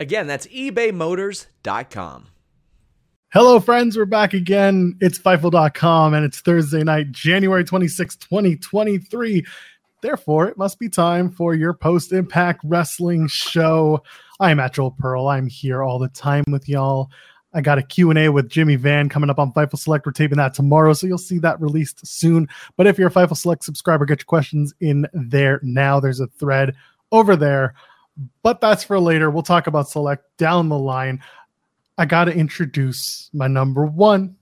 Again, 0.00 0.26
that's 0.26 0.46
ebaymotors.com. 0.46 2.28
Hello, 3.30 3.60
friends. 3.60 3.96
We're 3.96 4.06
back 4.06 4.32
again. 4.32 4.96
It's 5.00 5.18
Fightful.com 5.18 6.14
and 6.14 6.24
it's 6.24 6.40
Thursday 6.40 6.82
night, 6.82 7.12
January 7.12 7.62
26, 7.62 8.16
2023. 8.16 9.44
Therefore, 10.00 10.48
it 10.48 10.56
must 10.56 10.78
be 10.78 10.88
time 10.88 11.30
for 11.30 11.54
your 11.54 11.74
post 11.74 12.12
impact 12.12 12.62
wrestling 12.64 13.26
show. 13.28 14.02
I'm 14.40 14.60
at 14.60 14.72
Joel 14.72 14.92
Pearl. 14.92 15.28
I'm 15.28 15.46
here 15.46 15.82
all 15.82 15.98
the 15.98 16.08
time 16.08 16.44
with 16.48 16.68
y'all. 16.68 17.10
I 17.52 17.60
got 17.60 17.78
a 17.78 17.82
Q&A 17.82 18.28
with 18.28 18.48
Jimmy 18.48 18.76
Van 18.76 19.08
coming 19.08 19.30
up 19.30 19.38
on 19.38 19.52
Fightful 19.52 19.78
Select. 19.78 20.06
We're 20.06 20.12
taping 20.12 20.38
that 20.38 20.54
tomorrow, 20.54 20.92
so 20.92 21.06
you'll 21.06 21.18
see 21.18 21.38
that 21.40 21.60
released 21.60 22.06
soon. 22.06 22.48
But 22.76 22.86
if 22.86 22.98
you're 22.98 23.08
a 23.08 23.12
Fightful 23.12 23.36
Select 23.36 23.64
subscriber, 23.64 24.06
get 24.06 24.20
your 24.20 24.26
questions 24.26 24.72
in 24.80 25.06
there 25.12 25.58
now. 25.62 25.98
There's 25.98 26.20
a 26.20 26.28
thread 26.28 26.74
over 27.10 27.36
there. 27.36 27.74
But 28.42 28.60
that's 28.60 28.84
for 28.84 28.98
later. 28.98 29.30
We'll 29.30 29.42
talk 29.42 29.66
about 29.66 29.88
Select 29.88 30.24
down 30.38 30.68
the 30.68 30.78
line. 30.78 31.22
I 31.96 32.06
got 32.06 32.24
to 32.24 32.32
introduce 32.32 33.28
my 33.32 33.48
number 33.48 33.84
one, 33.84 34.36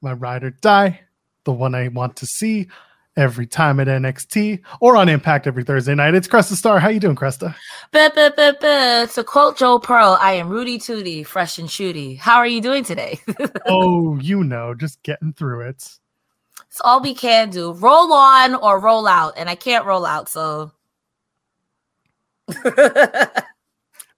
my 0.00 0.12
ride 0.12 0.44
or 0.44 0.50
die, 0.50 1.00
the 1.44 1.52
one 1.52 1.74
I 1.74 1.88
want 1.88 2.16
to 2.16 2.26
see 2.26 2.68
every 3.16 3.46
time 3.46 3.80
at 3.80 3.88
NXT 3.88 4.60
or 4.80 4.96
on 4.96 5.08
Impact 5.08 5.46
every 5.46 5.64
Thursday 5.64 5.94
night. 5.94 6.14
It's 6.14 6.28
Cresta 6.28 6.54
Star. 6.54 6.78
How 6.78 6.88
you 6.88 7.00
doing, 7.00 7.16
Cresta? 7.16 7.54
Buh, 7.90 8.10
buh, 8.14 8.30
buh, 8.30 8.52
buh. 8.60 9.06
To 9.06 9.24
quote 9.24 9.58
Joel 9.58 9.80
Pearl, 9.80 10.16
I 10.20 10.34
am 10.34 10.48
Rudy 10.48 10.78
Tooty, 10.78 11.22
fresh 11.22 11.58
and 11.58 11.68
shooty. 11.68 12.18
How 12.18 12.36
are 12.36 12.46
you 12.46 12.60
doing 12.60 12.84
today? 12.84 13.20
oh, 13.66 14.18
you 14.18 14.44
know, 14.44 14.74
just 14.74 15.02
getting 15.02 15.32
through 15.32 15.68
it. 15.68 15.76
It's 16.68 16.80
all 16.84 17.02
we 17.02 17.14
can 17.14 17.50
do. 17.50 17.72
Roll 17.72 18.12
on 18.12 18.54
or 18.54 18.80
roll 18.80 19.06
out, 19.06 19.34
and 19.36 19.50
I 19.50 19.54
can't 19.54 19.84
roll 19.84 20.06
out, 20.06 20.28
so. 20.28 20.72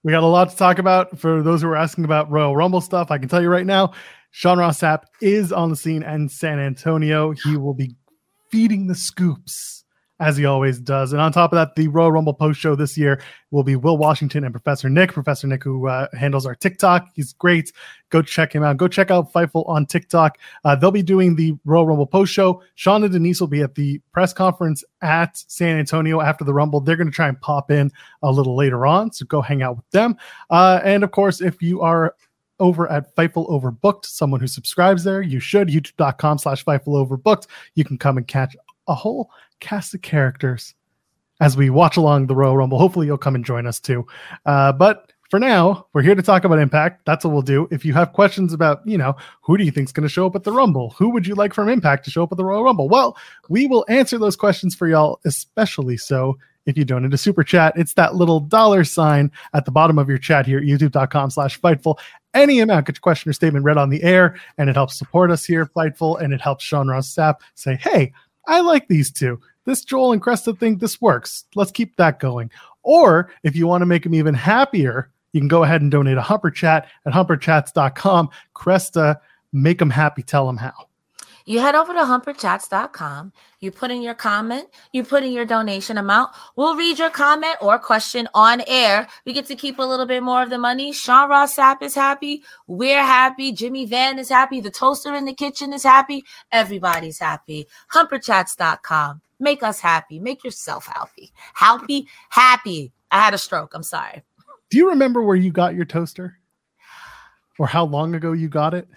we 0.03 0.11
got 0.11 0.23
a 0.23 0.27
lot 0.27 0.49
to 0.49 0.57
talk 0.57 0.79
about. 0.79 1.17
For 1.19 1.41
those 1.41 1.61
who 1.61 1.67
are 1.67 1.75
asking 1.75 2.03
about 2.05 2.29
Royal 2.29 2.55
Rumble 2.55 2.81
stuff, 2.81 3.11
I 3.11 3.17
can 3.17 3.29
tell 3.29 3.41
you 3.41 3.49
right 3.49 3.65
now, 3.65 3.93
Sean 4.31 4.57
Ross 4.57 4.81
Sapp 4.81 5.03
is 5.21 5.53
on 5.53 5.69
the 5.69 5.75
scene 5.75 6.03
in 6.03 6.27
San 6.27 6.59
Antonio. 6.59 7.31
He 7.31 7.55
will 7.55 7.73
be 7.73 7.95
feeding 8.51 8.87
the 8.87 8.95
scoops 8.95 9.84
as 10.19 10.37
he 10.37 10.45
always 10.45 10.79
does. 10.79 11.11
And 11.11 11.21
on 11.21 11.31
top 11.31 11.51
of 11.51 11.57
that, 11.57 11.75
the 11.75 11.87
Royal 11.89 12.11
Rumble 12.11 12.33
post 12.33 12.59
show 12.59 12.75
this 12.75 12.97
year 12.97 13.21
will 13.51 13.63
be 13.63 13.75
Will 13.75 13.97
Washington 13.97 14.43
and 14.43 14.53
Professor 14.53 14.89
Nick. 14.89 15.11
Professor 15.11 15.47
Nick, 15.47 15.63
who 15.63 15.87
uh, 15.87 16.07
handles 16.17 16.45
our 16.45 16.55
TikTok, 16.55 17.09
he's 17.15 17.33
great. 17.33 17.73
Go 18.09 18.21
check 18.21 18.53
him 18.53 18.63
out. 18.63 18.77
Go 18.77 18.87
check 18.87 19.11
out 19.11 19.33
Fightful 19.33 19.67
on 19.67 19.85
TikTok. 19.85 20.37
Uh, 20.63 20.75
they'll 20.75 20.91
be 20.91 21.03
doing 21.03 21.35
the 21.35 21.53
Royal 21.65 21.87
Rumble 21.87 22.07
post 22.07 22.31
show. 22.31 22.63
Sean 22.75 23.03
and 23.03 23.11
Denise 23.11 23.41
will 23.41 23.47
be 23.47 23.61
at 23.61 23.75
the 23.75 23.99
press 24.13 24.31
conference 24.31 24.83
at 25.01 25.35
San 25.35 25.77
Antonio 25.77 26.21
after 26.21 26.45
the 26.45 26.53
Rumble. 26.53 26.79
They're 26.79 26.95
going 26.95 27.09
to 27.09 27.13
try 27.13 27.27
and 27.27 27.39
pop 27.41 27.69
in 27.69 27.91
a 28.21 28.31
little 28.31 28.55
later 28.55 28.85
on, 28.85 29.11
so 29.11 29.25
go 29.25 29.41
hang 29.41 29.63
out 29.63 29.75
with 29.75 29.89
them. 29.91 30.15
Uh, 30.49 30.79
and 30.83 31.03
of 31.03 31.11
course, 31.11 31.41
if 31.41 31.61
you 31.61 31.81
are 31.81 32.15
over 32.59 32.89
at 32.89 33.13
Fightful 33.15 33.49
Overbooked. 33.49 34.05
Someone 34.05 34.39
who 34.39 34.47
subscribes 34.47 35.03
there, 35.03 35.21
you 35.21 35.41
should. 35.41 35.67
YouTube.com 35.67 36.37
slash 36.37 36.63
Fightful 36.63 37.05
Overbooked. 37.05 37.47
You 37.75 37.83
can 37.83 37.97
come 37.97 38.17
and 38.17 38.25
catch 38.27 38.55
a 38.87 38.95
whole 38.95 39.29
cast 39.59 39.93
of 39.93 40.01
characters 40.01 40.73
as 41.41 41.57
we 41.57 41.69
watch 41.69 41.97
along 41.97 42.27
the 42.27 42.35
Royal 42.35 42.57
Rumble. 42.57 42.79
Hopefully, 42.79 43.07
you'll 43.07 43.17
come 43.17 43.35
and 43.35 43.45
join 43.45 43.67
us 43.67 43.79
too. 43.79 44.05
Uh, 44.45 44.71
but 44.71 45.11
for 45.29 45.39
now, 45.39 45.87
we're 45.93 46.03
here 46.03 46.15
to 46.15 46.21
talk 46.21 46.43
about 46.43 46.59
Impact. 46.59 47.05
That's 47.05 47.25
what 47.25 47.33
we'll 47.33 47.41
do. 47.41 47.67
If 47.71 47.83
you 47.83 47.93
have 47.93 48.13
questions 48.13 48.53
about, 48.53 48.81
you 48.85 48.97
know, 48.97 49.15
who 49.41 49.57
do 49.57 49.63
you 49.63 49.71
think 49.71 49.87
is 49.87 49.91
going 49.91 50.07
to 50.07 50.09
show 50.09 50.25
up 50.27 50.35
at 50.35 50.43
the 50.43 50.51
Rumble? 50.51 50.91
Who 50.91 51.09
would 51.09 51.25
you 51.25 51.35
like 51.35 51.53
from 51.53 51.67
Impact 51.67 52.05
to 52.05 52.11
show 52.11 52.23
up 52.23 52.31
at 52.31 52.37
the 52.37 52.45
Royal 52.45 52.63
Rumble? 52.63 52.87
Well, 52.87 53.17
we 53.49 53.67
will 53.67 53.85
answer 53.89 54.17
those 54.17 54.35
questions 54.35 54.75
for 54.75 54.87
y'all, 54.87 55.19
especially 55.25 55.97
so 55.97 56.37
if 56.65 56.77
you 56.77 56.85
donate 56.85 57.13
a 57.13 57.17
super 57.17 57.43
chat. 57.43 57.73
It's 57.75 57.93
that 57.93 58.15
little 58.15 58.39
dollar 58.39 58.83
sign 58.83 59.31
at 59.53 59.65
the 59.65 59.71
bottom 59.71 59.99
of 59.99 60.09
your 60.09 60.17
chat 60.17 60.45
here 60.45 60.59
at 60.59 60.63
youtube.com 60.63 61.29
slash 61.31 61.59
fightful. 61.59 61.97
Any 62.33 62.59
amount, 62.59 62.87
get 62.87 62.95
your 62.95 63.01
question 63.01 63.29
or 63.29 63.33
statement 63.33 63.65
read 63.65 63.77
on 63.77 63.89
the 63.89 64.03
air, 64.03 64.37
and 64.57 64.69
it 64.69 64.75
helps 64.75 64.97
support 64.97 65.31
us 65.31 65.45
here, 65.45 65.65
Fightful, 65.67 66.21
and 66.21 66.33
it 66.33 66.41
helps 66.41 66.65
Sean 66.65 66.87
Ross 66.87 67.13
Sapp 67.13 67.35
say, 67.53 67.75
hey, 67.75 68.11
I 68.47 68.61
like 68.61 68.87
these 68.87 69.11
two. 69.11 69.39
This 69.65 69.83
Joel 69.83 70.13
and 70.13 70.21
Cresta 70.21 70.57
think 70.57 70.79
this 70.79 71.01
works. 71.01 71.45
Let's 71.55 71.71
keep 71.71 71.95
that 71.97 72.19
going. 72.19 72.51
Or 72.83 73.31
if 73.43 73.55
you 73.55 73.65
want 73.67 73.81
to 73.81 73.87
make 73.87 74.03
them 74.03 74.13
even 74.13 74.35
happier, 74.35 75.09
you 75.33 75.41
can 75.41 75.47
go 75.47 75.63
ahead 75.63 75.81
and 75.81 75.91
donate 75.91 76.17
a 76.17 76.21
Humper 76.21 76.51
Chat 76.51 76.87
at 77.05 77.13
humperchats.com. 77.13 78.29
Cresta, 78.55 79.17
make 79.51 79.79
them 79.79 79.89
happy. 79.89 80.23
Tell 80.23 80.45
them 80.45 80.57
how. 80.57 80.87
You 81.47 81.59
head 81.59 81.75
over 81.75 81.93
to 81.93 81.99
humperchats.com. 81.99 83.31
You 83.59 83.71
put 83.71 83.91
in 83.91 84.01
your 84.01 84.15
comment, 84.15 84.67
you 84.91 85.03
put 85.03 85.23
in 85.23 85.31
your 85.31 85.45
donation 85.45 85.99
amount. 85.99 86.31
We'll 86.55 86.75
read 86.75 86.97
your 86.97 87.11
comment 87.11 87.57
or 87.61 87.77
question 87.77 88.27
on 88.33 88.63
air. 88.65 89.07
We 89.25 89.33
get 89.33 89.45
to 89.47 89.55
keep 89.55 89.77
a 89.77 89.83
little 89.83 90.07
bit 90.07 90.23
more 90.23 90.41
of 90.41 90.49
the 90.49 90.57
money. 90.57 90.91
Sean 90.91 91.29
Ross 91.29 91.55
Sapp 91.55 91.83
is 91.83 91.93
happy. 91.93 92.43
We're 92.65 93.03
happy. 93.03 93.51
Jimmy 93.51 93.85
Van 93.85 94.17
is 94.17 94.29
happy. 94.29 94.59
The 94.59 94.71
toaster 94.71 95.13
in 95.13 95.25
the 95.25 95.33
kitchen 95.33 95.71
is 95.71 95.83
happy. 95.83 96.23
Everybody's 96.51 97.19
happy. 97.19 97.67
Humperchats.com. 97.93 99.21
Make 99.39 99.61
us 99.61 99.79
happy. 99.79 100.19
Make 100.19 100.43
yourself 100.43 100.87
happy. 100.87 101.31
Happy, 101.53 102.07
happy. 102.29 102.91
I 103.11 103.23
had 103.23 103.35
a 103.35 103.37
stroke. 103.37 103.73
I'm 103.75 103.83
sorry. 103.83 104.23
Do 104.71 104.77
you 104.77 104.89
remember 104.89 105.21
where 105.21 105.35
you 105.35 105.51
got 105.51 105.75
your 105.75 105.85
toaster? 105.85 106.39
Or 107.59 107.67
how 107.67 107.85
long 107.85 108.15
ago 108.15 108.31
you 108.31 108.49
got 108.49 108.73
it? 108.73 108.87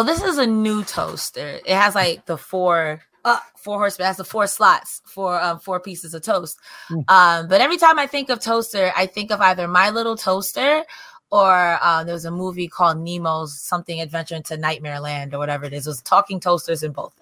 Well, 0.00 0.06
this 0.06 0.22
is 0.22 0.38
a 0.38 0.46
new 0.46 0.82
toaster. 0.82 1.60
It 1.62 1.74
has 1.76 1.94
like 1.94 2.24
the 2.24 2.38
four 2.38 3.02
uh, 3.22 3.38
four 3.54 3.78
horsemen. 3.78 4.06
It 4.06 4.08
has 4.08 4.16
the 4.16 4.24
four 4.24 4.46
slots 4.46 5.02
for 5.04 5.38
um, 5.38 5.58
four 5.58 5.78
pieces 5.78 6.14
of 6.14 6.22
toast. 6.22 6.58
Mm. 6.88 7.04
Um, 7.10 7.48
but 7.48 7.60
every 7.60 7.76
time 7.76 7.98
I 7.98 8.06
think 8.06 8.30
of 8.30 8.40
toaster, 8.40 8.94
I 8.96 9.04
think 9.04 9.30
of 9.30 9.42
either 9.42 9.68
My 9.68 9.90
Little 9.90 10.16
Toaster 10.16 10.84
or 11.30 11.78
uh, 11.82 12.02
there 12.04 12.14
was 12.14 12.24
a 12.24 12.30
movie 12.30 12.66
called 12.66 12.96
Nemo's 12.96 13.60
Something 13.60 14.00
Adventure 14.00 14.36
into 14.36 14.56
Nightmare 14.56 15.00
Land 15.00 15.34
or 15.34 15.38
whatever 15.38 15.66
it 15.66 15.74
is. 15.74 15.86
It 15.86 15.90
was 15.90 16.00
talking 16.00 16.40
toasters 16.40 16.82
in 16.82 16.92
both. 16.92 17.12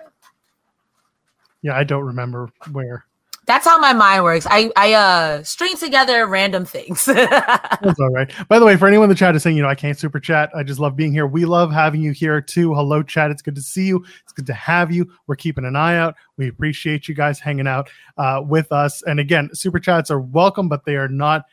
Yeah, 1.63 1.77
I 1.77 1.83
don't 1.83 2.05
remember 2.05 2.49
where. 2.71 3.07
That's 3.49 3.67
how 3.67 3.79
my 3.79 3.95
mind 3.95 4.25
works. 4.25 4.47
I 4.49 4.71
I 4.77 4.93
uh 4.93 5.43
string 5.43 5.75
together 5.79 6.27
random 6.27 6.67
things. 6.67 7.05
That's 7.07 7.99
all 7.99 8.11
right. 8.11 8.31
By 8.47 8.59
the 8.59 8.67
way, 8.67 8.77
for 8.77 8.87
anyone 8.87 9.05
in 9.05 9.09
the 9.09 9.15
chat 9.15 9.35
is 9.35 9.43
saying, 9.43 9.57
you 9.57 9.63
know, 9.63 9.71
I 9.71 9.75
can't 9.75 9.99
super 9.99 10.21
chat. 10.21 10.51
I 10.55 10.63
just 10.63 10.79
love 10.79 10.97
being 10.97 11.13
here. 11.13 11.27
We 11.27 11.47
love 11.47 11.73
having 11.73 12.03
you 12.03 12.13
here 12.13 12.43
too. 12.43 12.75
Hello, 12.75 13.03
chat. 13.03 13.31
It's 13.31 13.41
good 13.41 13.55
to 13.55 13.63
see 13.63 13.87
you. 13.87 14.05
It's 14.23 14.35
good 14.35 14.45
to 14.49 14.53
have 14.53 14.93
you. 14.93 15.11
We're 15.27 15.37
keeping 15.37 15.65
an 15.65 15.77
eye 15.77 15.97
out. 15.97 16.15
We 16.37 16.49
appreciate 16.49 17.09
you 17.09 17.15
guys 17.15 17.41
hanging 17.41 17.67
out 17.67 17.89
uh, 18.19 18.43
with 18.47 18.71
us. 18.71 19.03
And 19.05 19.19
again, 19.19 19.49
super 19.55 19.81
chats 19.81 20.11
are 20.11 20.21
welcome, 20.21 20.69
but 20.69 20.85
they 20.85 20.97
are 20.97 21.09
not 21.09 21.47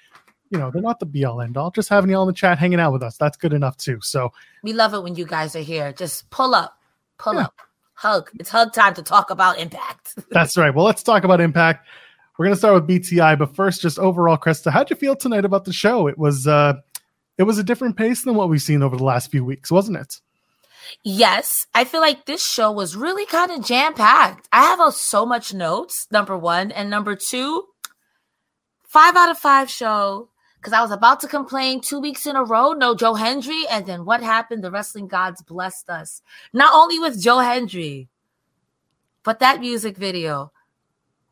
you 0.50 0.60
know, 0.60 0.70
they're 0.70 0.82
not 0.82 1.00
the 1.00 1.06
be 1.06 1.24
all 1.24 1.42
end 1.42 1.56
all. 1.58 1.72
Just 1.72 1.90
having 1.90 2.10
you 2.10 2.18
all 2.18 2.24
in 2.24 2.28
the 2.28 2.34
chat 2.34 2.60
hanging 2.60 2.80
out 2.80 2.92
with 2.92 3.04
us. 3.04 3.18
That's 3.18 3.38
good 3.38 3.54
enough 3.54 3.78
too. 3.78 4.00
So 4.02 4.32
we 4.64 4.74
love 4.74 4.94
it 4.94 5.02
when 5.02 5.16
you 5.16 5.26
guys 5.26 5.56
are 5.56 5.62
here. 5.62 5.94
Just 5.94 6.30
pull 6.30 6.54
up, 6.54 6.78
pull 7.18 7.36
yeah. 7.36 7.46
up, 7.46 7.62
hug. 7.96 8.30
It's 8.40 8.50
hug 8.50 8.74
time 8.74 8.94
to 8.96 9.02
talk 9.02 9.30
about 9.30 9.60
impact. 9.60 10.16
That's 10.30 10.58
right. 10.58 10.74
Well, 10.74 10.86
let's 10.86 11.04
talk 11.04 11.24
about 11.24 11.42
impact. 11.42 11.88
We're 12.38 12.46
gonna 12.46 12.58
start 12.58 12.76
with 12.76 12.88
BTI, 12.88 13.40
but 13.40 13.56
first, 13.56 13.82
just 13.82 13.98
overall, 13.98 14.38
Cresta, 14.38 14.72
how'd 14.72 14.90
you 14.90 14.96
feel 14.96 15.16
tonight 15.16 15.46
about 15.46 15.66
the 15.66 15.74
show? 15.74 16.08
It 16.08 16.18
was 16.18 16.48
uh 16.48 16.74
it 17.38 17.44
was 17.44 17.58
a 17.58 17.64
different 17.64 17.98
pace 17.98 18.24
than 18.24 18.36
what 18.36 18.50
we've 18.50 18.62
seen 18.62 18.84
over 18.84 18.96
the 18.96 19.04
last 19.04 19.32
few 19.32 19.44
weeks, 19.44 19.72
wasn't 19.72 19.98
it? 19.98 20.20
Yes, 21.04 21.66
I 21.74 21.84
feel 21.84 22.02
like 22.02 22.26
this 22.26 22.46
show 22.46 22.72
was 22.72 22.96
really 22.96 23.26
kind 23.26 23.52
of 23.52 23.66
jam 23.66 23.94
packed. 23.94 24.48
I 24.52 24.64
have 24.64 24.80
uh, 24.80 24.92
so 24.92 25.26
much 25.26 25.54
notes. 25.54 26.08
Number 26.12 26.38
one 26.38 26.72
and 26.72 26.90
number 26.90 27.16
two, 27.16 27.66
five 28.84 29.16
out 29.16 29.30
of 29.30 29.38
five 29.38 29.70
show 29.70 30.30
because 30.66 30.76
I 30.76 30.82
was 30.82 30.90
about 30.90 31.20
to 31.20 31.28
complain 31.28 31.80
two 31.80 32.00
weeks 32.00 32.26
in 32.26 32.36
a 32.36 32.44
row, 32.44 32.72
no 32.74 32.96
Joe 32.96 33.14
Hendry. 33.14 33.66
And 33.70 33.86
then 33.86 34.04
what 34.04 34.24
happened? 34.24 34.64
The 34.64 34.72
wrestling 34.72 35.08
gods 35.08 35.44
blessed 35.44 35.92
us. 35.92 36.24
Not 36.54 36.74
only 36.74 36.98
with 36.98 37.22
Joe 37.22 37.38
Hendry, 37.38 38.10
but 39.22 39.38
that 39.42 39.60
music 39.60 39.96
video. 39.96 40.52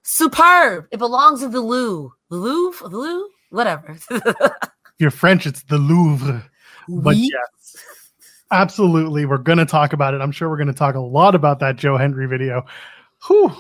Superb. 0.04 0.86
It 0.92 0.98
belongs 1.00 1.42
in 1.42 1.50
the 1.50 1.62
Louvre. 1.62 2.16
The 2.30 2.36
Louvre? 2.36 2.90
The 2.90 2.96
Louvre? 2.96 3.30
Whatever. 3.50 3.98
Your 5.00 5.10
French, 5.10 5.48
it's 5.48 5.64
the 5.64 5.80
Louvre. 5.80 6.48
But 6.88 7.16
Oui. 7.16 7.32
yes, 7.32 7.76
absolutely. 8.52 9.26
We're 9.26 9.40
going 9.40 9.58
to 9.58 9.66
talk 9.66 9.94
about 9.94 10.14
it. 10.14 10.22
I'm 10.22 10.32
sure 10.32 10.48
we're 10.48 10.58
going 10.58 10.68
to 10.68 10.74
talk 10.74 10.94
a 10.94 11.00
lot 11.00 11.34
about 11.34 11.58
that 11.62 11.78
Joe 11.78 11.98
Hendry 11.98 12.28
video. 12.28 12.68
Whew. 13.26 13.52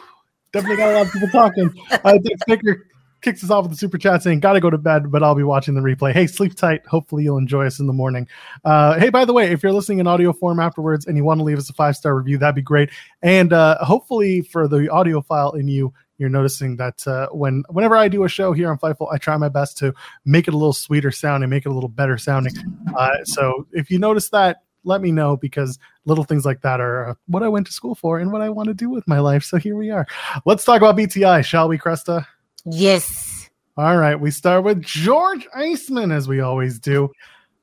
Definitely 0.51 0.77
got 0.77 0.91
a 0.91 0.97
lot 0.99 1.07
of 1.07 1.13
people 1.13 1.29
talking. 1.29 1.73
Uh, 2.05 2.19
Dick 2.19 2.37
Sticker 2.43 2.85
kicks 3.23 3.43
us 3.43 3.49
off 3.49 3.63
with 3.63 3.71
the 3.71 3.77
super 3.77 3.97
chat 3.97 4.21
saying, 4.21 4.41
Gotta 4.41 4.59
go 4.59 4.69
to 4.69 4.77
bed, 4.77 5.11
but 5.11 5.23
I'll 5.23 5.33
be 5.33 5.43
watching 5.43 5.73
the 5.73 5.81
replay. 5.81 6.13
Hey, 6.13 6.27
sleep 6.27 6.55
tight. 6.55 6.85
Hopefully, 6.85 7.23
you'll 7.23 7.37
enjoy 7.37 7.65
us 7.65 7.79
in 7.79 7.87
the 7.87 7.93
morning. 7.93 8.27
Uh, 8.63 8.99
hey, 8.99 9.09
by 9.09 9.25
the 9.25 9.33
way, 9.33 9.51
if 9.51 9.63
you're 9.63 9.71
listening 9.71 9.99
in 9.99 10.07
audio 10.07 10.31
form 10.31 10.59
afterwards 10.59 11.07
and 11.07 11.17
you 11.17 11.23
want 11.23 11.39
to 11.39 11.43
leave 11.43 11.57
us 11.57 11.69
a 11.69 11.73
five 11.73 11.95
star 11.95 12.15
review, 12.15 12.37
that'd 12.37 12.55
be 12.55 12.61
great. 12.61 12.91
And 13.23 13.53
uh, 13.53 13.83
hopefully, 13.83 14.41
for 14.41 14.67
the 14.67 14.89
audio 14.89 15.21
file 15.21 15.53
in 15.53 15.67
you, 15.67 15.93
you're 16.17 16.29
noticing 16.29 16.75
that 16.77 17.05
uh, 17.07 17.27
when 17.31 17.63
whenever 17.69 17.95
I 17.95 18.07
do 18.07 18.23
a 18.23 18.29
show 18.29 18.53
here 18.53 18.69
on 18.69 18.77
Fightful, 18.77 19.11
I 19.11 19.17
try 19.17 19.35
my 19.37 19.49
best 19.49 19.77
to 19.79 19.93
make 20.25 20.47
it 20.47 20.53
a 20.53 20.57
little 20.57 20.73
sweeter 20.73 21.11
sounding, 21.11 21.49
make 21.49 21.65
it 21.65 21.69
a 21.69 21.73
little 21.73 21.89
better 21.89 22.17
sounding. 22.17 22.53
Uh, 22.95 23.23
so 23.23 23.67
if 23.71 23.89
you 23.89 23.97
notice 23.97 24.29
that, 24.29 24.61
let 24.83 25.01
me 25.01 25.11
know 25.11 25.37
because 25.37 25.79
little 26.05 26.23
things 26.23 26.45
like 26.45 26.61
that 26.61 26.79
are 26.79 27.09
uh, 27.09 27.13
what 27.27 27.43
I 27.43 27.47
went 27.47 27.67
to 27.67 27.73
school 27.73 27.95
for 27.95 28.19
and 28.19 28.31
what 28.31 28.41
I 28.41 28.49
want 28.49 28.67
to 28.67 28.73
do 28.73 28.89
with 28.89 29.07
my 29.07 29.19
life. 29.19 29.43
So 29.43 29.57
here 29.57 29.75
we 29.75 29.89
are. 29.89 30.05
Let's 30.45 30.65
talk 30.65 30.77
about 30.77 30.97
BTI, 30.97 31.43
shall 31.45 31.67
we, 31.67 31.77
Cresta? 31.77 32.25
Yes. 32.65 33.49
All 33.75 33.97
right, 33.97 34.19
we 34.19 34.31
start 34.31 34.63
with 34.63 34.83
George 34.83 35.47
Iceman 35.55 36.11
as 36.11 36.27
we 36.27 36.41
always 36.41 36.79
do. 36.79 37.11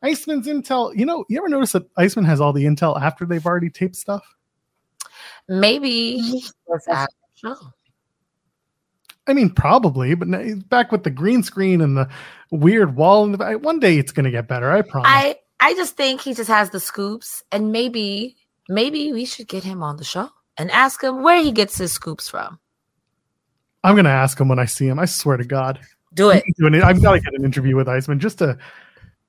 Iceman's 0.03 0.47
intel. 0.47 0.97
You 0.97 1.07
know, 1.07 1.25
you 1.29 1.39
ever 1.39 1.49
notice 1.49 1.73
that 1.73 1.89
Iceman 1.97 2.25
has 2.25 2.41
all 2.41 2.53
the 2.53 2.65
intel 2.65 3.01
after 3.01 3.25
they've 3.25 3.45
already 3.45 3.71
taped 3.71 3.97
stuff? 3.97 4.25
Maybe 5.49 6.43
was 6.67 6.87
at. 6.89 7.11
I 9.27 9.33
mean, 9.33 9.51
probably, 9.51 10.15
but 10.15 10.29
now 10.29 10.39
eh, 10.39 10.55
back 10.69 10.91
with 10.91 11.05
the 11.05 11.11
green 11.11 11.43
screen 11.43 11.81
and 11.81 11.97
the 11.97 12.09
weird 12.51 12.97
wall 12.97 13.25
in 13.25 13.33
the 13.33 13.39
back. 13.39 13.61
One 13.61 13.79
day 13.79 13.99
it's 13.99 14.13
going 14.13 14.25
to 14.25 14.31
get 14.31 14.49
better. 14.49 14.71
I 14.71 14.83
promise. 14.83 15.11
I 15.11 15.37
I 15.61 15.75
just 15.75 15.97
think 15.97 16.23
he 16.23 16.35
just 16.35 16.49
has 16.49 16.71
the 16.71 16.81
scoops, 16.81 17.43
and 17.53 17.71
maybe 17.71 18.37
maybe 18.69 19.13
we 19.13 19.25
should 19.25 19.47
get 19.47 19.63
him 19.63 19.83
on 19.83 19.97
the 19.97 20.05
show 20.05 20.31
and 20.57 20.71
ask 20.71 21.03
him 21.03 21.23
where 21.23 21.43
he 21.43 21.53
gets 21.53 21.79
his 21.79 21.93
scoops 21.93 22.29
from. 22.29 22.59
I'm 23.85 23.95
going 23.95 24.05
to 24.05 24.11
ask 24.11 24.39
him 24.41 24.49
when 24.49 24.59
I 24.59 24.67
see 24.67 24.87
him. 24.87 24.99
I 24.99 25.07
swear 25.07 25.37
to 25.37 25.45
God. 25.45 25.81
Do 26.15 26.31
it. 26.31 26.45
I've 26.83 27.03
got 27.03 27.13
to 27.13 27.21
get 27.21 27.35
an 27.35 27.45
interview 27.45 27.77
with 27.77 27.89
Iceman 27.89 28.19
just 28.19 28.39
to 28.39 28.59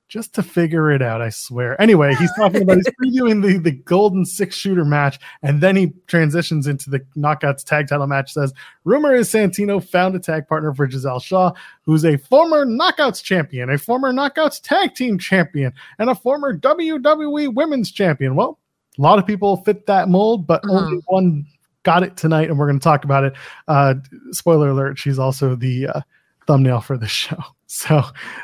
just 0.08 0.34
to 0.34 0.42
figure 0.42 0.90
it 0.90 1.00
out. 1.00 1.22
I 1.22 1.30
swear. 1.30 1.80
Anyway, 1.80 2.14
he's 2.16 2.30
talking 2.36 2.62
about 2.62 2.76
he's 2.78 2.88
previewing 3.02 3.40
the 3.42 3.56
the 3.58 3.70
golden 3.70 4.26
six 4.26 4.56
shooter 4.56 4.84
match, 4.84 5.18
and 5.42 5.60
then 5.62 5.74
he 5.76 5.92
transitions 6.06 6.66
into 6.66 6.90
the 6.90 7.00
knockouts 7.16 7.64
tag 7.64 7.88
title 7.88 8.06
match. 8.08 8.32
Says 8.32 8.52
rumor 8.84 9.14
is 9.14 9.30
Santino 9.30 9.82
found 9.82 10.14
a 10.16 10.18
tag 10.18 10.48
partner 10.48 10.74
for 10.74 10.90
Giselle 10.90 11.20
Shaw, 11.20 11.52
who's 11.86 12.04
a 12.04 12.18
former 12.18 12.66
knockouts 12.66 13.22
champion, 13.22 13.70
a 13.70 13.78
former 13.78 14.12
knockouts 14.12 14.60
tag 14.60 14.94
team 14.94 15.18
champion, 15.18 15.72
and 15.98 16.10
a 16.10 16.14
former 16.14 16.58
WWE 16.58 17.54
women's 17.54 17.90
champion. 17.90 18.34
Well, 18.34 18.58
a 18.98 19.00
lot 19.00 19.18
of 19.18 19.26
people 19.26 19.56
fit 19.58 19.86
that 19.86 20.08
mold, 20.10 20.46
but 20.46 20.62
Mhm. 20.64 20.70
only 20.82 21.00
one 21.06 21.46
got 21.82 22.02
it 22.02 22.16
tonight, 22.16 22.48
and 22.48 22.58
we're 22.58 22.66
going 22.66 22.78
to 22.78 22.84
talk 22.84 23.04
about 23.04 23.24
it. 23.24 23.34
Uh, 23.68 23.94
spoiler 24.30 24.70
alert: 24.70 24.98
she's 24.98 25.18
also 25.18 25.54
the 25.54 25.88
uh, 25.88 26.00
thumbnail 26.46 26.80
for 26.80 26.96
the 26.96 27.08
show. 27.08 27.38
So 27.74 28.02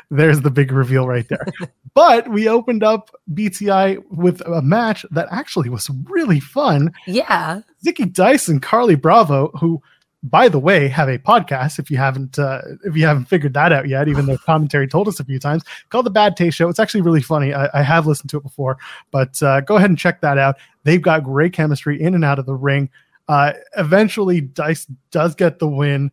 there's 0.09 0.41
the 0.41 0.49
big 0.49 0.71
reveal 0.71 1.07
right 1.07 1.29
there. 1.29 1.45
but 1.93 2.27
we 2.29 2.49
opened 2.49 2.81
up 2.81 3.11
BTI 3.31 4.03
with 4.09 4.41
a 4.41 4.63
match 4.63 5.05
that 5.11 5.27
actually 5.29 5.69
was 5.69 5.87
really 6.05 6.39
fun. 6.39 6.91
Yeah. 7.05 7.61
Zicky 7.85 8.11
Dice 8.11 8.47
and 8.47 8.59
Carly 8.59 8.95
Bravo, 8.95 9.49
who 9.49 9.83
by 10.23 10.49
the 10.49 10.59
way 10.59 10.87
have 10.87 11.07
a 11.07 11.19
podcast 11.19 11.79
if 11.79 11.89
you 11.89 11.97
haven't 11.97 12.39
uh, 12.39 12.61
if 12.83 12.95
you 12.95 13.05
haven't 13.05 13.25
figured 13.25 13.53
that 13.53 13.71
out 13.71 13.87
yet 13.87 14.07
even 14.07 14.25
though 14.25 14.37
commentary 14.45 14.87
told 14.87 15.07
us 15.07 15.19
a 15.19 15.23
few 15.23 15.39
times 15.39 15.63
called 15.89 16.05
the 16.05 16.09
bad 16.09 16.35
taste 16.35 16.57
show 16.57 16.67
it's 16.67 16.79
actually 16.79 17.01
really 17.01 17.21
funny 17.21 17.53
i, 17.53 17.69
I 17.73 17.83
have 17.83 18.05
listened 18.05 18.29
to 18.31 18.37
it 18.37 18.43
before 18.43 18.77
but 19.11 19.41
uh, 19.41 19.61
go 19.61 19.77
ahead 19.77 19.89
and 19.89 19.97
check 19.97 20.19
that 20.21 20.37
out 20.37 20.57
they've 20.83 21.01
got 21.01 21.23
great 21.23 21.53
chemistry 21.53 22.01
in 22.01 22.15
and 22.15 22.25
out 22.25 22.39
of 22.39 22.45
the 22.45 22.55
ring 22.55 22.89
uh, 23.29 23.53
eventually 23.77 24.41
dice 24.41 24.85
does 25.11 25.35
get 25.35 25.59
the 25.59 25.67
win 25.67 26.11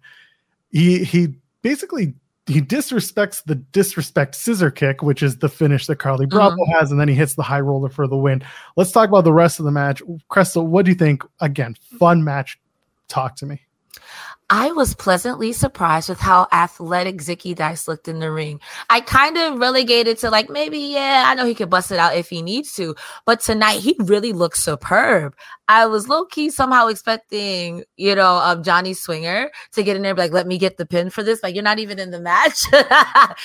he 0.71 1.03
he 1.03 1.35
basically 1.63 2.15
he 2.47 2.61
disrespects 2.61 3.43
the 3.45 3.57
disrespect 3.57 4.37
scissor 4.37 4.71
kick, 4.71 5.03
which 5.03 5.23
is 5.23 5.39
the 5.39 5.49
finish 5.49 5.87
that 5.87 5.97
Carly 5.97 6.27
Bravo 6.27 6.65
has, 6.79 6.93
and 6.93 7.01
then 7.01 7.09
he 7.09 7.15
hits 7.15 7.35
the 7.35 7.43
high 7.43 7.61
roller 7.61 7.89
for 7.89 8.07
the 8.07 8.17
win. 8.17 8.43
Let's 8.77 8.93
talk 8.93 9.09
about 9.09 9.25
the 9.25 9.33
rest 9.33 9.59
of 9.59 9.65
the 9.65 9.73
match. 9.73 10.01
Crystal, 10.29 10.65
what 10.65 10.85
do 10.85 10.93
you 10.93 10.97
think? 10.97 11.25
Again, 11.41 11.75
fun 11.99 12.23
match. 12.23 12.61
Talk 13.09 13.35
to 13.37 13.47
me. 13.47 13.63
I 14.49 14.71
was 14.71 14.95
pleasantly 14.95 15.53
surprised 15.53 16.09
with 16.09 16.21
how 16.21 16.47
athletic 16.53 17.17
Zicky 17.17 17.53
Dice 17.53 17.89
looked 17.89 18.07
in 18.07 18.21
the 18.21 18.31
ring. 18.31 18.61
I 18.89 19.01
kind 19.01 19.37
of 19.37 19.59
relegated 19.59 20.19
to 20.19 20.31
like 20.31 20.49
maybe, 20.49 20.79
yeah, 20.79 21.25
I 21.27 21.35
know 21.35 21.45
he 21.45 21.55
could 21.55 21.69
bust 21.69 21.91
it 21.91 21.99
out 21.99 22.15
if 22.15 22.29
he 22.29 22.43
needs 22.43 22.73
to, 22.75 22.95
but 23.25 23.41
tonight 23.41 23.81
he 23.81 23.97
really 23.99 24.33
looked 24.33 24.59
superb. 24.59 25.35
I 25.67 25.87
was 25.87 26.09
low 26.09 26.27
key 26.27 26.51
somehow 26.51 26.87
expecting, 26.87 27.83
you 27.97 28.15
know, 28.15 28.37
um, 28.37 28.63
Johnny 28.63 28.95
Swinger 28.95 29.51
to 29.73 29.83
get 29.83 29.97
in 29.97 30.03
there, 30.03 30.15
like, 30.15 30.31
let 30.31 30.47
me 30.47 30.59
get 30.59 30.77
the 30.77 30.87
pin 30.87 31.11
for 31.11 31.25
this. 31.25 31.43
Like, 31.43 31.57
you're 31.57 31.65
not 31.65 31.81
even 31.81 31.99
in 31.99 32.13
the 32.13 32.21
match. 32.21 32.67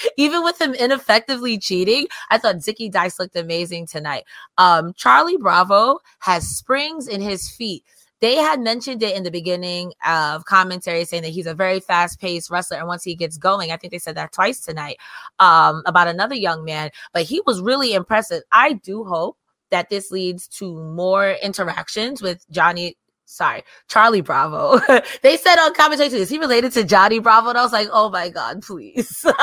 even 0.17 0.43
with 0.43 0.61
him 0.61 0.75
ineffectively 0.75 1.57
cheating, 1.57 2.05
I 2.29 2.37
thought 2.37 2.57
Zicky 2.57 2.91
Dice 2.91 3.17
looked 3.17 3.35
amazing 3.35 3.87
tonight. 3.87 4.25
Um, 4.59 4.93
Charlie 4.93 5.37
Bravo 5.37 5.97
has 6.19 6.47
springs 6.47 7.07
in 7.07 7.21
his 7.21 7.49
feet 7.49 7.83
they 8.21 8.35
had 8.35 8.59
mentioned 8.59 9.03
it 9.03 9.15
in 9.15 9.23
the 9.23 9.31
beginning 9.31 9.93
of 10.05 10.45
commentary 10.45 11.05
saying 11.05 11.23
that 11.23 11.29
he's 11.29 11.47
a 11.47 11.53
very 11.53 11.79
fast-paced 11.79 12.49
wrestler 12.49 12.77
and 12.77 12.87
once 12.87 13.03
he 13.03 13.15
gets 13.15 13.37
going 13.37 13.71
i 13.71 13.77
think 13.77 13.91
they 13.91 13.99
said 13.99 14.15
that 14.15 14.31
twice 14.31 14.61
tonight 14.61 14.97
um, 15.39 15.83
about 15.85 16.07
another 16.07 16.35
young 16.35 16.63
man 16.63 16.89
but 17.13 17.23
he 17.23 17.41
was 17.45 17.61
really 17.61 17.93
impressive 17.93 18.43
i 18.51 18.73
do 18.73 19.03
hope 19.03 19.37
that 19.69 19.89
this 19.89 20.11
leads 20.11 20.47
to 20.47 20.75
more 20.93 21.35
interactions 21.43 22.21
with 22.21 22.45
johnny 22.49 22.95
sorry 23.25 23.63
charlie 23.87 24.21
bravo 24.21 24.79
they 25.21 25.37
said 25.37 25.57
on 25.57 25.73
commentary 25.73 26.09
is 26.09 26.29
he 26.29 26.37
related 26.37 26.71
to 26.71 26.83
johnny 26.83 27.19
bravo 27.19 27.49
and 27.49 27.57
i 27.57 27.63
was 27.63 27.71
like 27.71 27.87
oh 27.91 28.09
my 28.09 28.29
god 28.29 28.61
please 28.61 29.25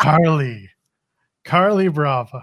Carly. 0.00 0.70
Carly 1.44 1.88
Bravo. 1.88 2.42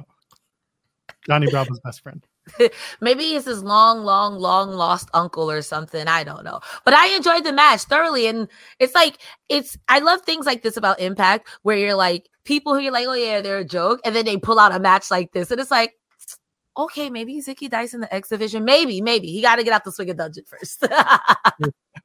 Johnny 1.26 1.50
Bravo's 1.50 1.80
best 1.84 2.02
friend. 2.02 2.24
Maybe 3.02 3.24
it's 3.36 3.46
his 3.46 3.64
long, 3.64 4.04
long, 4.04 4.38
long 4.40 4.72
lost 4.72 5.10
uncle 5.14 5.50
or 5.50 5.62
something. 5.62 6.08
I 6.08 6.24
don't 6.24 6.44
know. 6.44 6.60
But 6.86 6.94
I 6.94 7.08
enjoyed 7.16 7.44
the 7.44 7.54
match 7.54 7.84
thoroughly. 7.84 8.28
And 8.28 8.48
it's 8.80 8.96
like, 8.96 9.18
it's, 9.50 9.78
I 9.88 10.00
love 10.00 10.22
things 10.22 10.46
like 10.46 10.64
this 10.64 10.78
about 10.78 11.00
Impact 11.00 11.48
where 11.64 11.78
you're 11.78 11.96
like, 11.96 12.30
people 12.46 12.74
who 12.74 12.82
you're 12.82 12.94
like, 12.94 13.08
oh 13.08 13.14
yeah, 13.14 13.42
they're 13.42 13.58
a 13.60 13.66
joke. 13.66 14.00
And 14.06 14.16
then 14.16 14.26
they 14.26 14.38
pull 14.38 14.60
out 14.60 14.76
a 14.76 14.80
match 14.80 15.12
like 15.12 15.32
this. 15.32 15.52
And 15.52 15.60
it's 15.60 15.72
like, 15.72 15.94
okay, 16.78 17.10
maybe 17.10 17.42
Zicky 17.42 17.94
in 17.94 18.02
the 18.02 18.14
X 18.14 18.30
division. 18.30 18.64
Maybe, 18.64 19.02
maybe. 19.02 19.28
He 19.28 19.42
got 19.42 19.56
to 19.56 19.64
get 19.64 19.74
out 19.74 19.84
the 19.84 19.92
swing 19.92 20.10
of 20.10 20.18
dungeon 20.18 20.44
first. 20.46 20.86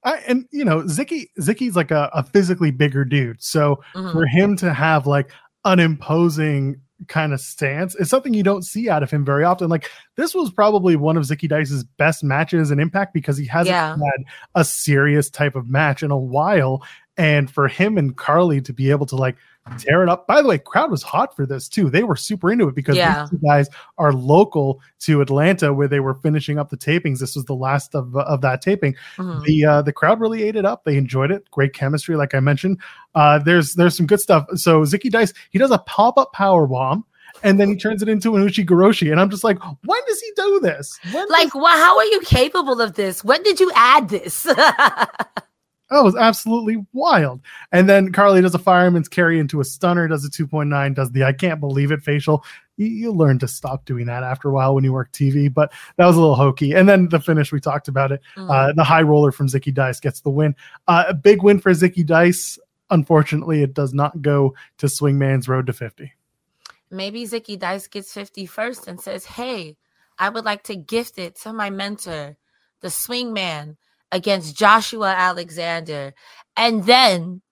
I, 0.05 0.17
and 0.27 0.47
you 0.51 0.65
know, 0.65 0.83
Zicky 0.83 1.27
Zicky's 1.41 1.77
like 1.77 1.91
a, 1.91 2.11
a 2.15 2.23
physically 2.23 2.71
bigger 2.71 3.05
dude. 3.05 3.43
So 3.43 3.81
Mhm. 3.95 4.13
for 4.13 4.27
him 4.27 4.57
to 4.57 4.73
have 4.73 5.07
like 5.07 5.31
an 5.65 5.79
imposing 5.79 6.81
kind 7.09 7.33
of 7.33 7.41
stance 7.41 7.95
is 7.97 8.09
something 8.11 8.35
you 8.35 8.43
don't 8.43 8.63
see 8.63 8.89
out 8.89 9.03
of 9.03 9.11
him 9.11 9.25
very 9.25 9.45
often. 9.45 9.69
Like 9.69 9.91
this 10.17 10.35
was 10.35 10.51
probably 10.51 10.97
one 10.97 11.17
of 11.17 11.25
Zicky 11.25 11.49
Dice's 11.49 11.85
best 11.85 12.23
matches 12.25 12.71
in 12.71 12.81
Impact 12.81 13.15
because 13.15 13.37
he 13.37 13.47
hasn't 13.47 13.73
Yeah. 13.73 13.91
had 13.97 14.25
a 14.55 14.65
serious 14.65 15.31
type 15.31 15.57
of 15.57 15.69
match 15.69 16.03
in 16.03 16.11
a 16.11 16.19
while. 16.19 16.83
And 17.17 17.51
for 17.51 17.69
him 17.69 17.99
and 17.99 18.17
Carly 18.17 18.61
to 18.63 18.73
be 18.73 18.91
able 18.91 19.07
to 19.07 19.17
like 19.17 19.37
tear 19.79 20.03
it 20.03 20.09
up. 20.09 20.27
By 20.27 20.43
the 20.43 20.49
way, 20.49 20.59
crowd 20.59 20.91
was 20.91 21.03
hot 21.03 21.35
for 21.37 21.47
this 21.47 21.69
too. 21.69 21.89
They 21.89 22.03
were 22.03 22.17
super 22.17 22.51
into 22.51 22.67
it 22.69 22.75
because 22.75 22.97
Yeah. 22.97 23.21
these 23.23 23.31
two 23.31 23.47
guys 23.47 23.69
are 23.99 24.13
local 24.13 24.81
to 25.01 25.21
Atlanta 25.21 25.73
where 25.73 25.89
they 25.89 26.01
were 26.01 26.15
finishing 26.15 26.59
up 26.59 26.69
the 26.71 26.77
tapings. 26.77 27.19
This 27.21 27.37
was 27.37 27.45
the 27.45 27.55
last 27.55 27.95
of 27.95 28.17
of 28.17 28.41
that 28.41 28.61
taping 28.63 28.95
Mhm. 29.19 29.45
the 29.45 29.65
uh 29.65 29.83
the 29.83 29.93
crowd 29.93 30.21
really 30.21 30.43
ate 30.43 30.57
it 30.57 30.65
up 30.65 30.85
they 30.85 30.97
enjoyed 30.97 31.31
it 31.31 31.49
great 31.51 31.73
chemistry 31.75 32.17
like 32.17 32.35
i 32.35 32.41
mentioned 32.41 32.79
uh 33.15 33.39
there's 33.39 33.75
there's 33.75 33.97
some 33.97 34.07
good 34.07 34.21
stuff 34.21 34.45
so 34.55 34.83
zicky 34.83 35.11
dice 35.11 35.33
he 35.51 35.59
does 35.59 35.71
a 35.71 35.79
pop-up 35.79 36.33
power 36.33 36.67
bomb 36.67 37.05
and 37.43 37.59
then 37.59 37.69
he 37.69 37.77
turns 37.77 38.03
it 38.03 38.09
into 38.09 38.35
an 38.37 38.43
uchi 38.43 38.65
Goroshi. 38.65 39.11
and 39.11 39.21
i'm 39.21 39.31
just 39.31 39.45
like 39.45 39.59
when 39.63 40.01
does 40.07 40.21
he 40.21 40.31
do 40.37 40.61
this 40.61 40.99
when 41.13 41.29
Like, 41.29 41.55
well, 41.55 41.67
how 41.77 41.97
are 41.99 42.05
you 42.05 42.21
capable 42.21 42.81
of 42.81 42.95
this? 42.95 43.23
When 43.25 43.43
did 43.43 43.59
you 43.61 43.71
add 43.75 44.09
this? 44.09 44.47
It 46.01 46.05
was 46.05 46.17
absolutely 46.17 46.85
wild. 46.93 47.41
And 47.71 47.89
then 47.89 48.13
Carly 48.13 48.41
does 48.41 48.55
a 48.55 48.59
fireman's 48.59 49.09
carry 49.09 49.39
into 49.39 49.61
a 49.61 49.65
stunner, 49.65 50.09
does 50.09 50.25
a 50.25 50.31
2.9, 50.31 50.95
does 50.95 51.11
the 51.13 51.25
I 51.25 51.33
can't 51.33 51.61
believe 51.61 51.93
it 51.93 52.03
facial. 52.03 52.45
You, 52.77 52.87
you 52.87 53.13
learn 53.13 53.39
to 53.41 53.49
stop 53.49 53.85
doing 53.85 54.07
that 54.07 54.23
after 54.23 54.49
a 54.49 54.53
while 54.53 54.75
when 54.75 54.85
you 54.85 54.93
work 54.93 55.13
TV, 55.13 55.53
but 55.53 55.73
that 55.97 56.07
was 56.07 56.17
a 56.17 56.21
little 56.21 56.35
hokey. 56.35 56.75
And 56.75 56.89
then 56.89 57.09
the 57.09 57.21
finish, 57.21 57.53
we 57.53 57.61
talked 57.61 57.89
about 57.89 58.13
it. 58.13 58.21
Mm. 58.37 58.51
Uh, 58.51 58.73
the 58.73 58.85
high 58.85 59.03
roller 59.03 59.33
from 59.33 59.49
Zicky 59.49 59.73
Dice 59.73 60.01
gets 60.01 60.21
the 60.21 60.31
win. 60.31 60.57
Uh, 60.89 61.05
a 61.09 61.15
big 61.15 61.43
win 61.43 61.61
for 61.61 61.71
Zicky 61.73 62.05
Dice. 62.05 62.59
unfortunately, 62.91 63.63
it 63.63 63.75
does 63.75 63.95
not 63.95 64.23
go 64.23 64.55
to 64.79 64.87
Swingman's 64.87 65.49
Road 65.49 65.67
to 65.67 65.73
50. 65.73 66.13
Maybe 66.91 67.25
Zicky 67.25 67.59
Dice 67.59 67.87
gets 67.87 68.13
50 68.13 68.47
first 68.47 68.87
and 68.87 69.01
says, 69.01 69.25
Hey, 69.25 69.77
I 70.19 70.29
would 70.29 70.45
like 70.45 70.63
to 70.65 70.77
gift 70.77 71.19
it 71.19 71.37
to 71.37 71.53
my 71.53 71.71
mentor, 71.71 72.37
the 72.81 72.89
Swingman, 72.89 73.77
against 74.13 74.57
Joshua 74.57 75.09
Alexander. 75.17 76.15
And 76.57 76.85
then 76.85 77.43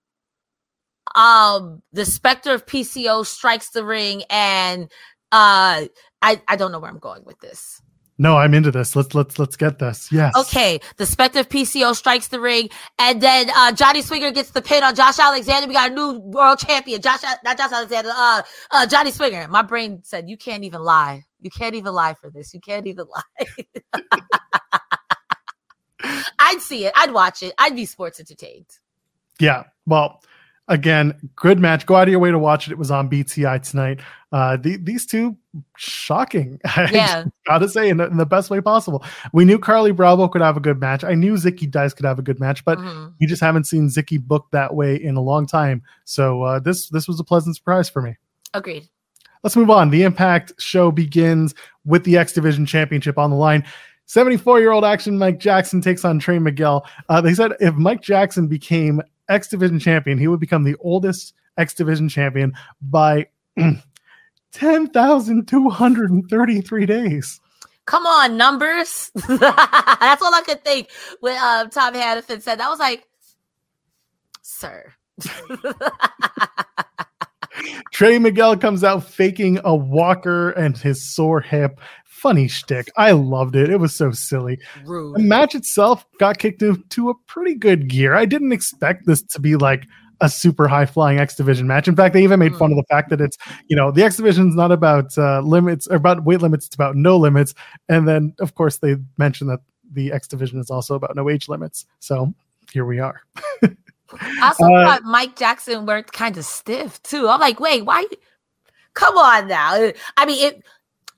um 1.16 1.82
the 1.92 2.04
specter 2.04 2.52
of 2.52 2.66
PCO 2.66 3.26
strikes 3.26 3.70
the 3.70 3.84
ring 3.84 4.22
and 4.30 4.84
uh 5.32 5.86
I, 6.22 6.40
I 6.46 6.56
don't 6.56 6.70
know 6.70 6.78
where 6.78 6.90
I'm 6.90 6.98
going 6.98 7.24
with 7.24 7.40
this. 7.40 7.80
No, 8.20 8.36
I'm 8.36 8.52
into 8.52 8.70
this. 8.70 8.94
Let's 8.94 9.14
let's 9.14 9.38
let's 9.38 9.56
get 9.56 9.78
this. 9.78 10.12
Yes. 10.12 10.36
Okay. 10.36 10.78
The 10.98 11.06
Spectre 11.06 11.40
of 11.40 11.48
PCO 11.48 11.96
strikes 11.96 12.28
the 12.28 12.38
ring, 12.38 12.68
and 12.98 13.22
then 13.22 13.48
uh, 13.56 13.72
Johnny 13.72 14.02
Swinger 14.02 14.30
gets 14.30 14.50
the 14.50 14.60
pin 14.60 14.82
on 14.82 14.94
Josh 14.94 15.18
Alexander. 15.18 15.66
We 15.66 15.72
got 15.72 15.90
a 15.90 15.94
new 15.94 16.18
world 16.18 16.58
champion, 16.58 17.00
Josh, 17.00 17.22
not 17.42 17.56
Josh 17.56 17.72
Alexander, 17.72 18.10
uh, 18.14 18.42
uh, 18.72 18.86
Johnny 18.86 19.10
Swinger. 19.10 19.48
My 19.48 19.62
brain 19.62 20.02
said, 20.04 20.28
"You 20.28 20.36
can't 20.36 20.64
even 20.64 20.82
lie. 20.82 21.24
You 21.40 21.48
can't 21.48 21.74
even 21.74 21.94
lie 21.94 22.12
for 22.12 22.28
this. 22.28 22.52
You 22.52 22.60
can't 22.60 22.86
even 22.86 23.06
lie." 23.06 23.46
I'd 26.38 26.60
see 26.60 26.86
it. 26.86 26.92
I'd 26.96 27.12
watch 27.12 27.42
it. 27.42 27.54
I'd 27.58 27.76
be 27.76 27.84
sports 27.86 28.20
entertained. 28.20 28.66
Yeah. 29.38 29.64
Well, 29.86 30.22
again, 30.68 31.30
good 31.36 31.58
match. 31.58 31.84
Go 31.84 31.96
out 31.96 32.04
of 32.04 32.08
your 32.08 32.20
way 32.20 32.30
to 32.30 32.38
watch 32.38 32.66
it. 32.66 32.72
It 32.72 32.78
was 32.78 32.90
on 32.90 33.10
BTI 33.10 33.68
tonight. 33.68 34.00
Uh, 34.32 34.56
the, 34.56 34.76
these 34.76 35.04
two, 35.04 35.36
shocking. 35.76 36.60
Yeah. 36.92 37.24
gotta 37.46 37.68
say, 37.68 37.88
in 37.88 37.96
the, 37.96 38.06
in 38.06 38.16
the, 38.16 38.26
best 38.26 38.48
way 38.48 38.60
possible. 38.60 39.04
We 39.32 39.44
knew 39.44 39.58
Carly 39.58 39.90
Bravo 39.92 40.28
could 40.28 40.40
have 40.40 40.56
a 40.56 40.60
good 40.60 40.80
match. 40.80 41.02
I 41.04 41.14
knew 41.14 41.34
Zicky 41.34 41.70
Dice 41.70 41.92
could 41.92 42.06
have 42.06 42.18
a 42.18 42.22
good 42.22 42.40
match, 42.40 42.64
but 42.64 42.78
mm-hmm. 42.78 43.08
we 43.20 43.26
just 43.26 43.42
haven't 43.42 43.64
seen 43.64 43.88
Zicky 43.88 44.22
booked 44.22 44.52
that 44.52 44.74
way 44.74 44.94
in 44.94 45.16
a 45.16 45.20
long 45.20 45.46
time. 45.46 45.82
So 46.04 46.42
uh, 46.42 46.60
this 46.60 46.88
this 46.88 47.08
was 47.08 47.18
a 47.18 47.24
pleasant 47.24 47.56
surprise 47.56 47.90
for 47.90 48.00
me. 48.02 48.16
Agreed. 48.54 48.88
Let's 49.42 49.56
move 49.56 49.70
on. 49.70 49.90
The 49.90 50.02
Impact 50.02 50.52
show 50.58 50.90
begins 50.90 51.54
with 51.84 52.04
the 52.04 52.18
X 52.18 52.32
Division 52.32 52.66
Championship 52.66 53.18
on 53.18 53.30
the 53.30 53.36
line. 53.36 53.64
74 54.10 54.58
year 54.58 54.72
old 54.72 54.84
action 54.84 55.16
Mike 55.18 55.38
Jackson 55.38 55.80
takes 55.80 56.04
on 56.04 56.18
Trey 56.18 56.40
Miguel. 56.40 56.84
Uh, 57.08 57.20
they 57.20 57.32
said 57.32 57.52
if 57.60 57.76
Mike 57.76 58.02
Jackson 58.02 58.48
became 58.48 59.00
X 59.28 59.46
Division 59.46 59.78
champion, 59.78 60.18
he 60.18 60.26
would 60.26 60.40
become 60.40 60.64
the 60.64 60.74
oldest 60.80 61.32
X 61.56 61.74
Division 61.74 62.08
champion 62.08 62.52
by 62.82 63.28
10,233 64.52 66.86
days. 66.86 67.40
Come 67.84 68.04
on, 68.04 68.36
numbers. 68.36 69.12
That's 69.28 70.22
all 70.22 70.34
I 70.34 70.42
could 70.44 70.64
think 70.64 70.90
when 71.20 71.38
uh, 71.40 71.68
Tom 71.68 71.94
Hannifan 71.94 72.42
said 72.42 72.58
that. 72.58 72.66
I 72.66 72.68
was 72.68 72.80
like, 72.80 73.06
sir. 74.42 74.92
Trey 77.92 78.18
Miguel 78.18 78.56
comes 78.56 78.82
out 78.82 79.04
faking 79.04 79.60
a 79.64 79.74
walker 79.74 80.50
and 80.50 80.76
his 80.76 81.14
sore 81.14 81.40
hip. 81.40 81.80
Funny 82.20 82.48
shtick. 82.48 82.90
I 82.98 83.12
loved 83.12 83.56
it. 83.56 83.70
It 83.70 83.78
was 83.78 83.94
so 83.94 84.10
silly. 84.10 84.58
Rude. 84.84 85.16
The 85.16 85.22
match 85.22 85.54
itself 85.54 86.04
got 86.18 86.36
kicked 86.36 86.60
into 86.60 87.08
a 87.08 87.14
pretty 87.26 87.54
good 87.54 87.88
gear. 87.88 88.14
I 88.14 88.26
didn't 88.26 88.52
expect 88.52 89.06
this 89.06 89.22
to 89.22 89.40
be 89.40 89.56
like 89.56 89.86
a 90.20 90.28
super 90.28 90.68
high 90.68 90.84
flying 90.84 91.18
X 91.18 91.34
Division 91.34 91.66
match. 91.66 91.88
In 91.88 91.96
fact, 91.96 92.12
they 92.12 92.22
even 92.22 92.38
made 92.38 92.54
fun 92.56 92.72
of 92.72 92.76
the 92.76 92.84
fact 92.90 93.08
that 93.08 93.22
it's, 93.22 93.38
you 93.68 93.74
know, 93.74 93.90
the 93.90 94.02
X 94.02 94.18
Division 94.18 94.50
is 94.50 94.54
not 94.54 94.70
about 94.70 95.16
uh, 95.16 95.40
limits 95.40 95.86
or 95.86 95.96
about 95.96 96.24
weight 96.24 96.42
limits, 96.42 96.66
it's 96.66 96.74
about 96.74 96.94
no 96.94 97.16
limits. 97.16 97.54
And 97.88 98.06
then, 98.06 98.34
of 98.38 98.54
course, 98.54 98.76
they 98.76 98.96
mentioned 99.16 99.48
that 99.48 99.60
the 99.90 100.12
X 100.12 100.28
Division 100.28 100.60
is 100.60 100.70
also 100.70 100.96
about 100.96 101.16
no 101.16 101.30
age 101.30 101.48
limits. 101.48 101.86
So 102.00 102.34
here 102.70 102.84
we 102.84 102.98
are. 102.98 103.22
I 103.62 104.40
also 104.42 104.64
uh, 104.64 104.84
thought 104.84 105.04
Mike 105.04 105.36
Jackson 105.36 105.86
worked 105.86 106.12
kind 106.12 106.36
of 106.36 106.44
stiff 106.44 107.02
too. 107.02 107.28
I'm 107.28 107.40
like, 107.40 107.60
wait, 107.60 107.86
why? 107.86 108.04
Come 108.92 109.16
on 109.16 109.48
now. 109.48 109.90
I 110.18 110.26
mean, 110.26 110.44
it 110.44 110.62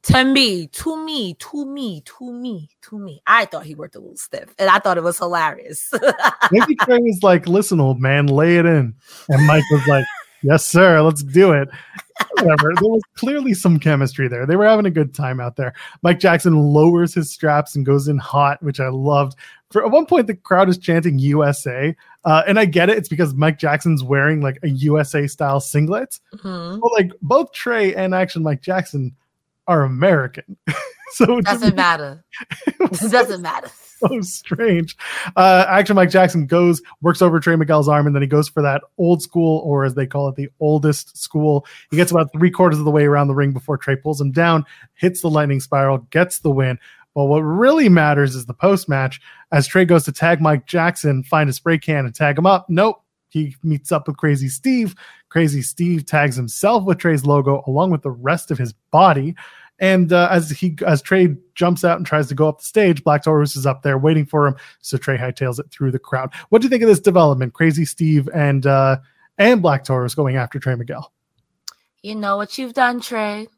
to 0.05 0.25
me, 0.25 0.67
to 0.69 1.05
me, 1.05 1.35
to 1.35 1.65
me, 1.65 2.03
to 2.05 2.33
me, 2.33 2.69
to 2.83 2.99
me. 2.99 3.23
I 3.27 3.45
thought 3.45 3.65
he 3.65 3.75
worked 3.75 3.95
a 3.95 4.01
little 4.01 4.17
stiff, 4.17 4.53
and 4.59 4.69
I 4.69 4.79
thought 4.79 4.99
it 4.99 5.05
was 5.05 5.19
hilarious. 5.19 5.93
Maybe 6.51 6.75
Trey 6.81 6.99
was 6.99 7.23
like, 7.23 7.47
"Listen, 7.47 7.81
old 7.81 8.01
man, 8.01 8.27
lay 8.27 8.57
it 8.57 8.67
in," 8.67 8.95
and 9.29 9.47
Mike 9.47 9.65
was 9.71 9.87
like, 9.87 10.05
"Yes, 10.43 10.67
sir, 10.67 11.01
let's 11.03 11.23
do 11.23 11.53
it." 11.53 11.69
Whatever. 12.35 12.73
There 12.81 12.91
was 12.91 13.03
clearly 13.17 13.55
some 13.55 13.79
chemistry 13.79 14.29
there. 14.29 14.45
They 14.45 14.57
were 14.57 14.67
having 14.67 14.87
a 14.87 14.91
good 14.91 15.15
time 15.15 15.41
out 15.41 15.57
there. 15.57 15.73
Mike 16.03 16.19
Jackson 16.19 16.57
lowers 16.57 17.15
his 17.15 17.31
straps 17.31 17.75
and 17.77 17.87
goes 17.87 18.09
in 18.09 18.19
hot, 18.19 18.63
which 18.63 18.81
I 18.81 18.89
loved. 18.89 19.37
For 19.71 19.85
at 19.85 19.91
one 19.91 20.07
point, 20.07 20.27
the 20.27 20.35
crowd 20.35 20.69
is 20.69 20.79
chanting 20.79 21.19
USA, 21.19 21.97
uh, 22.25 22.43
and 22.47 22.59
I 22.59 22.65
get 22.65 22.91
it. 22.91 22.99
It's 22.99 23.09
because 23.09 23.35
Mike 23.35 23.59
Jackson's 23.59 24.03
wearing 24.03 24.41
like 24.41 24.59
a 24.63 24.69
USA 24.69 25.27
style 25.29 25.61
singlet. 25.61 26.19
Mm-hmm. 26.35 26.81
But 26.81 26.93
like 26.93 27.13
both 27.23 27.53
Trey 27.53 27.95
and 27.95 28.15
Action 28.15 28.43
Mike 28.43 28.63
Jackson 28.63 29.15
are 29.67 29.83
American. 29.83 30.57
so 31.13 31.39
it 31.39 31.45
doesn't 31.45 31.77
matter. 31.77 32.25
It, 32.67 33.11
doesn't 33.11 33.43
matter. 33.43 33.69
So 33.99 34.21
strange. 34.23 34.97
Uh, 35.37 35.65
Action 35.69 35.97
Mike 35.97 36.11
Jackson 36.11 36.47
goes, 36.47 36.83
works 37.03 37.23
over 37.23 37.39
Trey 37.39 37.57
Miguel's 37.57 37.89
arm, 37.89 38.07
and 38.07 38.15
then 38.15 38.23
he 38.23 38.29
goes 38.29 38.49
for 38.49 38.63
that 38.63 38.83
old 38.99 39.23
school, 39.23 39.61
or 39.61 39.85
as 39.85 39.95
they 39.95 40.07
call 40.07 40.29
it, 40.29 40.37
the 40.37 40.49
oldest 40.61 41.17
school. 41.17 41.67
He 41.91 41.97
gets 41.97 42.11
about 42.11 42.33
three 42.33 42.51
quarters 42.51 42.79
of 42.79 42.85
the 42.85 42.91
way 42.91 43.05
around 43.05 43.29
the 43.29 43.35
ring 43.35 43.53
before 43.53 43.77
Trey 43.77 43.97
pulls 43.97 44.21
him 44.21 44.33
down, 44.33 44.65
hits 44.95 45.21
the 45.21 45.31
lightning 45.31 45.61
spiral, 45.61 45.99
gets 46.11 46.41
the 46.41 46.51
win. 46.51 46.79
But 47.15 47.27
what 47.27 47.41
really 47.41 47.89
matters 47.89 48.35
is 48.35 48.47
the 48.47 48.55
post 48.55 48.89
match 48.89 49.21
as 49.53 49.67
Trey 49.67 49.85
goes 49.85 50.05
to 50.05 50.13
tag 50.13 50.41
Mike 50.41 50.67
Jackson, 50.67 51.23
find 51.25 51.49
a 51.51 51.53
spray 51.53 51.79
can 51.79 52.07
and 52.07 52.15
tag 52.15 52.39
him 52.39 52.47
up. 52.47 52.67
Nope. 52.69 53.03
He 53.33 53.57
meets 53.63 53.91
up 53.91 54.07
with 54.07 54.19
Crazy 54.19 54.49
Steve. 54.49 54.95
Crazy 55.31 55.63
Steve 55.63 56.05
tags 56.05 56.37
himself 56.37 56.85
with 56.85 56.99
Trey's 56.99 57.25
logo 57.25 57.63
along 57.67 57.91
with 57.91 58.03
the 58.03 58.11
rest 58.11 58.51
of 58.51 58.59
his 58.59 58.75
body. 58.91 59.35
And 59.79 60.13
uh, 60.13 60.29
as 60.31 60.51
he 60.51 60.77
as 60.87 61.01
Trey 61.03 61.35
jumps 61.55 61.83
out 61.83 61.97
and 61.97 62.07
tries 62.07 62.29
to 62.29 62.35
go 62.35 62.49
up 62.49 62.59
the 62.59 62.65
stage, 62.65 63.03
Black 63.03 63.25
Taurus 63.25 63.57
is 63.57 63.67
up 63.67 63.83
there 63.83 63.99
waiting 63.99 64.27
for 64.27 64.47
him. 64.47 64.55
So 64.81 64.99
Trey 64.99 65.17
hightails 65.17 65.59
it 65.59 65.71
through 65.71 65.93
the 65.93 65.99
crowd. 65.99 66.33
What 66.51 66.61
do 66.61 66.67
you 66.67 66.71
think 66.71 66.83
of 66.83 66.89
this 66.89 67.01
development? 67.01 67.55
Crazy 67.55 67.85
Steve 67.85 68.29
and 68.35 68.67
uh, 68.67 68.99
and 69.39 69.63
Black 69.63 69.85
Taurus 69.85 70.15
going 70.15 70.37
after 70.37 70.59
Trey 70.59 70.75
Miguel. 70.75 71.11
You 72.03 72.17
know 72.17 72.37
what 72.37 72.59
you've 72.59 72.75
done, 72.75 73.01
Trey. 73.01 73.49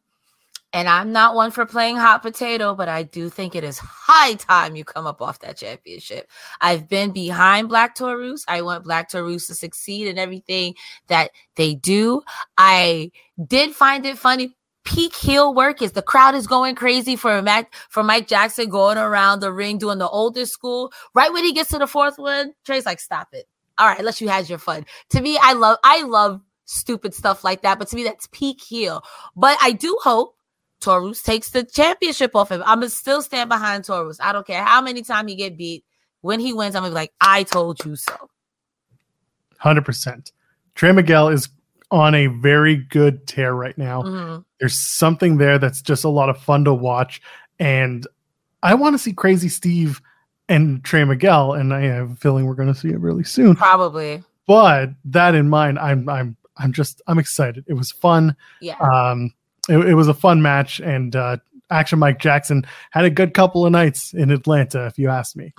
And 0.74 0.88
I'm 0.88 1.12
not 1.12 1.36
one 1.36 1.52
for 1.52 1.64
playing 1.66 1.98
hot 1.98 2.20
potato, 2.20 2.74
but 2.74 2.88
I 2.88 3.04
do 3.04 3.30
think 3.30 3.54
it 3.54 3.62
is 3.62 3.78
high 3.78 4.34
time 4.34 4.74
you 4.74 4.84
come 4.84 5.06
up 5.06 5.22
off 5.22 5.38
that 5.38 5.56
championship. 5.56 6.28
I've 6.60 6.88
been 6.88 7.12
behind 7.12 7.68
Black 7.68 7.94
Taurus. 7.94 8.44
I 8.48 8.60
want 8.62 8.82
Black 8.82 9.08
Taurus 9.08 9.46
to 9.46 9.54
succeed 9.54 10.08
in 10.08 10.18
everything 10.18 10.74
that 11.06 11.30
they 11.54 11.76
do. 11.76 12.22
I 12.58 13.12
did 13.46 13.72
find 13.72 14.04
it 14.04 14.18
funny. 14.18 14.56
Peak 14.84 15.14
heel 15.14 15.54
work 15.54 15.80
is 15.80 15.92
the 15.92 16.02
crowd 16.02 16.34
is 16.34 16.48
going 16.48 16.74
crazy 16.74 17.14
for 17.14 17.40
Mac 17.40 17.72
for 17.88 18.02
Mike 18.02 18.26
Jackson 18.26 18.68
going 18.68 18.98
around 18.98 19.40
the 19.40 19.52
ring 19.52 19.78
doing 19.78 19.98
the 19.98 20.08
oldest 20.08 20.52
school. 20.52 20.92
Right 21.14 21.32
when 21.32 21.44
he 21.44 21.52
gets 21.52 21.70
to 21.70 21.78
the 21.78 21.86
fourth 21.86 22.18
one, 22.18 22.52
Trey's 22.64 22.84
like, 22.84 22.98
"Stop 22.98 23.28
it! 23.32 23.46
All 23.78 23.86
right, 23.86 24.04
let 24.04 24.20
you 24.20 24.28
had 24.28 24.48
your 24.48 24.58
fun." 24.58 24.84
To 25.10 25.22
me, 25.22 25.38
I 25.40 25.52
love 25.52 25.78
I 25.84 26.02
love 26.02 26.42
stupid 26.64 27.14
stuff 27.14 27.44
like 27.44 27.62
that, 27.62 27.78
but 27.78 27.88
to 27.88 27.96
me, 27.96 28.04
that's 28.04 28.28
peak 28.32 28.60
heel. 28.60 29.02
But 29.36 29.56
I 29.62 29.72
do 29.72 29.96
hope 30.02 30.33
Taurus 30.84 31.22
takes 31.22 31.50
the 31.50 31.64
championship 31.64 32.36
off 32.36 32.50
him. 32.50 32.62
I'm 32.66 32.80
gonna 32.80 32.90
still 32.90 33.22
stand 33.22 33.48
behind 33.48 33.84
Taurus. 33.84 34.18
I 34.20 34.32
don't 34.32 34.46
care 34.46 34.62
how 34.62 34.80
many 34.80 35.02
times 35.02 35.30
he 35.30 35.36
get 35.36 35.56
beat. 35.56 35.84
When 36.20 36.40
he 36.40 36.52
wins, 36.52 36.74
I'm 36.74 36.82
gonna 36.82 36.90
be 36.90 36.94
like, 36.94 37.12
I 37.20 37.42
told 37.42 37.84
you 37.84 37.96
so. 37.96 38.30
Hundred 39.58 39.84
percent. 39.84 40.32
Trey 40.74 40.92
Miguel 40.92 41.28
is 41.28 41.48
on 41.90 42.14
a 42.14 42.26
very 42.26 42.76
good 42.76 43.26
tear 43.26 43.54
right 43.54 43.76
now. 43.78 44.02
Mm-hmm. 44.02 44.40
There's 44.60 44.78
something 44.78 45.38
there 45.38 45.58
that's 45.58 45.80
just 45.80 46.04
a 46.04 46.08
lot 46.08 46.28
of 46.28 46.38
fun 46.38 46.64
to 46.64 46.74
watch, 46.74 47.22
and 47.58 48.06
I 48.62 48.74
want 48.74 48.94
to 48.94 48.98
see 48.98 49.12
Crazy 49.12 49.48
Steve 49.48 50.00
and 50.48 50.84
Trey 50.84 51.04
Miguel, 51.04 51.52
and 51.52 51.72
I 51.72 51.82
have 51.82 52.12
a 52.12 52.16
feeling 52.16 52.46
we're 52.46 52.54
going 52.54 52.72
to 52.72 52.78
see 52.78 52.88
it 52.88 52.98
really 53.00 53.24
soon. 53.24 53.56
Probably. 53.56 54.22
But 54.46 54.90
that 55.06 55.34
in 55.34 55.48
mind, 55.48 55.78
I'm 55.78 56.08
I'm 56.08 56.36
I'm 56.56 56.72
just 56.72 57.00
I'm 57.06 57.18
excited. 57.18 57.64
It 57.66 57.74
was 57.74 57.90
fun. 57.90 58.36
Yeah. 58.60 58.76
Um, 58.78 59.32
it, 59.68 59.78
it 59.78 59.94
was 59.94 60.08
a 60.08 60.14
fun 60.14 60.42
match, 60.42 60.80
and 60.80 61.14
uh, 61.14 61.38
Action 61.70 61.98
Mike 61.98 62.18
Jackson 62.18 62.66
had 62.90 63.04
a 63.04 63.10
good 63.10 63.34
couple 63.34 63.64
of 63.64 63.72
nights 63.72 64.12
in 64.12 64.30
Atlanta, 64.30 64.86
if 64.86 64.98
you 64.98 65.08
ask 65.08 65.36
me. 65.36 65.52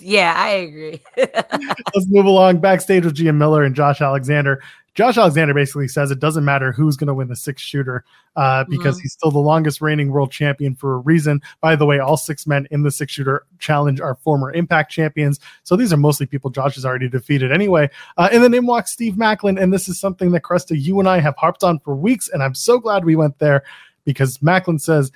Yeah, 0.00 0.34
I 0.36 0.48
agree. 0.50 1.00
Let's 1.16 2.06
move 2.08 2.26
along 2.26 2.58
backstage 2.60 3.04
with 3.04 3.14
Gia 3.14 3.32
Miller 3.32 3.62
and 3.62 3.74
Josh 3.74 4.00
Alexander. 4.00 4.62
Josh 5.00 5.16
Alexander 5.16 5.54
basically 5.54 5.88
says 5.88 6.10
it 6.10 6.20
doesn't 6.20 6.44
matter 6.44 6.72
who's 6.72 6.94
going 6.94 7.08
to 7.08 7.14
win 7.14 7.28
the 7.28 7.34
six 7.34 7.62
shooter 7.62 8.04
uh, 8.36 8.64
because 8.68 8.96
mm-hmm. 8.96 9.04
he's 9.04 9.14
still 9.14 9.30
the 9.30 9.38
longest 9.38 9.80
reigning 9.80 10.10
world 10.10 10.30
champion 10.30 10.74
for 10.74 10.92
a 10.92 10.98
reason. 10.98 11.40
By 11.62 11.74
the 11.74 11.86
way, 11.86 12.00
all 12.00 12.18
six 12.18 12.46
men 12.46 12.68
in 12.70 12.82
the 12.82 12.90
six 12.90 13.14
shooter 13.14 13.46
challenge 13.58 13.98
are 13.98 14.16
former 14.16 14.52
Impact 14.52 14.92
champions. 14.92 15.40
So 15.62 15.74
these 15.74 15.90
are 15.90 15.96
mostly 15.96 16.26
people 16.26 16.50
Josh 16.50 16.74
has 16.74 16.84
already 16.84 17.08
defeated 17.08 17.50
anyway. 17.50 17.88
Uh, 18.18 18.28
and 18.30 18.44
then 18.44 18.52
in 18.52 18.66
walks 18.66 18.92
Steve 18.92 19.16
Macklin. 19.16 19.56
And 19.56 19.72
this 19.72 19.88
is 19.88 19.98
something 19.98 20.32
that 20.32 20.42
Cresta, 20.42 20.78
you 20.78 21.00
and 21.00 21.08
I 21.08 21.20
have 21.20 21.36
harped 21.38 21.64
on 21.64 21.78
for 21.78 21.96
weeks. 21.96 22.28
And 22.28 22.42
I'm 22.42 22.54
so 22.54 22.78
glad 22.78 23.06
we 23.06 23.16
went 23.16 23.38
there 23.38 23.62
because 24.04 24.42
Macklin 24.42 24.78
says 24.78 25.10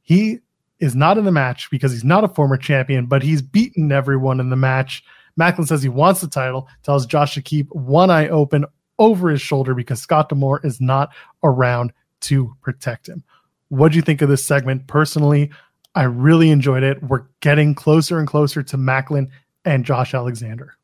he 0.00 0.38
is 0.80 0.96
not 0.96 1.18
in 1.18 1.26
the 1.26 1.32
match 1.32 1.68
because 1.70 1.92
he's 1.92 2.02
not 2.02 2.24
a 2.24 2.28
former 2.28 2.56
champion, 2.56 3.04
but 3.04 3.22
he's 3.22 3.42
beaten 3.42 3.92
everyone 3.92 4.40
in 4.40 4.48
the 4.48 4.56
match. 4.56 5.04
Macklin 5.36 5.66
says 5.66 5.82
he 5.82 5.90
wants 5.90 6.22
the 6.22 6.28
title, 6.28 6.66
tells 6.82 7.04
Josh 7.04 7.34
to 7.34 7.42
keep 7.42 7.70
one 7.74 8.10
eye 8.10 8.28
open 8.28 8.64
over 8.98 9.30
his 9.30 9.40
shoulder 9.40 9.74
because 9.74 10.00
Scott 10.00 10.28
D'Amore 10.28 10.60
is 10.64 10.80
not 10.80 11.10
around 11.42 11.92
to 12.20 12.54
protect 12.62 13.08
him. 13.08 13.22
What 13.68 13.92
do 13.92 13.96
you 13.96 14.02
think 14.02 14.22
of 14.22 14.28
this 14.28 14.44
segment? 14.44 14.86
Personally, 14.86 15.50
I 15.94 16.04
really 16.04 16.50
enjoyed 16.50 16.82
it. 16.82 17.02
We're 17.02 17.24
getting 17.40 17.74
closer 17.74 18.18
and 18.18 18.26
closer 18.26 18.62
to 18.62 18.76
Macklin 18.76 19.30
and 19.64 19.84
Josh 19.84 20.14
Alexander. 20.14 20.74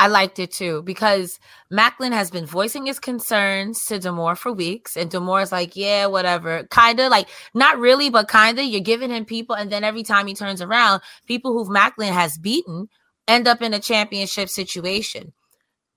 I 0.00 0.06
liked 0.06 0.38
it 0.38 0.52
too 0.52 0.82
because 0.82 1.40
Macklin 1.70 2.12
has 2.12 2.30
been 2.30 2.46
voicing 2.46 2.86
his 2.86 3.00
concerns 3.00 3.84
to 3.86 3.98
Demore 3.98 4.36
for 4.36 4.52
weeks, 4.52 4.96
and 4.96 5.10
D'Amore's 5.10 5.50
like, 5.50 5.74
"Yeah, 5.74 6.06
whatever," 6.06 6.64
kind 6.70 7.00
of 7.00 7.10
like 7.10 7.28
not 7.52 7.78
really, 7.78 8.08
but 8.08 8.28
kind 8.28 8.58
of. 8.58 8.64
You're 8.64 8.80
giving 8.80 9.10
him 9.10 9.24
people, 9.24 9.56
and 9.56 9.72
then 9.72 9.82
every 9.82 10.04
time 10.04 10.28
he 10.28 10.34
turns 10.34 10.62
around, 10.62 11.02
people 11.26 11.52
who 11.52 11.72
Macklin 11.72 12.12
has 12.12 12.38
beaten 12.38 12.88
end 13.26 13.48
up 13.48 13.60
in 13.60 13.74
a 13.74 13.80
championship 13.80 14.48
situation. 14.48 15.32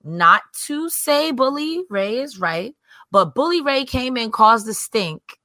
Not 0.04 0.42
to 0.66 0.90
say 0.90 1.32
Bully 1.32 1.84
Ray 1.90 2.18
is 2.20 2.40
right, 2.40 2.74
but 3.12 3.36
Bully 3.36 3.62
Ray 3.62 3.86
came 3.86 4.18
in, 4.18 4.32
caused 4.32 4.66
the 4.66 4.74
stink, 4.74 5.38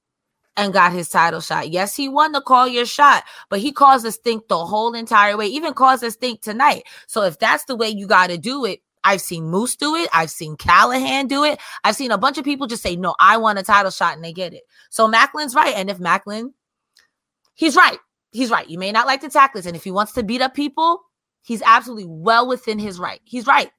and 0.56 0.72
got 0.72 0.92
his 0.92 1.08
title 1.08 1.40
shot. 1.40 1.70
Yes, 1.70 1.94
he 1.94 2.08
won 2.08 2.32
the 2.32 2.40
call 2.40 2.66
your 2.66 2.86
shot, 2.86 3.24
but 3.50 3.60
he 3.60 3.72
caused 3.72 4.06
a 4.06 4.12
stink 4.12 4.48
the 4.48 4.64
whole 4.64 4.94
entire 4.94 5.36
way, 5.36 5.46
even 5.46 5.74
caused 5.74 6.02
a 6.02 6.10
stink 6.10 6.40
tonight. 6.40 6.84
So 7.06 7.22
if 7.22 7.38
that's 7.38 7.64
the 7.64 7.76
way 7.76 7.88
you 7.88 8.06
got 8.06 8.28
to 8.28 8.38
do 8.38 8.64
it, 8.64 8.80
I've 9.04 9.20
seen 9.20 9.48
Moose 9.48 9.76
do 9.76 9.94
it. 9.94 10.08
I've 10.12 10.30
seen 10.30 10.56
Callihan 10.56 11.28
do 11.28 11.44
it. 11.44 11.60
I've 11.84 11.94
seen 11.94 12.10
a 12.10 12.18
bunch 12.18 12.38
of 12.38 12.44
people 12.44 12.66
just 12.66 12.82
say, 12.82 12.96
no, 12.96 13.14
I 13.20 13.36
want 13.36 13.58
a 13.58 13.62
title 13.62 13.92
shot 13.92 14.16
and 14.16 14.24
they 14.24 14.32
get 14.32 14.52
it. 14.52 14.62
So 14.90 15.08
Macklin's 15.08 15.54
right. 15.54 15.74
And 15.76 15.88
if 15.88 16.00
Macklin, 16.00 16.54
he's 17.54 17.76
right. 17.76 17.98
He's 18.32 18.50
right. 18.50 18.68
You 18.68 18.78
may 18.78 18.90
not 18.90 19.06
like 19.06 19.20
the 19.20 19.28
tacklers. 19.28 19.64
And 19.64 19.76
if 19.76 19.84
he 19.84 19.92
wants 19.92 20.12
to 20.14 20.24
beat 20.24 20.42
up 20.42 20.54
people, 20.54 21.02
he's 21.42 21.62
absolutely 21.62 22.06
well 22.08 22.48
within 22.48 22.80
his 22.80 22.98
right. 22.98 23.20
He's 23.24 23.46
right. 23.46 23.70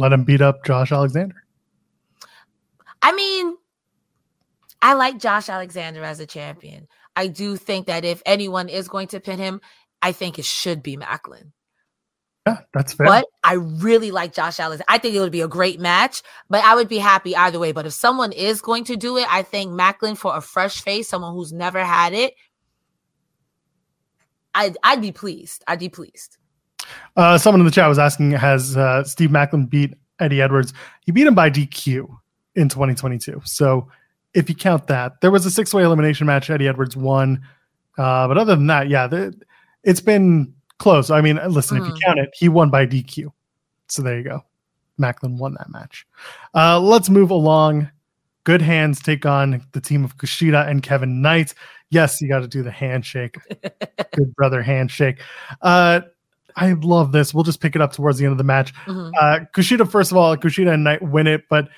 Let 0.00 0.14
him 0.14 0.24
beat 0.24 0.40
up 0.40 0.64
Josh 0.64 0.92
Alexander. 0.92 1.44
I 3.02 3.12
mean, 3.12 3.54
I 4.80 4.94
like 4.94 5.18
Josh 5.18 5.50
Alexander 5.50 6.02
as 6.02 6.20
a 6.20 6.26
champion. 6.26 6.88
I 7.14 7.26
do 7.26 7.58
think 7.58 7.86
that 7.88 8.06
if 8.06 8.22
anyone 8.24 8.70
is 8.70 8.88
going 8.88 9.08
to 9.08 9.20
pin 9.20 9.38
him, 9.38 9.60
I 10.00 10.12
think 10.12 10.38
it 10.38 10.46
should 10.46 10.82
be 10.82 10.96
Macklin. 10.96 11.52
Yeah, 12.46 12.60
that's 12.72 12.94
fair. 12.94 13.08
But 13.08 13.26
I 13.44 13.56
really 13.56 14.10
like 14.10 14.32
Josh 14.32 14.58
Alexander. 14.58 14.86
I 14.88 14.96
think 14.96 15.14
it 15.14 15.20
would 15.20 15.32
be 15.32 15.42
a 15.42 15.48
great 15.48 15.78
match, 15.78 16.22
but 16.48 16.64
I 16.64 16.76
would 16.76 16.88
be 16.88 16.96
happy 16.96 17.36
either 17.36 17.58
way. 17.58 17.72
But 17.72 17.84
if 17.84 17.92
someone 17.92 18.32
is 18.32 18.62
going 18.62 18.84
to 18.84 18.96
do 18.96 19.18
it, 19.18 19.26
I 19.30 19.42
think 19.42 19.70
Macklin 19.70 20.14
for 20.14 20.34
a 20.34 20.40
fresh 20.40 20.80
face, 20.80 21.10
someone 21.10 21.34
who's 21.34 21.52
never 21.52 21.84
had 21.84 22.14
it, 22.14 22.32
I'd, 24.54 24.78
I'd 24.82 25.02
be 25.02 25.12
pleased. 25.12 25.62
I'd 25.68 25.78
be 25.78 25.90
pleased. 25.90 26.38
Uh, 27.16 27.38
someone 27.38 27.60
in 27.60 27.64
the 27.64 27.72
chat 27.72 27.88
was 27.88 27.98
asking, 27.98 28.32
has 28.32 28.76
uh, 28.76 29.04
Steve 29.04 29.30
Macklin 29.30 29.66
beat 29.66 29.94
Eddie 30.18 30.42
Edwards? 30.42 30.72
He 31.02 31.12
beat 31.12 31.26
him 31.26 31.34
by 31.34 31.50
DQ 31.50 32.08
in 32.54 32.68
2022. 32.68 33.42
So 33.44 33.88
if 34.34 34.48
you 34.48 34.54
count 34.54 34.86
that, 34.86 35.20
there 35.20 35.30
was 35.30 35.46
a 35.46 35.50
six 35.50 35.74
way 35.74 35.82
elimination 35.82 36.26
match. 36.26 36.50
Eddie 36.50 36.68
Edwards 36.68 36.96
won. 36.96 37.42
Uh, 37.98 38.28
but 38.28 38.38
other 38.38 38.54
than 38.54 38.66
that, 38.68 38.88
yeah, 38.88 39.06
the, 39.06 39.34
it's 39.84 40.00
been 40.00 40.54
close. 40.78 41.10
I 41.10 41.20
mean, 41.20 41.40
listen, 41.48 41.78
mm. 41.78 41.82
if 41.82 41.88
you 41.88 41.94
mm. 41.94 42.04
count 42.04 42.18
it, 42.18 42.30
he 42.34 42.48
won 42.48 42.70
by 42.70 42.86
DQ. 42.86 43.30
So 43.88 44.02
there 44.02 44.16
you 44.16 44.24
go. 44.24 44.44
Macklin 44.98 45.38
won 45.38 45.54
that 45.54 45.70
match. 45.70 46.06
Uh, 46.54 46.78
let's 46.78 47.08
move 47.08 47.30
along. 47.30 47.90
Good 48.44 48.62
hands 48.62 49.00
take 49.00 49.26
on 49.26 49.62
the 49.72 49.80
team 49.80 50.04
of 50.04 50.16
Kushida 50.16 50.68
and 50.68 50.82
Kevin 50.82 51.20
Knight. 51.20 51.54
Yes, 51.90 52.20
you 52.20 52.28
got 52.28 52.40
to 52.40 52.48
do 52.48 52.62
the 52.62 52.70
handshake. 52.70 53.36
Good 54.12 54.34
brother 54.36 54.62
handshake. 54.62 55.20
Uh, 55.60 56.02
I 56.56 56.72
love 56.72 57.12
this. 57.12 57.32
We'll 57.32 57.44
just 57.44 57.60
pick 57.60 57.74
it 57.74 57.82
up 57.82 57.92
towards 57.92 58.18
the 58.18 58.24
end 58.24 58.32
of 58.32 58.38
the 58.38 58.44
match. 58.44 58.74
Mm-hmm. 58.86 59.10
Uh, 59.18 59.44
Kushida, 59.54 59.90
first 59.90 60.10
of 60.10 60.16
all, 60.16 60.36
Kushida 60.36 60.74
and 60.74 60.84
Knight 60.84 61.02
win 61.02 61.26
it, 61.26 61.48
but 61.48 61.68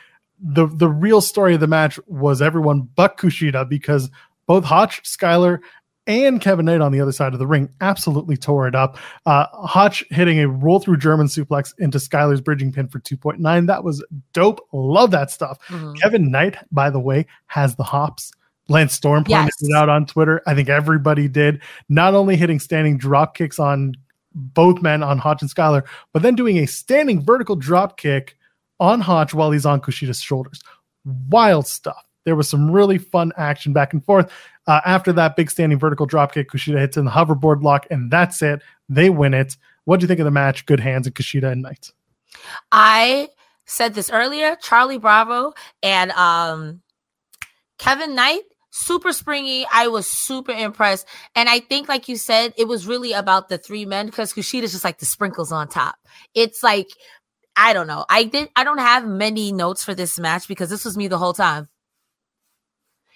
the 0.42 0.66
the 0.66 0.88
real 0.88 1.20
story 1.20 1.54
of 1.54 1.60
the 1.60 1.66
match 1.66 2.00
was 2.06 2.42
everyone 2.42 2.88
but 2.96 3.16
Kushida 3.16 3.68
because 3.68 4.10
both 4.46 4.64
Hotch, 4.64 5.02
Skyler, 5.04 5.60
and 6.06 6.40
Kevin 6.40 6.66
Knight 6.66 6.80
on 6.80 6.92
the 6.92 7.00
other 7.00 7.12
side 7.12 7.32
of 7.32 7.38
the 7.38 7.46
ring 7.46 7.68
absolutely 7.80 8.36
tore 8.36 8.66
it 8.66 8.74
up. 8.74 8.98
Uh, 9.24 9.46
Hotch 9.52 10.04
hitting 10.10 10.40
a 10.40 10.48
roll 10.48 10.80
through 10.80 10.96
German 10.96 11.28
suplex 11.28 11.72
into 11.78 11.98
Skyler's 11.98 12.40
bridging 12.40 12.72
pin 12.72 12.88
for 12.88 12.98
2.9. 12.98 13.66
That 13.66 13.84
was 13.84 14.04
dope. 14.32 14.66
Love 14.72 15.12
that 15.12 15.30
stuff. 15.30 15.58
Mm-hmm. 15.68 15.92
Kevin 15.94 16.30
Knight, 16.30 16.56
by 16.72 16.90
the 16.90 17.00
way, 17.00 17.26
has 17.46 17.76
the 17.76 17.84
hops. 17.84 18.32
Lance 18.68 18.94
Storm 18.94 19.24
pointed 19.24 19.52
yes. 19.60 19.70
it 19.70 19.76
out 19.76 19.88
on 19.88 20.06
Twitter. 20.06 20.40
I 20.46 20.54
think 20.54 20.68
everybody 20.68 21.28
did. 21.28 21.62
Not 21.88 22.14
only 22.14 22.36
hitting 22.36 22.58
standing 22.58 22.96
drop 22.96 23.34
kicks 23.34 23.58
on 23.58 23.94
both 24.34 24.82
men 24.82 25.02
on 25.02 25.18
Hotch 25.18 25.42
and 25.42 25.50
Skyler, 25.50 25.82
but 26.12 26.22
then 26.22 26.34
doing 26.34 26.58
a 26.58 26.66
standing 26.66 27.24
vertical 27.24 27.56
drop 27.56 27.96
kick 27.96 28.36
on 28.80 29.00
Hotch 29.00 29.34
while 29.34 29.50
he's 29.50 29.66
on 29.66 29.80
Kushida's 29.80 30.20
shoulders. 30.20 30.62
Wild 31.28 31.66
stuff. 31.66 32.04
There 32.24 32.36
was 32.36 32.48
some 32.48 32.70
really 32.70 32.98
fun 32.98 33.32
action 33.36 33.72
back 33.72 33.92
and 33.92 34.04
forth. 34.04 34.32
Uh, 34.66 34.80
after 34.84 35.12
that 35.12 35.34
big 35.36 35.50
standing 35.50 35.78
vertical 35.78 36.06
drop 36.06 36.32
kick, 36.32 36.50
Kushida 36.50 36.78
hits 36.78 36.96
in 36.96 37.04
the 37.04 37.10
hoverboard 37.10 37.62
lock, 37.62 37.86
and 37.90 38.10
that's 38.10 38.42
it. 38.42 38.62
They 38.88 39.10
win 39.10 39.34
it. 39.34 39.56
What 39.84 39.98
do 39.98 40.04
you 40.04 40.08
think 40.08 40.20
of 40.20 40.24
the 40.24 40.30
match? 40.30 40.66
Good 40.66 40.80
hands 40.80 41.06
and 41.06 41.14
Kushida 41.14 41.50
and 41.50 41.62
Knight. 41.62 41.90
I 42.70 43.28
said 43.66 43.94
this 43.94 44.10
earlier. 44.10 44.56
Charlie 44.56 44.98
Bravo 44.98 45.52
and 45.82 46.12
um, 46.12 46.82
Kevin 47.78 48.14
Knight 48.14 48.42
super 48.72 49.12
springy. 49.12 49.66
I 49.72 49.88
was 49.88 50.08
super 50.08 50.50
impressed. 50.50 51.06
And 51.36 51.48
I 51.48 51.60
think, 51.60 51.88
like 51.88 52.08
you 52.08 52.16
said, 52.16 52.54
it 52.56 52.66
was 52.66 52.86
really 52.86 53.12
about 53.12 53.48
the 53.48 53.58
three 53.58 53.84
men 53.84 54.06
because 54.06 54.32
Kushida's 54.32 54.72
just 54.72 54.84
like 54.84 54.98
the 54.98 55.06
sprinkles 55.06 55.52
on 55.52 55.68
top. 55.68 55.96
It's 56.34 56.62
like 56.62 56.88
I 57.54 57.74
don't 57.74 57.86
know. 57.86 58.04
I 58.08 58.24
did 58.24 58.50
I 58.56 58.64
don't 58.64 58.78
have 58.78 59.06
many 59.06 59.52
notes 59.52 59.84
for 59.84 59.94
this 59.94 60.18
match 60.18 60.48
because 60.48 60.70
this 60.70 60.84
was 60.84 60.96
me 60.96 61.06
the 61.08 61.18
whole 61.18 61.34
time. 61.34 61.68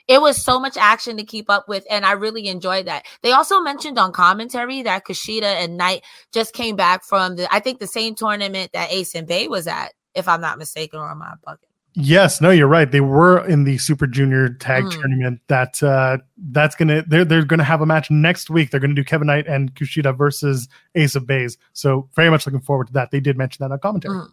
It 0.08 0.20
was 0.20 0.40
so 0.40 0.60
much 0.60 0.76
action 0.76 1.16
to 1.16 1.24
keep 1.24 1.50
up 1.50 1.68
with, 1.68 1.84
and 1.90 2.06
I 2.06 2.12
really 2.12 2.46
enjoyed 2.46 2.86
that. 2.86 3.04
They 3.22 3.32
also 3.32 3.58
mentioned 3.60 3.98
on 3.98 4.12
commentary 4.12 4.82
that 4.82 5.04
Kushida 5.04 5.42
and 5.42 5.76
Knight 5.76 6.04
just 6.32 6.52
came 6.52 6.76
back 6.76 7.02
from 7.02 7.36
the 7.36 7.52
I 7.52 7.58
think 7.60 7.80
the 7.80 7.88
same 7.88 8.14
tournament 8.14 8.70
that 8.72 8.92
Ace 8.92 9.14
and 9.16 9.26
Bey 9.26 9.48
was 9.48 9.66
at, 9.66 9.94
if 10.14 10.28
I'm 10.28 10.40
not 10.40 10.58
mistaken, 10.58 11.00
or 11.00 11.10
am 11.10 11.22
I 11.22 11.34
bugging? 11.46 11.75
Yes, 11.98 12.42
no, 12.42 12.50
you're 12.50 12.68
right. 12.68 12.90
They 12.90 13.00
were 13.00 13.42
in 13.46 13.64
the 13.64 13.78
Super 13.78 14.06
Junior 14.06 14.50
Tag 14.50 14.84
mm. 14.84 14.90
Tournament. 14.92 15.40
That 15.48 15.82
uh, 15.82 16.18
that's 16.36 16.76
gonna 16.76 17.02
they're 17.06 17.24
they're 17.24 17.44
gonna 17.44 17.64
have 17.64 17.80
a 17.80 17.86
match 17.86 18.10
next 18.10 18.50
week. 18.50 18.70
They're 18.70 18.80
gonna 18.80 18.92
do 18.92 19.02
Kevin 19.02 19.26
Knight 19.26 19.46
and 19.46 19.74
Kushida 19.74 20.16
versus 20.16 20.68
Ace 20.94 21.14
of 21.14 21.26
Bays. 21.26 21.56
So 21.72 22.06
very 22.14 22.28
much 22.28 22.44
looking 22.44 22.60
forward 22.60 22.88
to 22.88 22.92
that. 22.92 23.12
They 23.12 23.20
did 23.20 23.38
mention 23.38 23.64
that 23.64 23.72
on 23.72 23.78
commentary. 23.78 24.14
Mm. 24.14 24.30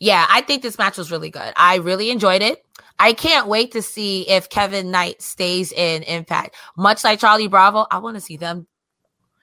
Yeah, 0.00 0.26
I 0.28 0.40
think 0.40 0.62
this 0.62 0.76
match 0.76 0.98
was 0.98 1.12
really 1.12 1.30
good. 1.30 1.52
I 1.56 1.76
really 1.76 2.10
enjoyed 2.10 2.42
it. 2.42 2.66
I 2.98 3.12
can't 3.12 3.46
wait 3.46 3.72
to 3.72 3.82
see 3.82 4.28
if 4.28 4.48
Kevin 4.48 4.90
Knight 4.90 5.22
stays 5.22 5.70
in 5.70 6.02
Impact. 6.02 6.56
Much 6.76 7.04
like 7.04 7.20
Charlie 7.20 7.46
Bravo, 7.46 7.86
I 7.92 7.98
want 7.98 8.16
to 8.16 8.20
see 8.20 8.36
them 8.36 8.66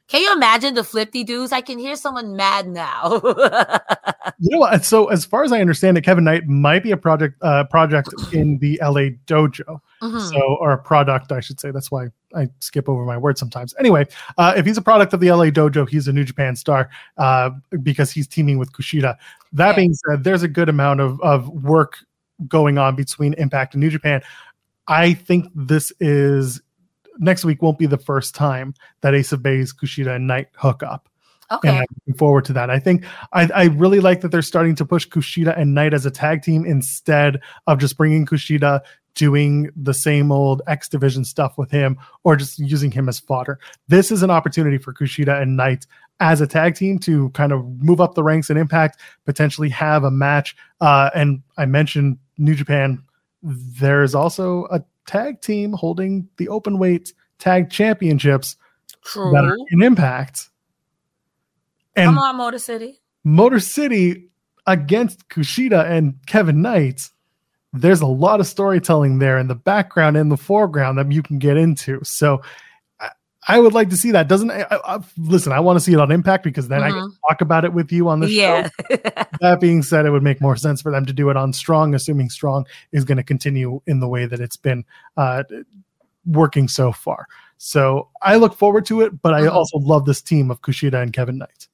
can 0.10 0.22
you 0.22 0.34
imagine 0.34 0.74
the 0.74 0.84
flippy 0.84 1.24
dudes? 1.24 1.52
I 1.52 1.62
can 1.62 1.78
hear 1.78 1.96
someone 1.96 2.36
mad 2.36 2.68
now. 2.68 3.22
you 4.40 4.50
know 4.50 4.58
what? 4.58 4.84
So 4.84 5.08
as 5.08 5.24
far 5.24 5.44
as 5.44 5.52
I 5.52 5.62
understand 5.62 6.00
it, 6.00 6.02
Kevin 6.04 6.24
Knight 6.24 6.48
might 6.48 6.82
be 6.82 6.90
a 6.90 6.98
project 6.98 7.36
uh, 7.44 7.66
project 7.66 8.10
in 8.34 8.58
the 8.58 8.80
LA 8.82 9.12
dojo. 9.28 9.80
Mm-hmm. 10.02 10.20
So 10.20 10.58
or 10.60 10.72
a 10.72 10.80
product, 10.80 11.32
I 11.32 11.42
should 11.42 11.60
say. 11.60 11.70
That's 11.70 11.92
why 11.92 12.08
I 12.36 12.48
skip 12.60 12.90
over 12.90 13.06
my 13.06 13.18
words 13.18 13.40
sometimes. 13.40 13.76
Anyway, 13.78 14.08
uh, 14.40 14.54
if 14.58 14.66
he's 14.66 14.78
a 14.78 14.82
product 14.82 15.14
of 15.14 15.20
the 15.20 15.32
LA 15.32 15.46
dojo, 15.46 15.88
he's 15.88 16.08
a 16.08 16.14
New 16.14 16.24
Japan 16.24 16.56
star 16.56 16.90
uh, 17.18 17.52
because 17.84 18.12
he's 18.12 18.28
teaming 18.28 18.58
with 18.58 18.74
Kushida. 18.74 19.16
That 19.54 19.76
being 19.76 19.94
said, 19.94 20.24
there's 20.24 20.42
a 20.42 20.48
good 20.48 20.70
amount 20.70 21.02
of, 21.02 21.22
of 21.22 21.50
work 21.50 21.98
going 22.48 22.80
on 22.80 22.96
between 22.96 23.34
Impact 23.34 23.76
and 23.76 23.82
New 23.82 23.92
Japan. 23.92 24.24
I 24.88 25.14
think 25.14 25.52
this 25.54 25.94
is 26.00 26.62
next 27.20 27.46
week 27.46 27.62
won't 27.62 27.78
be 27.78 27.86
the 27.86 27.98
first 27.98 28.34
time 28.34 28.74
that 29.02 29.14
Ace 29.14 29.32
of 29.32 29.44
Bays, 29.44 29.74
Kushida, 29.74 30.16
and 30.16 30.26
Knight 30.26 30.48
hook 30.56 30.82
up. 30.82 31.10
Okay. 31.52 31.68
And 31.68 31.78
I'm 31.80 31.86
looking 32.02 32.18
forward 32.18 32.46
to 32.46 32.54
that. 32.54 32.70
I 32.70 32.80
think 32.80 33.06
I, 33.34 33.50
I 33.54 33.64
really 33.66 34.00
like 34.00 34.22
that 34.22 34.30
they're 34.30 34.42
starting 34.42 34.76
to 34.76 34.86
push 34.86 35.08
Kushida 35.08 35.58
and 35.58 35.74
Knight 35.74 35.94
as 35.94 36.06
a 36.06 36.12
tag 36.12 36.44
team 36.44 36.66
instead 36.66 37.42
of 37.66 37.80
just 37.80 37.98
bringing 37.98 38.26
Kushida 38.26 38.82
doing 39.16 39.70
the 39.76 39.94
same 39.94 40.32
old 40.32 40.62
X 40.68 40.88
Division 40.88 41.26
stuff 41.26 41.58
with 41.58 41.72
him 41.72 41.98
or 42.24 42.36
just 42.36 42.60
using 42.60 42.92
him 42.92 43.10
as 43.10 43.20
fodder. 43.20 43.60
This 43.88 44.12
is 44.12 44.22
an 44.22 44.30
opportunity 44.30 44.78
for 44.78 44.94
Kushida 44.94 45.42
and 45.42 45.58
Knight 45.58 45.88
as 46.20 46.40
a 46.40 46.48
tag 46.48 46.76
team 46.76 47.00
to 47.00 47.30
kind 47.30 47.52
of 47.52 47.66
move 47.82 48.00
up 48.00 48.14
the 48.14 48.24
ranks 48.24 48.50
and 48.50 48.60
impact, 48.60 49.00
potentially 49.26 49.70
have 49.70 50.04
a 50.04 50.12
match. 50.12 50.56
Uh, 50.82 51.10
and 51.16 51.42
I 51.58 51.66
mentioned 51.66 52.20
New 52.38 52.56
Japan. 52.56 53.02
There's 53.42 54.14
also 54.14 54.66
a 54.66 54.84
tag 55.06 55.42
team 55.42 55.74
holding 55.74 56.28
the 56.38 56.48
open 56.50 56.78
weight 56.78 57.14
tag 57.40 57.70
championships 57.70 58.58
True. 59.04 59.32
that 59.32 59.46
are 59.46 59.58
in 59.72 59.82
Impact. 59.82 60.50
And 61.96 62.08
Come 62.08 62.18
on, 62.20 62.38
Motor 62.38 62.60
City. 62.60 63.00
Motor 63.24 63.60
City 63.60 64.30
against 64.68 65.30
Kushida 65.30 65.90
and 65.90 66.16
Kevin 66.28 66.62
Knight. 66.62 67.10
There's 67.74 68.02
a 68.02 68.08
lot 68.08 68.40
of 68.40 68.48
storytelling 68.48 69.20
there 69.20 69.38
in 69.38 69.48
the 69.48 69.56
background 69.56 70.18
and 70.18 70.32
the 70.32 70.38
foreground 70.38 70.98
that 70.98 71.12
you 71.12 71.22
can 71.22 71.40
get 71.40 71.58
into. 71.58 72.00
So 72.04 72.42
I 73.50 73.58
would 73.58 73.74
like 73.74 73.90
to 73.90 73.98
see 73.98 74.12
that. 74.12 74.28
Doesn't 74.28 74.52
I, 74.52 74.68
I, 74.70 75.00
listen? 75.18 75.52
I 75.52 75.60
want 75.60 75.78
to 75.78 75.80
see 75.80 75.92
it 75.92 76.00
on 76.00 76.12
Impact 76.12 76.44
because 76.44 76.68
then 76.68 76.82
mm-hmm. 76.82 76.96
I 76.96 77.00
can 77.00 77.12
talk 77.28 77.42
about 77.42 77.66
it 77.66 77.74
with 77.74 77.92
you 77.92 78.08
on 78.08 78.20
the 78.20 78.30
yeah. 78.30 78.70
show. 78.90 78.98
that 79.42 79.58
being 79.60 79.82
said, 79.82 80.06
it 80.06 80.12
would 80.12 80.22
make 80.22 80.40
more 80.40 80.56
sense 80.56 80.84
for 80.84 80.92
them 80.92 81.04
to 81.08 81.14
do 81.14 81.32
it 81.32 81.36
on 81.36 81.52
Strong, 81.52 81.96
assuming 81.96 82.30
Strong 82.30 82.68
is 82.92 83.04
going 83.04 83.18
to 83.18 83.24
continue 83.24 83.82
in 83.88 84.02
the 84.02 84.08
way 84.08 84.28
that 84.28 84.40
it's 84.40 84.56
been 84.56 84.86
uh, 85.18 85.44
working 86.28 86.68
so 86.68 86.92
far. 86.92 87.26
So 87.58 88.10
I 88.22 88.36
look 88.36 88.54
forward 88.54 88.86
to 88.86 89.02
it, 89.02 89.20
but 89.20 89.34
I 89.34 89.42
Mhm. 89.42 89.52
also 89.52 89.80
love 89.80 90.06
this 90.06 90.22
team 90.22 90.52
of 90.52 90.62
Kushida 90.62 91.02
and 91.02 91.12
Kevin 91.12 91.40
Knight. 91.40 91.68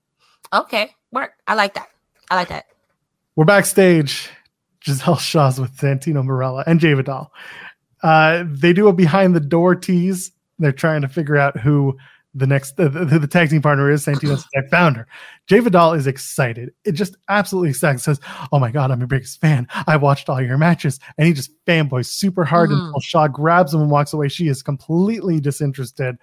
Okay, 0.54 0.96
work. 1.12 1.34
I 1.46 1.56
like 1.56 1.74
that. 1.74 1.90
I 2.32 2.36
like 2.36 2.48
that. 2.48 2.68
We're 3.36 3.44
backstage. 3.44 4.30
Giselle 4.82 5.18
Shaw's 5.18 5.60
with 5.60 5.76
Santino 5.76 6.24
Marella 6.24 6.64
and 6.66 6.80
Jai 6.80 6.94
Vidal. 6.94 7.34
Uh, 8.02 8.46
they 8.48 8.72
do 8.72 8.88
a 8.88 8.94
behind 8.94 9.36
the 9.36 9.40
door 9.42 9.76
tease. 9.76 10.32
They're 10.60 10.72
trying 10.72 11.02
to 11.02 11.08
figure 11.08 11.38
out 11.38 11.58
who 11.60 11.98
the 12.38 12.48
next 12.48 12.76
the, 12.76 12.90
the, 12.90 13.18
the 13.20 13.28
tag 13.28 13.50
team 13.50 13.62
partner 13.62 13.90
is. 13.90 14.06
Santino's 14.06 14.46
tag 14.54 14.70
founder. 14.70 15.08
Jai 15.48 15.62
Vidal 15.62 15.94
is 15.94 16.06
excited. 16.06 16.74
It 16.84 16.92
just 16.92 17.16
absolutely 17.30 17.70
excited. 17.70 18.00
Says, 18.00 18.20
"Oh 18.52 18.60
my 18.60 18.72
god, 18.72 18.92
I'm 18.92 19.00
your 19.00 19.08
biggest 19.08 19.40
fan. 19.40 19.68
I 19.88 19.96
watched 19.96 20.28
all 20.28 20.42
your 20.42 20.58
matches." 20.58 21.00
And 21.18 21.28
he 21.28 21.34
just 21.34 21.52
fanboys 21.66 22.08
super 22.08 22.44
hard 22.44 22.72
Mhm. 22.72 22.88
until 22.88 23.00
Shaw 23.00 23.28
grabs 23.30 23.74
him 23.74 23.82
and 23.82 23.90
walks 23.92 24.12
away. 24.12 24.28
She 24.28 24.48
is 24.50 24.62
completely 24.62 25.40
disinterested. 25.40 26.18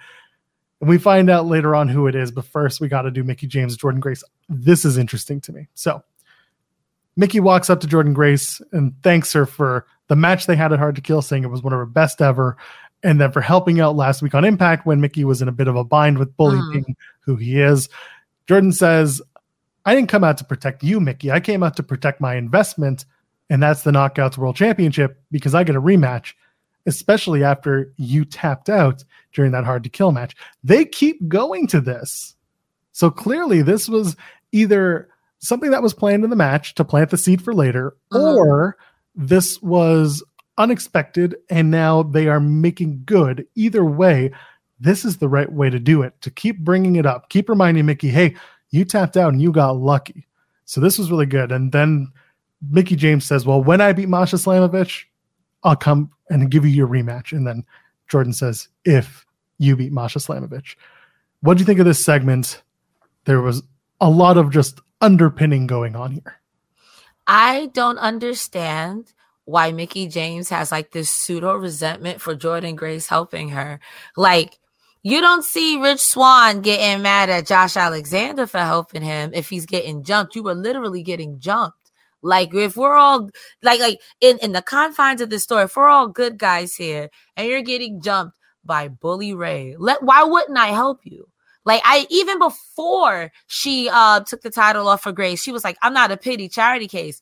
And 0.80 0.90
we 0.90 0.98
find 0.98 1.30
out 1.30 1.46
later 1.46 1.74
on 1.74 1.88
who 1.88 2.06
it 2.08 2.14
is, 2.14 2.30
but 2.30 2.44
first 2.44 2.80
we 2.80 2.88
got 2.88 3.02
to 3.02 3.10
do 3.10 3.22
Mickie 3.24 3.46
James, 3.46 3.76
Jordyn 3.78 4.00
Grace. 4.00 4.22
This 4.48 4.84
is 4.84 4.98
interesting 4.98 5.40
to 5.42 5.52
me. 5.52 5.68
So 5.74 6.02
Mickie 7.16 7.40
walks 7.40 7.70
up 7.70 7.80
to 7.80 7.86
Jordyn 7.86 8.14
Grace 8.14 8.60
and 8.72 8.92
thanks 9.02 9.32
her 9.32 9.46
for 9.46 9.86
the 10.08 10.16
match 10.16 10.46
they 10.46 10.56
had 10.56 10.72
at 10.72 10.78
Hard 10.78 10.96
to 10.96 11.00
Kill, 11.00 11.22
saying 11.22 11.44
it 11.44 11.50
was 11.50 11.62
one 11.62 11.72
of 11.72 11.78
her 11.78 11.86
best 11.86 12.20
ever, 12.20 12.56
and 13.02 13.20
then 13.20 13.32
for 13.32 13.40
helping 13.40 13.80
out 13.80 13.96
last 13.96 14.22
week 14.22 14.34
on 14.34 14.44
Impact 14.44 14.86
when 14.86 15.00
Mickie 15.00 15.24
was 15.24 15.42
in 15.42 15.48
a 15.48 15.52
bit 15.52 15.68
of 15.68 15.76
a 15.76 15.84
bind 15.84 16.18
with 16.18 16.36
Bully 16.36 16.58
Mm. 16.58 16.94
who 17.20 17.36
he 17.36 17.60
is. 17.60 17.88
Jordyn 18.46 18.72
says, 18.72 19.20
I 19.84 19.94
didn't 19.94 20.08
come 20.10 20.24
out 20.24 20.38
to 20.38 20.44
protect 20.44 20.82
you, 20.84 21.00
Mickie. 21.00 21.30
I 21.32 21.40
came 21.40 21.62
out 21.62 21.76
to 21.76 21.82
protect 21.82 22.20
my 22.20 22.36
investment, 22.36 23.04
and 23.50 23.62
that's 23.62 23.82
the 23.82 23.90
Knockouts 23.90 24.38
World 24.38 24.56
Championship 24.56 25.20
because 25.30 25.54
I 25.54 25.64
get 25.64 25.76
a 25.76 25.80
rematch, 25.80 26.34
especially 26.86 27.42
after 27.44 27.92
you 27.96 28.24
tapped 28.24 28.68
out 28.68 29.04
during 29.32 29.52
that 29.52 29.64
Hard 29.64 29.82
to 29.84 29.88
Kill 29.90 30.12
match. 30.12 30.36
They 30.62 30.84
keep 30.84 31.26
going 31.28 31.66
to 31.68 31.80
this. 31.80 32.34
So 32.92 33.10
clearly, 33.10 33.62
this 33.62 33.88
was 33.88 34.16
either 34.52 35.08
something 35.38 35.70
that 35.72 35.82
was 35.82 35.94
planned 35.94 36.22
in 36.24 36.30
the 36.30 36.36
match 36.36 36.74
to 36.76 36.84
plant 36.84 37.10
the 37.10 37.16
seed 37.16 37.42
for 37.42 37.52
later, 37.54 37.94
Mhm. 38.12 38.36
or 38.36 38.76
this 39.16 39.60
was 39.62 40.22
unexpected 40.58 41.36
and 41.50 41.70
now 41.70 42.02
they 42.02 42.28
are 42.28 42.40
making 42.40 43.02
good. 43.04 43.46
Either 43.54 43.84
way, 43.84 44.32
this 44.80 45.04
is 45.04 45.18
the 45.18 45.28
right 45.28 45.50
way 45.50 45.70
to 45.70 45.78
do 45.78 46.02
it 46.02 46.20
to 46.20 46.30
keep 46.30 46.58
bringing 46.60 46.96
it 46.96 47.06
up, 47.06 47.28
keep 47.28 47.48
reminding 47.48 47.86
Mickie, 47.86 48.08
hey, 48.08 48.34
you 48.70 48.84
tapped 48.84 49.16
out 49.16 49.32
and 49.32 49.40
you 49.40 49.52
got 49.52 49.76
lucky. 49.76 50.26
So 50.64 50.80
this 50.80 50.98
was 50.98 51.10
really 51.10 51.26
good. 51.26 51.52
And 51.52 51.72
then 51.72 52.10
Mickie 52.70 52.96
James 52.96 53.24
says, 53.24 53.46
well, 53.46 53.62
when 53.62 53.80
I 53.80 53.92
beat 53.92 54.08
Masha 54.08 54.36
Slamovich, 54.36 55.04
I'll 55.62 55.76
come 55.76 56.10
and 56.30 56.50
give 56.50 56.64
you 56.64 56.70
your 56.70 56.88
rematch. 56.88 57.32
And 57.32 57.46
then 57.46 57.64
Jordyn 58.10 58.34
says, 58.34 58.68
if 58.84 59.26
you 59.58 59.76
beat 59.76 59.92
Masha 59.92 60.18
Slamovich. 60.18 60.76
What 61.40 61.54
do 61.54 61.60
you 61.60 61.66
think 61.66 61.80
of 61.80 61.86
this 61.86 62.04
segment? 62.04 62.62
There 63.24 63.40
was 63.40 63.62
a 64.00 64.10
lot 64.10 64.36
of 64.36 64.50
just 64.50 64.80
underpinning 65.00 65.66
going 65.66 65.94
on 65.96 66.12
here. 66.12 66.40
I 67.26 67.70
don't 67.72 67.98
understand 67.98 69.12
why 69.44 69.72
Mickie 69.72 70.08
James 70.08 70.48
has 70.48 70.70
like 70.70 70.92
this 70.92 71.10
pseudo 71.10 71.54
resentment 71.56 72.20
for 72.20 72.36
Jordyn 72.36 72.76
Grace 72.76 73.08
helping 73.08 73.50
her. 73.50 73.80
Like, 74.16 74.58
you 75.02 75.20
don't 75.20 75.44
see 75.44 75.80
Rich 75.80 76.00
Swann 76.00 76.60
getting 76.60 77.02
mad 77.02 77.28
at 77.28 77.46
Josh 77.46 77.76
Alexander 77.76 78.46
for 78.46 78.58
helping 78.58 79.02
him 79.02 79.32
if 79.34 79.48
he's 79.48 79.66
getting 79.66 80.04
jumped. 80.04 80.36
You 80.36 80.44
were 80.44 80.54
literally 80.54 81.02
getting 81.02 81.40
jumped. 81.40 81.82
Like 82.22 82.54
if 82.54 82.76
we're 82.76 82.94
all 82.94 83.30
like 83.62 83.80
like 83.80 84.00
in, 84.20 84.38
in 84.38 84.52
the 84.52 84.62
confines 84.62 85.20
of 85.20 85.28
this 85.28 85.42
story, 85.42 85.64
if 85.64 85.76
we're 85.76 85.88
all 85.88 86.06
good 86.06 86.38
guys 86.38 86.76
here 86.76 87.10
and 87.36 87.48
you're 87.48 87.62
getting 87.62 88.00
jumped 88.00 88.38
by 88.64 88.86
Bully 88.86 89.34
Ray, 89.34 89.74
let 89.76 90.04
why 90.04 90.22
wouldn't 90.22 90.56
I 90.56 90.68
help 90.68 91.00
you? 91.02 91.28
Like 91.64 91.82
I 91.84 92.06
even 92.10 92.38
before 92.38 93.32
she 93.48 93.88
uh 93.92 94.20
took 94.20 94.42
the 94.42 94.50
title 94.50 94.86
off 94.86 95.02
for 95.02 95.10
Grace, 95.10 95.42
she 95.42 95.50
was 95.50 95.64
like, 95.64 95.76
I'm 95.82 95.92
not 95.92 96.12
a 96.12 96.16
pity 96.16 96.48
charity 96.48 96.86
case. 96.86 97.20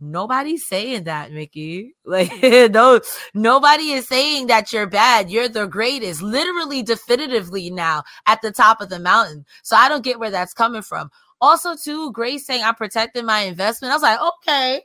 Nobody's 0.00 0.66
saying 0.66 1.04
that, 1.04 1.32
Mickie. 1.32 1.94
Like, 2.04 2.32
no, 2.42 3.00
nobody 3.34 3.90
is 3.90 4.08
saying 4.08 4.46
that 4.46 4.72
you're 4.72 4.86
bad. 4.86 5.30
You're 5.30 5.48
the 5.48 5.66
greatest, 5.66 6.22
literally, 6.22 6.82
definitively 6.82 7.70
now 7.70 8.02
at 8.26 8.40
the 8.40 8.50
top 8.50 8.80
of 8.80 8.88
the 8.88 8.98
mountain. 8.98 9.44
So 9.62 9.76
I 9.76 9.88
don't 9.88 10.04
get 10.04 10.18
where 10.18 10.30
that's 10.30 10.54
coming 10.54 10.82
from. 10.82 11.10
Also, 11.40 11.76
too, 11.76 12.10
Grace 12.12 12.46
saying 12.46 12.62
I'm 12.64 12.74
protecting 12.74 13.26
my 13.26 13.40
investment. 13.40 13.92
I 13.92 13.96
was 13.96 14.02
like, 14.02 14.18
okay, 14.20 14.82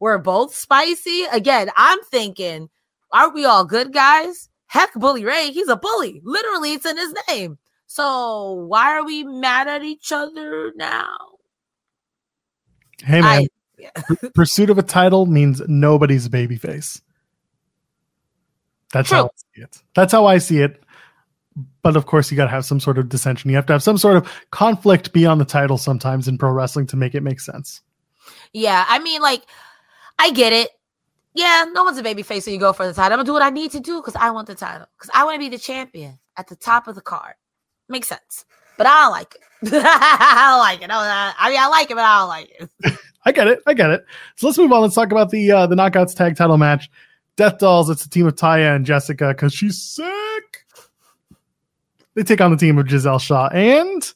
we're 0.00 0.18
both 0.18 0.54
spicy. 0.54 1.24
Again, 1.32 1.70
I'm 1.76 1.98
thinking, 2.10 2.70
aren't 3.12 3.34
we 3.34 3.44
all 3.44 3.64
good 3.64 3.92
guys? 3.92 4.48
Heck, 4.66 4.94
Bully 4.94 5.24
Ray, 5.24 5.50
he's 5.50 5.68
a 5.68 5.76
bully. 5.76 6.22
Literally, 6.24 6.72
it's 6.72 6.86
in 6.86 6.96
his 6.96 7.14
name. 7.28 7.58
So 7.86 8.52
why 8.52 8.96
are 8.96 9.04
we 9.04 9.22
mad 9.24 9.68
at 9.68 9.84
each 9.84 10.10
other 10.12 10.72
now? 10.76 11.18
Hey 13.04 13.20
man, 13.20 13.44
I- 13.44 13.48
pursuit 14.34 14.70
of 14.70 14.78
a 14.78 14.82
title 14.82 15.26
means 15.26 15.62
nobody's 15.66 16.26
a 16.26 16.30
babyface. 16.30 17.00
That's 18.92 19.10
how 19.10 19.24
I 19.24 19.28
see 19.36 19.62
it. 19.62 19.82
That's 19.94 20.12
how 20.12 20.26
I 20.26 20.38
see 20.38 20.60
it. 20.60 20.82
But 21.82 21.96
of 21.96 22.06
course, 22.06 22.30
you 22.30 22.36
got 22.36 22.44
to 22.44 22.50
have 22.50 22.64
some 22.64 22.80
sort 22.80 22.98
of 22.98 23.08
dissension. 23.08 23.50
You 23.50 23.56
have 23.56 23.66
to 23.66 23.72
have 23.72 23.82
some 23.82 23.98
sort 23.98 24.16
of 24.16 24.30
conflict 24.50 25.12
beyond 25.12 25.40
the 25.40 25.44
title 25.44 25.78
sometimes 25.78 26.28
in 26.28 26.38
pro 26.38 26.50
wrestling 26.50 26.86
to 26.88 26.96
make 26.96 27.14
it 27.14 27.22
make 27.22 27.40
sense. 27.40 27.82
Yeah, 28.52 28.84
I 28.88 28.98
mean, 28.98 29.20
like, 29.20 29.42
I 30.18 30.30
get 30.30 30.52
it. 30.52 30.70
Yeah, 31.34 31.64
no 31.72 31.82
one's 31.82 31.98
a 31.98 32.02
baby 32.02 32.22
face, 32.22 32.44
so 32.44 32.50
you 32.50 32.58
go 32.58 32.72
for 32.72 32.86
the 32.86 32.92
title. 32.92 33.12
I'm 33.12 33.18
gonna 33.18 33.26
do 33.26 33.32
what 33.32 33.42
I 33.42 33.50
need 33.50 33.70
to 33.72 33.80
do 33.80 34.00
because 34.00 34.16
I 34.16 34.30
want 34.30 34.46
the 34.46 34.54
title. 34.54 34.86
Because 34.96 35.10
I 35.14 35.24
want 35.24 35.36
to 35.36 35.38
be 35.38 35.48
the 35.48 35.58
champion 35.58 36.18
at 36.36 36.48
the 36.48 36.56
top 36.56 36.86
of 36.88 36.94
the 36.94 37.00
card. 37.00 37.34
Makes 37.88 38.08
sense. 38.08 38.44
But 38.76 38.86
I 38.86 39.02
don't 39.02 39.10
like 39.12 39.34
it. 39.34 39.40
I 39.74 40.48
don't 40.50 40.58
like 40.58 40.82
it. 40.82 40.90
I 40.92 41.48
mean, 41.48 41.58
I 41.58 41.68
like 41.68 41.90
it, 41.90 41.94
but 41.94 42.04
I 42.04 42.18
don't 42.18 42.28
like 42.28 42.50
it. 42.58 42.98
I 43.24 43.32
get 43.32 43.46
it. 43.46 43.60
I 43.66 43.74
get 43.74 43.90
it. 43.90 44.04
So 44.36 44.46
let's 44.46 44.58
move 44.58 44.72
on. 44.72 44.82
Let's 44.82 44.94
talk 44.94 45.12
about 45.12 45.30
the 45.30 45.50
uh, 45.50 45.66
the 45.66 45.76
knockouts 45.76 46.14
tag 46.14 46.36
title 46.36 46.58
match. 46.58 46.90
Death 47.36 47.58
Dollz. 47.58 47.90
It's 47.90 48.04
a 48.04 48.10
team 48.10 48.26
of 48.26 48.34
Taya 48.34 48.74
and 48.76 48.84
Jessicka 48.84 49.30
because 49.30 49.52
she's 49.52 49.80
sick. 49.80 50.66
They 52.14 52.22
take 52.22 52.40
on 52.40 52.50
the 52.50 52.56
team 52.56 52.78
of 52.78 52.88
Giselle 52.88 53.18
Shaw 53.18 53.48
and 53.48 54.12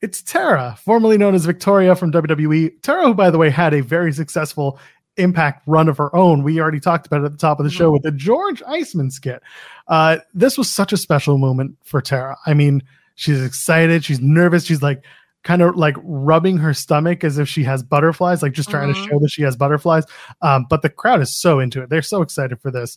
it's 0.00 0.22
Tara, 0.22 0.76
formerly 0.84 1.16
known 1.16 1.34
as 1.34 1.46
Victoria 1.46 1.96
from 1.96 2.12
WWE. 2.12 2.82
Tara, 2.82 3.06
who 3.06 3.14
by 3.14 3.30
the 3.30 3.38
way 3.38 3.50
had 3.50 3.72
a 3.74 3.80
very 3.80 4.12
successful 4.12 4.78
Impact 5.16 5.62
run 5.66 5.88
of 5.88 5.96
her 5.96 6.14
own. 6.14 6.42
We 6.42 6.60
already 6.60 6.80
talked 6.80 7.06
about 7.06 7.22
it 7.22 7.26
at 7.26 7.32
the 7.32 7.38
top 7.38 7.60
of 7.60 7.64
the 7.64 7.70
show 7.70 7.92
with 7.92 8.02
the 8.02 8.10
George 8.10 8.64
Iceman 8.66 9.12
skit. 9.12 9.42
Uh, 9.86 10.18
this 10.34 10.58
was 10.58 10.68
such 10.68 10.92
a 10.92 10.96
special 10.96 11.38
moment 11.38 11.76
for 11.84 12.00
Tara. 12.00 12.36
I 12.46 12.54
mean, 12.54 12.82
she's 13.14 13.40
excited, 13.40 14.04
she's 14.04 14.20
nervous, 14.20 14.64
she's 14.64 14.82
like 14.82 15.04
kind 15.44 15.62
of 15.62 15.76
like 15.76 15.96
rubbing 16.02 16.56
her 16.56 16.74
stomach 16.74 17.22
as 17.22 17.38
if 17.38 17.48
she 17.48 17.62
has 17.64 17.82
butterflies, 17.82 18.42
like 18.42 18.52
just 18.52 18.70
trying 18.70 18.92
to 18.92 18.98
show 18.98 19.18
that 19.20 19.30
she 19.30 19.42
has 19.42 19.56
butterflies. 19.56 20.04
Um, 20.42 20.66
but 20.68 20.82
the 20.82 20.90
crowd 20.90 21.20
is 21.20 21.34
so 21.34 21.60
into 21.60 21.82
it. 21.82 21.90
They're 21.90 22.02
so 22.02 22.22
excited 22.22 22.60
for 22.60 22.70
this. 22.70 22.96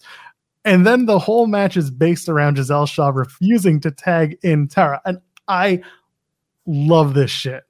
And 0.65 0.86
then 0.88 1.05
the 1.05 1.19
whole 1.19 1.47
match 1.47 1.77
is 1.77 1.91
based 1.91 2.27
around 2.27 2.57
Giselle 2.57 2.86
Shaw 2.86 3.10
refusing 3.10 3.79
to 3.81 3.91
tag 3.91 4.38
in 4.43 4.67
Tara. 4.67 5.01
And 5.05 5.19
I 5.47 5.81
love 6.65 7.13
this 7.13 7.31
shit. 7.31 7.63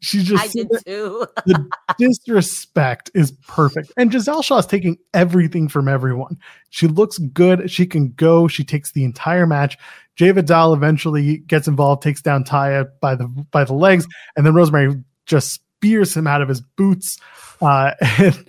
She 0.00 0.22
just 0.22 0.44
I 0.44 0.48
did 0.48 0.68
too. 0.86 1.26
the 1.46 1.68
disrespect 1.98 3.10
is 3.14 3.32
perfect. 3.46 3.92
And 3.96 4.12
Giselle 4.12 4.42
Shaw 4.42 4.58
is 4.58 4.66
taking 4.66 4.98
everything 5.14 5.68
from 5.68 5.88
everyone. 5.88 6.38
She 6.70 6.86
looks 6.86 7.18
good. 7.18 7.70
She 7.70 7.86
can 7.86 8.12
go. 8.12 8.46
She 8.46 8.62
takes 8.62 8.92
the 8.92 9.04
entire 9.04 9.46
match. 9.46 9.78
Jai 10.16 10.32
Vidal 10.32 10.74
eventually 10.74 11.38
gets 11.38 11.68
involved, 11.68 12.02
takes 12.02 12.22
down 12.22 12.44
Taya 12.44 12.88
by 13.00 13.14
the 13.14 13.26
by 13.50 13.64
the 13.64 13.74
legs, 13.74 14.06
and 14.36 14.46
then 14.46 14.54
Rosemary 14.54 15.02
just 15.26 15.52
spears 15.52 16.16
him 16.16 16.26
out 16.26 16.42
of 16.42 16.48
his 16.48 16.60
boots. 16.60 17.18
Uh, 17.60 17.92
and 18.18 18.44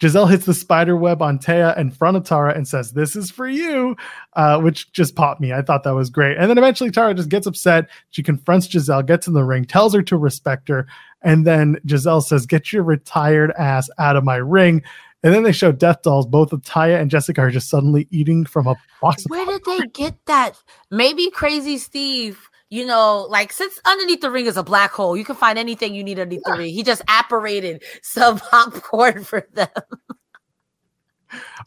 Giselle 0.00 0.26
hits 0.26 0.46
the 0.46 0.54
spider 0.54 0.96
web 0.96 1.20
on 1.20 1.38
Taya 1.38 1.76
in 1.76 1.90
front 1.90 2.16
of 2.16 2.24
Tara 2.24 2.54
and 2.54 2.66
says, 2.66 2.92
This 2.92 3.14
is 3.14 3.30
for 3.30 3.46
you, 3.48 3.96
uh, 4.34 4.58
which 4.60 4.90
just 4.92 5.14
popped 5.14 5.40
me. 5.40 5.52
I 5.52 5.62
thought 5.62 5.84
that 5.84 5.94
was 5.94 6.08
great. 6.08 6.38
And 6.38 6.48
then 6.48 6.56
eventually 6.56 6.90
Tara 6.90 7.12
just 7.14 7.28
gets 7.28 7.46
upset. 7.46 7.90
She 8.10 8.22
confronts 8.22 8.70
Giselle, 8.70 9.02
gets 9.02 9.26
in 9.26 9.34
the 9.34 9.44
ring, 9.44 9.64
tells 9.66 9.94
her 9.94 10.02
to 10.02 10.16
respect 10.16 10.68
her. 10.68 10.86
And 11.22 11.46
then 11.46 11.76
Giselle 11.86 12.22
says, 12.22 12.46
Get 12.46 12.72
your 12.72 12.82
retired 12.82 13.52
ass 13.58 13.90
out 13.98 14.16
of 14.16 14.24
my 14.24 14.36
ring. 14.36 14.82
And 15.22 15.34
then 15.34 15.42
they 15.42 15.52
show 15.52 15.70
Death 15.70 16.02
Dollz. 16.02 16.30
Both 16.30 16.52
of 16.52 16.62
Taya 16.62 16.98
and 16.98 17.10
Jessicka 17.10 17.38
are 17.38 17.50
just 17.50 17.68
suddenly 17.68 18.08
eating 18.10 18.46
from 18.46 18.66
a 18.66 18.76
box 19.02 19.26
of 19.26 19.30
Where 19.30 19.44
did 19.44 19.64
they 19.66 19.86
get 19.92 20.14
that? 20.26 20.52
Maybe 20.90 21.30
Crazy 21.30 21.76
Steve, 21.76 22.49
you 22.70 22.86
know, 22.86 23.26
like 23.28 23.52
since 23.52 23.80
underneath 23.84 24.20
the 24.20 24.30
ring 24.30 24.46
is 24.46 24.56
a 24.56 24.62
black 24.62 24.92
hole, 24.92 25.16
you 25.16 25.24
can 25.24 25.34
find 25.34 25.58
anything 25.58 25.94
you 25.94 26.04
need 26.04 26.18
underneath 26.18 26.44
the 26.44 26.52
ring. 26.52 26.72
He 26.72 26.82
just 26.82 27.02
apparated 27.08 27.82
some 28.02 28.38
popcorn 28.38 29.24
for 29.24 29.46
them. 29.52 29.68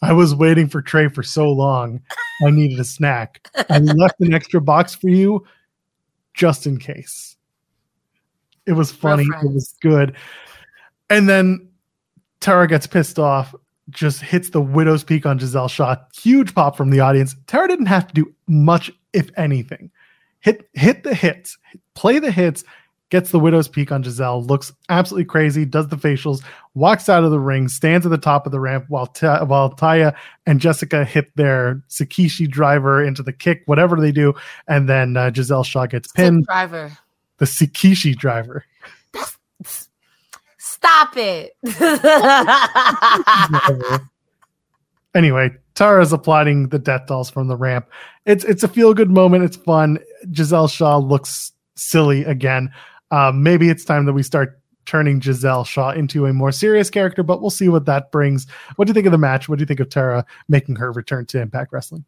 I 0.01 0.13
was 0.13 0.33
waiting 0.33 0.67
for 0.67 0.81
Trey 0.81 1.07
for 1.09 1.23
so 1.23 1.49
long. 1.49 2.01
I 2.45 2.49
needed 2.49 2.79
a 2.79 2.83
snack. 2.83 3.47
I 3.69 3.79
left 3.79 4.19
an 4.19 4.33
extra 4.33 4.59
box 4.59 4.95
for 4.95 5.09
you 5.09 5.45
just 6.33 6.65
in 6.65 6.77
case. 6.77 7.37
It 8.65 8.73
was 8.73 8.91
funny. 8.91 9.23
It 9.23 9.53
was 9.53 9.75
good. 9.81 10.15
And 11.09 11.29
then 11.29 11.69
Tara 12.39 12.67
gets 12.67 12.87
pissed 12.87 13.19
off, 13.19 13.53
just 13.89 14.21
hits 14.21 14.49
the 14.49 14.61
widow's 14.61 15.03
peak 15.03 15.25
on 15.25 15.37
Giselle 15.37 15.67
Shaw. 15.67 15.95
Huge 16.13 16.53
pop 16.53 16.75
from 16.75 16.89
the 16.89 16.99
audience. 16.99 17.35
Tara 17.47 17.67
didn't 17.67 17.85
have 17.85 18.07
to 18.07 18.13
do 18.13 18.33
much, 18.47 18.91
if 19.13 19.29
anything. 19.37 19.91
Hit 20.43 20.69
hit 20.73 21.03
the 21.03 21.15
hits, 21.15 21.57
play 21.95 22.19
the 22.19 22.31
hits, 22.31 22.63
gets 23.09 23.31
the 23.31 23.39
widow's 23.39 23.67
peak 23.67 23.91
on 23.91 24.03
Giselle, 24.03 24.43
looks 24.43 24.73
absolutely 24.89 25.25
crazy, 25.25 25.65
does 25.65 25.87
the 25.87 25.95
facials, 25.95 26.43
walks 26.73 27.07
out 27.07 27.23
of 27.23 27.31
the 27.31 27.39
ring, 27.39 27.67
stands 27.67 28.05
at 28.05 28.09
the 28.09 28.17
top 28.17 28.45
of 28.45 28.51
the 28.51 28.59
ramp 28.59 28.85
while 28.89 29.07
Ta- 29.07 29.45
while 29.45 29.73
Taya 29.73 30.13
and 30.45 30.59
Jessicka 30.59 31.05
hit 31.05 31.33
their 31.35 31.81
Sakishi 31.89 32.49
driver 32.49 33.03
into 33.03 33.23
the 33.23 33.31
kick, 33.31 33.61
whatever 33.67 33.99
they 34.01 34.11
do, 34.11 34.33
and 34.67 34.89
then 34.89 35.15
uh, 35.15 35.31
Giselle 35.33 35.63
Shaw 35.63 35.85
gets 35.85 36.11
pinned. 36.11 36.45
driver. 36.45 36.91
The 37.37 37.45
Sakishi 37.45 38.15
driver. 38.15 38.65
Stop 40.57 41.13
it. 41.15 41.55
anyway, 45.15 45.51
Tara's 45.75 46.13
applauding 46.13 46.69
the 46.69 46.79
death 46.79 47.07
dollz 47.07 47.31
from 47.31 47.47
the 47.47 47.55
ramp. 47.55 47.89
It's 48.25 48.43
it's 48.43 48.63
a 48.63 48.67
feel 48.67 48.93
good 48.93 49.09
moment. 49.09 49.43
It's 49.43 49.57
fun. 49.57 49.99
Giselle 50.33 50.67
Shaw 50.67 50.97
looks 50.97 51.51
silly 51.75 52.23
again. 52.23 52.71
Um, 53.11 53.43
maybe 53.43 53.69
it's 53.69 53.85
time 53.85 54.05
that 54.05 54.13
we 54.13 54.23
start 54.23 54.59
turning 54.85 55.21
Giselle 55.21 55.63
Shaw 55.63 55.91
into 55.91 56.25
a 56.25 56.33
more 56.33 56.51
serious 56.51 56.89
character, 56.89 57.23
but 57.23 57.41
we'll 57.41 57.49
see 57.49 57.69
what 57.69 57.85
that 57.85 58.11
brings. 58.11 58.47
What 58.75 58.85
do 58.85 58.89
you 58.89 58.93
think 58.93 59.05
of 59.05 59.11
the 59.11 59.17
match? 59.17 59.47
What 59.47 59.57
do 59.57 59.61
you 59.61 59.65
think 59.65 59.79
of 59.79 59.89
Tara 59.89 60.25
making 60.49 60.75
her 60.75 60.91
return 60.91 61.25
to 61.27 61.41
Impact 61.41 61.71
Wrestling? 61.71 62.05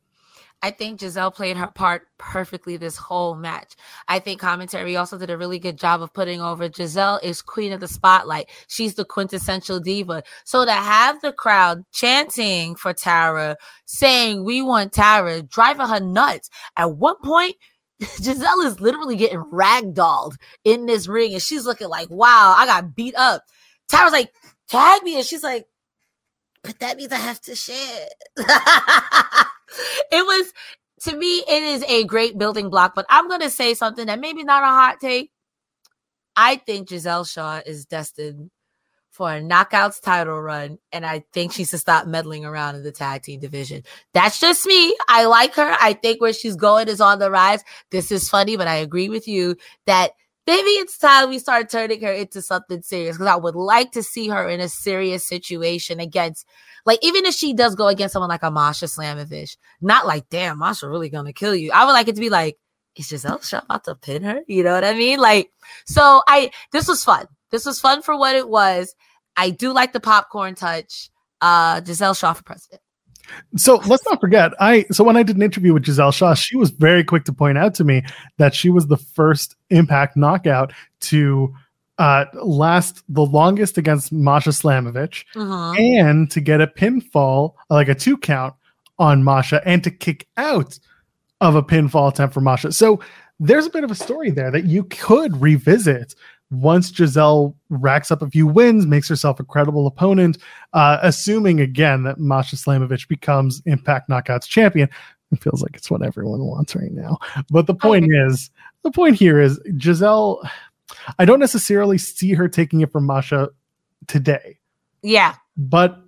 I 0.62 0.72
think 0.72 1.00
Giselle 1.00 1.32
played 1.32 1.58
her 1.58 1.68
part 1.68 2.08
perfectly 2.18 2.76
this 2.78 2.98
whole 2.98 3.36
match. 3.36 3.76
I 4.08 4.20
think 4.20 4.42
commentary 4.42 4.96
also 4.96 5.18
did 5.18 5.30
a 5.30 5.38
really 5.38 5.60
good 5.60 5.78
job 5.78 6.02
of 6.02 6.14
putting 6.14 6.42
over 6.42 6.72
Giselle 6.72 7.20
is 7.22 7.42
queen 7.42 7.72
of 7.72 7.82
the 7.82 7.88
spotlight. 7.88 8.50
She's 8.68 8.96
the 8.96 9.06
quintessential 9.06 9.80
diva. 9.80 10.24
So 10.44 10.66
to 10.66 10.72
have 10.72 11.22
the 11.22 11.34
crowd 11.34 11.84
chanting 11.94 12.76
for 12.76 12.94
Tara, 12.94 13.58
saying 13.86 14.44
we 14.44 14.62
want 14.62 14.92
Tara, 14.94 15.44
driving 15.44 15.88
her 15.88 16.00
nuts. 16.00 16.50
At 16.78 16.96
one 16.96 17.18
point, 17.24 17.56
Giselle 18.22 18.62
is 18.62 18.82
literally 18.82 19.18
getting 19.18 19.44
ragdolled 19.54 20.36
in 20.64 20.86
this 20.86 21.08
ring, 21.08 21.34
and 21.34 21.42
she's 21.42 21.66
looking 21.66 21.88
like, 21.90 22.10
"Wow, 22.10 22.56
I 22.58 22.66
got 22.66 22.96
beat 22.96 23.16
up." 23.16 23.44
Tara's 23.88 24.12
like, 24.12 24.34
"Tag 24.68 25.04
me," 25.04 25.16
and 25.16 25.26
she's 25.26 25.44
like, 25.44 25.66
"But 26.64 26.80
that 26.80 26.98
means 26.98 27.14
I 27.14 27.18
have 27.18 27.40
to 27.42 27.56
share." 27.56 28.08
it 30.12 30.26
was 30.26 30.54
to 31.02 31.16
me, 31.16 31.44
it 31.48 31.64
is 31.64 31.84
a 31.84 32.04
great 32.06 32.38
building 32.38 32.70
block. 32.70 32.94
But 32.96 33.06
I'm 33.10 33.28
gonna 33.28 33.50
say 33.50 33.74
something 33.74 34.08
that 34.08 34.20
maybe 34.20 34.44
not 34.44 34.64
a 34.64 34.68
hot 34.68 35.00
take. 35.00 35.32
I 36.36 36.58
think 36.58 36.90
Giselle 36.90 37.24
Shaw 37.24 37.62
is 37.66 37.86
destined 37.86 38.52
for 39.16 39.32
a 39.32 39.40
knockouts 39.40 40.02
title 40.02 40.42
run, 40.42 40.78
and 40.92 41.06
I 41.06 41.24
think 41.32 41.54
she 41.54 41.64
should 41.64 41.80
stop 41.80 42.06
meddling 42.06 42.44
around 42.44 42.76
in 42.76 42.84
the 42.84 42.92
tag 42.92 43.22
team 43.24 43.40
division. 43.40 43.84
That's 44.14 44.42
just 44.42 44.66
me. 44.66 44.96
I 45.08 45.26
like 45.26 45.56
her. 45.56 45.78
I 45.80 45.94
think 45.94 46.20
where 46.20 46.34
she's 46.34 46.58
going 46.58 46.90
is 46.90 47.00
on 47.00 47.20
the 47.20 47.32
rise. 47.32 47.64
This 47.92 48.12
is 48.12 48.30
funny, 48.30 48.58
but 48.58 48.68
I 48.68 48.76
agree 48.76 49.08
with 49.08 49.26
you 49.26 49.56
that 49.86 50.12
maybe 50.46 50.68
it's 50.68 50.98
time 50.98 51.30
we 51.30 51.40
start 51.40 51.70
turning 51.70 52.02
her 52.02 52.12
into 52.12 52.42
something 52.42 52.82
serious 52.82 53.16
because 53.16 53.32
I 53.32 53.38
would 53.38 53.56
like 53.56 53.94
to 53.94 54.04
see 54.04 54.28
her 54.28 54.50
in 54.50 54.60
a 54.60 54.68
serious 54.68 55.26
situation 55.26 56.02
against, 56.02 56.46
like, 56.86 57.00
even 57.02 57.26
if 57.26 57.34
she 57.34 57.54
does 57.54 57.76
go 57.76 57.88
against 57.88 58.14
someone 58.14 58.30
like 58.30 58.44
a 58.44 58.52
Masha 58.52 58.86
Slamovich, 58.86 59.58
not 59.82 60.06
like, 60.06 60.30
damn, 60.30 60.60
Masha 60.60 60.88
really 60.88 61.10
gonna 61.10 61.34
kill 61.34 61.56
you. 61.56 61.72
I 61.72 61.86
would 61.86 61.94
like 61.94 62.08
it 62.08 62.16
to 62.16 62.22
be 62.22 62.30
like, 62.30 62.58
is 62.96 63.08
Giselle 63.08 63.42
Shaw 63.42 63.62
about 63.64 63.84
to 63.86 63.96
pin 63.96 64.24
her? 64.24 64.42
You 64.48 64.64
know 64.64 64.74
what 64.74 64.84
I 64.84 64.94
mean? 64.94 65.20
Like, 65.20 65.52
so 65.86 66.22
I, 66.28 66.52
this 66.72 66.88
was 66.88 67.04
fun. 67.04 67.28
This 67.52 67.66
was 67.66 67.80
fun 67.80 68.02
for 68.02 68.18
what 68.18 68.36
it 68.36 68.48
was. 68.48 68.96
I 69.36 69.50
do 69.50 69.74
like 69.74 69.94
the 69.94 70.00
popcorn 70.00 70.56
touch. 70.56 71.10
Uh, 71.42 71.82
Giselle 71.84 72.14
Shaw 72.14 72.34
for 72.34 72.44
president. 72.44 72.82
So 73.58 73.78
let's 73.88 74.06
not 74.06 74.22
forget, 74.22 74.54
I 74.60 74.86
so 74.92 75.04
when 75.04 75.18
I 75.18 75.24
did 75.24 75.36
an 75.36 75.42
interview 75.42 75.74
with 75.74 75.86
Giselle 75.86 76.12
Shaw, 76.12 76.34
she 76.36 76.56
was 76.56 76.70
very 76.70 77.04
quick 77.04 77.26
to 77.26 77.34
point 77.34 77.58
out 77.58 77.74
to 77.76 77.84
me 77.84 78.04
that 78.38 78.54
she 78.54 78.70
was 78.70 78.88
the 78.88 78.98
first 78.98 79.56
Impact 79.70 80.16
knockout 80.16 80.74
to 81.02 81.54
uh, 81.98 82.26
last 82.44 83.04
the 83.10 83.26
longest 83.26 83.78
against 83.78 84.12
Masha 84.12 84.50
Slamovich, 84.50 85.24
Uh-huh. 85.36 85.74
and 85.74 86.30
to 86.32 86.42
get 86.42 86.62
a 86.62 86.68
pinfall, 86.68 87.54
like 87.70 87.88
a 87.88 87.96
two 87.96 88.18
count 88.18 88.54
on 89.00 89.24
Masha, 89.24 89.62
and 89.66 89.84
to 89.84 89.92
kick 89.92 90.28
out 90.38 90.78
of 91.42 91.56
a 91.56 91.64
pinfall 91.64 92.10
attempt 92.12 92.34
for 92.34 92.42
Masha. 92.42 92.72
So 92.72 93.00
there's 93.40 93.66
a 93.66 93.70
bit 93.70 93.84
of 93.84 93.92
a 93.92 93.96
story 93.96 94.30
there 94.32 94.52
that 94.52 94.66
you 94.66 94.84
could 94.86 95.40
revisit 95.42 96.16
once 96.52 96.94
Giselle 96.96 97.56
racks 97.70 98.12
up 98.12 98.22
a 98.22 98.30
few 98.30 98.46
wins, 98.48 98.86
makes 98.86 99.10
herself 99.10 99.40
a 99.40 99.44
credible 99.44 99.88
opponent, 99.88 100.38
uh, 100.74 101.00
assuming 101.02 101.60
again 101.60 102.04
that 102.04 102.20
Masha 102.20 102.56
Slamovich 102.56 103.08
becomes 103.08 103.62
Impact 103.66 104.10
Knockouts 104.10 104.48
champion. 104.48 104.88
It 105.32 105.42
feels 105.42 105.62
like 105.64 105.76
it's 105.76 105.90
what 105.90 106.04
everyone 106.04 106.46
wants 106.46 106.76
right 106.76 106.92
now. 106.92 107.18
But 107.50 107.66
the 107.68 107.74
point 107.74 108.06
is, 108.14 108.52
the 108.84 108.92
point 108.92 109.16
here 109.16 109.40
is 109.42 109.60
Giselle. 109.82 110.48
I 111.20 111.26
don't 111.26 111.40
necessarily 111.40 111.98
see 111.98 112.34
her 112.34 112.48
taking 112.48 112.82
it 112.82 112.92
from 112.92 113.06
Masha 113.06 113.50
today, 114.08 114.60
Yeah. 115.02 115.36
but 115.58 116.00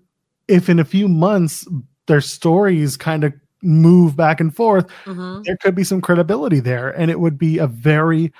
if 0.47 0.69
in 0.69 0.79
a 0.79 0.85
few 0.85 1.07
months 1.07 1.67
their 2.07 2.21
stories 2.21 2.95
kind 2.95 3.23
of 3.23 3.33
move 3.61 4.15
back 4.15 4.39
and 4.39 4.55
forth, 4.55 4.89
hmm 5.05 5.41
there 5.45 5.57
could 5.57 5.75
be 5.75 5.83
some 5.83 6.01
credibility 6.01 6.59
there, 6.59 6.89
and 6.89 7.09
it 7.09 7.19
would 7.19 7.37
be 7.37 7.57
a 7.57 7.67
very 7.67 8.33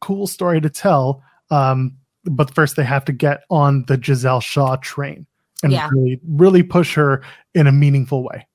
cool 0.00 0.26
story 0.26 0.60
to 0.60 0.70
tell. 0.70 1.22
Um, 1.50 1.96
but 2.24 2.54
first, 2.54 2.76
they 2.76 2.84
have 2.84 3.04
to 3.06 3.12
get 3.12 3.42
on 3.50 3.84
the 3.88 4.00
Giselle 4.00 4.40
Shaw 4.40 4.76
train 4.76 5.26
and 5.62 5.72
Yeah. 5.72 5.88
really, 5.90 6.20
really 6.28 6.62
push 6.62 6.94
her 6.94 7.22
in 7.54 7.66
a 7.66 7.72
meaningful 7.72 8.22
way. 8.22 8.46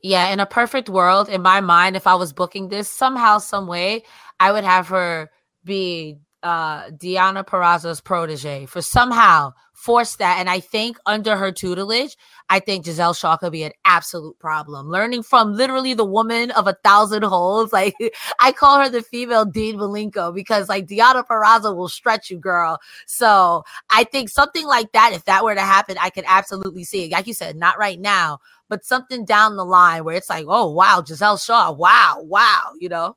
Yeah, 0.00 0.28
in 0.32 0.40
a 0.40 0.46
perfect 0.46 0.88
world, 0.88 1.28
in 1.28 1.42
my 1.42 1.60
mind, 1.60 1.94
if 1.94 2.06
I 2.06 2.14
was 2.14 2.32
booking 2.32 2.68
this 2.68 2.88
somehow, 2.88 3.38
some 3.38 3.66
way, 3.66 4.02
I 4.40 4.50
would 4.50 4.64
have 4.64 4.88
her 4.88 5.30
be 5.64 6.18
uh 6.42 6.90
Deonna 6.90 7.44
Purrazzo's 7.46 8.00
protege 8.00 8.66
for 8.66 8.82
somehow 8.82 9.52
force 9.82 10.14
that. 10.16 10.38
And 10.38 10.48
I 10.48 10.60
think 10.60 10.96
under 11.06 11.36
her 11.36 11.50
tutelage, 11.50 12.16
I 12.48 12.60
think 12.60 12.84
Giselle 12.84 13.14
Shaw 13.14 13.36
could 13.36 13.50
be 13.50 13.64
an 13.64 13.72
absolute 13.84 14.38
problem. 14.38 14.88
Learning 14.88 15.24
from 15.24 15.54
literally 15.54 15.92
the 15.92 16.04
woman 16.04 16.52
of 16.52 16.68
a 16.68 16.76
thousand 16.84 17.24
holes. 17.24 17.72
Like 17.82 17.96
I 18.38 18.52
call 18.52 18.78
her 18.78 18.88
the 18.88 19.02
female 19.02 19.44
Dean 19.44 19.76
Malenko 19.76 20.32
because 20.32 20.68
like 20.68 20.86
Deonna 20.86 21.26
Purrazzo 21.26 21.74
will 21.74 21.88
stretch 21.88 22.30
you, 22.30 22.38
girl. 22.38 22.78
So 23.06 23.64
I 23.90 24.04
think 24.04 24.28
something 24.28 24.66
like 24.66 24.92
that, 24.92 25.12
if 25.14 25.24
that 25.24 25.42
were 25.42 25.54
to 25.54 25.60
happen, 25.60 25.96
I 25.98 26.10
could 26.10 26.24
absolutely 26.28 26.84
see 26.84 27.04
it. 27.04 27.10
Like 27.10 27.26
you 27.26 27.34
said, 27.34 27.56
not 27.56 27.78
right 27.78 27.98
now, 27.98 28.38
but 28.68 28.84
something 28.84 29.24
down 29.24 29.56
the 29.56 29.64
line 29.64 30.04
where 30.04 30.14
it's 30.14 30.30
like, 30.30 30.44
oh 30.48 30.70
wow, 30.70 31.02
Giselle 31.04 31.38
Shaw, 31.38 31.72
wow, 31.72 32.18
wow, 32.22 32.72
you 32.78 32.88
know. 32.88 33.16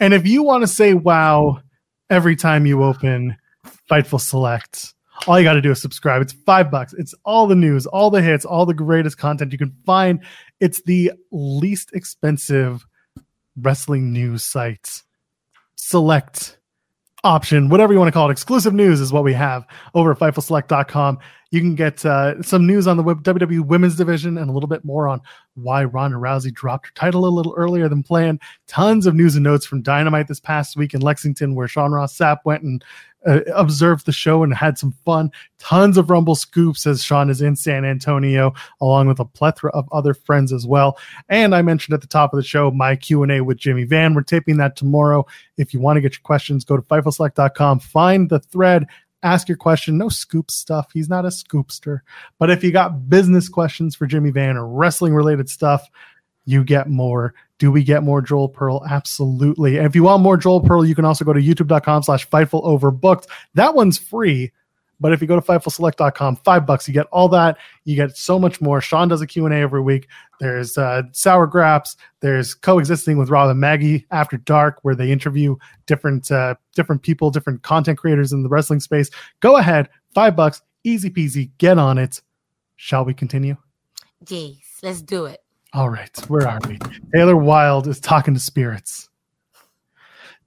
And 0.00 0.14
if 0.14 0.26
you 0.26 0.42
want 0.42 0.62
to 0.62 0.66
say 0.66 0.94
wow 0.94 1.60
every 2.10 2.36
time 2.36 2.66
you 2.66 2.82
open 2.82 3.36
Fightful 3.90 4.20
Select, 4.20 4.94
all 5.26 5.38
you 5.38 5.44
got 5.44 5.54
to 5.54 5.60
do 5.60 5.70
is 5.70 5.80
subscribe. 5.80 6.22
It's 6.22 6.32
five 6.32 6.70
bucks. 6.70 6.92
It's 6.94 7.14
all 7.24 7.46
the 7.46 7.54
news, 7.54 7.86
all 7.86 8.10
the 8.10 8.22
hits, 8.22 8.44
all 8.44 8.66
the 8.66 8.74
greatest 8.74 9.18
content 9.18 9.52
you 9.52 9.58
can 9.58 9.74
find. 9.84 10.20
It's 10.60 10.82
the 10.82 11.12
least 11.30 11.90
expensive 11.92 12.86
wrestling 13.56 14.12
news 14.12 14.44
site. 14.44 15.02
Select 15.76 16.58
option, 17.22 17.68
whatever 17.68 17.92
you 17.92 17.98
want 17.98 18.08
to 18.08 18.12
call 18.12 18.28
it. 18.28 18.32
Exclusive 18.32 18.72
news 18.72 19.00
is 19.00 19.12
what 19.12 19.24
we 19.24 19.34
have 19.34 19.66
over 19.94 20.12
at 20.12 20.18
FightfulSelect.com. 20.18 21.18
You 21.50 21.60
can 21.60 21.74
get 21.74 22.04
uh, 22.06 22.40
some 22.42 22.66
news 22.66 22.86
on 22.86 22.96
the 22.96 23.02
WWE 23.02 23.66
Women's 23.66 23.96
Division 23.96 24.38
and 24.38 24.48
a 24.48 24.52
little 24.52 24.68
bit 24.68 24.84
more 24.84 25.08
on 25.08 25.20
why 25.54 25.84
Ronda 25.84 26.16
Rousey 26.16 26.52
dropped 26.52 26.86
her 26.86 26.92
title 26.94 27.26
a 27.26 27.28
little 27.28 27.54
earlier 27.56 27.88
than 27.88 28.02
planned. 28.04 28.40
Tons 28.68 29.06
of 29.06 29.14
news 29.14 29.34
and 29.34 29.44
notes 29.44 29.66
from 29.66 29.82
Dynamite 29.82 30.28
this 30.28 30.40
past 30.40 30.76
week 30.76 30.94
in 30.94 31.00
Lexington, 31.00 31.56
where 31.56 31.66
Sean 31.66 31.90
Ross 31.90 32.16
Sapp 32.16 32.38
went 32.44 32.62
and 32.62 32.84
uh, 33.26 33.40
observed 33.54 34.06
the 34.06 34.12
show 34.12 34.42
and 34.42 34.54
had 34.54 34.78
some 34.78 34.92
fun. 35.04 35.30
Tons 35.58 35.98
of 35.98 36.08
Rumble 36.08 36.34
scoops 36.34 36.86
as 36.86 37.02
Sean 37.02 37.30
is 37.30 37.42
in 37.42 37.56
San 37.56 37.84
Antonio, 37.84 38.54
along 38.80 39.08
with 39.08 39.20
a 39.20 39.24
plethora 39.24 39.70
of 39.72 39.88
other 39.92 40.14
friends 40.14 40.52
as 40.52 40.66
well. 40.66 40.98
And 41.28 41.54
I 41.54 41.62
mentioned 41.62 41.94
at 41.94 42.00
the 42.00 42.06
top 42.06 42.32
of 42.32 42.38
the 42.38 42.44
show 42.44 42.70
my 42.70 42.96
Q 42.96 43.22
and 43.22 43.32
A 43.32 43.40
with 43.42 43.58
Jimmy 43.58 43.84
Van. 43.84 44.14
We're 44.14 44.22
taping 44.22 44.56
that 44.58 44.76
tomorrow. 44.76 45.26
If 45.56 45.74
you 45.74 45.80
want 45.80 45.96
to 45.96 46.00
get 46.00 46.14
your 46.14 46.22
questions, 46.22 46.64
go 46.64 46.76
to 46.76 46.82
FightfulSelect.com, 46.82 47.80
find 47.80 48.30
the 48.30 48.40
thread, 48.40 48.86
ask 49.22 49.48
your 49.48 49.56
question. 49.56 49.98
No 49.98 50.08
scoop 50.08 50.50
stuff. 50.50 50.90
He's 50.92 51.08
not 51.08 51.24
a 51.24 51.28
scoopster. 51.28 52.00
But 52.38 52.50
if 52.50 52.64
you 52.64 52.72
got 52.72 53.08
business 53.08 53.48
questions 53.48 53.94
for 53.94 54.06
Jimmy 54.06 54.30
Van 54.30 54.56
or 54.56 54.66
wrestling 54.66 55.14
related 55.14 55.48
stuff, 55.48 55.88
you 56.46 56.64
get 56.64 56.88
more. 56.88 57.34
Do 57.58 57.70
we 57.70 57.84
get 57.84 58.02
more 58.02 58.22
Joel 58.22 58.48
Pearl? 58.48 58.82
Absolutely. 58.88 59.76
And 59.76 59.86
if 59.86 59.94
you 59.94 60.04
want 60.04 60.22
more 60.22 60.36
Joel 60.36 60.60
Pearl, 60.60 60.84
you 60.84 60.94
can 60.94 61.04
also 61.04 61.24
go 61.24 61.32
to 61.32 61.40
youtube.com 61.40 62.02
slash 62.02 62.28
Fightful 62.28 62.64
Overbooked. 62.64 63.26
That 63.54 63.74
one's 63.74 63.98
free. 63.98 64.50
But 65.00 65.12
if 65.12 65.20
you 65.20 65.26
go 65.26 65.34
to 65.34 65.46
FightfulSelect.com, 65.46 66.36
five 66.36 66.66
bucks, 66.66 66.86
you 66.86 66.94
get 66.94 67.06
all 67.06 67.28
that. 67.30 67.56
You 67.84 67.96
get 67.96 68.16
so 68.16 68.38
much 68.38 68.60
more. 68.60 68.80
Sean 68.80 69.08
does 69.08 69.22
a 69.22 69.26
Q&A 69.26 69.50
every 69.50 69.80
week. 69.80 70.08
There's 70.40 70.76
uh, 70.76 71.02
Sour 71.12 71.46
Graps. 71.46 71.96
There's 72.20 72.54
Coexisting 72.54 73.16
with 73.16 73.30
Rob 73.30 73.50
and 73.50 73.58
Maggie 73.58 74.06
After 74.10 74.36
Dark, 74.36 74.78
where 74.82 74.94
they 74.94 75.10
interview 75.10 75.56
different 75.86 76.30
uh, 76.30 76.54
different 76.74 77.02
people, 77.02 77.30
different 77.30 77.62
content 77.62 77.98
creators 77.98 78.32
in 78.32 78.42
the 78.42 78.48
wrestling 78.48 78.80
space. 78.80 79.10
Go 79.40 79.56
ahead, 79.56 79.88
five 80.14 80.36
bucks. 80.36 80.62
Easy 80.84 81.10
peasy. 81.10 81.50
Get 81.58 81.78
on 81.78 81.98
it. 81.98 82.20
Shall 82.76 83.04
we 83.04 83.12
continue? 83.12 83.56
Yes, 84.28 84.80
let's 84.82 85.02
do 85.02 85.26
it. 85.26 85.40
All 85.72 85.88
right, 85.88 86.16
where 86.28 86.48
are 86.48 86.58
we? 86.66 86.78
Taylor 87.14 87.36
Wilde 87.36 87.86
is 87.86 88.00
talking 88.00 88.34
to 88.34 88.40
spirits. 88.40 89.08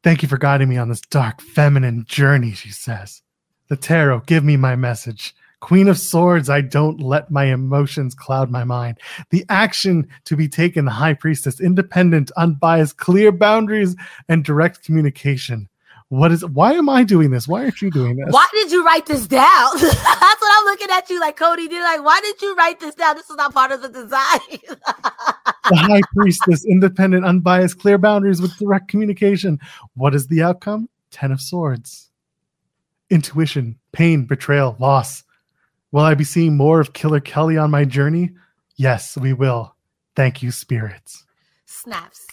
Thank 0.04 0.22
you 0.22 0.28
for 0.28 0.38
guiding 0.38 0.68
me 0.68 0.78
on 0.78 0.90
this 0.90 1.00
dark 1.00 1.42
feminine 1.42 2.04
journey, 2.06 2.52
she 2.52 2.72
says. 2.72 3.22
The 3.70 3.78
tarot, 3.78 4.22
give 4.22 4.44
me 4.44 4.58
my 4.58 4.76
message. 4.76 5.36
Queen 5.64 5.88
of 5.88 5.98
Swords, 5.98 6.50
I 6.50 6.60
don't 6.60 7.00
let 7.00 7.32
my 7.32 7.46
emotions 7.46 8.14
cloud 8.14 8.52
my 8.52 8.66
mind. 8.66 8.98
The 9.30 9.46
action 9.48 10.10
to 10.26 10.36
be 10.36 10.50
taken, 10.50 10.84
the 10.84 10.92
High 10.92 11.14
Priestess, 11.14 11.62
independent, 11.62 12.32
unbiased, 12.36 12.98
clear 12.98 13.32
boundaries, 13.32 13.96
and 14.28 14.44
direct 14.44 14.84
communication. 14.84 15.70
What 16.10 16.32
is? 16.32 16.46
Why 16.46 16.74
am 16.74 16.90
I 16.90 17.04
doing 17.04 17.32
this? 17.32 17.48
Why 17.48 17.64
aren't 17.64 17.82
you 17.82 17.90
doing 17.90 18.18
this? 18.18 18.28
Why 18.30 18.46
did 18.52 18.72
you 18.72 18.86
write 18.86 19.06
this 19.06 19.26
down? 19.26 19.70
That's 19.80 19.92
what 20.02 20.60
I'm 20.60 20.66
looking 20.66 20.90
at 20.92 21.10
you 21.10 21.20
like, 21.20 21.38
Cody. 21.38 21.68
Did 21.68 21.82
like, 21.82 22.04
why 22.04 22.20
did 22.22 22.42
you 22.42 22.56
write 22.56 22.80
this 22.80 22.94
down? 22.94 23.16
This 23.16 23.30
is 23.30 23.36
not 23.38 23.54
part 23.54 23.72
of 23.72 23.82
the 23.82 23.90
design. 23.90 24.40
the 25.70 25.76
High 25.76 26.02
Priestess, 26.16 26.66
independent, 26.66 27.26
unbiased, 27.26 27.80
clear 27.80 27.98
boundaries 27.98 28.42
with 28.42 28.56
direct 28.58 28.90
communication. 28.90 29.60
What 29.96 30.14
is 30.14 30.28
the 30.28 30.44
outcome? 30.44 30.90
Ten 31.10 31.32
of 31.32 31.40
Swords. 31.42 32.12
Intuition, 33.14 33.78
pain, 33.92 34.26
betrayal, 34.26 34.76
loss. 34.80 35.24
Will 35.92 36.02
I 36.02 36.16
be 36.16 36.24
seeing 36.24 36.58
more 36.58 36.80
of 36.80 36.94
Killer 36.94 37.20
Kelly 37.20 37.58
on 37.58 37.70
my 37.70 37.86
journey? 37.86 38.32
Yes, 38.76 39.16
we 39.16 39.34
will. 39.34 39.76
Thank 40.16 40.42
you, 40.42 40.50
spirits. 40.50 41.24
Snaps. 41.68 42.26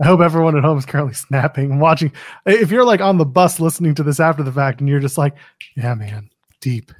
I 0.00 0.06
hope 0.06 0.18
everyone 0.18 0.56
at 0.56 0.64
home 0.64 0.76
is 0.76 0.86
currently 0.86 1.14
snapping, 1.14 1.70
and 1.70 1.80
watching. 1.80 2.10
If 2.46 2.72
you're 2.72 2.84
like 2.84 3.00
on 3.00 3.18
the 3.18 3.24
bus 3.24 3.60
listening 3.60 3.94
to 3.94 4.02
this 4.02 4.18
after 4.18 4.42
the 4.42 4.50
fact 4.50 4.80
and 4.80 4.88
you're 4.88 4.98
just 4.98 5.18
like, 5.18 5.36
yeah, 5.76 5.94
man, 5.94 6.30
deep. 6.60 6.90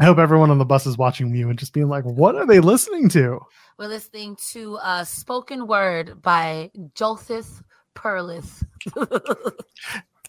I 0.00 0.06
hope 0.06 0.18
everyone 0.18 0.50
on 0.50 0.58
the 0.58 0.64
bus 0.64 0.86
is 0.86 0.98
watching 0.98 1.32
you 1.32 1.50
and 1.50 1.58
just 1.58 1.72
being 1.72 1.88
like, 1.88 2.02
what 2.04 2.34
are 2.34 2.46
they 2.46 2.58
listening 2.58 3.08
to? 3.10 3.38
We're 3.80 3.86
listening 3.86 4.36
to 4.50 4.76
uh, 4.76 5.04
Spoken 5.04 5.66
Word 5.66 6.20
by 6.20 6.70
Joseph 6.94 7.62
Perlis. 7.96 8.62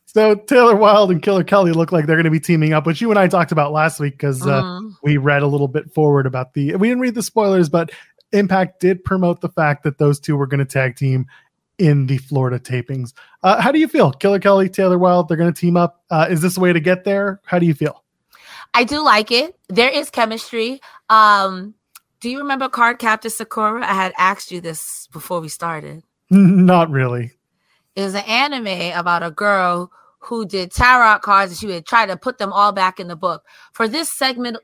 so 0.06 0.36
Taylor 0.36 0.78
Wilde 0.78 1.12
and 1.12 1.22
Killer 1.22 1.44
Kelly 1.44 1.74
look 1.74 1.92
like 1.92 2.06
they're 2.06 2.16
going 2.16 2.24
to 2.24 2.32
be 2.32 2.40
teaming 2.40 2.72
up, 2.72 2.86
which 2.86 3.02
you 3.02 3.10
and 3.10 3.20
I 3.20 3.28
talked 3.28 3.52
about 3.52 3.74
last 3.74 4.00
week 4.00 4.14
because 4.14 4.42
uh, 4.48 4.64
mm. 4.64 4.94
we 5.04 5.18
read 5.18 5.42
a 5.42 5.48
little 5.48 5.68
bit 5.68 5.94
forward 5.94 6.26
about 6.26 6.54
the. 6.54 6.78
We 6.78 6.88
didn't 6.88 7.02
read 7.02 7.14
the 7.14 7.22
spoilers, 7.22 7.68
but 7.68 7.92
Impact 8.32 8.80
did 8.80 9.04
promote 9.04 9.42
the 9.42 9.50
fact 9.50 9.84
that 9.84 9.98
those 9.98 10.18
two 10.18 10.38
were 10.38 10.48
going 10.48 10.60
to 10.60 10.66
tag 10.66 10.96
team 10.96 11.26
in 11.78 12.08
the 12.08 12.20
Florida 12.20 12.58
tapings. 12.58 13.12
Uh, 13.44 13.62
how 13.62 13.74
do 13.74 13.80
you 13.80 13.90
feel? 13.90 14.14
Killer 14.14 14.40
Kelly, 14.40 14.70
Taylor 14.70 14.98
Wilde, 14.98 15.28
they're 15.28 15.36
going 15.36 15.54
to 15.54 15.60
team 15.60 15.76
up. 15.76 16.06
Uh, 16.10 16.26
is 16.30 16.42
this 16.42 16.56
a 16.56 16.62
way 16.62 16.72
to 16.72 16.80
get 16.80 17.04
there? 17.04 17.42
How 17.44 17.60
do 17.60 17.66
you 17.66 17.74
feel? 17.74 18.06
I 18.74 18.86
do 18.86 19.04
like 19.04 19.30
it. 19.30 19.60
There 19.68 19.90
is 19.90 20.10
chemistry. 20.10 20.80
Um, 21.10 21.76
do 22.22 22.30
you 22.30 22.38
remember 22.38 22.70
Card 22.70 23.00
Captor 23.00 23.30
Sakura? 23.30 23.82
I 23.82 23.94
had 23.94 24.14
asked 24.18 24.52
you 24.52 24.62
this 24.62 25.08
before 25.12 25.42
we 25.42 25.50
started. 25.50 26.04
Not 26.30 26.90
really. 26.90 27.32
It 27.96 28.04
was 28.04 28.14
an 28.14 28.24
anime 28.26 28.98
about 28.98 29.24
a 29.24 29.32
girl 29.32 29.92
who 30.20 30.46
did 30.46 30.72
tarot 30.72 31.20
cards 31.20 31.52
and 31.52 31.60
she 31.60 31.68
would 31.68 31.86
try 31.86 32.06
to 32.06 32.16
put 32.16 32.38
them 32.38 32.54
all 32.54 32.72
back 32.72 33.00
in 33.00 33.08
the 33.08 33.16
book. 33.16 33.44
For 33.74 33.88
this 33.88 34.10
segment, 34.10 34.58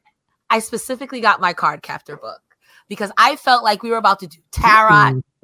I 0.49 0.59
specifically 0.59 1.19
got 1.19 1.41
my 1.41 1.53
card 1.53 1.81
captor 1.81 2.15
book 2.15 2.41
because 2.87 3.11
I 3.17 3.35
felt 3.35 3.63
like 3.63 3.81
we 3.83 3.89
were 3.89 3.97
about 3.97 4.19
to 4.19 4.27
do 4.27 4.37
tarot. 4.51 5.23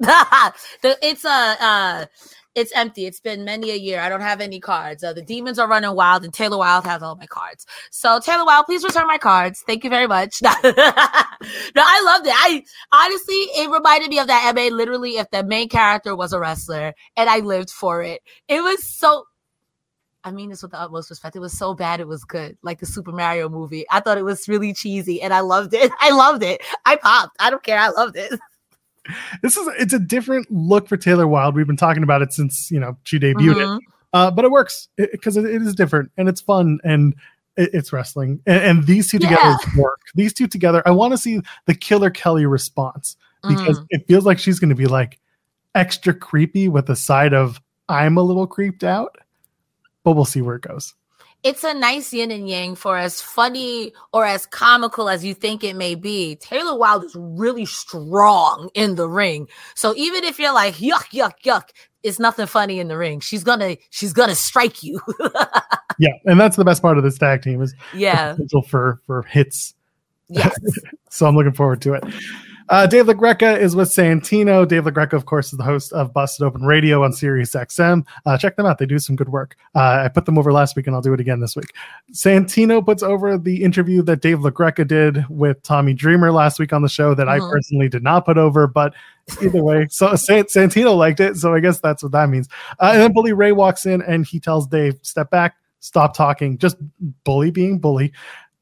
it's 0.82 1.24
a 1.24 1.56
uh, 1.60 2.06
it's 2.54 2.72
empty. 2.74 3.06
It's 3.06 3.20
been 3.20 3.44
many 3.44 3.70
a 3.70 3.76
year. 3.76 4.00
I 4.00 4.08
don't 4.08 4.20
have 4.20 4.40
any 4.40 4.60
cards. 4.60 5.02
Uh, 5.02 5.12
the 5.12 5.22
demons 5.22 5.58
are 5.58 5.68
running 5.68 5.94
wild, 5.94 6.24
and 6.24 6.32
Taylor 6.32 6.58
Wilde 6.58 6.84
has 6.84 7.02
all 7.02 7.16
my 7.16 7.26
cards. 7.26 7.66
So 7.90 8.20
Taylor 8.20 8.44
Wilde, 8.44 8.66
please 8.66 8.84
return 8.84 9.06
my 9.06 9.18
cards. 9.18 9.62
Thank 9.66 9.84
you 9.84 9.90
very 9.90 10.06
much. 10.06 10.36
no, 10.42 10.50
I 10.54 12.02
loved 12.04 12.26
it. 12.26 12.34
I 12.36 12.62
honestly, 12.92 13.34
it 13.34 13.70
reminded 13.70 14.10
me 14.10 14.18
of 14.18 14.28
that 14.28 14.52
MA. 14.54 14.74
Literally, 14.74 15.16
if 15.18 15.30
the 15.30 15.44
main 15.44 15.68
character 15.68 16.14
was 16.14 16.32
a 16.32 16.38
wrestler, 16.38 16.94
and 17.16 17.28
I 17.28 17.38
lived 17.40 17.70
for 17.70 18.02
it. 18.02 18.22
It 18.48 18.62
was 18.62 18.86
so. 18.88 19.26
I 20.26 20.30
mean 20.30 20.48
this 20.48 20.62
with 20.62 20.70
the 20.70 20.80
utmost 20.80 21.10
respect. 21.10 21.36
It 21.36 21.40
was 21.40 21.52
so 21.58 21.74
bad, 21.74 22.00
it 22.00 22.08
was 22.08 22.24
good. 22.24 22.56
Like 22.62 22.80
the 22.80 22.86
Super 22.86 23.12
Mario 23.12 23.50
movie. 23.50 23.84
I 23.90 24.00
thought 24.00 24.16
it 24.16 24.24
was 24.24 24.48
really 24.48 24.72
cheesy, 24.72 25.20
and 25.20 25.34
I 25.34 25.40
loved 25.40 25.74
it. 25.74 25.90
I 26.00 26.10
loved 26.12 26.42
it. 26.42 26.62
I 26.86 26.96
popped. 26.96 27.36
I 27.40 27.50
don't 27.50 27.62
care. 27.62 27.78
I 27.78 27.88
loved 27.88 28.16
it 28.16 28.32
this 29.42 29.56
is 29.56 29.68
it's 29.78 29.92
a 29.92 29.98
different 29.98 30.50
look 30.50 30.88
for 30.88 30.96
Taylor 30.96 31.26
Wilde. 31.26 31.54
We've 31.54 31.66
been 31.66 31.76
talking 31.76 32.02
about 32.02 32.22
it 32.22 32.32
since 32.32 32.70
you 32.70 32.80
know 32.80 32.96
she 33.04 33.18
debuted 33.18 33.54
mm-hmm. 33.54 33.76
it, 33.76 33.82
uh, 34.12 34.30
but 34.30 34.44
it 34.44 34.50
works 34.50 34.88
because 34.96 35.36
it, 35.36 35.44
it, 35.44 35.54
it 35.56 35.62
is 35.62 35.74
different 35.74 36.10
and 36.16 36.28
it's 36.28 36.40
fun 36.40 36.78
and 36.84 37.14
it, 37.56 37.70
it's 37.72 37.92
wrestling. 37.92 38.40
And, 38.46 38.62
and, 38.62 38.86
these 38.86 39.10
two 39.10 39.18
together 39.18 39.56
yeah. 39.66 39.82
work. 39.82 40.00
These 40.14 40.34
two 40.34 40.46
together, 40.46 40.82
I 40.86 40.90
want 40.90 41.12
to 41.12 41.18
see 41.18 41.40
the 41.66 41.74
Killer 41.74 42.10
Kelly 42.10 42.46
response 42.46 43.16
because 43.46 43.78
mm. 43.78 43.86
it 43.90 44.06
feels 44.08 44.24
like 44.24 44.38
she's 44.38 44.58
going 44.58 44.70
to 44.70 44.74
be 44.74 44.86
like 44.86 45.20
extra 45.74 46.14
creepy 46.14 46.68
with 46.68 46.86
the 46.86 46.96
side 46.96 47.34
of 47.34 47.60
I'm 47.88 48.16
a 48.16 48.22
little 48.22 48.46
creeped 48.46 48.84
out, 48.84 49.16
but 50.02 50.12
we'll 50.12 50.24
see 50.24 50.40
where 50.40 50.56
it 50.56 50.62
goes 50.62 50.94
it's 51.44 51.62
a 51.62 51.74
nice 51.74 52.12
yin 52.12 52.30
and 52.30 52.48
yang 52.48 52.74
for 52.74 52.96
as 52.96 53.20
funny 53.20 53.92
or 54.14 54.24
as 54.24 54.46
comical 54.46 55.10
as 55.10 55.22
you 55.22 55.34
think 55.34 55.62
it 55.62 55.76
may 55.76 55.94
be. 55.94 56.36
Taylor 56.36 56.76
Wilde 56.76 57.04
is 57.04 57.14
really 57.14 57.66
strong 57.66 58.70
in 58.74 58.94
the 58.94 59.08
ring. 59.08 59.46
So 59.74 59.94
even 59.94 60.24
if 60.24 60.38
you're 60.38 60.54
like 60.54 60.76
yuck 60.76 61.10
yuck 61.12 61.34
yuck, 61.44 61.68
it's 62.02 62.18
nothing 62.18 62.46
funny 62.46 62.80
in 62.80 62.88
the 62.88 62.96
ring. 62.96 63.20
She's 63.20 63.44
gonna 63.44 63.76
she's 63.90 64.14
gonna 64.14 64.34
strike 64.34 64.82
you. 64.82 65.00
yeah, 65.98 66.12
and 66.24 66.40
that's 66.40 66.56
the 66.56 66.64
best 66.64 66.80
part 66.80 66.96
of 66.96 67.04
this 67.04 67.18
tag 67.18 67.42
team 67.42 67.60
is 67.60 67.74
yeah 67.94 68.32
potential 68.32 68.62
for 68.62 69.00
for 69.06 69.22
hits. 69.22 69.74
Yes. 70.28 70.56
so 71.10 71.26
I'm 71.26 71.36
looking 71.36 71.52
forward 71.52 71.82
to 71.82 71.92
it. 71.92 72.04
Uh, 72.70 72.86
Dave 72.86 73.06
LaGreca 73.06 73.58
is 73.58 73.76
with 73.76 73.90
Santino. 73.90 74.66
Dave 74.66 74.84
LaGreca, 74.84 75.12
of 75.12 75.26
course, 75.26 75.52
is 75.52 75.58
the 75.58 75.64
host 75.64 75.92
of 75.92 76.14
Busted 76.14 76.46
Open 76.46 76.62
Radio 76.62 77.04
on 77.04 77.12
Sirius 77.12 77.54
XM. 77.54 78.06
Uh, 78.24 78.38
check 78.38 78.56
them 78.56 78.64
out; 78.64 78.78
they 78.78 78.86
do 78.86 78.98
some 78.98 79.16
good 79.16 79.28
work. 79.28 79.56
Uh, 79.74 80.02
I 80.04 80.08
put 80.08 80.24
them 80.24 80.38
over 80.38 80.50
last 80.50 80.74
week, 80.74 80.86
and 80.86 80.96
I'll 80.96 81.02
do 81.02 81.12
it 81.12 81.20
again 81.20 81.40
this 81.40 81.54
week. 81.56 81.72
Santino 82.12 82.84
puts 82.84 83.02
over 83.02 83.36
the 83.36 83.62
interview 83.62 84.00
that 84.02 84.22
Dave 84.22 84.38
LaGreca 84.38 84.86
did 84.86 85.28
with 85.28 85.62
Tommy 85.62 85.92
Dreamer 85.92 86.32
last 86.32 86.58
week 86.58 86.72
on 86.72 86.80
the 86.80 86.88
show 86.88 87.14
that 87.14 87.26
mm-hmm. 87.26 87.44
I 87.44 87.50
personally 87.50 87.88
did 87.90 88.02
not 88.02 88.24
put 88.24 88.38
over, 88.38 88.66
but 88.66 88.94
either 89.42 89.62
way, 89.62 89.86
so 89.90 90.08
Santino 90.12 90.96
liked 90.96 91.20
it, 91.20 91.36
so 91.36 91.52
I 91.52 91.60
guess 91.60 91.80
that's 91.80 92.02
what 92.02 92.12
that 92.12 92.30
means. 92.30 92.48
Uh, 92.80 92.92
and 92.94 93.02
then 93.02 93.12
Bully 93.12 93.34
Ray 93.34 93.52
walks 93.52 93.84
in, 93.84 94.00
and 94.00 94.26
he 94.26 94.40
tells 94.40 94.66
Dave, 94.66 94.98
"Step 95.02 95.30
back, 95.30 95.56
stop 95.80 96.16
talking, 96.16 96.56
just 96.56 96.76
bully 97.24 97.50
being 97.50 97.78
bully." 97.78 98.12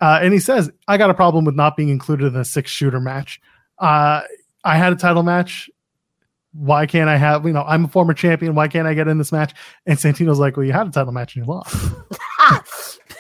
Uh, 0.01 0.19
and 0.21 0.33
he 0.33 0.41
says, 0.41 0.69
I 0.89 0.99
got 0.99 1.11
a 1.11 1.15
problem 1.15 1.45
with 1.45 1.55
not 1.55 1.77
being 1.77 1.89
included 1.89 2.35
in 2.35 2.41
a 2.41 2.45
six 2.45 2.73
shooter 2.73 2.99
match 2.99 3.41
uh, 3.83 4.23
I 4.65 4.77
had 4.77 4.93
a 4.93 4.97
title 4.97 5.25
match. 5.25 5.69
Why 6.55 6.87
can't 6.87 7.09
I 7.09 7.17
have, 7.17 7.45
you 7.45 7.53
know, 7.53 7.65
I'm 7.67 7.87
a 7.87 7.89
former 7.89 8.15
champion. 8.15 8.55
Why 8.55 8.69
can't 8.69 8.87
I 8.87 8.95
get 8.95 9.09
in 9.09 9.19
this 9.19 9.33
match? 9.33 9.55
And 9.87 9.99
Santino's 9.99 10.39
like, 10.39 10.57
well, 10.57 10.65
you 10.65 10.73
had 10.73 10.87
a 10.87 10.91
title 10.91 11.13
match 11.13 11.35
and 11.35 11.45
you 11.45 11.53
lost. 11.53 11.75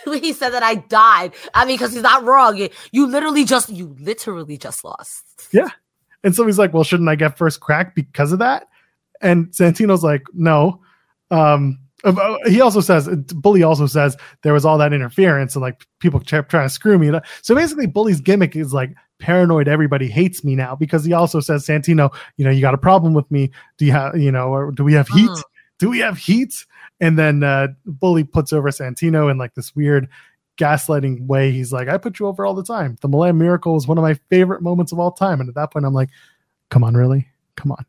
he 0.20 0.32
said 0.32 0.50
that 0.50 0.62
I 0.62 0.76
died. 0.76 1.32
I 1.54 1.64
mean, 1.64 1.76
because 1.76 1.92
he's 1.92 2.02
not 2.02 2.24
wrong. 2.24 2.56
You, 2.56 2.68
you 2.92 3.06
literally 3.06 3.44
just, 3.44 3.70
you 3.70 3.96
literally 3.98 4.56
just 4.56 4.84
lost. 4.84 5.48
Yeah. 5.52 5.70
And 6.22 6.34
so 6.34 6.46
he's 6.46 6.58
like, 6.58 6.72
well, 6.72 6.84
shouldn't 6.84 7.08
I 7.08 7.16
get 7.16 7.36
first 7.36 7.60
crack 7.60 7.94
because 7.94 8.32
of 8.32 8.38
that? 8.38 8.68
And 9.20 9.48
Santino's 9.48 10.04
like, 10.04 10.22
no. 10.34 10.80
Um, 11.30 11.78
uh, 12.04 12.36
he 12.46 12.60
also 12.60 12.80
says 12.80 13.08
bully 13.32 13.62
also 13.62 13.86
says 13.86 14.16
there 14.42 14.52
was 14.52 14.64
all 14.64 14.76
that 14.76 14.92
interference 14.92 15.54
and 15.54 15.62
like 15.62 15.86
people 16.00 16.18
kept 16.18 16.50
trying 16.50 16.66
to 16.66 16.74
screw 16.74 16.98
me 16.98 17.16
so 17.42 17.54
basically 17.54 17.86
bully's 17.86 18.20
gimmick 18.20 18.56
is 18.56 18.74
like 18.74 18.92
paranoid 19.22 19.68
everybody 19.68 20.08
hates 20.08 20.42
me 20.42 20.56
now 20.56 20.74
because 20.74 21.04
he 21.04 21.12
also 21.12 21.38
says 21.38 21.64
santino 21.64 22.12
you 22.36 22.44
know 22.44 22.50
you 22.50 22.60
got 22.60 22.74
a 22.74 22.78
problem 22.78 23.14
with 23.14 23.30
me. 23.30 23.50
Do 23.78 23.86
you 23.86 23.92
have 23.92 24.16
you 24.16 24.32
know 24.32 24.48
or 24.48 24.72
do 24.72 24.82
we 24.84 24.92
have 24.94 25.08
heat? 25.08 25.30
Uh-huh. 25.30 25.42
do 25.78 25.88
we 25.88 26.00
have 26.00 26.18
heat? 26.18 26.66
And 27.00 27.18
then 27.18 27.44
uh 27.44 27.68
bully 27.86 28.24
puts 28.24 28.52
over 28.52 28.68
santino 28.70 29.30
in 29.30 29.38
like 29.38 29.54
this 29.54 29.74
weird 29.76 30.08
gaslighting 30.58 31.26
way. 31.26 31.52
He's 31.52 31.72
like 31.72 31.88
i 31.88 31.96
put 31.96 32.18
you 32.18 32.26
over 32.26 32.44
all 32.44 32.54
the 32.54 32.64
time. 32.64 32.98
The 33.00 33.08
milan 33.08 33.38
miracle 33.38 33.76
is 33.76 33.86
one 33.86 33.96
of 33.96 34.02
my 34.02 34.14
favorite 34.28 34.60
moments 34.60 34.90
of 34.90 34.98
all 34.98 35.12
time. 35.12 35.40
And 35.40 35.48
at 35.48 35.54
that 35.54 35.72
point 35.72 35.86
i'm 35.86 35.94
like 35.94 36.10
come 36.68 36.82
on 36.82 36.94
really? 36.94 37.28
Come 37.56 37.70
on 37.70 37.86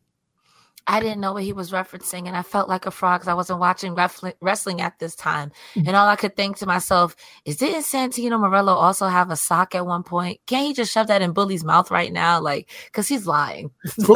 I 0.88 1.00
didn't 1.00 1.22
know 1.22 1.34
what 1.34 1.44
he 1.44 1.54
was 1.54 1.72
referencing, 1.72 2.28
and 2.28 2.36
I 2.36 2.42
felt 2.42 2.68
like 2.68 2.86
a 2.86 2.92
fraud 2.92 3.20
because 3.20 3.30
I 3.30 3.34
wasn't 3.34 3.60
watching 3.60 3.96
wrestling 4.42 4.82
at 4.82 5.00
this 5.00 5.16
time. 5.16 5.52
Mm-hmm. 5.76 5.88
And 5.88 5.96
all 5.96 6.08
I 6.08 6.16
could 6.16 6.36
think 6.36 6.58
to 6.58 6.66
myself 6.66 7.16
is, 7.46 7.58
didn't 7.58 7.84
Santino 7.84 8.40
Marella 8.40 8.74
also 8.74 9.08
have 9.08 9.32
a 9.32 9.36
sock 9.36 9.76
at 9.76 9.86
one 9.86 10.04
point? 10.04 10.42
Can't 10.46 10.68
he 10.68 10.74
just 10.74 10.92
shove 10.92 11.08
that 11.08 11.22
in 11.22 11.32
Bully's 11.32 11.64
mouth 11.64 11.90
right 11.90 12.12
now? 12.12 12.42
Like, 12.42 12.70
because 12.86 13.08
he's 13.08 13.26
lying. 13.26 13.72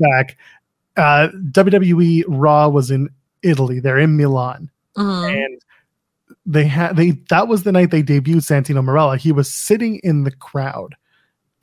back, 0.00 0.36
uh, 0.96 1.28
WWE 1.50 2.24
Raw 2.26 2.68
was 2.68 2.90
in 2.90 3.08
Italy. 3.42 3.78
They're 3.78 3.98
in 3.98 4.16
Milan, 4.16 4.70
mm-hmm. 4.96 5.36
and 5.36 5.60
they 6.44 6.64
had 6.64 6.96
they 6.96 7.12
that 7.30 7.48
was 7.48 7.62
the 7.62 7.72
night 7.72 7.90
they 7.90 8.02
debuted 8.02 8.42
Santino 8.42 8.84
Marella. 8.84 9.18
He 9.18 9.32
was 9.32 9.52
sitting 9.52 10.00
in 10.02 10.24
the 10.24 10.32
crowd 10.32 10.96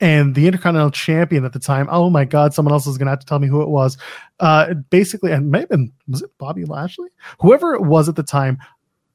and 0.00 0.34
the 0.34 0.46
Intercontinental 0.46 0.90
Champion 0.90 1.44
at 1.44 1.52
the 1.52 1.58
time. 1.58 1.88
Oh 1.90 2.10
my 2.10 2.24
God, 2.24 2.52
someone 2.52 2.72
else 2.72 2.86
is 2.86 2.98
going 2.98 3.06
to 3.06 3.10
have 3.12 3.20
to 3.20 3.26
tell 3.26 3.38
me 3.38 3.48
who 3.48 3.62
it 3.62 3.68
was. 3.68 3.96
Uh, 4.40 4.74
basically, 4.90 5.32
and 5.32 5.50
maybe 5.50 5.92
was 6.08 6.22
it 6.22 6.30
Bobby 6.38 6.64
Lashley? 6.64 7.08
Whoever 7.40 7.74
it 7.74 7.82
was 7.82 8.08
at 8.08 8.16
the 8.16 8.22
time 8.22 8.58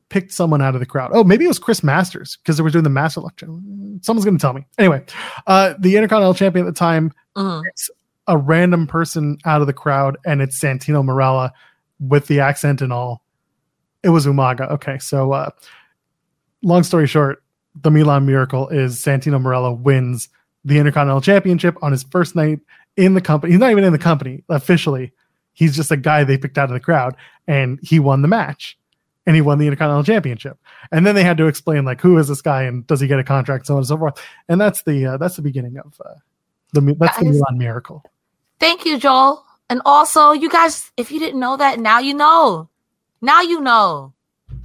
picked 0.10 0.32
someone 0.32 0.62
out 0.62 0.74
of 0.74 0.80
the 0.80 0.86
crowd. 0.88 1.12
Oh, 1.14 1.24
maybe 1.24 1.46
it 1.46 1.50
was 1.50 1.60
Chris 1.60 1.84
Masters 1.84 2.38
because 2.38 2.58
they 2.58 2.64
were 2.64 2.70
doing 2.72 2.84
the 2.84 2.90
Master 2.90 3.20
election. 3.20 4.00
Someone's 4.02 4.26
going 4.26 4.38
to 4.38 4.42
tell 4.42 4.54
me. 4.54 4.66
Anyway, 4.78 5.04
uh, 5.48 5.76
the 5.80 5.96
Intercontinental 5.98 6.34
Champion 6.34 6.66
at 6.66 6.74
the 6.74 6.78
time 6.80 7.12
Mhm. 7.38 7.64
picks 7.64 7.90
a 8.28 8.38
random 8.38 8.88
person 8.88 9.38
out 9.46 9.62
of 9.62 9.68
the 9.68 9.74
crowd, 9.74 10.18
and 10.26 10.42
it's 10.42 10.60
Santino 10.60 11.04
Marella 11.04 11.52
with 12.00 12.28
the 12.28 12.40
accent 12.40 12.82
and 12.82 12.94
all. 12.94 13.24
It 14.02 14.10
was 14.10 14.26
Umaga. 14.26 14.72
Okay, 14.72 14.98
so 14.98 15.32
uh, 15.34 15.50
long 16.64 16.84
story 16.84 17.06
short, 17.06 17.44
the 17.76 17.92
Milan 17.92 18.26
Miracle 18.26 18.68
is 18.70 18.98
Santino 19.02 19.40
Marella 19.42 19.74
wins 19.74 20.30
the 20.66 20.78
Intercontinental 20.78 21.22
Championship 21.22 21.78
on 21.82 21.92
his 21.92 22.04
first 22.04 22.36
night 22.36 22.60
in 22.98 23.14
the 23.14 23.22
company. 23.22 23.54
He's 23.54 23.60
not 23.60 23.72
even 23.72 23.84
in 23.84 23.94
the 23.94 24.00
company 24.00 24.44
officially. 24.50 25.14
He's 25.54 25.76
just 25.76 25.92
a 25.92 25.98
guy 25.98 26.24
they 26.24 26.38
picked 26.38 26.58
out 26.58 26.70
of 26.70 26.74
the 26.74 26.80
crowd, 26.80 27.16
and 27.48 27.80
he 27.82 28.00
won 28.00 28.22
the 28.22 28.28
match, 28.28 28.78
and 29.26 29.36
he 29.36 29.42
won 29.42 29.58
the 29.58 29.66
Intercontinental 29.66 30.04
Championship. 30.04 30.58
And 30.92 31.06
then 31.06 31.16
they 31.16 31.24
had 31.24 31.38
to 31.38 31.48
explain 31.48 31.86
like 31.86 32.02
who 32.02 32.18
is 32.18 32.28
this 32.28 32.42
guy 32.42 32.64
and 32.64 32.86
does 32.88 33.00
he 33.00 33.08
get 33.08 33.20
a 33.20 33.24
contract, 33.24 33.68
so 33.68 33.74
on 33.74 33.80
and 33.80 33.88
so 33.88 33.98
forth. 33.98 34.22
And 34.48 34.60
that's 34.60 34.84
the 34.84 35.06
uh, 35.06 35.18
that's 35.18 35.36
the 35.36 35.42
beginning 35.42 35.78
of 35.78 36.00
uh, 36.06 36.16
the 36.74 36.96
that's 37.00 37.18
the 37.20 37.26
Milan 37.26 37.58
Miracle. 37.58 38.04
Thank 38.60 38.86
you, 38.86 38.98
Joel. 38.98 39.46
And 39.70 39.82
also, 39.86 40.32
you 40.32 40.50
guys, 40.50 40.92
if 40.98 41.12
you 41.12 41.20
didn't 41.20 41.40
know 41.40 41.56
that, 41.58 41.80
now 41.80 42.00
you 42.00 42.14
know. 42.14 42.70
Now 43.22 43.42
you 43.42 43.62
know. 43.62 44.14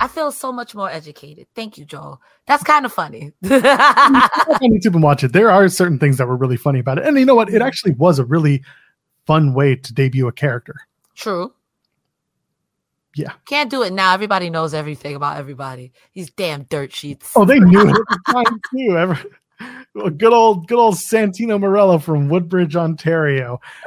I 0.01 0.09
feel 0.09 0.33
so 0.33 0.53
much 0.53 0.75
more 0.75 0.91
educated. 0.91 1.47
Thank 1.55 1.79
you, 1.79 1.85
Joel. 1.85 2.21
That's 2.47 2.63
kind 2.63 2.85
of 2.85 2.93
funny. 2.93 3.33
On 3.45 3.51
YouTube 3.51 4.95
and 4.95 5.03
watch 5.03 5.25
it. 5.25 5.33
There 5.33 5.51
are 5.51 5.69
certain 5.69 5.99
things 5.99 6.19
that 6.19 6.27
were 6.27 6.37
really 6.37 6.57
funny 6.57 6.81
about 6.81 6.99
it, 6.99 7.07
and 7.07 7.19
you 7.19 7.25
know 7.25 7.35
what? 7.35 7.49
It 7.49 7.55
mm-hmm. 7.55 7.63
actually 7.63 7.93
was 7.93 8.19
a 8.19 8.25
really 8.25 8.63
fun 9.27 9.55
way 9.55 9.77
to 9.77 9.95
debut 9.95 10.29
a 10.29 10.33
character. 10.33 10.75
True. 11.15 11.53
Yeah. 13.17 13.33
Can't 13.47 13.71
do 13.71 13.83
it 13.83 13.93
now. 13.93 14.13
Everybody 14.13 14.51
knows 14.51 14.75
everything 14.75 15.15
about 15.15 15.37
everybody. 15.37 15.93
These 16.15 16.31
damn 16.31 16.65
dirt 16.65 16.93
sheets. 16.93 17.33
Oh, 17.37 17.45
they 17.45 17.61
knew 17.61 17.81
it 17.81 17.91
at 17.91 17.95
the 17.95 18.21
time 18.33 18.61
too. 18.73 18.99
Ever, 18.99 19.23
well, 19.95 20.11
good 20.11 20.33
old, 20.33 20.67
good 20.67 20.79
old 20.79 20.97
Santino 20.97 21.59
Marella 21.61 22.03
from 22.03 22.29
Woodbridge, 22.29 22.75
Ontario, 22.75 23.61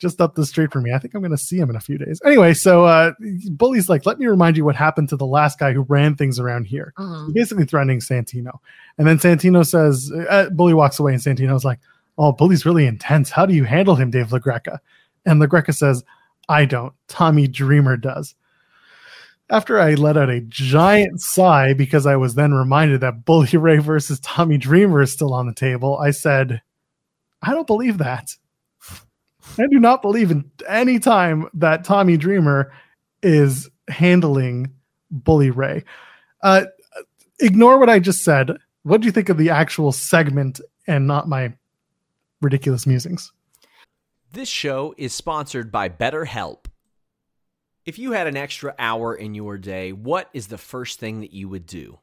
just 0.00 0.20
up 0.20 0.34
the 0.34 0.46
street 0.46 0.72
from 0.72 0.82
me. 0.82 0.92
I 0.92 0.98
think 0.98 1.14
I'm 1.14 1.20
going 1.20 1.30
to 1.30 1.38
see 1.38 1.58
him 1.58 1.70
in 1.70 1.76
a 1.76 1.80
few 1.80 1.98
days. 1.98 2.20
Anyway, 2.24 2.54
so 2.54 2.84
uh, 2.86 3.12
Bully's 3.50 3.88
like, 3.88 4.06
let 4.06 4.18
me 4.18 4.26
remind 4.26 4.56
you 4.56 4.64
what 4.64 4.74
happened 4.74 5.08
to 5.10 5.16
the 5.16 5.26
last 5.26 5.58
guy 5.58 5.72
who 5.72 5.82
ran 5.82 6.16
things 6.16 6.40
around 6.40 6.64
here. 6.64 6.92
Mhm. 6.98 7.32
basically 7.34 7.66
threatening 7.66 8.00
Santino. 8.00 8.58
And 8.98 9.06
then 9.06 9.18
Santino 9.18 9.64
says, 9.64 10.10
uh, 10.28 10.48
Bully 10.50 10.74
walks 10.74 10.98
away, 10.98 11.12
and 11.12 11.22
Santino's 11.22 11.64
like, 11.64 11.78
Oh, 12.18 12.32
Bully's 12.32 12.66
really 12.66 12.86
intense. 12.86 13.30
How 13.30 13.46
do 13.46 13.54
you 13.54 13.64
handle 13.64 13.94
him, 13.94 14.10
Dave 14.10 14.28
LaGreca? 14.28 14.78
And 15.24 15.40
LaGreca 15.40 15.74
says, 15.74 16.02
I 16.48 16.64
don't. 16.64 16.92
Tommy 17.08 17.46
Dreamer 17.46 17.96
does. 17.96 18.34
After 19.48 19.78
I 19.80 19.94
let 19.94 20.16
out 20.16 20.28
a 20.30 20.40
giant 20.42 21.20
sigh 21.20 21.72
because 21.74 22.06
I 22.06 22.16
was 22.16 22.34
then 22.34 22.52
reminded 22.54 23.00
that 23.00 23.24
Bully 23.24 23.48
Ray 23.56 23.78
versus 23.78 24.20
Tommy 24.20 24.58
Dreamer 24.58 25.02
is 25.02 25.12
still 25.12 25.32
on 25.34 25.46
the 25.46 25.54
table, 25.54 25.98
I 25.98 26.10
said, 26.10 26.62
I 27.42 27.52
don't 27.52 27.66
believe 27.66 27.98
that. 27.98 28.36
I 29.58 29.66
do 29.66 29.78
not 29.78 30.02
believe 30.02 30.30
in 30.30 30.50
any 30.68 30.98
time 30.98 31.48
that 31.54 31.84
Tommy 31.84 32.16
Dreamer 32.16 32.72
is 33.22 33.68
handling 33.88 34.72
Bully 35.10 35.50
Ray. 35.50 35.84
Uh, 36.42 36.66
ignore 37.40 37.78
what 37.78 37.90
I 37.90 37.98
just 37.98 38.24
said. 38.24 38.52
What 38.82 39.00
do 39.00 39.06
you 39.06 39.12
think 39.12 39.28
of 39.28 39.36
the 39.36 39.50
actual 39.50 39.92
segment 39.92 40.60
and 40.86 41.06
not 41.06 41.28
my 41.28 41.52
ridiculous 42.40 42.86
musings? 42.86 43.32
This 44.32 44.48
show 44.48 44.94
is 44.96 45.12
sponsored 45.12 45.72
by 45.72 45.88
BetterHelp. 45.88 46.66
If 47.84 47.98
you 47.98 48.12
had 48.12 48.26
an 48.26 48.36
extra 48.36 48.74
hour 48.78 49.14
in 49.14 49.34
your 49.34 49.58
day, 49.58 49.92
what 49.92 50.30
is 50.32 50.46
the 50.46 50.58
first 50.58 51.00
thing 51.00 51.20
that 51.20 51.32
you 51.32 51.48
would 51.48 51.66
do? 51.66 51.98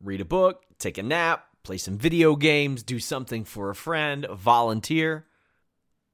Read 0.00 0.20
a 0.20 0.24
book, 0.24 0.62
take 0.78 0.98
a 0.98 1.02
nap, 1.02 1.46
play 1.62 1.78
some 1.78 1.98
video 1.98 2.36
games, 2.36 2.82
do 2.82 2.98
something 2.98 3.44
for 3.44 3.70
a 3.70 3.74
friend, 3.74 4.26
volunteer. 4.30 5.26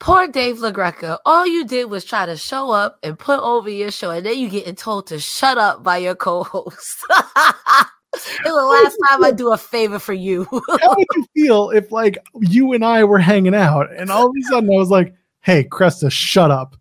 Poor 0.00 0.28
Dave 0.28 0.58
LaGreca. 0.58 1.18
All 1.26 1.46
you 1.46 1.64
did 1.66 1.86
was 1.90 2.04
try 2.04 2.24
to 2.24 2.36
show 2.36 2.70
up 2.70 2.98
and 3.02 3.18
put 3.18 3.40
over 3.40 3.68
your 3.68 3.90
show, 3.90 4.10
and 4.10 4.24
then 4.24 4.38
you 4.38 4.48
getting 4.48 4.76
told 4.76 5.08
to 5.08 5.18
shut 5.18 5.58
up 5.58 5.82
by 5.82 5.96
your 5.98 6.14
co-host. 6.14 7.04
it 7.10 8.44
was 8.44 8.44
the 8.44 8.52
last 8.84 8.96
time 9.10 9.24
I 9.24 9.32
do 9.32 9.52
a 9.52 9.58
favor 9.58 9.98
for 9.98 10.12
you. 10.12 10.44
How 10.52 10.94
would 10.96 11.06
you 11.16 11.26
feel 11.34 11.70
if 11.70 11.90
like 11.90 12.16
you 12.40 12.72
and 12.74 12.84
I 12.84 13.02
were 13.04 13.18
hanging 13.18 13.54
out 13.56 13.92
and 13.92 14.10
all 14.10 14.26
of 14.26 14.34
a 14.38 14.42
sudden 14.44 14.70
I 14.72 14.76
was 14.76 14.90
like, 14.90 15.14
"Hey, 15.40 15.64
Cresta, 15.64 16.12
shut 16.12 16.52
up. 16.52 16.76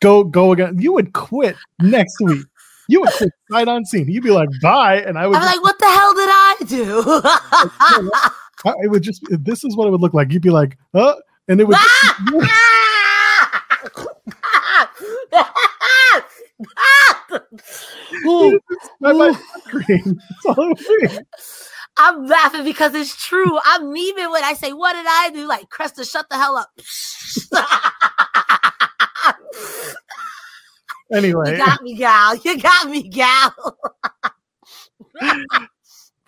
Go 0.00 0.22
go 0.22 0.52
again." 0.52 0.78
You 0.78 0.92
would 0.92 1.12
quit 1.12 1.56
next 1.80 2.20
week. 2.20 2.46
You 2.86 3.00
would 3.00 3.10
quit 3.14 3.30
right 3.50 3.66
on 3.66 3.84
scene. 3.84 4.08
You'd 4.08 4.22
be 4.22 4.30
like, 4.30 4.48
"Bye," 4.62 4.98
and 5.02 5.18
I 5.18 5.26
would. 5.26 5.36
I'm 5.36 5.42
just- 5.42 5.56
like, 5.56 5.64
what 5.64 5.78
the 5.80 5.86
hell 5.86 6.14
did 6.14 6.28
I 6.30 6.56
do? 6.68 7.02
I- 8.64 8.74
it 8.84 8.90
would 8.90 9.02
just. 9.02 9.24
This 9.30 9.64
is 9.64 9.76
what 9.76 9.88
it 9.88 9.90
would 9.90 10.00
look 10.00 10.14
like. 10.14 10.32
You'd 10.32 10.42
be 10.42 10.50
like, 10.50 10.78
"Uh," 10.94 11.14
and 11.50 11.60
it 11.60 11.66
would. 11.66 11.76
Ah! 11.78 12.16
my, 19.00 19.12
my 19.12 19.32
screen. 19.66 20.20
That's 20.44 20.46
all 20.46 20.72
it 20.72 20.80
would. 20.88 21.26
I'm 21.98 22.26
laughing 22.26 22.64
because 22.64 22.94
it's 22.94 23.14
true. 23.16 23.58
I'm 23.64 23.82
memeing 23.82 24.30
when 24.30 24.44
I 24.44 24.54
say, 24.54 24.72
"What 24.72 24.94
did 24.94 25.06
I 25.08 25.30
do?" 25.34 25.46
Like, 25.46 25.68
Cresta, 25.68 26.10
shut 26.10 26.28
the 26.30 26.36
hell 26.36 26.56
up. 26.56 26.70
Anyway, 31.12 31.50
you 31.50 31.56
got 31.56 31.82
me, 31.82 31.96
gal. 31.96 32.36
You 32.36 32.60
got 32.60 32.88
me, 32.88 33.08
gal. 33.08 33.52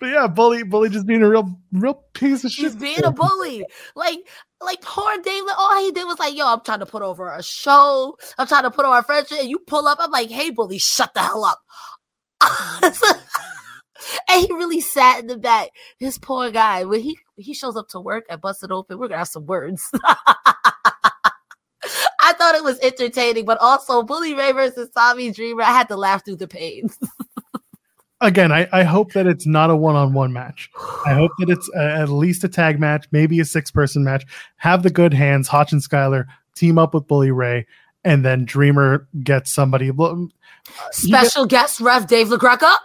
but 0.03 0.09
yeah, 0.09 0.27
bully, 0.27 0.63
bully, 0.63 0.89
just 0.89 1.07
being 1.07 1.23
a 1.23 1.29
real, 1.29 1.57
real 1.71 1.93
piece 2.13 2.43
of 2.43 2.51
shit. 2.51 2.65
He's 2.65 2.75
being 2.75 3.05
a 3.05 3.11
bully. 3.11 3.65
Like, 3.95 4.17
like 4.59 4.81
poor 4.81 5.17
David. 5.19 5.53
All 5.57 5.81
he 5.81 5.93
did 5.93 6.03
was 6.03 6.19
like, 6.19 6.35
"Yo, 6.35 6.45
I'm 6.45 6.59
trying 6.59 6.79
to 6.79 6.85
put 6.85 7.01
over 7.01 7.29
a 7.29 7.41
show. 7.41 8.17
I'm 8.37 8.45
trying 8.45 8.63
to 8.63 8.71
put 8.71 8.83
over 8.83 8.97
a 8.97 9.03
friendship." 9.03 9.39
And 9.39 9.49
you 9.49 9.59
pull 9.59 9.87
up. 9.87 9.99
I'm 10.01 10.11
like, 10.11 10.29
"Hey, 10.29 10.49
bully, 10.49 10.77
shut 10.77 11.13
the 11.13 11.21
hell 11.21 11.45
up." 11.45 11.61
and 14.29 14.45
he 14.45 14.53
really 14.53 14.81
sat 14.81 15.21
in 15.21 15.27
the 15.27 15.37
back. 15.37 15.69
This 16.01 16.17
poor 16.17 16.51
guy. 16.51 16.83
When 16.83 16.99
he 16.99 17.17
he 17.37 17.53
shows 17.53 17.77
up 17.77 17.87
to 17.91 18.01
work 18.01 18.25
at 18.29 18.41
Busted 18.41 18.73
Open, 18.73 18.99
we're 18.99 19.07
gonna 19.07 19.19
have 19.19 19.29
some 19.29 19.45
words. 19.45 19.89
I 22.21 22.33
thought 22.33 22.55
it 22.55 22.63
was 22.65 22.77
entertaining, 22.81 23.45
but 23.45 23.57
also 23.61 24.03
Bully 24.03 24.33
Ray 24.33 24.51
versus 24.51 24.89
Tommy 24.93 25.31
Dreamer. 25.31 25.63
I 25.63 25.71
had 25.71 25.87
to 25.87 25.95
laugh 25.95 26.25
through 26.25 26.35
the 26.35 26.47
pain. 26.49 26.89
Again, 28.23 28.53
I, 28.53 28.69
I 28.71 28.83
hope 28.83 29.11
that 29.13 29.27
it's 29.27 29.45
not 29.45 29.69
a 29.69 29.75
one-on-one 29.75 30.31
match. 30.31 30.69
I 31.05 31.13
hope 31.13 31.31
that 31.39 31.49
it's 31.49 31.69
a, 31.75 31.83
at 31.83 32.07
least 32.07 32.45
a 32.45 32.47
tag 32.47 32.79
match, 32.79 33.05
maybe 33.11 33.41
a 33.41 33.45
six-person 33.45 34.03
match. 34.03 34.25
Have 34.55 34.81
the 34.81 34.89
good 34.89 35.13
hands, 35.13 35.49
Hotch 35.49 35.73
and 35.73 35.81
Skyler 35.81 36.25
team 36.55 36.77
up 36.77 36.93
with 36.93 37.05
Bully 37.05 37.31
Ray, 37.31 37.67
and 38.05 38.23
then 38.23 38.45
Dreamer 38.45 39.09
gets 39.23 39.53
somebody. 39.53 39.91
well, 39.91 40.11
um, 40.11 40.31
Special 40.91 41.45
guest 41.45 41.81
ref 41.81 42.07
Dave 42.07 42.27
LaGreca. 42.27 42.77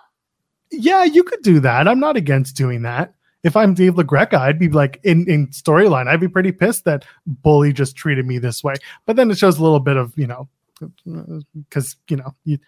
Yeah, 0.73 1.05
you 1.05 1.23
could 1.23 1.43
do 1.43 1.61
that. 1.61 1.87
I'm 1.87 2.01
not 2.01 2.17
against 2.17 2.57
doing 2.57 2.83
that. 2.83 3.15
If 3.45 3.57
I'm 3.57 3.75
Dave 3.75 3.95
LaGreca, 3.95 4.35
I'd 4.35 4.59
be 4.59 4.69
like 4.69 4.99
in, 5.05 5.25
in 5.31 5.47
storyline, 5.49 6.09
I'd 6.09 6.21
be 6.21 6.29
pretty 6.29 6.51
pissed 6.51 6.85
that 6.87 7.05
Bully 7.27 7.73
just 7.73 7.95
treated 7.95 8.27
me 8.27 8.39
this 8.39 8.65
way. 8.65 8.75
But 9.07 9.15
then 9.15 9.31
it 9.31 9.39
shows 9.39 9.59
a 9.59 9.63
little 9.63 9.79
bit 9.79 9.97
of, 9.97 10.13
you 10.17 10.27
know, 10.27 10.49
because, 11.55 11.95
you 12.09 12.17
know, 12.17 12.35
you, 12.45 12.59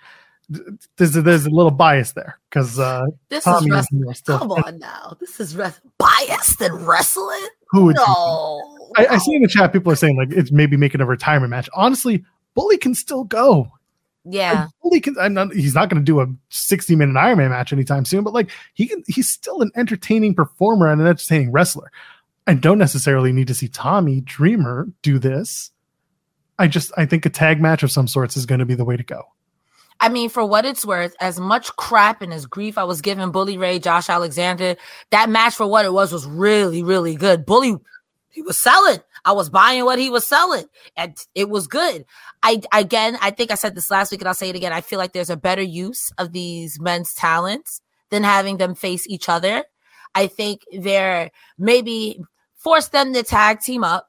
there's, 0.97 1.17
a, 1.17 1.23
there's 1.23 1.47
a 1.47 1.51
little 1.51 1.71
bias 1.71 2.13
there 2.13 2.39
because 2.51 2.79
uh, 2.79 3.03
This 3.29 3.45
Tommy 3.45 3.67
is 3.67 3.73
wrestling. 3.73 4.15
still. 4.15 4.39
Come 4.39 4.51
on 4.53 4.79
now. 4.79 5.17
This 5.21 5.39
is 5.41 5.57
res- 5.57 5.81
biased 5.99 6.61
and 6.61 6.87
wrestling? 6.87 7.47
Who 7.71 7.85
would 7.87 7.97
No. 7.97 8.77
I, 8.97 9.07
I 9.07 9.19
see 9.19 9.35
in 9.37 9.43
the 9.43 9.49
chat 9.49 9.73
people 9.73 9.93
are 9.93 9.97
saying 9.97 10.17
like 10.17 10.33
it's 10.33 10.51
maybe 10.51 10.77
making 10.77 11.01
a 11.01 11.07
retirement 11.07 11.51
match. 11.51 11.69
Honestly, 11.75 12.25
Bully 12.55 12.77
can 12.79 12.95
still 12.95 13.23
go. 13.25 13.71
Yeah. 14.25 14.63
Like, 14.65 14.69
Bully 14.83 15.01
can. 15.01 15.17
I'm 15.21 15.35
not, 15.35 15.53
he's 15.55 15.75
not 15.75 15.89
going 15.89 16.03
to 16.03 16.05
do 16.05 16.21
a 16.21 16.27
60 16.49 16.97
minute 16.97 17.17
Iron 17.17 17.39
Man 17.39 17.51
match 17.51 17.73
anytime 17.73 18.05
soon, 18.05 18.25
but 18.25 18.35
like 18.35 18.51
he 18.75 18.89
can. 18.89 19.05
He's 19.07 19.29
still 19.31 19.61
an 19.63 19.71
entertaining 19.77 20.35
performer 20.35 20.89
and 20.89 21.01
an 21.01 21.07
entertaining 21.07 21.53
wrestler. 21.53 21.91
I 22.47 22.55
don't 22.55 22.79
necessarily 22.79 23.33
need 23.33 23.47
to 23.47 23.55
see 23.55 23.69
Tommy 23.69 24.21
Dreamer 24.23 24.89
do 25.03 25.19
this. 25.21 25.71
I 26.59 26.67
just 26.67 26.91
I 26.97 27.07
think 27.07 27.25
a 27.25 27.31
tag 27.31 27.61
match 27.63 27.83
of 27.85 27.93
some 27.93 28.09
sorts 28.09 28.37
is 28.37 28.45
going 28.47 28.59
to 28.59 28.67
be 28.67 28.75
the 28.75 28.85
way 28.85 28.97
to 28.97 29.05
go. 29.05 29.23
I 30.01 30.09
mean, 30.09 30.31
for 30.31 30.45
what 30.45 30.65
it's 30.65 30.85
worth, 30.85 31.15
as 31.21 31.39
much 31.39 31.75
crap 31.77 32.23
and 32.23 32.33
as 32.33 32.47
grief 32.47 32.79
I 32.79 32.85
was 32.85 33.03
giving 33.03 33.31
Bully 33.33 33.59
Ray, 33.59 33.79
Josh 33.79 34.09
Alexander, 34.09 34.77
that 35.11 35.29
match 35.29 35.55
for 35.55 35.67
what 35.67 35.85
it 35.85 35.93
was 35.93 36.11
was 36.11 36.27
really, 36.27 36.83
really 36.83 37.17
good. 37.17 37.45
Bully, 37.45 37.77
he 38.31 38.41
was 38.41 38.61
selling. 38.61 39.01
I 39.25 39.33
was 39.33 39.51
buying 39.51 39.85
what 39.85 39.99
he 39.99 40.09
was 40.09 40.27
selling, 40.27 40.65
and 40.97 41.15
it 41.35 41.51
was 41.51 41.67
good. 41.67 42.07
I 42.43 42.63
again, 42.73 43.19
I 43.21 43.31
think 43.31 43.51
I 43.51 43.55
said 43.55 43.75
this 43.75 43.91
last 43.91 44.11
week, 44.11 44.23
and 44.23 44.29
I'll 44.29 44.35
say 44.35 44.49
it 44.49 44.57
again. 44.57 44.73
I 44.73 44.81
feel 44.81 44.99
like 44.99 45.13
there's 45.13 45.29
a 45.29 45.37
better 45.37 45.63
use 45.63 46.11
of 46.17 46.33
these 46.33 46.81
men's 46.81 47.13
talents 47.13 47.83
than 48.09 48.23
having 48.25 48.57
them 48.57 48.75
face 48.75 49.07
each 49.07 49.29
other. 49.29 49.65
I 50.15 50.27
think 50.27 50.63
they're 50.73 51.31
maybe 51.59 52.21
force 52.57 52.89
them 52.89 53.13
to 53.13 53.23
tag 53.23 53.61
team 53.61 53.85
up 53.85 54.09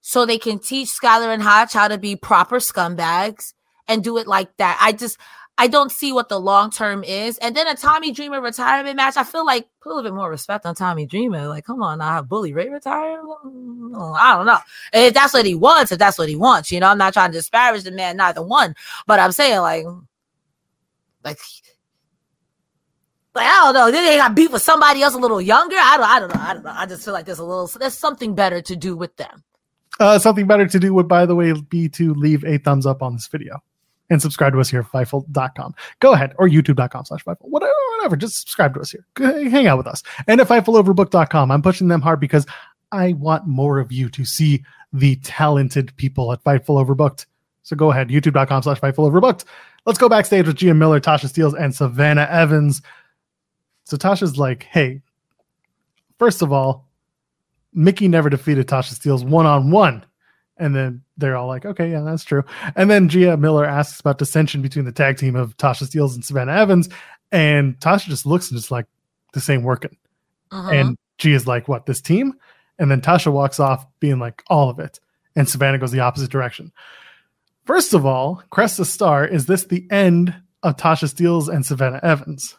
so 0.00 0.26
they 0.26 0.38
can 0.38 0.58
teach 0.58 0.88
Skyler 0.88 1.32
and 1.32 1.42
Hotch 1.42 1.72
how 1.72 1.86
to 1.86 1.98
be 1.98 2.16
proper 2.16 2.56
scumbags 2.56 3.54
and 3.88 4.02
do 4.02 4.18
it 4.18 4.26
like 4.26 4.56
that. 4.56 4.78
I 4.80 4.92
just 4.92 5.18
I 5.58 5.68
don't 5.68 5.92
see 5.92 6.12
what 6.12 6.28
the 6.28 6.40
long 6.40 6.70
term 6.70 7.04
is. 7.04 7.38
And 7.38 7.54
then 7.54 7.68
a 7.68 7.76
Tommy 7.76 8.10
Dreamer 8.12 8.40
retirement 8.40 8.96
match. 8.96 9.16
I 9.16 9.24
feel 9.24 9.44
like 9.44 9.68
put 9.80 9.90
a 9.90 9.94
little 9.94 10.10
bit 10.10 10.16
more 10.16 10.30
respect 10.30 10.64
on 10.64 10.74
Tommy 10.74 11.06
Dreamer. 11.06 11.46
Like, 11.46 11.64
come 11.64 11.82
on, 11.82 11.98
now 11.98 12.14
have 12.14 12.28
Bully 12.28 12.52
Ray 12.52 12.68
retire. 12.68 13.22
Mm, 13.22 14.16
I 14.18 14.36
don't 14.36 14.46
know. 14.46 14.58
If 14.92 15.14
that's 15.14 15.34
what 15.34 15.46
he 15.46 15.54
wants, 15.54 15.92
if 15.92 15.98
that's 15.98 16.18
what 16.18 16.28
he 16.28 16.36
wants, 16.36 16.72
you 16.72 16.80
know, 16.80 16.88
I'm 16.88 16.98
not 16.98 17.12
trying 17.12 17.32
to 17.32 17.38
disparage 17.38 17.82
the 17.84 17.90
man, 17.90 18.16
neither 18.16 18.42
one. 18.42 18.74
But 19.06 19.20
I'm 19.20 19.32
saying 19.32 19.60
like, 19.60 19.84
like. 21.24 21.38
Like, 23.34 23.46
I 23.46 23.64
don't 23.64 23.74
know. 23.74 23.90
Then 23.90 24.04
they 24.04 24.18
got 24.18 24.34
beat 24.34 24.52
with 24.52 24.60
somebody 24.60 25.00
else 25.00 25.14
a 25.14 25.18
little 25.18 25.40
younger. 25.40 25.76
I 25.78 25.96
don't. 25.96 26.06
I 26.06 26.20
don't 26.20 26.34
know. 26.34 26.40
I 26.40 26.54
don't 26.54 26.64
know. 26.64 26.74
I 26.74 26.84
just 26.84 27.02
feel 27.02 27.14
like 27.14 27.24
there's 27.24 27.38
a 27.38 27.44
little. 27.44 27.66
There's 27.66 27.96
something 27.96 28.34
better 28.34 28.60
to 28.60 28.76
do 28.76 28.94
with 28.94 29.16
them. 29.16 29.42
Uh, 29.98 30.18
something 30.18 30.46
better 30.46 30.66
to 30.66 30.78
do 30.78 30.92
would, 30.92 31.08
by 31.08 31.24
the 31.24 31.34
way, 31.34 31.52
be 31.52 31.88
to 31.90 32.12
leave 32.12 32.44
a 32.44 32.58
thumbs 32.58 32.84
up 32.84 33.02
on 33.02 33.14
this 33.14 33.28
video 33.28 33.62
and 34.12 34.20
subscribe 34.20 34.52
to 34.52 34.60
us 34.60 34.68
here 34.68 34.80
at 34.80 34.86
Fightful.com. 34.86 35.74
Go 36.00 36.12
ahead, 36.12 36.34
or 36.38 36.48
YouTube.com 36.48 37.04
slash 37.06 37.24
Fightful. 37.24 37.48
Whatever, 37.48 37.72
whatever. 37.96 38.16
Just 38.16 38.38
subscribe 38.38 38.74
to 38.74 38.80
us 38.80 38.92
here. 38.92 39.06
Hang 39.18 39.66
out 39.66 39.78
with 39.78 39.86
us. 39.86 40.02
And 40.26 40.40
at 40.40 40.48
FightfulOverbook.com, 40.48 41.50
I'm 41.50 41.62
pushing 41.62 41.88
them 41.88 42.02
hard 42.02 42.20
because 42.20 42.46
I 42.92 43.14
want 43.14 43.46
more 43.46 43.78
of 43.78 43.90
you 43.90 44.10
to 44.10 44.24
see 44.24 44.64
the 44.92 45.16
talented 45.16 45.96
people 45.96 46.32
at 46.32 46.44
Fightful 46.44 46.84
Overbooked. 46.84 47.24
So 47.62 47.74
go 47.74 47.90
ahead, 47.90 48.08
YouTube.com 48.08 48.62
slash 48.62 48.80
Fightful 48.80 49.10
Overbooked. 49.10 49.44
Let's 49.86 49.98
go 49.98 50.08
backstage 50.08 50.46
with 50.46 50.56
Gia 50.56 50.74
Miller, 50.74 51.00
Tasha 51.00 51.26
Steelz, 51.26 51.58
and 51.58 51.74
Savannah 51.74 52.28
Evans. 52.30 52.82
So 53.84 53.96
Tasha's 53.96 54.36
like, 54.36 54.64
hey, 54.64 55.00
first 56.18 56.42
of 56.42 56.52
all, 56.52 56.86
Mickie 57.72 58.08
never 58.08 58.28
defeated 58.28 58.68
Tasha 58.68 58.94
Steelz 58.94 59.24
one 59.24 59.46
on 59.46 59.70
one. 59.70 60.04
And 60.62 60.74
then 60.76 61.02
they're 61.16 61.36
all 61.36 61.48
like, 61.48 61.66
okay, 61.66 61.90
yeah, 61.90 62.00
that's 62.02 62.24
true. 62.24 62.44
And 62.76 62.90
then 62.90 63.08
Gia 63.08 63.36
Miller 63.36 63.64
asks 63.64 63.98
about 64.00 64.18
dissension 64.18 64.62
between 64.62 64.84
the 64.84 64.92
tag 64.92 65.16
team 65.16 65.34
of 65.34 65.56
Tasha 65.56 65.84
Steelz 65.84 66.14
and 66.14 66.24
Savannah 66.24 66.52
Evans. 66.52 66.88
And 67.32 67.78
Tasha 67.80 68.06
just 68.06 68.26
looks 68.26 68.50
and 68.50 68.58
just 68.58 68.70
like, 68.70 68.86
this 69.34 69.50
ain't 69.50 69.64
working. 69.64 69.96
Mhm. 70.52 70.80
And 70.80 70.98
Gia's 71.18 71.46
like, 71.46 71.66
what, 71.66 71.86
this 71.86 72.00
team? 72.00 72.34
And 72.78 72.90
then 72.90 73.00
Tasha 73.00 73.32
walks 73.32 73.58
off 73.58 73.86
being 74.00 74.18
like, 74.18 74.42
all 74.48 74.70
of 74.70 74.78
it. 74.78 75.00
And 75.34 75.48
Savannah 75.48 75.78
goes 75.78 75.90
the 75.90 76.00
opposite 76.00 76.30
direction. 76.30 76.72
First 77.64 77.94
of 77.94 78.06
all, 78.06 78.42
Cresta 78.52 78.84
Star, 78.86 79.26
is 79.26 79.46
this 79.46 79.64
the 79.64 79.86
end 79.90 80.34
of 80.62 80.76
Tasha 80.76 81.12
Steelz 81.12 81.48
and 81.48 81.66
Savannah 81.66 82.00
Evans? 82.02 82.56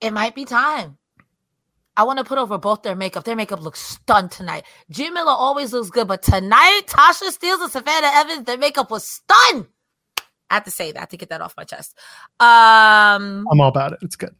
it 0.00 0.12
might 0.12 0.34
be 0.34 0.44
time. 0.44 0.96
I 1.96 2.04
want 2.04 2.18
to 2.18 2.24
put 2.24 2.38
over 2.38 2.56
both 2.56 2.82
their 2.82 2.94
makeup. 2.94 3.24
Their 3.24 3.36
makeup 3.36 3.60
looks 3.60 3.80
stunned 3.80 4.30
tonight. 4.30 4.64
Gia 4.90 5.10
Miller 5.10 5.32
always 5.32 5.72
looks 5.72 5.90
good, 5.90 6.08
but 6.08 6.22
tonight, 6.22 6.82
Tasha 6.86 7.28
Steelz 7.36 7.62
and 7.62 7.72
Savannah 7.72 8.10
Evans, 8.14 8.44
their 8.44 8.58
makeup 8.58 8.90
was 8.90 9.04
stunned. 9.04 9.66
I 10.48 10.54
have 10.54 10.64
to 10.64 10.70
say 10.70 10.92
that 10.92 11.10
to 11.10 11.16
get 11.16 11.28
that 11.28 11.40
off 11.40 11.54
my 11.56 11.64
chest. 11.64 11.96
Um, 12.40 13.46
I'm 13.50 13.60
all 13.60 13.68
about 13.68 13.92
it. 13.92 14.00
It's 14.02 14.16
good. 14.16 14.34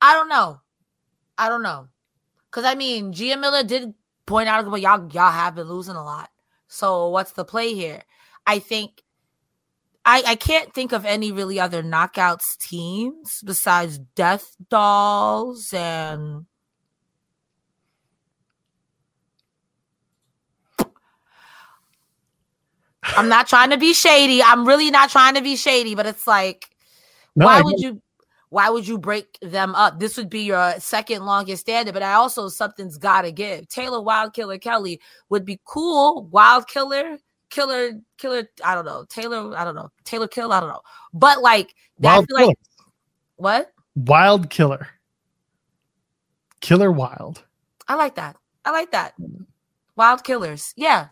I 0.00 0.14
don't 0.14 0.28
know. 0.28 0.60
I 1.36 1.48
don't 1.48 1.62
know. 1.62 1.88
Cause 2.50 2.64
I 2.64 2.74
mean, 2.74 3.12
Gia 3.12 3.36
Miller 3.36 3.62
did 3.62 3.94
point 4.26 4.48
out, 4.48 4.68
but 4.70 4.80
y'all 4.80 5.10
y'all 5.12 5.32
have 5.32 5.54
been 5.54 5.68
losing 5.68 5.96
a 5.96 6.04
lot. 6.04 6.30
So 6.68 7.08
what's 7.08 7.32
the 7.32 7.44
play 7.44 7.74
here? 7.74 8.02
I 8.46 8.58
think 8.58 9.02
I 10.08 10.22
I 10.26 10.34
can't 10.36 10.72
think 10.72 10.92
of 10.92 11.04
any 11.04 11.32
really 11.32 11.60
other 11.60 11.82
knockouts 11.82 12.56
teams 12.56 13.42
besides 13.44 13.98
Death 14.16 14.56
Dollz 14.70 15.74
and 15.74 16.46
I'm 23.02 23.28
not 23.28 23.48
trying 23.48 23.70
to 23.70 23.76
be 23.76 23.92
shady. 23.92 24.42
I'm 24.42 24.66
really 24.66 24.90
not 24.90 25.10
trying 25.10 25.34
to 25.34 25.42
be 25.42 25.56
shady, 25.56 25.94
but 25.94 26.06
it's 26.06 26.26
like, 26.26 26.70
No, 27.36 27.44
why 27.44 27.60
would 27.60 27.78
you? 27.78 28.00
Why 28.50 28.70
would 28.70 28.88
you 28.88 28.96
break 28.96 29.38
them 29.42 29.74
up? 29.74 30.00
This 30.00 30.16
would 30.16 30.30
be 30.30 30.44
your 30.44 30.72
second 30.78 31.26
longest 31.26 31.60
standing, 31.60 31.92
but 31.92 32.02
I 32.02 32.14
also 32.14 32.48
something's 32.48 32.96
got 32.96 33.22
to 33.22 33.30
give. 33.30 33.68
Taylor 33.68 34.00
Wilde 34.00 34.32
Killer 34.32 34.56
Kelly 34.56 35.02
would 35.28 35.44
be 35.44 35.60
cool. 35.66 36.24
Wild 36.32 36.66
Killer, 36.66 37.18
Killer, 37.50 37.92
Killer. 38.18 38.48
I 38.64 38.74
don't 38.74 38.84
know. 38.84 39.04
Taylor. 39.08 39.56
I 39.56 39.64
don't 39.64 39.74
know. 39.74 39.90
Taylor 40.04 40.28
Kill. 40.28 40.52
I 40.52 40.60
don't 40.60 40.68
know. 40.68 40.82
But 41.12 41.42
like, 41.42 41.74
I 42.02 42.06
Wild 42.06 42.26
feel 42.28 42.36
killer. 42.36 42.46
like 42.48 42.58
what? 43.36 43.72
Wild 43.94 44.50
killer. 44.50 44.88
Killer 46.60 46.90
wild. 46.90 47.44
I 47.86 47.94
like 47.94 48.16
that. 48.16 48.36
I 48.64 48.70
like 48.70 48.90
that. 48.92 49.14
Wild 49.96 50.24
Killers. 50.24 50.74
Yeah, 50.76 51.08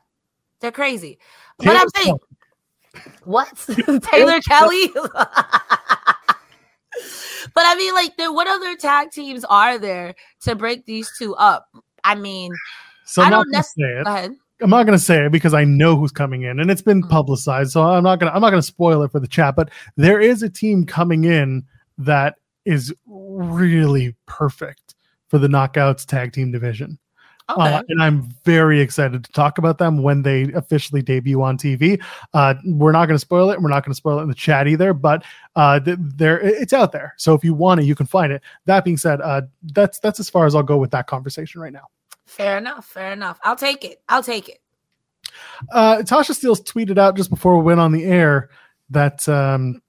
they're 0.60 0.72
crazy. 0.72 1.18
But 1.58 1.64
Taylor 1.64 1.78
I'm 1.78 1.88
saying. 2.02 2.18
What? 3.24 3.48
Taylor 4.10 4.40
Kelly? 4.40 4.88
but 4.94 5.14
I 7.56 7.74
mean, 7.76 7.94
like, 7.94 8.16
there, 8.16 8.32
what 8.32 8.48
other 8.48 8.76
tag 8.76 9.10
teams 9.10 9.44
are 9.44 9.78
there 9.78 10.14
to 10.42 10.54
break 10.54 10.86
these 10.86 11.10
two 11.18 11.34
up? 11.36 11.68
I 12.04 12.14
mean, 12.14 12.52
So 13.04 13.22
I 13.22 13.30
don't 13.30 13.50
gonna 13.52 13.64
nec- 14.60 14.64
say 14.64 14.64
it. 14.64 14.64
go 14.64 14.64
ahead. 14.64 14.64
I'm 14.64 14.70
not 14.70 14.86
going 14.86 14.98
to 14.98 15.04
say 15.04 15.26
it 15.26 15.32
because 15.32 15.54
I 15.54 15.64
know 15.64 15.96
who's 15.96 16.12
coming 16.12 16.42
in, 16.42 16.60
and 16.60 16.70
it's 16.70 16.82
been 16.82 17.02
Mm. 17.02 17.10
publicized. 17.10 17.72
So 17.72 17.82
I'm 17.82 18.04
not 18.04 18.18
going 18.20 18.30
to 18.30 18.34
I'm 18.34 18.40
not 18.42 18.50
going 18.50 18.62
to 18.62 18.66
spoil 18.66 19.02
it 19.02 19.10
for 19.12 19.20
the 19.20 19.28
chat. 19.28 19.56
But 19.56 19.70
there 19.96 20.20
is 20.20 20.42
a 20.42 20.48
team 20.50 20.86
coming 20.86 21.24
in 21.24 21.64
that 21.98 22.36
is 22.64 22.92
really 23.06 24.14
perfect 24.26 24.94
for 25.28 25.38
the 25.38 25.48
knockouts 25.48 26.04
tag 26.06 26.32
team 26.32 26.50
division, 26.52 26.98
Okay. 27.50 27.74
uh, 27.74 27.82
and 27.88 28.02
I'm 28.02 28.28
very 28.44 28.80
excited 28.80 29.24
to 29.24 29.32
talk 29.32 29.58
about 29.58 29.78
them 29.78 30.02
when 30.02 30.22
they 30.22 30.52
officially 30.52 31.02
debut 31.02 31.42
on 31.42 31.56
TV. 31.58 32.00
Uh, 32.34 32.54
we're 32.64 32.92
not 32.92 33.06
going 33.06 33.14
to 33.16 33.20
spoil 33.20 33.50
it. 33.50 33.54
and 33.54 33.62
We're 33.64 33.70
not 33.70 33.84
going 33.84 33.92
to 33.92 33.96
spoil 33.96 34.18
it 34.18 34.22
in 34.22 34.28
the 34.28 34.34
chat 34.34 34.66
either. 34.68 34.92
But 34.92 35.24
uh, 35.56 35.78
th- 35.80 35.98
there 36.00 36.40
it's 36.40 36.72
out 36.72 36.92
there. 36.92 37.14
So 37.18 37.34
if 37.34 37.44
you 37.44 37.54
want 37.54 37.80
it, 37.80 37.84
you 37.84 37.94
can 37.94 38.06
find 38.06 38.32
it. 38.32 38.42
That 38.66 38.84
being 38.84 38.96
said, 38.96 39.20
uh, 39.20 39.42
that's 39.62 39.98
that's 40.00 40.18
as 40.20 40.28
far 40.30 40.46
as 40.46 40.54
I'll 40.54 40.62
go 40.64 40.76
with 40.76 40.90
that 40.92 41.06
conversation 41.06 41.60
right 41.60 41.72
now. 41.72 41.86
Fair 42.36 42.58
enough. 42.58 42.84
Fair 42.84 43.12
enough. 43.12 43.38
I'll 43.42 43.56
take 43.56 43.82
it. 43.82 44.02
I'll 44.10 44.22
take 44.22 44.50
it. 44.50 44.60
uh, 45.72 45.98
Tasha 45.98 46.32
Steelz 46.32 46.62
tweeted 46.62 46.98
out 46.98 47.16
just 47.16 47.30
before 47.30 47.56
we 47.56 47.64
went 47.64 47.80
on 47.80 47.92
the 47.92 48.04
air 48.04 48.50
that 48.90 49.26
um, 49.26 49.80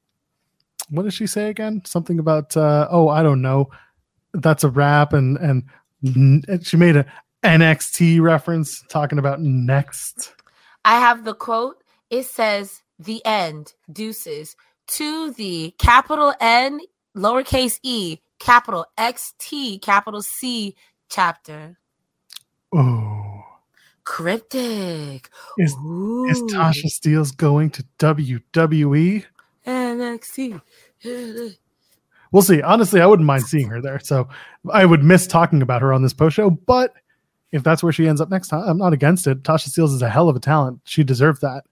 what 0.89 1.03
did 1.03 1.13
she 1.13 1.27
say 1.27 1.49
again? 1.49 1.81
Something 1.85 2.19
about 2.19 2.55
uh, 2.55 2.87
oh 2.89 3.09
I 3.09 3.21
don't 3.21 3.41
know. 3.41 3.69
That's 4.33 4.63
a 4.63 4.69
rap 4.69 5.11
and 5.11 5.37
and 5.37 6.65
she 6.65 6.77
made 6.77 6.95
a 6.95 7.05
NXT 7.43 8.21
reference 8.21 8.81
talking 8.89 9.19
about 9.19 9.41
next. 9.41 10.33
I 10.85 10.99
have 10.99 11.25
the 11.25 11.33
quote. 11.33 11.83
It 12.09 12.23
says, 12.23 12.81
the 12.97 13.21
end, 13.25 13.73
deuces, 13.91 14.55
to 14.87 15.31
the 15.31 15.73
capital 15.77 16.33
N, 16.39 16.79
lowercase 17.15 17.79
e, 17.83 18.19
capital 18.39 18.85
X 18.97 19.33
T, 19.37 19.79
capital 19.79 20.21
C 20.21 20.75
chapter. 21.09 21.77
Oh, 22.77 23.43
Cryptic. 24.03 25.29
is 25.57 25.71
is 25.71 26.41
Tasha 26.53 26.85
Steelz 26.85 27.35
going 27.35 27.71
to 27.71 27.83
WWE? 27.99 29.25
NXT. 29.65 30.61
We'll 32.31 32.43
see. 32.43 32.61
Honestly, 32.61 33.01
I 33.01 33.05
wouldn't 33.05 33.25
mind 33.25 33.43
seeing 33.43 33.67
her 33.69 33.81
there. 33.81 33.99
So 33.99 34.29
I 34.71 34.85
would 34.85 35.03
miss 35.03 35.27
talking 35.27 35.61
about 35.61 35.81
her 35.81 35.91
on 35.91 36.03
this 36.03 36.13
post 36.13 36.35
show, 36.35 36.49
but 36.49 36.93
if 37.51 37.63
that's 37.63 37.81
where 37.81 37.93
she 37.93 38.07
ends 38.07 38.21
up 38.21 38.29
next 38.29 38.49
time, 38.49 38.63
I'm 38.67 38.77
not 38.77 38.93
against 38.93 39.25
it. 39.27 39.43
Tasha 39.43 39.69
Steele 39.69 39.85
is 39.85 40.01
a 40.01 40.09
hell 40.09 40.29
of 40.29 40.35
a 40.35 40.39
talent. 40.39 40.81
She 40.83 41.03
deserved 41.03 41.41
that. 41.41 41.63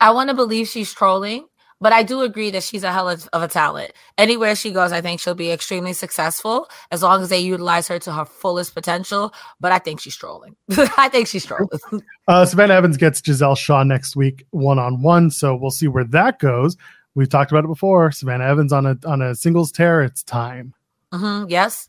I 0.00 0.10
want 0.12 0.30
to 0.30 0.34
believe 0.34 0.68
she's 0.68 0.92
trolling, 0.92 1.46
but 1.82 1.92
I 1.92 2.04
do 2.04 2.22
agree 2.22 2.50
that 2.52 2.62
she's 2.62 2.84
a 2.84 2.92
hell 2.92 3.08
of, 3.08 3.28
of 3.32 3.42
a 3.42 3.48
talent. 3.48 3.92
Anywhere 4.16 4.54
she 4.54 4.70
goes, 4.70 4.92
I 4.92 5.00
think 5.00 5.20
she'll 5.20 5.34
be 5.34 5.50
extremely 5.50 5.92
successful 5.92 6.68
as 6.92 7.02
long 7.02 7.22
as 7.22 7.28
they 7.28 7.40
utilize 7.40 7.88
her 7.88 7.98
to 7.98 8.12
her 8.12 8.24
fullest 8.24 8.72
potential. 8.72 9.34
But 9.60 9.72
I 9.72 9.80
think 9.80 10.00
she's 10.00 10.14
trolling. 10.14 10.54
I 10.96 11.08
think 11.08 11.26
she's 11.26 11.44
trolling. 11.44 11.68
Uh, 12.28 12.46
Savannah 12.46 12.74
Evans 12.74 12.96
gets 12.96 13.20
Giselle 13.22 13.56
Shaw 13.56 13.82
next 13.82 14.14
week, 14.14 14.46
one 14.50 14.78
on 14.78 15.02
one. 15.02 15.28
So 15.28 15.56
we'll 15.56 15.72
see 15.72 15.88
where 15.88 16.04
that 16.04 16.38
goes. 16.38 16.76
We've 17.16 17.28
talked 17.28 17.50
about 17.50 17.64
it 17.64 17.66
before. 17.66 18.12
Savannah 18.12 18.44
Evans 18.44 18.72
on 18.72 18.86
a 18.86 18.96
on 19.04 19.20
a 19.20 19.34
singles 19.34 19.72
tear. 19.72 20.02
It's 20.02 20.22
time. 20.22 20.72
hmm 21.12 21.46
Yes. 21.48 21.88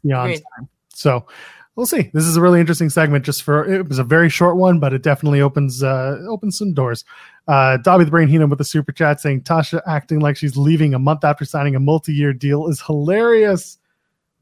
Time. 0.57 0.69
So 0.89 1.27
we'll 1.75 1.85
see. 1.85 2.09
This 2.13 2.25
is 2.25 2.35
a 2.35 2.41
really 2.41 2.59
interesting 2.59 2.89
segment. 2.89 3.25
Just 3.25 3.43
for 3.43 3.65
it 3.65 3.87
was 3.87 3.99
a 3.99 4.03
very 4.03 4.29
short 4.29 4.57
one, 4.57 4.79
but 4.79 4.93
it 4.93 5.03
definitely 5.03 5.41
opens 5.41 5.83
uh 5.83 6.17
opens 6.27 6.57
some 6.57 6.73
doors. 6.73 7.03
Uh, 7.47 7.77
Dobby 7.77 8.05
the 8.05 8.11
Brain 8.11 8.27
Heenan 8.27 8.49
with 8.49 8.59
the 8.59 8.65
super 8.65 8.91
chat 8.91 9.19
saying 9.19 9.41
Tasha 9.41 9.81
acting 9.85 10.19
like 10.19 10.37
she's 10.37 10.55
leaving 10.55 10.93
a 10.93 10.99
month 10.99 11.23
after 11.23 11.45
signing 11.45 11.75
a 11.75 11.79
multi-year 11.79 12.33
deal 12.33 12.67
is 12.67 12.81
hilarious. 12.81 13.77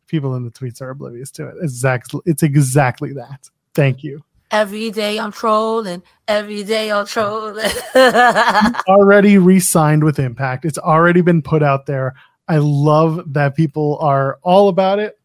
People 0.08 0.36
in 0.36 0.44
the 0.44 0.52
tweets 0.52 0.82
are 0.82 0.90
oblivious 0.90 1.32
to 1.32 1.48
it. 1.48 1.56
Exactly, 1.62 2.22
it's 2.26 2.44
exactly 2.44 3.14
that. 3.14 3.50
Thank 3.74 4.04
you. 4.04 4.24
Every 4.52 4.92
day 4.92 5.18
I'm 5.18 5.32
trolling. 5.32 6.04
Every 6.28 6.64
day 6.64 6.92
I'm 6.92 7.06
trolling. 7.06 7.72
already 7.96 9.38
re-signed 9.38 10.04
with 10.04 10.20
Impact. 10.20 10.66
It's 10.66 10.78
already 10.78 11.22
been 11.22 11.42
put 11.42 11.64
out 11.64 11.86
there. 11.86 12.16
I 12.50 12.58
love 12.58 13.32
that 13.32 13.56
people 13.56 13.98
are 14.02 14.40
all 14.44 14.68
about 14.68 15.00
it. 15.00 15.18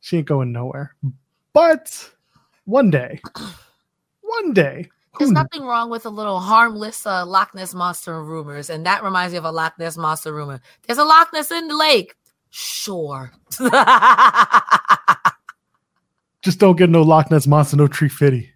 She 0.00 0.18
ain't 0.18 0.26
going 0.26 0.52
nowhere. 0.52 0.94
But 1.52 2.10
one 2.64 2.90
day, 2.90 3.20
one 4.22 4.52
day, 4.52 4.88
There's 5.18 5.32
nothing 5.32 5.62
wrong 5.62 5.90
with 5.90 6.06
a 6.06 6.10
little 6.10 6.40
harmless 6.40 7.04
uh, 7.06 7.26
Loch 7.26 7.54
Ness 7.54 7.74
monster 7.74 8.22
rumors, 8.22 8.70
and 8.70 8.86
that 8.86 9.02
reminds 9.02 9.32
me 9.32 9.38
of 9.38 9.44
a 9.44 9.50
Loch 9.50 9.78
Ness 9.78 9.96
monster 9.96 10.32
rumor. 10.32 10.60
There's 10.86 10.98
a 10.98 11.04
Loch 11.04 11.32
Ness 11.32 11.50
in 11.50 11.68
the 11.68 11.76
lake. 11.76 12.14
Sure. 12.50 13.32
just 16.42 16.58
don't 16.58 16.76
get 16.76 16.90
no 16.90 17.02
Loch 17.02 17.30
Ness 17.30 17.46
monster, 17.46 17.76
no 17.76 17.86
tree 17.88 18.08
fitty. 18.08 18.50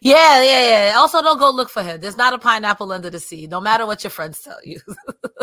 Yeah, 0.00 0.42
yeah, 0.42 0.88
yeah. 0.88 0.96
Also, 0.96 1.22
don't 1.22 1.38
go 1.38 1.50
look 1.50 1.70
for 1.70 1.82
him. 1.82 2.00
There's 2.00 2.16
not 2.16 2.34
a 2.34 2.38
pineapple 2.38 2.90
under 2.92 3.10
the 3.10 3.20
sea, 3.20 3.46
no 3.46 3.60
matter 3.60 3.86
what 3.86 4.02
your 4.02 4.10
friends 4.10 4.40
tell 4.40 4.58
you. 4.64 4.80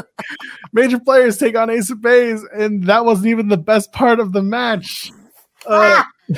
Major 0.74 1.00
players 1.00 1.38
take 1.38 1.56
on 1.56 1.70
Ace 1.70 1.90
of 1.90 2.02
Bays, 2.02 2.44
and 2.54 2.84
that 2.86 3.06
wasn't 3.06 3.28
even 3.28 3.48
the 3.48 3.58
best 3.58 3.94
part 3.94 4.20
of 4.20 4.34
the 4.34 4.44
match. 4.44 5.12
Uh, 5.68 6.04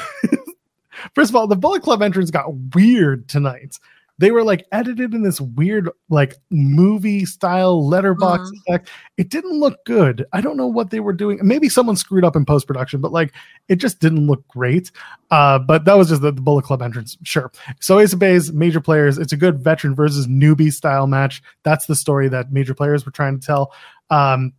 first 1.15 1.29
of 1.29 1.35
all, 1.35 1.47
the 1.47 1.55
Bullet 1.55 1.83
Club 1.83 2.01
entrance 2.01 2.31
got 2.31 2.53
weird 2.75 3.27
tonight. 3.27 3.79
They 4.19 4.31
were 4.31 4.43
like 4.43 4.65
edited 4.71 5.13
in 5.13 5.21
this 5.21 5.39
weird, 5.39 5.91
like 6.09 6.37
movie 6.49 7.23
style 7.23 7.87
letterbox 7.87 8.49
Mhm. 8.49 8.53
effect. 8.65 8.89
It 9.15 9.29
didn't 9.29 9.59
look 9.59 9.85
good. 9.85 10.25
I 10.33 10.41
don't 10.41 10.57
know 10.57 10.65
what 10.65 10.89
they 10.89 10.99
were 10.99 11.13
doing. 11.13 11.37
Maybe 11.43 11.69
someone 11.69 11.95
screwed 11.95 12.25
up 12.25 12.35
in 12.35 12.43
post 12.43 12.65
production, 12.65 12.99
but 12.99 13.11
like 13.11 13.31
it 13.67 13.75
just 13.75 13.99
didn't 13.99 14.25
look 14.25 14.47
great. 14.47 14.89
Uh, 15.29 15.59
but 15.59 15.85
that 15.85 15.95
was 15.99 16.09
just 16.09 16.23
the, 16.23 16.31
the 16.31 16.41
Bullet 16.41 16.65
Club 16.65 16.81
entrance. 16.81 17.15
Sure. 17.21 17.51
So 17.79 17.99
Ace 17.99 18.13
of 18.13 18.17
Base, 18.17 18.51
major 18.51 18.81
players. 18.81 19.19
It's 19.19 19.33
a 19.33 19.37
good 19.37 19.59
veteran 19.63 19.93
versus 19.93 20.25
newbie 20.25 20.73
style 20.73 21.05
match. 21.05 21.43
That's 21.61 21.85
the 21.85 21.95
story 21.95 22.27
that 22.29 22.51
major 22.51 22.73
players 22.73 23.05
were 23.05 23.11
trying 23.11 23.39
to 23.39 23.45
tell. 23.45 23.71
Um, 24.09 24.53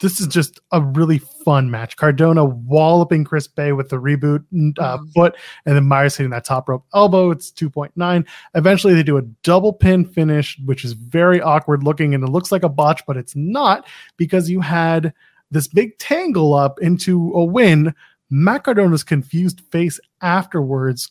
this 0.00 0.20
is 0.20 0.26
just 0.26 0.60
a 0.72 0.80
really 0.80 1.18
fun 1.18 1.70
match. 1.70 1.96
Cardona 1.96 2.44
walloping 2.44 3.22
Chris 3.24 3.46
Bey 3.46 3.72
with 3.72 3.88
the 3.90 3.96
reboot 3.96 4.40
uh, 4.78 4.98
Mhm. 4.98 5.12
foot, 5.12 5.36
and 5.66 5.76
then 5.76 5.86
Myers 5.86 6.16
hitting 6.16 6.30
that 6.30 6.44
top 6.44 6.68
rope 6.68 6.84
elbow. 6.94 7.30
It's 7.30 7.50
2.9. 7.52 8.24
Eventually, 8.54 8.94
they 8.94 9.02
do 9.04 9.18
a 9.18 9.22
double 9.44 9.72
pin 9.72 10.04
finish, 10.04 10.58
which 10.64 10.84
is 10.84 10.94
very 10.94 11.40
awkward 11.40 11.84
looking, 11.84 12.12
and 12.14 12.24
it 12.24 12.30
looks 12.30 12.50
like 12.50 12.64
a 12.64 12.68
botch, 12.68 13.02
but 13.06 13.16
it's 13.16 13.36
not 13.36 13.86
because 14.16 14.50
you 14.50 14.60
had 14.60 15.12
this 15.50 15.68
big 15.68 15.96
tangle 15.98 16.54
up 16.54 16.80
into 16.80 17.32
a 17.34 17.44
win. 17.44 17.94
Matt 18.30 18.64
Cardona's 18.64 19.04
confused 19.04 19.60
face 19.70 19.98
afterwards 20.20 21.10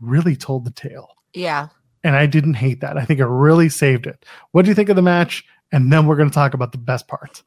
really 0.00 0.36
told 0.36 0.64
the 0.64 0.70
tale 0.70 1.08
yeah. 1.34 1.68
and 2.04 2.16
I 2.16 2.26
didn't 2.26 2.54
hate 2.54 2.80
that. 2.80 2.96
I 2.98 3.04
think 3.04 3.20
it 3.20 3.26
really 3.26 3.68
saved 3.68 4.06
it. 4.06 4.24
What 4.52 4.62
do 4.64 4.68
you 4.70 4.74
think 4.74 4.88
of 4.88 4.96
the 4.96 5.02
match? 5.02 5.44
And 5.72 5.92
then 5.92 6.06
we're 6.06 6.16
going 6.16 6.28
to 6.28 6.34
talk 6.34 6.54
about 6.54 6.72
the 6.72 6.78
best 6.78 7.06
part. 7.08 7.42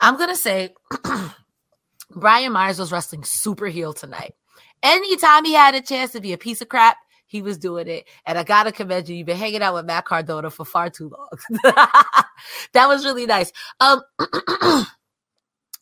I'm 0.00 0.16
gonna 0.18 0.36
say 0.36 0.74
Brian 2.10 2.52
Myers 2.52 2.78
was 2.78 2.92
wrestling 2.92 3.24
super 3.24 3.66
heel 3.66 3.92
tonight. 3.92 4.34
Anytime 4.82 5.44
he 5.44 5.54
had 5.54 5.74
a 5.74 5.80
chance 5.80 6.12
to 6.12 6.20
be 6.20 6.32
a 6.32 6.38
piece 6.38 6.60
of 6.60 6.68
crap, 6.68 6.96
he 7.26 7.42
was 7.42 7.58
doing 7.58 7.88
it. 7.88 8.06
And 8.26 8.38
I 8.38 8.44
gotta 8.44 8.72
commend 8.72 9.08
you. 9.08 9.16
You've 9.16 9.26
been 9.26 9.36
hanging 9.36 9.62
out 9.62 9.74
with 9.74 9.86
Matt 9.86 10.04
Cardona 10.04 10.50
for 10.50 10.64
far 10.64 10.88
too 10.90 11.10
long. 11.10 11.28
that 12.72 12.86
was 12.86 13.04
really 13.04 13.26
nice. 13.26 13.52
Um 13.80 14.02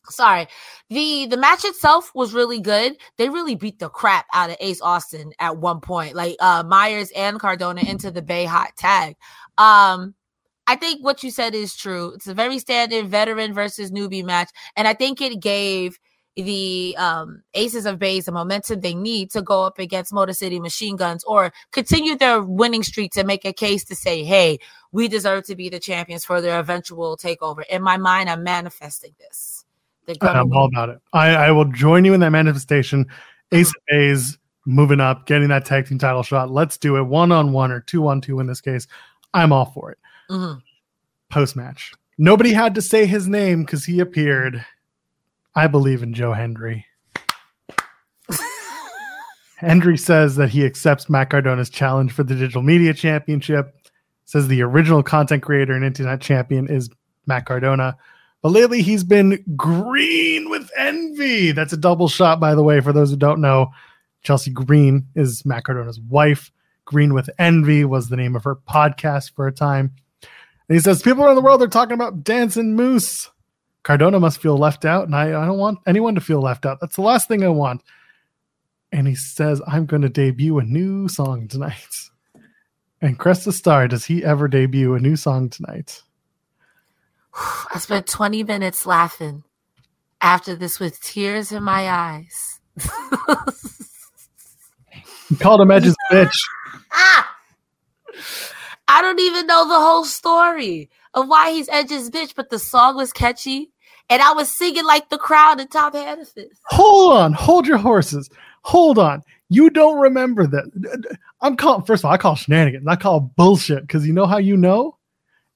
sorry 0.08 0.46
the 0.88 1.26
the 1.26 1.36
match 1.36 1.64
itself 1.64 2.12
was 2.14 2.32
really 2.32 2.60
good 2.60 2.96
they 3.18 3.28
really 3.28 3.54
beat 3.54 3.78
the 3.78 3.88
crap 3.88 4.24
out 4.32 4.50
of 4.50 4.56
ace 4.60 4.80
austin 4.80 5.32
at 5.40 5.56
one 5.56 5.80
point 5.80 6.14
like 6.14 6.36
uh 6.40 6.62
myers 6.66 7.10
and 7.16 7.40
cardona 7.40 7.80
into 7.80 8.10
the 8.10 8.22
Bey 8.22 8.44
hot 8.44 8.70
tag 8.76 9.16
um 9.58 10.14
i 10.66 10.76
think 10.76 11.04
what 11.04 11.22
you 11.22 11.30
said 11.30 11.54
is 11.54 11.76
true 11.76 12.12
it's 12.14 12.26
a 12.26 12.34
very 12.34 12.58
standard 12.58 13.06
veteran 13.06 13.52
versus 13.52 13.90
newbie 13.90 14.24
match 14.24 14.50
and 14.76 14.86
i 14.86 14.94
think 14.94 15.20
it 15.20 15.40
gave 15.40 15.98
the 16.36 16.94
um, 16.98 17.42
Aces 17.54 17.86
of 17.86 17.98
Base 17.98 18.26
the 18.26 18.32
momentum 18.32 18.80
they 18.80 18.94
need 18.94 19.30
to 19.30 19.40
go 19.40 19.64
up 19.64 19.78
against 19.78 20.12
Motor 20.12 20.34
City 20.34 20.60
Machine 20.60 20.96
Guns 20.96 21.24
or 21.24 21.52
continue 21.72 22.14
their 22.14 22.42
winning 22.42 22.82
streak 22.82 23.12
to 23.12 23.24
make 23.24 23.46
a 23.46 23.54
case 23.54 23.84
to 23.84 23.96
say, 23.96 24.22
hey, 24.22 24.58
we 24.92 25.08
deserve 25.08 25.44
to 25.46 25.56
be 25.56 25.70
the 25.70 25.80
champions 25.80 26.24
for 26.24 26.42
their 26.42 26.60
eventual 26.60 27.16
takeover. 27.16 27.62
In 27.70 27.82
my 27.82 27.96
mind, 27.96 28.28
I'm 28.28 28.42
manifesting 28.42 29.14
this. 29.18 29.64
I'm 30.20 30.52
all 30.52 30.66
about 30.66 30.90
it. 30.90 30.98
I, 31.12 31.28
I, 31.30 31.50
will 31.50 31.64
join 31.64 32.04
you 32.04 32.14
in 32.14 32.20
that 32.20 32.30
manifestation. 32.30 33.06
Ace 33.50 33.68
of 33.68 33.82
Base 33.88 34.38
moving 34.64 35.00
up, 35.00 35.26
getting 35.26 35.48
that 35.48 35.64
tag 35.64 35.86
team 35.86 35.98
title 35.98 36.22
shot. 36.22 36.50
Let's 36.50 36.78
do 36.78 36.96
it 36.96 37.02
one 37.02 37.32
on 37.32 37.52
one 37.52 37.72
or 37.72 37.80
two 37.80 38.06
on 38.06 38.20
two 38.20 38.38
in 38.38 38.46
this 38.46 38.60
case. 38.60 38.86
I'm 39.34 39.52
all 39.52 39.64
for 39.64 39.90
it. 39.90 39.98
Mm-hmm. 40.30 40.58
Post 41.30 41.56
match. 41.56 41.92
Nobody 42.18 42.52
had 42.52 42.74
to 42.74 42.82
say 42.82 43.06
his 43.06 43.28
name 43.28 43.62
because 43.62 43.84
he 43.84 44.00
appeared. 44.00 44.64
I 45.54 45.66
believe 45.66 46.02
in 46.02 46.14
Joe 46.14 46.32
Hendry. 46.32 46.86
Hendry 49.56 49.96
says 49.98 50.36
that 50.36 50.50
he 50.50 50.64
accepts 50.64 51.08
Matt 51.08 51.30
Cardona's 51.30 51.70
challenge 51.70 52.12
for 52.12 52.22
the 52.22 52.34
Digital 52.34 52.62
Media 52.62 52.94
Championship. 52.94 53.74
Says 54.24 54.48
the 54.48 54.62
original 54.62 55.02
content 55.02 55.42
creator 55.42 55.72
and 55.72 55.84
internet 55.84 56.20
champion 56.20 56.68
is 56.68 56.90
Matt 57.26 57.46
Cardona. 57.46 57.96
But 58.42 58.52
lately 58.52 58.82
he's 58.82 59.04
been 59.04 59.42
green 59.56 60.50
with 60.50 60.70
envy. 60.76 61.52
That's 61.52 61.72
a 61.72 61.76
double 61.76 62.08
shot, 62.08 62.40
by 62.40 62.54
the 62.54 62.62
way, 62.62 62.80
for 62.80 62.92
those 62.92 63.10
who 63.10 63.16
don't 63.16 63.40
know. 63.40 63.70
Chelsea 64.22 64.50
Green 64.50 65.06
is 65.14 65.44
Matt 65.44 65.64
Cardona's 65.64 66.00
wife. 66.00 66.50
Green 66.84 67.14
with 67.14 67.30
Envy 67.38 67.84
was 67.84 68.08
the 68.08 68.16
name 68.16 68.36
of 68.36 68.44
her 68.44 68.56
podcast 68.56 69.32
for 69.34 69.46
a 69.46 69.52
time. 69.52 69.92
And 70.68 70.76
he 70.76 70.80
says, 70.80 71.02
People 71.02 71.24
around 71.24 71.36
the 71.36 71.42
world 71.42 71.62
are 71.62 71.68
talking 71.68 71.94
about 71.94 72.24
dancing 72.24 72.74
moose. 72.74 73.30
Cardona 73.82 74.18
must 74.18 74.40
feel 74.40 74.56
left 74.56 74.84
out, 74.84 75.04
and 75.04 75.14
I, 75.14 75.28
I 75.28 75.46
don't 75.46 75.58
want 75.58 75.78
anyone 75.86 76.16
to 76.16 76.20
feel 76.20 76.40
left 76.40 76.66
out. 76.66 76.80
That's 76.80 76.96
the 76.96 77.02
last 77.02 77.28
thing 77.28 77.44
I 77.44 77.48
want. 77.48 77.82
And 78.90 79.06
he 79.06 79.14
says, 79.14 79.62
I'm 79.66 79.86
going 79.86 80.02
to 80.02 80.08
debut 80.08 80.58
a 80.58 80.64
new 80.64 81.08
song 81.08 81.46
tonight. 81.46 81.94
And 83.00 83.18
Cresta 83.18 83.52
Star, 83.52 83.86
does 83.86 84.04
he 84.06 84.24
ever 84.24 84.48
debut 84.48 84.94
a 84.94 84.98
new 84.98 85.14
song 85.14 85.50
tonight? 85.50 86.02
I 87.72 87.78
spent 87.78 88.06
20 88.06 88.42
minutes 88.42 88.86
laughing 88.86 89.44
after 90.20 90.56
this 90.56 90.80
with 90.80 91.00
tears 91.00 91.52
in 91.52 91.62
my 91.62 91.88
eyes. 91.88 92.60
you 95.30 95.36
called 95.36 95.60
him 95.60 95.70
Edge's 95.70 95.96
bitch. 96.10 96.36
Ah! 96.92 97.35
I 98.88 99.02
don't 99.02 99.20
even 99.20 99.46
know 99.46 99.66
the 99.66 99.74
whole 99.74 100.04
story 100.04 100.90
of 101.14 101.28
why 101.28 101.50
he's 101.50 101.68
Edge's 101.68 102.10
bitch, 102.10 102.34
but 102.34 102.50
the 102.50 102.58
song 102.58 102.96
was 102.96 103.12
catchy 103.12 103.70
and 104.08 104.22
I 104.22 104.32
was 104.32 104.54
singing 104.54 104.84
like 104.84 105.08
the 105.08 105.18
crowd 105.18 105.60
in 105.60 105.68
Tom 105.68 105.92
Hannifan. 105.92 106.46
Hold 106.66 107.16
on, 107.16 107.32
hold 107.32 107.66
your 107.66 107.78
horses. 107.78 108.30
Hold 108.62 108.98
on. 108.98 109.22
You 109.48 109.70
don't 109.70 110.00
remember 110.00 110.46
that. 110.46 111.16
I'm 111.40 111.56
calling, 111.56 111.84
first 111.84 112.00
of 112.00 112.06
all, 112.06 112.12
I 112.12 112.16
call 112.16 112.34
shenanigans. 112.34 112.86
I 112.86 112.96
call 112.96 113.20
bullshit 113.20 113.82
because 113.82 114.06
you 114.06 114.12
know 114.12 114.26
how 114.26 114.38
you 114.38 114.56
know? 114.56 114.96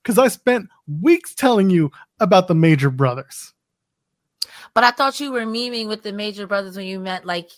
Because 0.03 0.19
I 0.19 0.29
spent 0.29 0.69
weeks 1.01 1.35
telling 1.35 1.71
you 1.71 1.91
about 2.21 2.49
the 2.49 2.55
Major 2.55 2.91
Brothers. 2.91 3.53
But 4.75 4.85
I 4.85 4.93
thought 4.93 5.21
you 5.21 5.33
were 5.33 5.45
memeing 5.45 5.89
with 5.89 6.03
the 6.03 6.13
Major 6.13 6.47
Brothers 6.47 6.77
when 6.77 6.87
you 6.87 7.01
meant 7.01 7.25
like 7.25 7.51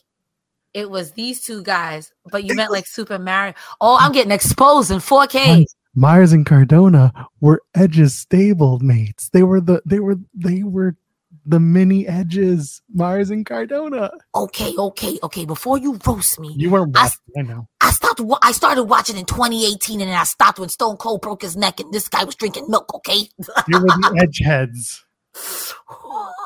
it 0.75 0.91
was 0.91 1.13
these 1.13 1.43
two 1.43 1.63
guys, 1.63 2.13
but 2.31 2.45
you 2.45 2.55
meant 2.55 2.71
like 2.71 2.87
Super 2.87 3.19
Mario. 3.19 3.55
Oh, 3.81 3.97
I'm 4.01 4.13
getting 4.13 4.33
exposed 4.33 4.91
in 4.91 4.99
4K. 4.99 5.67
Myers 5.95 6.33
and 6.33 6.47
Cardona 6.47 7.13
were 7.41 7.63
Edge's 7.75 8.15
stable 8.15 8.79
mates. 8.79 9.29
They 9.31 9.43
were 9.43 9.61
the 9.61 9.83
they 9.85 10.01
were 10.01 10.17
they 10.35 10.63
were 10.63 10.97
the 11.45 11.61
mini 11.61 12.07
edges, 12.07 12.81
Myers 12.95 13.31
and 13.31 13.45
Cardona. 13.45 14.11
Okay, 14.35 14.73
okay, 14.79 15.19
okay. 15.23 15.45
Before 15.45 15.77
you 15.77 15.99
roast 16.07 16.41
me, 16.41 16.55
you 16.57 16.71
weren't 16.71 16.95
watching. 16.95 17.19
I, 17.37 17.41
I 17.41 17.43
know. 17.43 17.69
I 17.83 17.91
stopped. 17.91 18.23
I 18.43 18.53
started 18.53 18.85
watching 18.85 19.19
in 19.19 19.27
2018, 19.27 20.01
and 20.01 20.09
then 20.09 20.17
I 20.17 20.25
stopped 20.25 20.59
when 20.59 20.71
Stone 20.71 20.97
Cold 20.97 21.21
broke 21.21 21.43
his 21.43 21.57
neck, 21.57 21.81
and 21.81 21.93
this 21.93 22.09
guy 22.09 22.25
was 22.25 22.37
drinking 22.37 22.67
milk. 22.69 22.95
Okay, 22.95 23.29
you 23.69 23.79
were 23.79 23.87
the 23.87 24.19
edge 24.23 24.39
heads. 24.39 25.05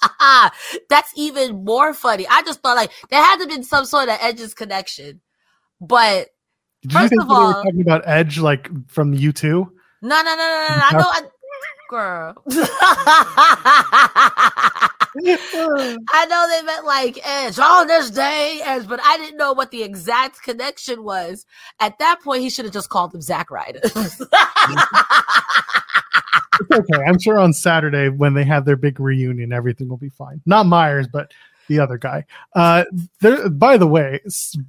That's 0.88 1.12
even 1.16 1.64
more 1.64 1.94
funny. 1.94 2.26
I 2.28 2.42
just 2.42 2.60
thought 2.60 2.76
like 2.76 2.90
there 3.10 3.22
had 3.22 3.36
to 3.38 3.46
be 3.46 3.62
some 3.62 3.84
sort 3.84 4.08
of 4.08 4.18
edges 4.20 4.54
connection, 4.54 5.20
but 5.80 6.28
did 6.82 6.92
First 6.92 7.12
you 7.12 7.20
of 7.20 7.30
all, 7.30 7.40
we 7.40 7.46
were 7.46 7.52
talking 7.62 7.80
about 7.82 8.02
Edge 8.06 8.38
like 8.38 8.70
from 8.88 9.12
U 9.12 9.32
two? 9.32 9.70
No, 10.02 10.22
no, 10.22 10.34
no, 10.34 10.36
no, 10.36 10.66
no. 10.68 10.82
I 10.82 10.92
know, 10.92 11.04
I, 11.06 11.22
girl. 11.90 12.42
I 16.08 16.26
know 16.26 16.46
they 16.48 16.62
meant 16.64 16.86
like 16.86 17.18
Edge 17.26 17.58
on 17.58 17.86
this 17.88 18.10
day, 18.10 18.60
Edge, 18.64 18.88
but 18.88 19.00
I 19.02 19.18
didn't 19.18 19.36
know 19.36 19.52
what 19.52 19.72
the 19.72 19.82
exact 19.82 20.42
connection 20.42 21.02
was. 21.02 21.44
At 21.80 21.98
that 21.98 22.22
point, 22.22 22.42
he 22.42 22.50
should 22.50 22.64
have 22.64 22.72
just 22.72 22.88
called 22.88 23.14
him 23.14 23.20
Zack 23.20 23.50
Ryder. 23.50 23.80
It's 26.60 26.70
okay. 26.70 27.02
I'm 27.06 27.18
sure 27.18 27.38
on 27.38 27.52
Saturday 27.52 28.08
when 28.08 28.34
they 28.34 28.44
have 28.44 28.64
their 28.64 28.76
big 28.76 29.00
reunion, 29.00 29.52
everything 29.52 29.88
will 29.88 29.96
be 29.96 30.10
fine. 30.10 30.40
Not 30.46 30.66
Myers, 30.66 31.08
but 31.08 31.32
the 31.70 31.78
other 31.78 31.96
guy. 31.96 32.26
Uh, 32.54 32.84
there, 33.20 33.48
by 33.48 33.78
the 33.78 33.86
way, 33.86 34.20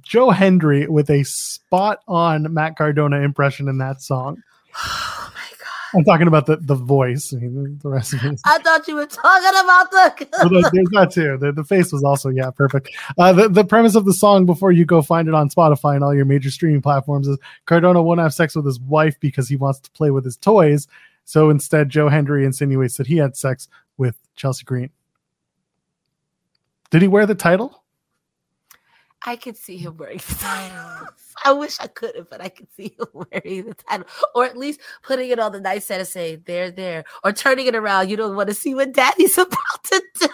Joe 0.02 0.30
Hendry 0.30 0.86
with 0.86 1.10
a 1.10 1.24
spot 1.24 1.98
on 2.08 2.54
Matt 2.54 2.76
Cardona 2.76 3.20
impression 3.20 3.68
in 3.68 3.78
that 3.78 4.00
song. 4.00 4.42
Oh 5.24 5.32
my 5.34 5.56
god! 5.58 5.98
I'm 5.98 6.04
talking 6.04 6.26
about 6.26 6.46
the, 6.46 6.56
the 6.56 6.74
voice. 6.74 7.32
I 7.32 7.40
mean, 7.40 7.78
the 7.82 7.88
rest 7.88 8.12
of 8.12 8.24
it. 8.24 8.40
I 8.44 8.58
thought 8.58 8.86
you 8.86 8.96
were 8.96 9.06
talking 9.06 9.60
about 9.60 9.90
the. 9.90 10.28
well, 10.50 10.70
there's 10.72 10.88
that 10.90 11.10
too. 11.12 11.38
The, 11.38 11.52
the 11.52 11.64
face 11.64 11.92
was 11.92 12.02
also 12.02 12.28
yeah 12.28 12.50
perfect. 12.50 12.90
Uh, 13.18 13.32
the 13.32 13.48
the 13.48 13.64
premise 13.64 13.94
of 13.94 14.04
the 14.04 14.12
song 14.12 14.44
before 14.44 14.72
you 14.72 14.84
go 14.84 15.00
find 15.00 15.28
it 15.28 15.34
on 15.34 15.48
Spotify 15.48 15.94
and 15.94 16.04
all 16.04 16.14
your 16.14 16.24
major 16.24 16.50
streaming 16.50 16.82
platforms 16.82 17.28
is 17.28 17.38
Cardona 17.66 18.02
won't 18.02 18.20
have 18.20 18.34
sex 18.34 18.54
with 18.54 18.66
his 18.66 18.80
wife 18.80 19.18
because 19.20 19.48
he 19.48 19.56
wants 19.56 19.80
to 19.80 19.90
play 19.92 20.10
with 20.10 20.24
his 20.24 20.36
toys. 20.36 20.86
So 21.24 21.50
instead, 21.50 21.88
Joe 21.88 22.08
Hendry 22.08 22.44
insinuates 22.44 22.96
that 22.96 23.06
he 23.06 23.16
had 23.16 23.36
sex 23.36 23.68
with 23.96 24.16
Chelsea 24.36 24.64
Green. 24.64 24.90
Did 26.90 27.02
he 27.02 27.08
wear 27.08 27.26
the 27.26 27.34
title? 27.34 27.82
I 29.24 29.36
could 29.36 29.56
see 29.56 29.76
him 29.76 29.96
wearing 29.96 30.18
the 30.18 30.34
title. 30.40 31.08
I 31.44 31.52
wish 31.52 31.78
I 31.80 31.86
could 31.86 32.16
have, 32.16 32.28
but 32.28 32.40
I 32.40 32.48
could 32.48 32.68
see 32.76 32.94
him 32.98 33.06
wearing 33.12 33.66
the 33.66 33.74
title, 33.74 34.06
or 34.34 34.44
at 34.44 34.56
least 34.56 34.80
putting 35.02 35.30
it 35.30 35.38
on 35.38 35.52
the 35.52 35.60
nice 35.60 35.86
set 35.86 36.00
and 36.00 36.08
saying 36.08 36.42
"There, 36.46 36.70
there," 36.70 37.04
or 37.24 37.32
turning 37.32 37.66
it 37.66 37.74
around. 37.74 38.10
You 38.10 38.16
don't 38.16 38.36
want 38.36 38.48
to 38.48 38.54
see 38.54 38.74
what 38.74 38.92
Daddy's 38.92 39.38
about 39.38 39.84
to 39.84 40.02
do. 40.20 40.28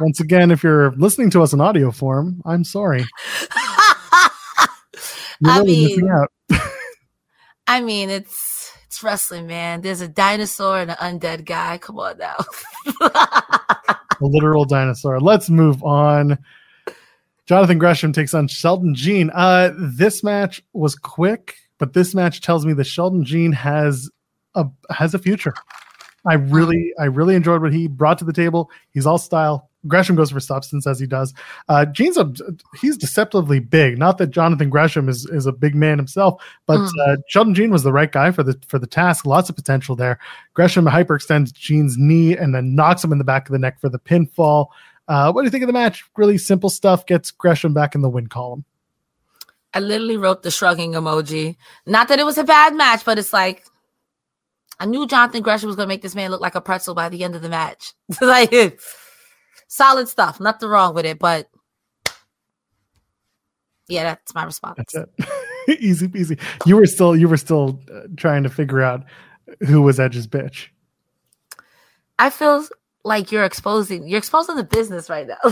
Once 0.00 0.20
again, 0.20 0.50
if 0.50 0.62
you're 0.62 0.92
listening 0.92 1.30
to 1.30 1.42
us 1.42 1.52
in 1.52 1.60
audio 1.60 1.90
form, 1.90 2.42
I'm 2.44 2.64
sorry. 2.64 3.04
I 5.44 5.62
mean, 5.62 6.10
I 7.66 7.80
mean, 7.80 8.10
it's 8.10 8.45
it's 8.96 9.02
wrestling, 9.02 9.46
man. 9.46 9.82
There's 9.82 10.00
a 10.00 10.08
dinosaur 10.08 10.78
and 10.78 10.90
an 10.90 10.96
undead 10.96 11.44
guy. 11.44 11.76
Come 11.76 11.98
on 11.98 12.16
now 12.16 12.34
a 13.02 13.98
literal 14.22 14.64
dinosaur. 14.64 15.20
Let's 15.20 15.50
move 15.50 15.84
on. 15.84 16.38
Jonathan 17.44 17.76
Gresham 17.76 18.14
takes 18.14 18.32
on 18.32 18.48
Sheldon 18.48 18.94
Jean. 18.94 19.30
Uh, 19.34 19.74
this 19.76 20.24
match 20.24 20.62
was 20.72 20.94
quick, 20.94 21.56
but 21.76 21.92
this 21.92 22.14
match 22.14 22.40
tells 22.40 22.64
me 22.64 22.72
that 22.72 22.84
Sheldon 22.84 23.22
Jean 23.22 23.52
has 23.52 24.08
a 24.54 24.64
has 24.88 25.12
a 25.12 25.18
future. 25.18 25.52
I 26.26 26.34
really, 26.34 26.94
I 26.98 27.04
really 27.04 27.34
enjoyed 27.34 27.60
what 27.60 27.74
he 27.74 27.88
brought 27.88 28.16
to 28.20 28.24
the 28.24 28.32
table. 28.32 28.70
He's 28.92 29.04
all 29.04 29.18
style. 29.18 29.68
Gresham 29.86 30.16
goes 30.16 30.30
for 30.30 30.40
substance 30.40 30.86
as 30.86 30.98
he 30.98 31.06
does. 31.06 31.34
Uh, 31.68 31.84
Jean's 31.86 32.16
a 32.16 32.32
he's 32.80 32.96
deceptively 32.96 33.60
big. 33.60 33.98
Not 33.98 34.18
that 34.18 34.28
Jonathan 34.28 34.70
Gresham 34.70 35.08
is 35.08 35.26
is 35.26 35.46
a 35.46 35.52
big 35.52 35.74
man 35.74 35.98
himself, 35.98 36.42
but 36.66 36.78
mm. 36.78 36.90
uh, 37.06 37.16
Sheldon 37.28 37.54
Jean 37.54 37.70
was 37.70 37.82
the 37.82 37.92
right 37.92 38.10
guy 38.10 38.30
for 38.30 38.42
the 38.42 38.58
for 38.66 38.78
the 38.78 38.86
task. 38.86 39.26
Lots 39.26 39.48
of 39.48 39.56
potential 39.56 39.96
there. 39.96 40.18
Gresham 40.54 40.84
hyperextends 40.86 41.52
Jean's 41.52 41.96
knee 41.98 42.36
and 42.36 42.54
then 42.54 42.74
knocks 42.74 43.02
him 43.02 43.12
in 43.12 43.18
the 43.18 43.24
back 43.24 43.48
of 43.48 43.52
the 43.52 43.58
neck 43.58 43.80
for 43.80 43.88
the 43.88 43.98
pinfall. 43.98 44.68
Uh, 45.08 45.30
what 45.32 45.42
do 45.42 45.46
you 45.46 45.50
think 45.50 45.62
of 45.62 45.68
the 45.68 45.72
match? 45.72 46.04
Really 46.16 46.38
simple 46.38 46.70
stuff. 46.70 47.06
Gets 47.06 47.30
Gresham 47.30 47.72
back 47.72 47.94
in 47.94 48.00
the 48.00 48.08
win 48.08 48.26
column. 48.26 48.64
I 49.72 49.80
literally 49.80 50.16
wrote 50.16 50.42
the 50.42 50.50
shrugging 50.50 50.92
emoji. 50.92 51.56
Not 51.84 52.08
that 52.08 52.18
it 52.18 52.24
was 52.24 52.38
a 52.38 52.44
bad 52.44 52.74
match, 52.74 53.04
but 53.04 53.18
it's 53.18 53.32
like 53.32 53.64
I 54.78 54.86
knew 54.86 55.06
Jonathan 55.06 55.42
Gresham 55.42 55.68
was 55.68 55.76
going 55.76 55.86
to 55.86 55.92
make 55.92 56.02
this 56.02 56.14
man 56.14 56.30
look 56.30 56.40
like 56.40 56.54
a 56.54 56.60
pretzel 56.60 56.94
by 56.94 57.08
the 57.08 57.24
end 57.24 57.34
of 57.34 57.42
the 57.42 57.48
match. 57.48 57.92
like 58.20 58.52
solid 59.76 60.08
stuff, 60.08 60.40
nothing 60.40 60.68
wrong 60.68 60.94
with 60.94 61.04
it, 61.06 61.18
but 61.18 61.48
Yeah, 63.88 64.02
that's 64.04 64.34
my 64.34 64.44
response. 64.44 64.78
That's 64.78 64.94
it. 64.94 65.08
Easy 65.80 66.08
peasy. 66.08 66.40
You 66.64 66.76
were 66.76 66.86
still 66.86 67.16
you 67.16 67.28
were 67.28 67.36
still 67.36 67.80
uh, 67.92 68.02
trying 68.16 68.42
to 68.44 68.48
figure 68.48 68.82
out 68.82 69.04
who 69.66 69.82
was 69.82 70.00
Edge's 70.00 70.26
bitch. 70.26 70.68
I 72.18 72.30
feel 72.30 72.66
like 73.04 73.30
you're 73.30 73.44
exposing 73.44 74.08
you're 74.08 74.18
exposing 74.18 74.56
the 74.56 74.64
business 74.64 75.10
right 75.10 75.28
now. 75.28 75.38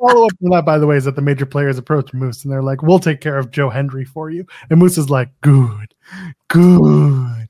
follow 0.00 0.26
up 0.26 0.32
on 0.42 0.50
that, 0.50 0.64
by 0.64 0.78
the 0.78 0.86
way, 0.86 0.96
is 0.96 1.04
that 1.04 1.16
the 1.16 1.22
major 1.22 1.46
players 1.46 1.78
approach 1.78 2.12
Moose 2.12 2.44
and 2.44 2.52
they're 2.52 2.62
like, 2.62 2.82
"We'll 2.82 2.98
take 2.98 3.20
care 3.20 3.38
of 3.38 3.50
Joe 3.50 3.70
Hendry 3.70 4.04
for 4.04 4.30
you," 4.30 4.46
and 4.70 4.78
Moose 4.78 4.98
is 4.98 5.10
like, 5.10 5.30
"Good, 5.40 5.94
good, 6.48 7.43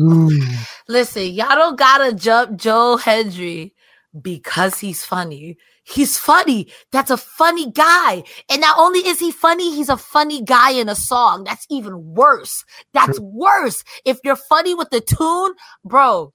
good." 0.00 0.42
Listen, 0.88 1.26
y'all 1.26 1.56
don't 1.56 1.78
gotta 1.78 2.14
jump 2.14 2.58
Joe 2.58 2.96
Hendry 2.96 3.74
because 4.20 4.78
he's 4.78 5.04
funny. 5.04 5.56
He's 5.84 6.18
funny. 6.18 6.68
That's 6.92 7.10
a 7.10 7.16
funny 7.16 7.70
guy. 7.70 8.22
And 8.50 8.60
not 8.60 8.78
only 8.78 9.00
is 9.00 9.18
he 9.18 9.32
funny, 9.32 9.74
he's 9.74 9.88
a 9.88 9.96
funny 9.96 10.42
guy 10.42 10.72
in 10.72 10.88
a 10.88 10.94
song. 10.94 11.44
That's 11.44 11.66
even 11.70 12.14
worse. 12.14 12.64
That's 12.92 13.18
worse. 13.20 13.82
If 14.04 14.18
you're 14.24 14.36
funny 14.36 14.74
with 14.74 14.90
the 14.90 15.00
tune, 15.00 15.54
bro. 15.84 16.32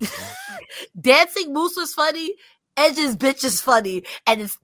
Dancing 1.00 1.52
Moose 1.52 1.76
was 1.76 1.92
funny. 1.92 2.34
Edge's 2.76 3.16
bitch 3.16 3.44
is 3.44 3.60
funny. 3.60 4.04
And 4.26 4.40
it's 4.40 4.58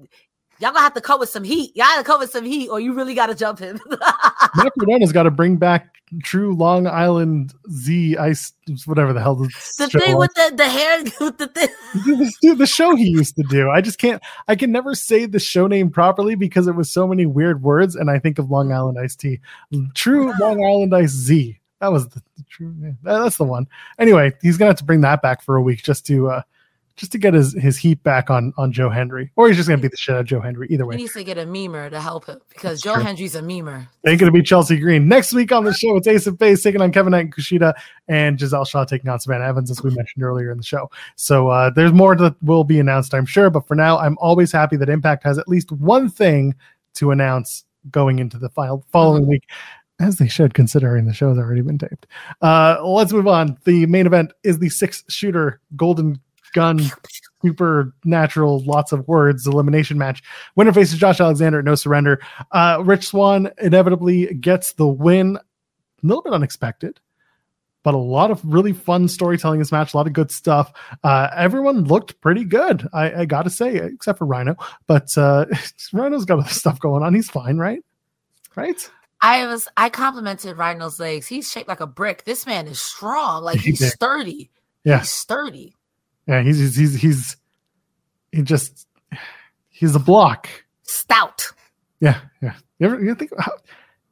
y'all 0.60 0.70
gonna 0.70 0.80
have 0.80 0.94
to 0.94 1.00
come 1.00 1.20
with 1.20 1.28
some 1.28 1.44
heat. 1.44 1.72
Y'all 1.76 1.86
gotta 1.86 2.04
come 2.04 2.20
with 2.20 2.30
some 2.30 2.44
heat, 2.44 2.68
or 2.68 2.80
you 2.80 2.92
really 2.92 3.14
gotta 3.14 3.34
jump 3.34 3.58
him. 3.58 3.78
Matt 3.90 4.72
Cardona's 4.78 5.12
got 5.12 5.24
to 5.24 5.30
bring 5.30 5.56
back 5.56 5.92
true 6.22 6.54
Long 6.54 6.86
Island 6.86 7.52
Z 7.70 8.16
ice, 8.16 8.52
whatever 8.84 9.12
the 9.12 9.20
hell 9.20 9.34
the 9.34 9.48
thing 9.48 10.16
was. 10.16 10.28
with 10.28 10.34
the 10.34 10.56
the 10.56 10.68
hair 10.68 11.02
with 11.20 11.38
the 11.38 11.48
thing. 11.48 11.68
Dude, 12.40 12.58
the 12.58 12.66
show 12.66 12.94
he 12.94 13.08
used 13.08 13.36
to 13.36 13.42
do. 13.48 13.70
I 13.70 13.80
just 13.80 13.98
can't. 13.98 14.22
I 14.48 14.56
can 14.56 14.72
never 14.72 14.94
say 14.94 15.26
the 15.26 15.38
show 15.38 15.66
name 15.66 15.90
properly 15.90 16.34
because 16.34 16.66
it 16.66 16.74
was 16.74 16.90
so 16.90 17.06
many 17.06 17.26
weird 17.26 17.62
words, 17.62 17.96
and 17.96 18.10
I 18.10 18.18
think 18.18 18.38
of 18.38 18.50
Long 18.50 18.72
Island 18.72 18.98
Ice 18.98 19.16
Tea. 19.16 19.40
True 19.94 20.32
Long 20.40 20.62
Island 20.64 20.94
Ice 20.94 21.10
Z. 21.10 21.60
That 21.80 21.92
was 21.92 22.08
the, 22.08 22.22
the 22.36 22.44
true. 22.48 22.94
That's 23.02 23.36
the 23.36 23.44
one. 23.44 23.66
Anyway, 23.98 24.32
he's 24.42 24.56
gonna 24.56 24.70
have 24.70 24.78
to 24.78 24.84
bring 24.84 25.02
that 25.02 25.22
back 25.22 25.42
for 25.42 25.56
a 25.56 25.62
week 25.62 25.82
just 25.82 26.06
to. 26.06 26.30
uh 26.30 26.42
just 26.96 27.12
to 27.12 27.18
get 27.18 27.34
his, 27.34 27.52
his 27.52 27.76
heat 27.76 28.02
back 28.02 28.30
on 28.30 28.52
on 28.56 28.72
Joe 28.72 28.88
Hendry, 28.88 29.30
or 29.36 29.48
he's 29.48 29.56
just 29.56 29.68
gonna 29.68 29.80
beat 29.80 29.90
the 29.90 29.96
shit 29.96 30.14
out 30.14 30.20
of 30.22 30.26
Joe 30.26 30.40
Hendry. 30.40 30.66
Either 30.70 30.86
way, 30.86 30.96
he 30.96 31.02
needs 31.02 31.14
to 31.14 31.24
get 31.24 31.38
a 31.38 31.44
memer 31.44 31.90
to 31.90 32.00
help 32.00 32.26
him 32.26 32.40
because 32.48 32.80
That's 32.80 32.82
Joe 32.82 32.94
true. 32.94 33.04
Hendry's 33.04 33.34
a 33.34 33.42
memer. 33.42 33.86
Ain't 34.06 34.18
gonna 34.18 34.32
be 34.32 34.42
Chelsea 34.42 34.78
Green 34.78 35.06
next 35.06 35.32
week 35.32 35.52
on 35.52 35.64
the 35.64 35.74
show. 35.74 35.96
It's 35.96 36.06
Ace 36.06 36.26
of 36.26 36.38
Base 36.38 36.62
taking 36.62 36.80
on 36.80 36.92
Kevin 36.92 37.10
Knight 37.10 37.26
and 37.26 37.34
Kushida, 37.34 37.74
and 38.08 38.38
Giselle 38.40 38.64
Shaw 38.64 38.84
taking 38.84 39.10
on 39.10 39.20
Savannah 39.20 39.44
Evans, 39.44 39.70
as 39.70 39.82
we 39.82 39.90
mentioned 39.94 40.24
earlier 40.24 40.50
in 40.50 40.56
the 40.56 40.64
show. 40.64 40.90
So 41.16 41.48
uh, 41.48 41.70
there's 41.70 41.92
more 41.92 42.16
that 42.16 42.34
will 42.42 42.64
be 42.64 42.80
announced, 42.80 43.14
I'm 43.14 43.26
sure. 43.26 43.50
But 43.50 43.68
for 43.68 43.74
now, 43.74 43.98
I'm 43.98 44.16
always 44.18 44.50
happy 44.50 44.76
that 44.76 44.88
Impact 44.88 45.22
has 45.24 45.38
at 45.38 45.48
least 45.48 45.70
one 45.72 46.08
thing 46.08 46.54
to 46.94 47.10
announce 47.10 47.64
going 47.90 48.18
into 48.18 48.38
the 48.38 48.48
final 48.48 48.84
following 48.90 49.22
mm-hmm. 49.22 49.32
week 49.32 49.50
as 50.00 50.16
they 50.16 50.28
should, 50.28 50.54
considering 50.54 51.06
the 51.06 51.14
show's 51.14 51.38
already 51.38 51.62
been 51.62 51.78
taped. 51.78 52.06
Uh, 52.42 52.76
let's 52.82 53.12
move 53.12 53.26
on. 53.26 53.56
The 53.64 53.86
main 53.86 54.06
event 54.06 54.32
is 54.42 54.58
the 54.58 54.68
six 54.68 55.04
shooter 55.08 55.60
Golden 55.74 56.20
gun 56.52 56.80
supernatural 57.42 58.60
lots 58.64 58.92
of 58.92 59.06
words 59.06 59.46
elimination 59.46 59.98
match 59.98 60.22
winner 60.56 60.72
faces 60.72 60.98
josh 60.98 61.20
alexander 61.20 61.62
no 61.62 61.74
surrender 61.74 62.20
uh 62.52 62.82
rich 62.84 63.08
Swann 63.08 63.50
inevitably 63.60 64.34
gets 64.34 64.72
the 64.72 64.86
win 64.86 65.36
a 65.36 65.40
little 66.02 66.22
bit 66.22 66.32
unexpected 66.32 66.98
but 67.82 67.94
a 67.94 67.98
lot 67.98 68.30
of 68.30 68.40
really 68.44 68.72
fun 68.72 69.06
storytelling 69.06 69.56
in 69.56 69.60
this 69.60 69.72
match 69.72 69.94
a 69.94 69.96
lot 69.96 70.06
of 70.06 70.12
good 70.12 70.30
stuff 70.30 70.72
uh 71.04 71.28
everyone 71.36 71.84
looked 71.84 72.20
pretty 72.20 72.44
good 72.44 72.88
i, 72.92 73.20
I 73.20 73.24
gotta 73.26 73.50
say 73.50 73.76
except 73.76 74.18
for 74.18 74.26
rhino 74.26 74.56
but 74.86 75.16
uh 75.16 75.46
rhino's 75.92 76.24
got 76.24 76.40
other 76.40 76.48
stuff 76.48 76.80
going 76.80 77.02
on 77.02 77.14
he's 77.14 77.30
fine 77.30 77.58
right 77.58 77.82
right 78.56 78.90
I 79.20 79.46
was 79.46 79.68
I 79.76 79.88
complimented 79.88 80.56
Rhino's 80.56 81.00
legs. 81.00 81.26
He's 81.26 81.50
shaped 81.50 81.68
like 81.68 81.80
a 81.80 81.86
brick. 81.86 82.24
This 82.24 82.46
man 82.46 82.66
is 82.66 82.80
strong. 82.80 83.42
Like 83.42 83.60
he's 83.60 83.92
sturdy. 83.94 84.50
Yeah. 84.84 84.98
He's 84.98 85.10
sturdy. 85.10 85.74
Yeah, 86.26 86.42
he's 86.42 86.58
he's 86.58 86.76
he's, 86.76 87.00
he's 87.00 87.36
he 88.32 88.42
just 88.42 88.86
he's 89.68 89.94
a 89.94 90.00
block. 90.00 90.48
Stout. 90.82 91.46
Yeah, 92.00 92.20
yeah. 92.42 92.54
You 92.78 92.86
ever 92.86 93.04
you 93.04 93.14
think 93.14 93.30
how, 93.38 93.52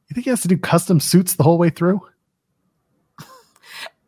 you 0.07 0.13
think 0.13 0.25
he 0.25 0.29
has 0.29 0.41
to 0.41 0.47
do 0.47 0.57
custom 0.57 0.99
suits 0.99 1.35
the 1.35 1.43
whole 1.43 1.57
way 1.57 1.69
through? 1.69 2.01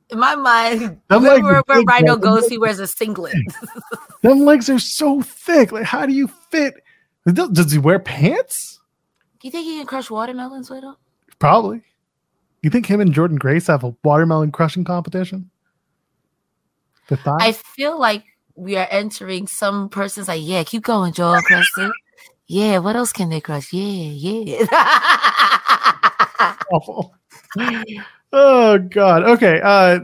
In 0.09 0.19
my 0.19 0.35
mind, 0.35 1.01
where, 1.07 1.41
where 1.41 1.81
Rhino 1.83 2.15
goes, 2.15 2.47
he 2.47 2.57
wears 2.57 2.79
a 2.79 2.87
singlet. 2.87 3.35
them 4.21 4.45
legs 4.45 4.69
are 4.69 4.79
so 4.79 5.21
thick. 5.21 5.73
Like, 5.73 5.83
how 5.83 6.05
do 6.05 6.13
you 6.13 6.27
fit? 6.49 6.75
Does, 7.25 7.73
he 7.73 7.77
wear 7.77 7.99
pants? 7.99 8.79
Do 9.41 9.47
you 9.47 9.51
think 9.51 9.65
he 9.65 9.77
can 9.77 9.85
crush 9.85 10.09
watermelons 10.09 10.69
them? 10.69 10.95
Probably. 11.39 11.81
You 12.63 12.69
think 12.69 12.85
him 12.85 13.01
and 13.01 13.13
Jordynne 13.13 13.37
Grace 13.37 13.67
have 13.67 13.83
a 13.83 13.93
watermelon 14.03 14.51
crushing 14.51 14.85
competition? 14.85 15.49
The 17.07 17.17
thigh? 17.17 17.37
I 17.39 17.51
feel 17.51 17.99
like 17.99 18.23
we 18.55 18.75
are 18.77 18.87
entering 18.89 19.47
some 19.47 19.89
person's 19.89 20.27
like, 20.27 20.41
yeah, 20.43 20.63
keep 20.63 20.83
going, 20.83 21.13
Joel 21.13 21.41
Creston. 21.41 21.91
Yeah, 22.47 22.79
what 22.79 22.95
else 22.95 23.11
can 23.11 23.29
they 23.29 23.41
crush? 23.41 23.73
Yeah, 23.73 23.81
yeah. 23.83 24.65
Awful. 26.71 27.13
Oh 28.33 28.77
God. 28.77 29.23
Okay. 29.23 29.61
Uh 29.63 29.99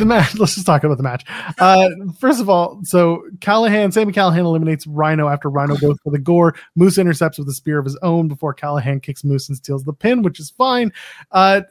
the 0.00 0.04
match. 0.04 0.34
Let's 0.38 0.54
just 0.54 0.66
talk 0.66 0.82
about 0.82 0.96
the 0.96 1.04
match. 1.04 1.24
Uh, 1.58 1.88
first 2.18 2.40
of 2.40 2.48
all, 2.48 2.80
so 2.82 3.22
Callihan, 3.38 3.92
Sami 3.92 4.12
Callihan 4.12 4.38
eliminates 4.38 4.86
Rhino 4.86 5.28
after 5.28 5.48
Rhino 5.48 5.76
goes 5.76 5.96
for 6.02 6.10
the 6.10 6.18
gore. 6.18 6.54
Moose 6.74 6.98
intercepts 6.98 7.38
with 7.38 7.48
a 7.48 7.52
spear 7.52 7.78
of 7.78 7.84
his 7.84 7.96
own 8.02 8.26
before 8.28 8.54
Callihan 8.54 9.02
kicks 9.02 9.22
Moose 9.22 9.48
and 9.48 9.56
steals 9.56 9.84
the 9.84 9.92
pin, 9.92 10.22
which 10.22 10.40
is 10.40 10.50
fine. 10.50 10.92
Uh, 11.30 11.62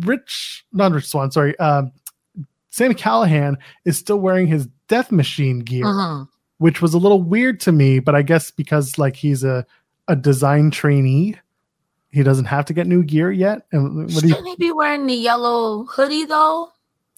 Rich, 0.00 0.64
not 0.72 0.92
Rich 0.92 1.08
Swann, 1.08 1.30
sorry. 1.30 1.58
Uh, 1.58 1.84
Sami 2.72 2.94
Callihan 2.94 3.56
is 3.84 3.98
still 3.98 4.18
wearing 4.18 4.46
his 4.46 4.66
Death 4.88 5.12
Machine 5.12 5.60
gear, 5.60 5.86
uh-huh. 5.86 6.24
which 6.56 6.80
was 6.80 6.94
a 6.94 6.98
little 6.98 7.22
weird 7.22 7.60
to 7.60 7.70
me, 7.70 7.98
but 7.98 8.14
I 8.14 8.22
guess 8.22 8.50
because 8.50 8.98
like 8.98 9.14
he's 9.14 9.44
a 9.44 9.66
a 10.08 10.16
design 10.16 10.70
trainee, 10.70 11.36
he 12.10 12.22
doesn't 12.22 12.46
have 12.46 12.64
to 12.64 12.72
get 12.72 12.86
new 12.86 13.04
gear 13.04 13.30
yet. 13.30 13.66
And 13.72 14.06
what 14.06 14.10
Shouldn't 14.10 14.48
he 14.48 14.56
be 14.56 14.72
wearing 14.72 15.06
the 15.06 15.14
yellow 15.14 15.84
hoodie 15.84 16.24
though? 16.24 16.72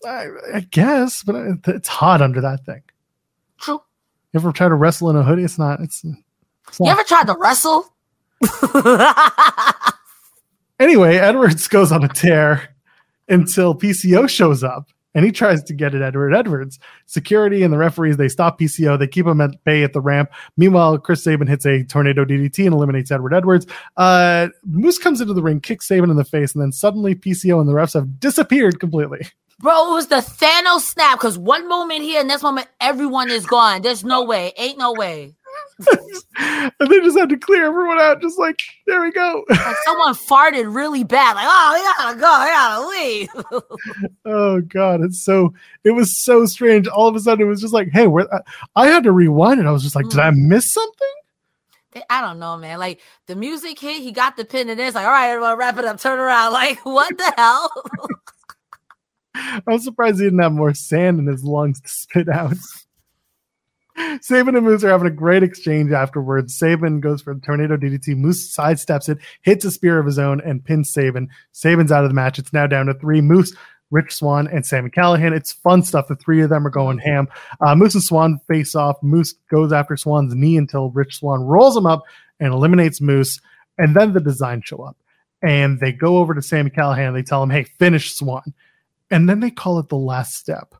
I, 0.04 0.26
I 0.54 0.60
guess, 0.60 1.22
but 1.22 1.36
it's 1.68 1.88
hot 1.88 2.20
under 2.20 2.40
that 2.40 2.66
thing. 2.66 2.82
True. 3.58 3.80
You 4.32 4.40
ever 4.40 4.50
try 4.50 4.68
to 4.68 4.74
wrestle 4.74 5.08
in 5.10 5.16
a 5.16 5.22
hoodie? 5.22 5.44
It's 5.44 5.58
not. 5.58 5.80
It's. 5.80 6.04
it's 6.04 6.80
not. 6.80 6.86
You 6.86 6.90
ever 6.90 7.04
tried 7.04 7.28
to 7.28 7.36
wrestle? 7.38 7.94
anyway, 10.80 11.16
Edwards 11.16 11.68
goes 11.68 11.92
on 11.92 12.02
a 12.02 12.08
tear 12.08 12.74
until 13.28 13.74
PCO 13.74 14.28
shows 14.28 14.64
up 14.64 14.90
and 15.14 15.24
he 15.24 15.32
tries 15.32 15.62
to 15.64 15.74
get 15.74 15.94
at 15.94 16.02
Eddie 16.02 16.34
Edwards. 16.36 16.78
Security 17.06 17.62
and 17.62 17.72
the 17.72 17.78
referees 17.78 18.16
they 18.16 18.28
stop 18.28 18.58
PCO. 18.58 18.98
They 18.98 19.06
keep 19.06 19.26
him 19.26 19.40
at 19.40 19.62
bay 19.64 19.82
at 19.82 19.92
the 19.92 20.00
ramp. 20.00 20.30
Meanwhile, 20.56 20.98
Chris 20.98 21.22
Sabin 21.22 21.46
hits 21.46 21.64
a 21.64 21.84
tornado 21.84 22.24
DDT 22.24 22.64
and 22.64 22.74
eliminates 22.74 23.10
Eddie 23.10 23.24
Edwards. 23.32 23.66
Uh, 23.96 24.48
Moose 24.64 24.98
comes 24.98 25.20
into 25.20 25.34
the 25.34 25.42
ring, 25.42 25.60
kicks 25.60 25.88
Sabin 25.88 26.10
in 26.10 26.16
the 26.16 26.24
face, 26.24 26.54
and 26.54 26.62
then 26.62 26.72
suddenly 26.72 27.14
PCO 27.14 27.60
and 27.60 27.68
the 27.68 27.72
refs 27.72 27.94
have 27.94 28.18
disappeared 28.20 28.80
completely. 28.80 29.26
Bro, 29.60 29.92
it 29.92 29.94
was 29.94 30.06
the 30.08 30.16
Thanos 30.16 30.80
snap 30.80 31.18
because 31.18 31.38
one 31.38 31.68
moment 31.68 32.02
here 32.02 32.18
and 32.18 32.28
next 32.28 32.42
moment 32.42 32.66
everyone 32.80 33.30
is 33.30 33.46
gone. 33.46 33.82
There's 33.82 34.04
no 34.04 34.24
way. 34.24 34.52
Ain't 34.56 34.78
no 34.78 34.92
way. 34.92 35.36
and 36.38 36.72
they 36.90 37.00
just 37.00 37.18
had 37.18 37.28
to 37.28 37.36
clear 37.36 37.66
everyone 37.66 37.98
out, 37.98 38.20
just 38.20 38.38
like 38.38 38.62
there 38.86 39.02
we 39.02 39.10
go. 39.10 39.44
Like 39.48 39.76
someone 39.84 40.14
farted 40.14 40.74
really 40.74 41.02
bad, 41.02 41.34
like 41.34 41.46
oh, 41.48 41.72
we 41.74 42.04
gotta 42.04 42.20
go, 42.20 42.26
I 42.26 42.48
gotta 42.48 42.86
leave. 42.88 44.08
oh 44.24 44.60
god, 44.60 45.02
it's 45.02 45.22
so 45.22 45.52
it 45.82 45.90
was 45.90 46.16
so 46.16 46.46
strange. 46.46 46.86
All 46.86 47.08
of 47.08 47.16
a 47.16 47.20
sudden, 47.20 47.46
it 47.46 47.48
was 47.48 47.60
just 47.60 47.74
like, 47.74 47.88
hey, 47.92 48.06
where? 48.06 48.28
I 48.76 48.86
had 48.86 49.02
to 49.04 49.12
rewind 49.12 49.60
it. 49.60 49.66
I 49.66 49.72
was 49.72 49.82
just 49.82 49.96
like, 49.96 50.06
mm. 50.06 50.10
did 50.10 50.20
I 50.20 50.30
mm. 50.30 50.46
miss 50.46 50.72
something? 50.72 51.08
I 52.10 52.20
don't 52.20 52.38
know, 52.38 52.56
man. 52.56 52.78
Like 52.78 53.00
the 53.26 53.36
music 53.36 53.78
hit, 53.78 54.02
he 54.02 54.12
got 54.12 54.36
the 54.36 54.44
pin, 54.44 54.68
and 54.68 54.80
it's 54.80 54.94
like, 54.94 55.06
all 55.06 55.12
right, 55.12 55.30
everyone, 55.30 55.58
wrap 55.58 55.78
it 55.78 55.84
up, 55.84 56.00
turn 56.00 56.18
around. 56.18 56.52
Like, 56.52 56.84
what 56.86 57.16
the 57.18 57.34
hell? 57.36 57.70
I'm 59.66 59.78
surprised 59.80 60.18
he 60.18 60.24
didn't 60.24 60.38
have 60.38 60.52
more 60.52 60.72
sand 60.72 61.18
in 61.18 61.26
his 61.26 61.42
lungs 61.42 61.80
to 61.80 61.88
spit 61.88 62.28
out. 62.28 62.54
Sabin 64.20 64.56
and 64.56 64.64
Moose 64.64 64.82
are 64.84 64.88
having 64.88 65.06
a 65.06 65.10
great 65.10 65.42
exchange 65.42 65.92
afterwards. 65.92 66.56
Sabin 66.56 67.00
goes 67.00 67.22
for 67.22 67.32
a 67.32 67.40
tornado 67.40 67.76
DDT. 67.76 68.16
Moose 68.16 68.54
sidesteps 68.54 69.08
it, 69.08 69.18
hits 69.42 69.64
a 69.64 69.70
spear 69.70 69.98
of 69.98 70.06
his 70.06 70.18
own, 70.18 70.40
and 70.40 70.64
pins 70.64 70.92
Sabin. 70.92 71.28
Sabin's 71.52 71.92
out 71.92 72.04
of 72.04 72.10
the 72.10 72.14
match. 72.14 72.38
It's 72.38 72.52
now 72.52 72.66
down 72.66 72.86
to 72.86 72.94
three. 72.94 73.20
Moose, 73.20 73.54
Rich 73.90 74.14
Swann, 74.14 74.48
and 74.48 74.66
Sami 74.66 74.90
Callihan. 74.90 75.32
It's 75.32 75.52
fun 75.52 75.82
stuff. 75.82 76.08
The 76.08 76.16
three 76.16 76.42
of 76.42 76.50
them 76.50 76.66
are 76.66 76.70
going 76.70 76.98
ham. 76.98 77.28
Uh, 77.60 77.76
Moose 77.76 77.94
and 77.94 78.02
Swann 78.02 78.40
face 78.48 78.74
off. 78.74 78.96
Moose 79.02 79.34
goes 79.50 79.72
after 79.72 79.96
Swann's 79.96 80.34
knee 80.34 80.56
until 80.56 80.90
Rich 80.90 81.18
Swann 81.18 81.42
rolls 81.42 81.76
him 81.76 81.86
up 81.86 82.02
and 82.40 82.52
eliminates 82.52 83.00
Moose. 83.00 83.40
And 83.78 83.94
then 83.94 84.12
the 84.12 84.20
design 84.20 84.62
show 84.64 84.82
up. 84.82 84.96
And 85.42 85.78
they 85.78 85.92
go 85.92 86.18
over 86.18 86.34
to 86.34 86.42
Sami 86.42 86.70
Callihan. 86.70 87.14
They 87.14 87.22
tell 87.22 87.42
him, 87.42 87.50
hey, 87.50 87.64
finish 87.64 88.14
Swann. 88.14 88.54
And 89.10 89.28
then 89.28 89.40
they 89.40 89.50
call 89.50 89.78
it 89.78 89.88
the 89.88 89.96
last 89.96 90.34
step 90.34 90.74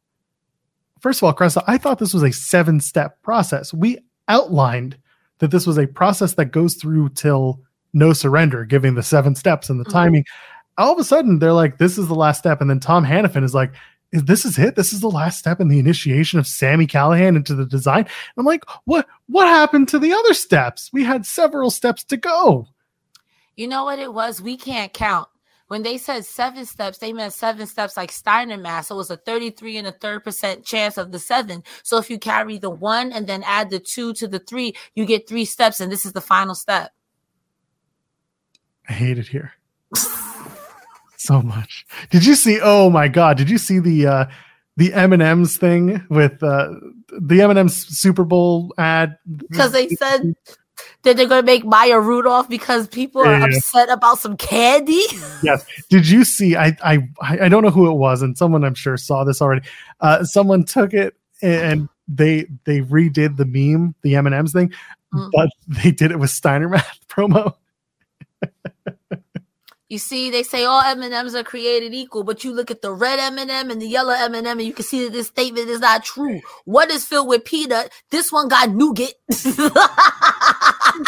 first 1.05 1.21
of 1.21 1.25
all, 1.25 1.35
Cresta, 1.35 1.63
I 1.67 1.77
thought 1.77 1.99
this 1.99 2.15
was 2.15 2.23
a 2.23 2.33
seven 2.33 2.81
step 2.81 3.21
process. 3.21 3.75
We 3.75 3.99
outlined 4.27 4.97
that 5.41 5.51
this 5.51 5.67
was 5.67 5.77
a 5.77 5.87
process 5.87 6.33
that 6.35 6.47
goes 6.47 6.77
through 6.77 7.11
till 7.11 7.61
no 7.93 8.15
surrender, 8.15 8.65
giving 8.65 8.95
the 8.95 9.03
seven 9.03 9.35
steps 9.35 9.69
and 9.69 9.79
the 9.79 9.85
Mhm. 9.85 9.93
timing. 9.93 10.25
All 10.79 10.95
of 10.95 10.99
a 10.99 11.05
sudden, 11.05 11.41
they're 11.41 11.53
like, 11.53 11.77
"This 11.77 11.99
is 11.99 12.09
the 12.09 12.15
last 12.15 12.39
step," 12.39 12.63
and 12.63 12.71
then 12.71 12.81
Tom 12.81 13.05
Hannifan 13.05 13.45
is 13.45 13.55
like, 13.55 13.75
this 14.13 14.47
is 14.47 14.59
it? 14.59 14.77
This 14.77 14.95
is 14.95 15.01
the 15.01 15.11
last 15.11 15.39
step 15.39 15.61
in 15.61 15.69
the 15.69 15.79
initiation 15.79 16.39
of 16.39 16.47
Sami 16.47 16.87
Callihan 16.87 17.37
into 17.37 17.55
the 17.55 17.67
design." 17.67 18.05
And 18.05 18.39
I'm 18.39 18.47
like, 18.47 18.65
"What? 18.87 19.07
What 19.27 19.47
happened 19.47 19.89
to 19.89 19.99
the 19.99 20.15
other 20.15 20.33
steps? 20.33 20.89
We 20.91 21.05
had 21.05 21.27
several 21.27 21.71
steps 21.71 22.03
to 22.05 22.17
go." 22.17 22.69
You 23.57 23.69
know 23.69 23.85
what 23.85 23.99
it 23.99 24.15
was? 24.15 24.41
We 24.41 24.57
can't 24.57 24.95
count. 24.95 25.29
When 25.75 25.83
they 25.83 25.99
said 25.99 26.25
seven 26.25 26.67
steps, 26.67 26.99
they 26.99 27.13
meant 27.13 27.33
seven 27.33 27.67
steps 27.67 27.97
like 27.97 28.13
Steiner 28.13 28.57
math. 28.57 28.87
So 28.87 28.95
it 28.95 28.99
was 28.99 29.11
a 29.11 29.17
33 29.17 29.79
and 29.79 29.89
a 29.89 29.91
third 29.91 30.23
percent 30.23 30.65
chance 30.65 30.97
of 30.97 31.11
the 31.11 31.19
seven. 31.19 31.65
So 31.83 31.99
if 31.99 32.09
you 32.09 32.17
carry 32.17 32.59
the 32.59 32.71
one 32.71 33.11
and 33.11 33.27
then 33.27 33.43
add 33.45 33.71
the 33.71 33.81
two 33.81 34.13
to 34.13 34.29
the 34.29 34.39
three, 34.39 34.77
you 34.95 35.05
get 35.05 35.29
three 35.29 35.45
steps, 35.45 35.81
and 35.81 35.91
this 35.91 36.07
is 36.07 36.13
the 36.13 36.21
final 36.21 36.55
step. 36.55 36.93
I 38.89 38.93
hate 38.93 39.19
it 39.19 39.27
here 39.27 39.55
so 41.17 41.43
much. 41.43 41.85
Did 42.09 42.25
you 42.25 42.37
see? 42.37 42.61
Oh 42.63 42.89
my 42.89 43.09
god! 43.09 43.37
Did 43.37 43.51
you 43.51 43.59
see 43.59 43.81
the 43.81 44.07
uh 44.07 44.25
the 44.77 44.95
M 44.95 45.13
and 45.13 45.23
M's 45.23 45.57
thing 45.57 46.07
with 46.09 46.41
uh 46.41 46.69
the 47.21 47.43
M 47.43 47.51
and 47.51 47.59
M's 47.59 47.75
Super 47.75 48.23
Bowl 48.23 48.73
ad? 48.79 49.19
Because 49.51 49.73
they 49.73 49.89
said 49.89 50.37
that 51.03 51.17
they're 51.17 51.27
going 51.29 51.43
to 51.43 51.47
make 51.47 51.65
Maya 51.65 51.99
Rudolph 52.01 52.49
because 52.49 52.89
people 52.89 53.23
are 53.23 53.39
Yeah. 53.39 53.45
upset 53.47 53.89
about 53.91 54.19
some 54.19 54.37
candy. 54.37 55.03
yes. 55.43 55.65
Did 55.91 56.09
you 56.09 56.25
see? 56.25 56.57
I 56.57 56.77
I 56.85 57.09
I 57.21 57.49
don't 57.49 57.63
know 57.63 57.71
who 57.71 57.91
it 57.91 57.95
was, 57.95 58.23
and 58.23 58.37
someone 58.37 58.65
I'm 58.65 58.75
sure 58.75 58.97
saw 58.97 59.25
this 59.25 59.41
already. 59.43 59.67
Uh, 60.01 60.25
someone 60.25 60.65
took 60.65 60.93
it 60.95 61.15
and 61.43 61.89
they 62.09 62.47
they 62.65 62.81
redid 62.81 63.37
the 63.37 63.45
meme, 63.47 63.95
the 64.03 64.17
M 64.17 64.27
and 64.27 64.35
M's 64.35 64.53
thing, 64.53 64.73
Mm. 65.13 65.31
but 65.33 65.49
they 65.69 65.93
did 65.93 66.11
it 66.11 66.19
with 66.19 66.31
Steiner 66.31 66.69
Math 66.71 66.99
promo. 67.09 67.55
You 69.95 69.99
see, 69.99 70.29
they 70.29 70.43
say 70.43 70.65
all 70.65 70.81
M 70.81 71.03
and 71.03 71.15
M's 71.15 71.37
are 71.37 71.45
created 71.45 71.95
equal, 71.95 72.25
but 72.25 72.43
you 72.43 72.53
look 72.53 72.69
at 72.69 72.83
the 72.83 72.93
red 72.93 73.21
M 73.21 73.39
and 73.39 73.49
m 73.49 73.71
and 73.71 73.81
the 73.81 73.87
yellow 73.87 74.13
M 74.13 74.35
and 74.35 74.45
m 74.45 74.59
and 74.59 74.67
you 74.67 74.73
can 74.73 74.85
see 74.85 75.05
that 75.05 75.13
this 75.13 75.29
statement 75.29 75.69
is 75.69 75.79
not 75.79 76.03
true. 76.03 76.41
One 76.65 76.91
is 76.91 77.05
filled 77.05 77.29
with 77.29 77.45
peanut. 77.45 77.93
This 78.11 78.33
one 78.33 78.49
got 78.49 78.71
nougat. 78.71 79.13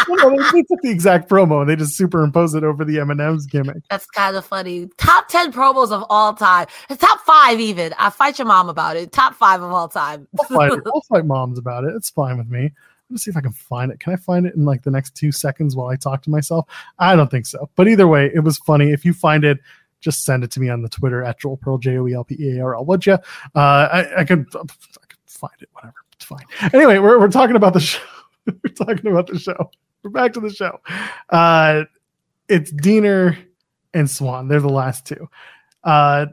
No, 0.09 0.29
they, 0.29 0.63
took 0.63 0.81
the 0.81 0.89
exact 0.89 1.29
promo 1.29 1.61
and 1.61 1.69
they 1.69 1.75
just 1.75 1.95
superimposed 1.95 2.55
it 2.55 2.63
over 2.63 2.83
the 2.83 2.99
M 2.99 3.09
and 3.09 3.21
M's 3.21 3.45
gimmick. 3.45 3.83
That's 3.89 4.05
kind 4.07 4.35
of 4.35 4.45
funny. 4.45 4.89
Top 4.97 5.27
ten 5.27 5.51
promos 5.51 5.91
of 5.91 6.03
all 6.09 6.33
time. 6.33 6.67
Top 6.97 7.19
five, 7.21 7.59
even. 7.59 7.93
I 7.97 8.09
fight 8.09 8.39
your 8.39 8.47
mom 8.47 8.69
about 8.69 8.95
it. 8.95 9.11
Top 9.11 9.35
five 9.35 9.61
of 9.61 9.71
all 9.71 9.87
time. 9.87 10.27
I'll 10.39 10.45
fight, 10.45 10.71
I'll 10.85 11.01
fight 11.09 11.25
moms 11.25 11.57
about 11.57 11.83
it. 11.83 11.93
It's 11.95 12.09
fine 12.09 12.37
with 12.37 12.47
me. 12.47 12.71
Me 13.09 13.17
see 13.17 13.31
if 13.31 13.37
I 13.37 13.41
can 13.41 13.53
find 13.53 13.91
it. 13.91 13.99
Can 13.99 14.13
I 14.13 14.17
find 14.17 14.45
it 14.45 14.55
in 14.55 14.65
like 14.65 14.83
the 14.83 14.91
next 14.91 15.15
two 15.15 15.31
seconds 15.31 15.75
while 15.75 15.87
I 15.87 15.95
talk 15.95 16.21
to 16.23 16.29
myself? 16.29 16.67
I 16.99 17.15
don't 17.15 17.31
think 17.31 17.45
so. 17.45 17.69
But 17.75 17.87
either 17.87 18.07
way, 18.07 18.29
it 18.33 18.41
was 18.41 18.57
funny. 18.59 18.91
If 18.91 19.05
you 19.05 19.13
find 19.13 19.43
it, 19.43 19.59
just 19.99 20.25
send 20.25 20.43
it 20.43 20.51
to 20.51 20.59
me 20.59 20.69
on 20.69 20.81
the 20.81 20.89
Twitter 20.89 21.23
at 21.23 21.39
Joel 21.39 21.57
Pearl 21.57 21.77
J 21.77 21.97
O 21.97 22.07
E 22.07 22.13
L 22.13 22.23
P 22.23 22.35
E 22.39 22.57
A 22.57 22.63
R 22.63 22.75
L. 22.75 22.85
Would 22.85 23.05
you? 23.05 23.13
Uh, 23.13 23.19
I, 23.55 24.21
I 24.21 24.25
could 24.25 24.45
I 24.55 24.61
find 25.25 25.53
it. 25.59 25.69
Whatever. 25.73 25.95
It's 26.13 26.25
fine. 26.25 26.45
Anyway, 26.73 26.97
we're 26.97 27.19
we're 27.19 27.29
talking 27.29 27.55
about 27.55 27.73
the 27.73 27.79
show. 27.79 28.01
we're 28.45 28.73
talking 28.73 29.11
about 29.11 29.27
the 29.27 29.39
show. 29.39 29.71
We're 30.03 30.09
back 30.09 30.33
to 30.33 30.39
the 30.39 30.53
show. 30.53 30.79
Uh, 31.29 31.83
it's 32.47 32.71
Deaner 32.71 33.37
and 33.93 34.09
Swann. 34.09 34.47
They're 34.47 34.59
the 34.59 34.69
last 34.69 35.05
two. 35.05 35.29
Uh, 35.83 36.27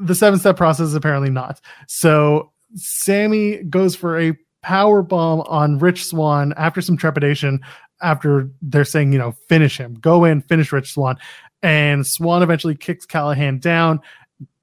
the 0.00 0.14
seven 0.14 0.38
step 0.38 0.56
process 0.56 0.88
is 0.88 0.94
apparently 0.94 1.30
not. 1.30 1.60
So 1.86 2.52
Sami 2.74 3.62
goes 3.64 3.96
for 3.96 4.18
a 4.18 4.36
power 4.68 5.00
bomb 5.00 5.40
on 5.46 5.78
Rich 5.78 6.04
Swann 6.04 6.52
after 6.58 6.82
some 6.82 6.98
trepidation. 6.98 7.58
After 8.02 8.50
they're 8.60 8.84
saying, 8.84 9.12
you 9.12 9.18
know, 9.18 9.32
finish 9.32 9.78
him, 9.78 9.94
go 9.94 10.26
in, 10.26 10.42
finish 10.42 10.70
Rich 10.72 10.92
Swann, 10.92 11.16
and 11.62 12.06
Swann 12.06 12.42
eventually 12.42 12.76
kicks 12.76 13.06
Callihan 13.06 13.60
down, 13.60 13.98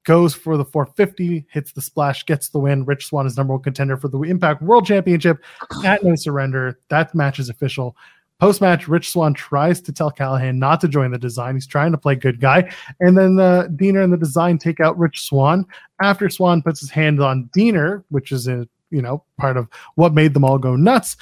goes 0.04 0.32
for 0.32 0.56
the 0.56 0.64
450, 0.64 1.44
hits 1.50 1.72
the 1.72 1.82
splash, 1.82 2.24
gets 2.24 2.50
the 2.50 2.60
win. 2.60 2.84
Rich 2.84 3.06
Swann 3.06 3.26
is 3.26 3.36
number 3.36 3.52
one 3.54 3.64
contender 3.64 3.96
for 3.96 4.06
the 4.06 4.20
Impact 4.20 4.62
World 4.62 4.86
Championship 4.86 5.44
at 5.84 6.04
No 6.04 6.14
Surrender. 6.14 6.78
That 6.88 7.12
match 7.12 7.40
is 7.40 7.48
official. 7.48 7.96
Post 8.38 8.60
match, 8.60 8.86
Rich 8.86 9.10
Swann 9.10 9.34
tries 9.34 9.80
to 9.80 9.92
tell 9.92 10.12
Callihan 10.12 10.56
not 10.56 10.80
to 10.82 10.88
join 10.88 11.10
the 11.10 11.18
design. 11.18 11.56
He's 11.56 11.66
trying 11.66 11.90
to 11.90 11.98
play 11.98 12.14
good 12.14 12.40
guy. 12.40 12.72
And 13.00 13.18
then 13.18 13.40
uh, 13.40 13.66
Deaner 13.74 14.04
and 14.04 14.12
the 14.12 14.18
design 14.18 14.58
take 14.58 14.78
out 14.78 14.96
Rich 14.96 15.22
Swann. 15.24 15.66
After 16.00 16.30
Swann 16.30 16.62
puts 16.62 16.78
his 16.78 16.90
hand 16.90 17.20
on 17.20 17.50
Deaner, 17.56 18.04
which 18.10 18.30
is 18.30 18.46
a 18.46 18.68
you 18.96 19.02
know 19.02 19.22
part 19.38 19.56
of 19.56 19.68
what 19.94 20.14
made 20.14 20.34
them 20.34 20.44
all 20.44 20.58
go 20.58 20.74
nuts. 20.74 21.16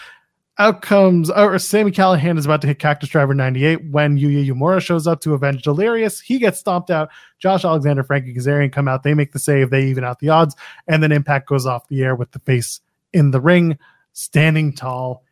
Out 0.59 0.83
comes, 0.83 1.31
or 1.31 1.59
Sami 1.59 1.91
Callihan 1.91 2.39
is 2.39 2.45
about 2.45 2.61
to 2.61 2.69
hit 2.69 2.79
Cactus 2.79 3.09
Driver 3.09 3.35
98 3.35 3.91
when 3.91 4.17
Yuya 4.17 4.49
Uemura 4.49 4.81
shows 4.81 5.05
up 5.05 5.21
to 5.23 5.35
avenge 5.35 5.63
Delirious. 5.63 6.21
He 6.21 6.39
gets 6.39 6.61
stomped 6.61 6.93
out. 6.93 7.09
Josh 7.41 7.65
Alexander, 7.65 8.05
Frankie 8.05 8.33
Kazarian 8.33 8.71
come 8.71 8.87
out. 8.87 9.03
They 9.03 9.15
make 9.15 9.33
the 9.33 9.41
save. 9.41 9.71
They 9.71 9.87
even 9.87 10.05
out 10.05 10.21
the 10.21 10.29
odds. 10.29 10.55
And 10.87 11.03
then 11.03 11.11
Impact 11.11 11.49
goes 11.49 11.67
off 11.67 11.89
the 11.89 12.05
air 12.05 12.15
with 12.15 12.31
the 12.31 12.39
face 12.39 12.81
in 13.13 13.33
the 13.33 13.41
ring, 13.41 13.79
standing 14.13 14.73
tall. 14.73 15.25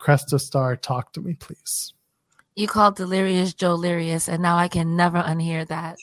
Cresta 0.00 0.40
Star, 0.40 0.74
talk 0.74 1.12
to 1.12 1.20
me, 1.20 1.34
please. 1.34 1.92
You 2.54 2.66
called 2.66 2.96
Delirious 2.96 3.52
Joe 3.52 3.76
Lirius, 3.76 4.26
and 4.26 4.42
now 4.42 4.56
I 4.56 4.68
can 4.68 4.96
never 4.96 5.22
unhear 5.22 5.68
that. 5.68 5.98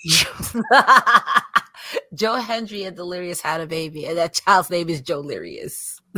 Joe 2.14 2.36
Hendry 2.36 2.84
and 2.84 2.96
Delirious 2.96 3.42
had 3.42 3.62
a 3.62 3.68
baby, 3.68 4.06
and 4.06 4.18
that 4.18 4.34
child's 4.34 4.70
name 4.70 4.90
is 4.90 5.02
Joe 5.02 5.22
Lirius. 5.22 6.00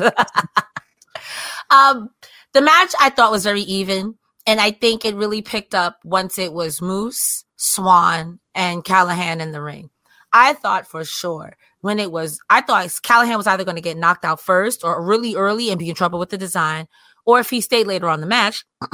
um, 1.70 2.09
the 2.53 2.61
match 2.61 2.93
I 2.99 3.09
thought 3.09 3.32
was 3.32 3.43
very 3.43 3.61
even, 3.61 4.16
and 4.45 4.59
I 4.59 4.72
think 4.72 5.05
it 5.05 5.16
really 5.16 5.41
picked 5.41 5.76
up 5.76 5.99
once 6.03 6.38
it 6.38 6.53
was 6.53 6.82
Moose, 6.82 7.45
Swann, 7.55 8.39
and 8.53 8.84
Callihan 8.84 9.39
in 9.39 9.51
the 9.51 9.61
ring. 9.61 9.89
I 10.32 10.53
thought 10.53 10.88
for 10.88 11.05
sure 11.05 11.55
when 11.80 11.99
it 11.99 12.11
was, 12.11 12.39
I 12.49 12.61
thought 12.61 12.88
Callihan 13.03 13.38
was 13.38 13.47
either 13.47 13.63
going 13.63 13.76
to 13.76 13.82
get 13.82 13.97
knocked 13.97 14.26
out 14.26 14.41
first 14.41 14.84
or 14.84 15.01
really 15.05 15.36
early 15.36 15.70
and 15.70 15.80
be 15.80 15.89
in 15.89 15.95
trouble 15.95 16.20
with 16.20 16.30
the 16.30 16.38
design, 16.38 16.88
or 17.26 17.39
if 17.39 17.49
he 17.49 17.61
stayed 17.61 17.88
later 17.88 18.09
on 18.09 18.22
the 18.22 18.28
match, 18.28 18.66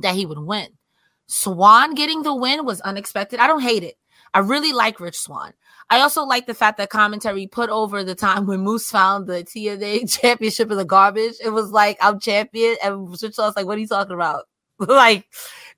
that 0.00 0.14
he 0.14 0.26
would 0.26 0.38
win. 0.38 0.68
Swann 1.28 1.94
getting 1.94 2.22
the 2.22 2.34
win 2.34 2.64
was 2.64 2.80
unexpected. 2.80 3.40
I 3.40 3.46
don't 3.46 3.62
hate 3.62 3.84
it. 3.84 3.96
I 4.34 4.40
really 4.40 4.72
like 4.72 5.00
Rich 5.00 5.18
Swann. 5.18 5.52
I 5.90 6.00
also 6.00 6.24
like 6.24 6.46
the 6.46 6.54
fact 6.54 6.78
that 6.78 6.88
commentary 6.88 7.46
put 7.46 7.68
over 7.68 8.02
the 8.02 8.14
time 8.14 8.46
when 8.46 8.60
Moose 8.60 8.90
found 8.90 9.26
the 9.26 9.44
TNA 9.44 10.10
championship 10.20 10.70
in 10.70 10.78
the 10.78 10.84
garbage. 10.84 11.34
It 11.44 11.50
was 11.50 11.70
like, 11.70 11.98
I'm 12.00 12.18
champion. 12.18 12.76
And 12.82 13.10
Rich 13.10 13.34
Swann's 13.34 13.56
like, 13.56 13.66
what 13.66 13.76
are 13.76 13.80
you 13.80 13.86
talking 13.86 14.14
about? 14.14 14.44
like, 14.78 15.26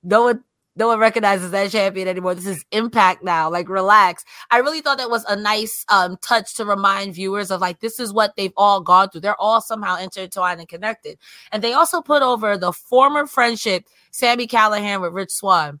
no 0.03 0.23
one 0.23 0.43
no 0.77 0.87
one 0.87 0.99
recognizes 0.99 1.51
that 1.51 1.71
champion 1.71 2.07
anymore. 2.07 2.35
This 2.35 2.47
is 2.47 2.65
impact 2.71 3.23
now. 3.23 3.49
Like, 3.49 3.69
relax. 3.69 4.25
I 4.51 4.57
really 4.57 4.81
thought 4.81 4.97
that 4.97 5.09
was 5.09 5.23
a 5.25 5.35
nice 5.35 5.85
um 5.89 6.17
touch 6.21 6.55
to 6.55 6.65
remind 6.65 7.15
viewers 7.15 7.51
of 7.51 7.61
like 7.61 7.79
this 7.79 7.99
is 7.99 8.13
what 8.13 8.35
they've 8.35 8.53
all 8.57 8.81
gone 8.81 9.09
through. 9.09 9.21
They're 9.21 9.39
all 9.39 9.61
somehow 9.61 9.97
intertwined 9.97 10.59
and 10.59 10.69
connected. 10.69 11.17
And 11.51 11.63
they 11.63 11.73
also 11.73 12.01
put 12.01 12.21
over 12.21 12.57
the 12.57 12.73
former 12.73 13.25
friendship 13.25 13.85
Sami 14.11 14.47
Callihan 14.47 15.01
with 15.01 15.13
Rich 15.13 15.31
Swann. 15.31 15.79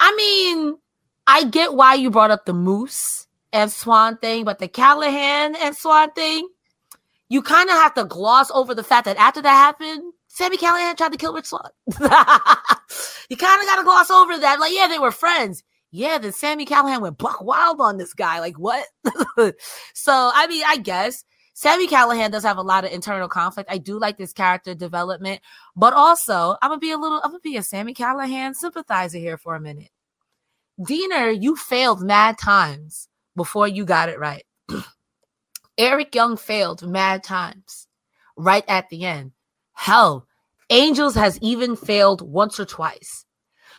I 0.00 0.14
mean, 0.16 0.78
I 1.26 1.44
get 1.44 1.74
why 1.74 1.94
you 1.94 2.10
brought 2.10 2.30
up 2.30 2.44
the 2.44 2.52
Moose 2.52 3.26
and 3.52 3.70
Swann 3.70 4.18
thing, 4.18 4.44
but 4.44 4.58
the 4.58 4.68
Callihan 4.68 5.56
and 5.56 5.76
Swann 5.76 6.12
thing, 6.12 6.48
you 7.28 7.42
kind 7.42 7.68
of 7.68 7.76
have 7.76 7.94
to 7.94 8.04
gloss 8.04 8.50
over 8.50 8.74
the 8.74 8.84
fact 8.84 9.06
that 9.06 9.16
after 9.16 9.42
that 9.42 9.48
happened, 9.50 10.12
Sami 10.28 10.58
Callihan 10.58 10.96
tried 10.96 11.12
to 11.12 11.18
kill 11.18 11.32
Rich 11.32 11.46
Swann. 11.46 11.70
you 11.88 13.36
kind 13.36 13.60
of 13.60 13.66
got 13.66 13.76
to 13.76 13.84
gloss 13.84 14.10
over 14.10 14.38
that. 14.38 14.60
Like, 14.60 14.72
yeah, 14.74 14.86
they 14.86 14.98
were 14.98 15.10
friends. 15.10 15.64
Yeah, 15.90 16.18
then 16.18 16.32
Sami 16.32 16.66
Callihan 16.66 17.00
went 17.00 17.18
buck 17.18 17.40
wild 17.42 17.80
on 17.80 17.96
this 17.96 18.12
guy. 18.12 18.40
Like, 18.40 18.58
what? 18.58 18.84
so, 19.94 20.30
I 20.34 20.46
mean, 20.46 20.62
I 20.66 20.76
guess 20.76 21.24
Sami 21.54 21.88
Callihan 21.88 22.30
does 22.30 22.42
have 22.42 22.58
a 22.58 22.62
lot 22.62 22.84
of 22.84 22.92
internal 22.92 23.28
conflict. 23.28 23.70
I 23.72 23.78
do 23.78 23.98
like 23.98 24.18
this 24.18 24.34
character 24.34 24.74
development, 24.74 25.40
but 25.74 25.94
also 25.94 26.56
I'm 26.60 26.68
gonna 26.68 26.80
be 26.80 26.90
a 26.90 26.98
little, 26.98 27.18
I'm 27.24 27.30
gonna 27.30 27.40
be 27.40 27.56
a 27.56 27.62
Sami 27.62 27.94
Callihan 27.94 28.54
sympathizer 28.54 29.16
here 29.16 29.38
for 29.38 29.54
a 29.54 29.60
minute. 29.60 29.88
Deaner, 30.80 31.40
you 31.40 31.56
failed 31.56 32.02
mad 32.02 32.38
times 32.38 33.08
before 33.34 33.68
you 33.68 33.84
got 33.84 34.08
it 34.08 34.18
right. 34.18 34.44
Eric 35.78 36.14
Young 36.14 36.36
failed 36.36 36.86
mad 36.86 37.22
times 37.22 37.86
right 38.36 38.64
at 38.68 38.88
the 38.88 39.04
end. 39.04 39.32
Hell, 39.72 40.26
Angels 40.70 41.14
has 41.14 41.38
even 41.42 41.76
failed 41.76 42.22
once 42.22 42.58
or 42.58 42.64
twice. 42.64 43.24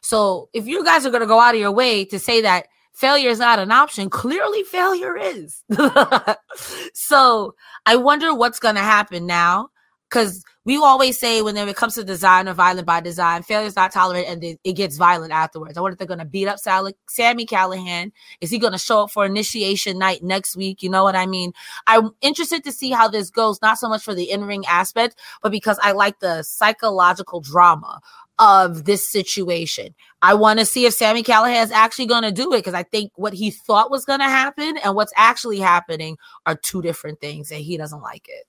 So 0.02 0.50
if 0.54 0.68
you 0.68 0.84
guys 0.86 1.06
are 1.06 1.10
going 1.10 1.22
to 1.22 1.28
go 1.28 1.40
out 1.40 1.56
of 1.56 1.62
your 1.62 1.72
way 1.72 2.06
to 2.06 2.20
say 2.20 2.42
that 2.42 2.68
failure 2.94 3.30
is 3.30 3.40
not 3.40 3.60
an 3.60 3.72
option, 3.72 4.10
clearly 4.10 4.64
failure 4.64 5.18
is. 5.18 5.64
so 6.94 7.56
I 7.86 7.96
wonder 7.96 8.34
what's 8.34 8.60
going 8.60 8.76
to 8.76 8.82
happen 8.82 9.26
now. 9.26 9.70
because 10.10 10.44
we 10.68 10.76
always 10.76 11.18
say 11.18 11.42
when 11.42 11.56
it 11.56 11.76
comes 11.78 11.96
to 11.96 12.04
design 12.04 12.50
or 12.50 12.54
violent 12.54 12.86
by 12.86 13.00
design, 13.00 13.42
failure 13.42 13.68
is 13.68 13.78
not 13.78 13.94
tolerated 13.94 14.30
and 14.30 14.60
it, 14.66 14.74
gets 14.74 14.98
violent 14.98 15.32
afterwards. 15.32 15.78
I 15.78 15.82
wonder 15.82 15.94
if 15.94 15.98
they're 15.98 16.06
going 16.06 16.20
to 16.20 16.26
beat 16.26 16.50
up 16.50 16.60
Sally, 16.60 16.94
Sami 17.08 17.46
Callihan. 17.46 18.12
Is 18.42 18.52
he 18.52 18.60
going 18.60 18.74
to 18.74 18.78
show 18.78 19.04
up 19.04 19.12
for 19.12 19.26
initiation 19.26 19.98
night 19.98 20.24
next 20.24 20.58
week? 20.58 20.84
You 20.84 20.90
know 20.90 21.06
what 21.06 21.16
I 21.16 21.26
mean? 21.26 21.54
I'm 21.88 22.12
interested 22.20 22.66
to 22.66 22.74
see 22.74 22.92
how 22.92 23.08
this 23.08 23.30
goes, 23.30 23.62
not 23.62 23.78
so 23.78 23.88
much 23.88 24.04
for 24.04 24.14
the 24.14 24.30
in 24.30 24.44
ring 24.44 24.66
aspect, 24.66 25.18
but 25.42 25.54
because 25.54 25.80
I 25.82 25.94
like 25.94 26.20
the 26.20 26.44
psychological 26.44 27.40
drama 27.40 28.02
of 28.38 28.84
this 28.84 29.10
situation. 29.10 29.96
I 30.22 30.34
want 30.34 30.60
to 30.60 30.66
see 30.66 30.86
if 30.86 30.94
Sami 30.94 31.24
Callihan 31.24 31.64
is 31.64 31.72
actually 31.72 32.08
going 32.08 32.24
to 32.24 32.32
do 32.34 32.52
it 32.54 32.58
because 32.58 32.74
I 32.74 32.84
think 32.84 33.14
what 33.16 33.34
he 33.34 33.52
thought 33.52 33.90
was 33.90 34.04
going 34.04 34.20
to 34.20 34.26
happen 34.26 34.76
and 34.84 34.96
what's 34.96 35.14
actually 35.16 35.60
happening 35.60 36.18
are 36.46 36.58
two 36.58 36.82
different 36.82 37.22
things, 37.22 37.52
and 37.52 37.62
he 37.62 37.78
doesn't 37.78 38.02
like 38.02 38.28
it. 38.28 38.46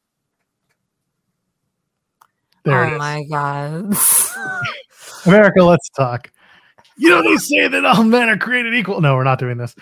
There 2.64 2.94
oh 2.94 2.98
my 2.98 3.24
god. 3.30 3.96
America, 5.26 5.62
let's 5.62 5.88
talk. 5.90 6.30
You 6.96 7.10
know, 7.10 7.22
they 7.22 7.36
say 7.36 7.68
that 7.68 7.84
all 7.84 8.02
men 8.02 8.28
are 8.28 8.36
created 8.36 8.74
equal. 8.74 9.00
No, 9.00 9.14
we're 9.14 9.24
not 9.24 9.38
doing 9.38 9.56
this. 9.56 9.74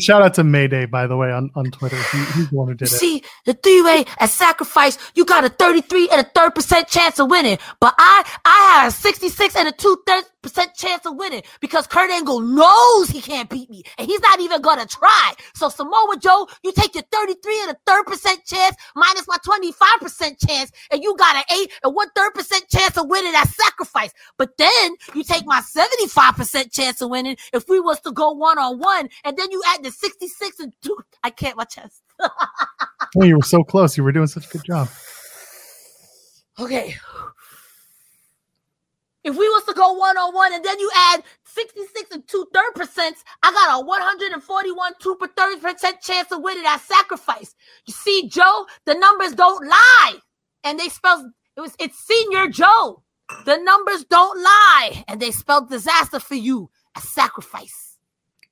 Shout 0.00 0.22
out 0.22 0.34
to 0.34 0.44
Mayday, 0.44 0.86
by 0.86 1.06
the 1.06 1.16
way, 1.16 1.30
on, 1.32 1.50
on 1.54 1.70
Twitter. 1.70 1.96
He, 1.96 2.18
he's 2.34 2.50
the 2.50 2.56
one 2.56 2.68
who 2.68 2.74
did 2.74 2.88
it. 2.88 2.90
See, 2.90 3.22
the 3.44 3.54
three 3.54 3.82
way 3.82 4.04
at 4.18 4.30
sacrifice, 4.30 4.98
you 5.14 5.24
got 5.24 5.44
a 5.44 5.48
33 5.48 6.08
and 6.10 6.20
a 6.20 6.24
third 6.24 6.54
percent 6.54 6.88
chance 6.88 7.18
of 7.18 7.30
winning. 7.30 7.58
But 7.80 7.94
I 7.98 8.24
I 8.44 8.80
have 8.80 8.88
a 8.92 8.94
66 8.94 9.56
and 9.56 9.68
a 9.68 9.72
two 9.72 9.96
third 10.06 10.24
percent 10.42 10.74
chance 10.74 11.06
of 11.06 11.16
winning 11.16 11.42
because 11.60 11.86
Kurt 11.86 12.10
Angle 12.10 12.40
knows 12.40 13.08
he 13.08 13.20
can't 13.20 13.48
beat 13.48 13.70
me 13.70 13.82
and 13.96 14.06
he's 14.06 14.20
not 14.20 14.40
even 14.40 14.60
gonna 14.60 14.86
try. 14.86 15.32
So 15.54 15.68
Samoa 15.68 16.16
Joe, 16.20 16.48
you 16.62 16.72
take 16.72 16.94
your 16.94 17.04
33 17.12 17.62
and 17.62 17.70
a 17.70 17.76
third 17.86 18.04
percent 18.06 18.44
chance 18.44 18.76
minus 18.94 19.26
my 19.28 19.36
25% 19.38 20.46
chance, 20.46 20.72
and 20.90 21.02
you 21.02 21.16
got 21.16 21.36
an 21.36 21.44
eight 21.56 21.72
and 21.84 21.94
one 21.94 22.08
third 22.14 22.34
percent 22.34 22.68
chance 22.68 22.96
of 22.96 23.08
winning 23.08 23.34
at 23.34 23.48
sacrifice. 23.48 24.12
But 24.36 24.56
then 24.58 24.96
you 25.14 25.22
take 25.22 25.46
my 25.46 25.60
75% 25.60 26.72
chance 26.72 27.00
of 27.00 27.10
winning 27.10 27.36
if 27.52 27.68
we 27.68 27.80
was 27.80 28.00
to 28.00 28.12
go 28.12 28.32
one 28.32 28.58
on 28.58 28.78
one, 28.78 29.08
and 29.24 29.36
then 29.36 29.50
you 29.50 29.62
add 29.68 29.82
the 29.82 29.90
66 29.90 30.60
and 30.60 30.72
two. 30.82 30.96
I 31.22 31.30
can't 31.30 31.56
my 31.56 31.64
chest. 31.64 32.02
oh, 32.20 33.24
you 33.24 33.36
were 33.36 33.42
so 33.42 33.62
close. 33.62 33.96
You 33.96 34.04
were 34.04 34.12
doing 34.12 34.26
such 34.26 34.46
a 34.46 34.50
good 34.50 34.64
job. 34.64 34.88
Okay. 36.58 36.94
If 39.24 39.36
we 39.36 39.48
was 39.48 39.64
to 39.64 39.74
go 39.74 39.92
one 39.92 40.16
on 40.16 40.34
one 40.34 40.52
and 40.52 40.64
then 40.64 40.78
you 40.80 40.90
add 40.96 41.22
66 41.44 42.10
and 42.10 42.26
two 42.26 42.46
third 42.52 42.74
percent, 42.74 43.16
I 43.42 43.52
got 43.52 43.80
a 43.80 43.84
141 43.84 44.92
two 45.00 45.14
per 45.14 45.28
30 45.28 45.60
percent 45.60 46.00
chance 46.00 46.32
of 46.32 46.42
winning 46.42 46.64
that 46.64 46.80
sacrifice. 46.80 47.54
You 47.86 47.94
see, 47.94 48.28
Joe, 48.28 48.66
the 48.84 48.94
numbers 48.94 49.32
don't 49.32 49.64
lie. 49.66 50.14
And 50.64 50.78
they 50.78 50.88
spell 50.88 51.30
it 51.56 51.60
was 51.60 51.76
it's 51.78 51.98
senior 51.98 52.48
Joe. 52.48 53.02
The 53.44 53.58
numbers 53.58 54.04
don't 54.04 54.38
lie. 54.42 55.04
And 55.06 55.20
they 55.20 55.30
spelled 55.30 55.70
disaster 55.70 56.18
for 56.18 56.34
you. 56.34 56.70
A 56.96 57.00
sacrifice. 57.00 57.91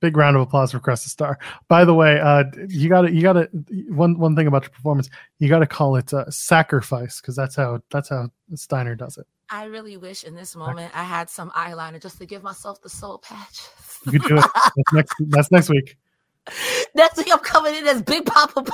Big 0.00 0.16
round 0.16 0.36
of 0.36 0.42
applause 0.42 0.72
for 0.72 0.80
Crest 0.80 1.08
Star. 1.08 1.38
By 1.68 1.84
the 1.84 1.94
way, 1.94 2.18
uh, 2.18 2.44
you 2.68 2.88
got 2.88 3.02
to 3.02 3.12
you 3.12 3.22
got 3.22 3.34
to 3.34 3.48
one 3.88 4.18
one 4.18 4.34
thing 4.34 4.46
about 4.46 4.62
your 4.64 4.70
performance, 4.70 5.10
you 5.38 5.48
got 5.48 5.58
to 5.58 5.66
call 5.66 5.96
it 5.96 6.12
a 6.12 6.30
sacrifice 6.32 7.20
because 7.20 7.36
that's 7.36 7.54
how 7.54 7.80
that's 7.90 8.08
how 8.08 8.30
Steiner 8.54 8.94
does 8.94 9.18
it. 9.18 9.26
I 9.50 9.64
really 9.64 9.96
wish 9.96 10.24
in 10.24 10.34
this 10.34 10.54
moment 10.54 10.96
I 10.96 11.02
had 11.02 11.28
some 11.28 11.50
eyeliner 11.50 12.00
just 12.00 12.18
to 12.18 12.26
give 12.26 12.42
myself 12.42 12.80
the 12.82 12.88
soul 12.88 13.18
patch. 13.18 13.62
You 14.06 14.12
could 14.12 14.22
do 14.22 14.38
it. 14.38 14.44
That's 14.54 14.92
next. 14.92 15.14
That's 15.20 15.50
next 15.50 15.68
week. 15.68 15.98
Next 16.94 17.18
week 17.18 17.28
I'm 17.32 17.40
coming 17.40 17.74
in 17.74 17.86
as 17.86 18.00
Big 18.00 18.24
Papa. 18.24 18.64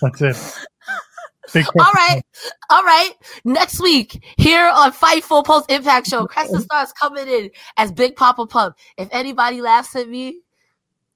That's 0.00 0.22
it. 0.22 0.36
All 1.54 1.92
right, 1.92 2.22
all 2.70 2.82
right. 2.84 3.12
Next 3.44 3.80
week 3.80 4.22
here 4.36 4.70
on 4.72 4.92
Fightful 4.92 5.44
Post 5.44 5.70
Impact 5.70 6.06
Show, 6.06 6.26
Crescent 6.26 6.62
Stars 6.62 6.92
coming 6.92 7.26
in 7.26 7.50
as 7.76 7.90
Big 7.92 8.16
Papa 8.16 8.46
Pump. 8.46 8.76
If 8.96 9.08
anybody 9.10 9.60
laughs 9.60 9.96
at 9.96 10.08
me, 10.08 10.40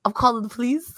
I'm 0.04 0.12
calling 0.12 0.42
the 0.42 0.48
police. 0.48 0.92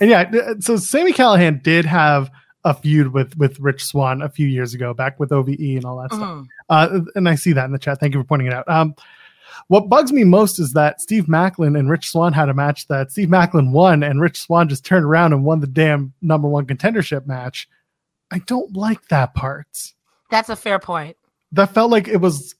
and 0.00 0.10
yeah, 0.10 0.30
so 0.60 0.76
Sami 0.76 1.12
Callihan 1.12 1.62
did 1.62 1.84
have 1.84 2.30
a 2.64 2.74
feud 2.74 3.12
with 3.12 3.36
with 3.38 3.58
Rich 3.58 3.84
Swann 3.84 4.22
a 4.22 4.28
few 4.28 4.46
years 4.46 4.74
ago, 4.74 4.92
back 4.94 5.18
with 5.18 5.32
OVE 5.32 5.48
and 5.48 5.84
all 5.84 6.00
that 6.02 6.10
mm-hmm. 6.10 6.44
stuff. 6.44 6.46
Uh, 6.68 7.00
and 7.14 7.28
I 7.28 7.34
see 7.34 7.52
that 7.52 7.64
in 7.64 7.72
the 7.72 7.78
chat. 7.78 7.98
Thank 8.00 8.14
you 8.14 8.20
for 8.20 8.26
pointing 8.26 8.48
it 8.48 8.54
out. 8.54 8.68
Um, 8.68 8.94
what 9.68 9.88
bugs 9.88 10.12
me 10.12 10.24
most 10.24 10.58
is 10.58 10.72
that 10.72 11.00
Steve 11.00 11.26
Maclin 11.26 11.78
and 11.78 11.90
Rich 11.90 12.10
Swann 12.10 12.32
had 12.32 12.48
a 12.48 12.54
match 12.54 12.88
that 12.88 13.10
Steve 13.10 13.28
Maclin 13.28 13.72
won, 13.72 14.02
and 14.02 14.20
Rich 14.20 14.40
Swann 14.40 14.68
just 14.68 14.84
turned 14.84 15.04
around 15.04 15.32
and 15.32 15.44
won 15.44 15.60
the 15.60 15.66
damn 15.66 16.12
number 16.22 16.48
one 16.48 16.66
contendership 16.66 17.26
match. 17.26 17.68
I 18.30 18.38
don't 18.40 18.76
like 18.76 19.08
that 19.08 19.34
part. 19.34 19.92
That's 20.30 20.48
a 20.48 20.56
fair 20.56 20.78
point. 20.78 21.16
That 21.52 21.74
felt 21.74 21.90
like 21.90 22.06
it 22.06 22.20
was, 22.20 22.54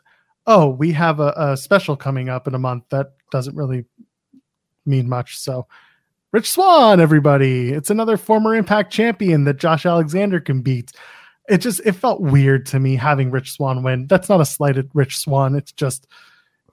oh, 0.46 0.68
we 0.68 0.92
have 0.92 1.20
a, 1.20 1.32
a 1.36 1.56
special 1.56 1.96
coming 1.96 2.28
up 2.28 2.48
in 2.48 2.54
a 2.54 2.58
month 2.58 2.84
that 2.90 3.12
doesn't 3.30 3.56
really 3.56 3.84
mean 4.84 5.08
much. 5.08 5.38
So 5.38 5.66
Rich 6.32 6.50
Swann, 6.50 7.00
everybody. 7.00 7.70
It's 7.70 7.90
another 7.90 8.16
former 8.16 8.54
Impact 8.54 8.92
champion 8.92 9.44
that 9.44 9.58
Josh 9.58 9.86
Alexander 9.86 10.40
can 10.40 10.62
beat. 10.62 10.92
It 11.48 11.58
just 11.58 11.80
it 11.84 11.92
felt 11.92 12.20
weird 12.20 12.66
to 12.66 12.78
me 12.78 12.94
having 12.94 13.30
Rich 13.30 13.52
Swann 13.52 13.82
win. 13.82 14.06
That's 14.06 14.28
not 14.28 14.40
a 14.40 14.44
slight 14.44 14.78
at 14.78 14.86
Rich 14.94 15.18
Swann. 15.18 15.56
It's 15.56 15.72
just 15.72 16.06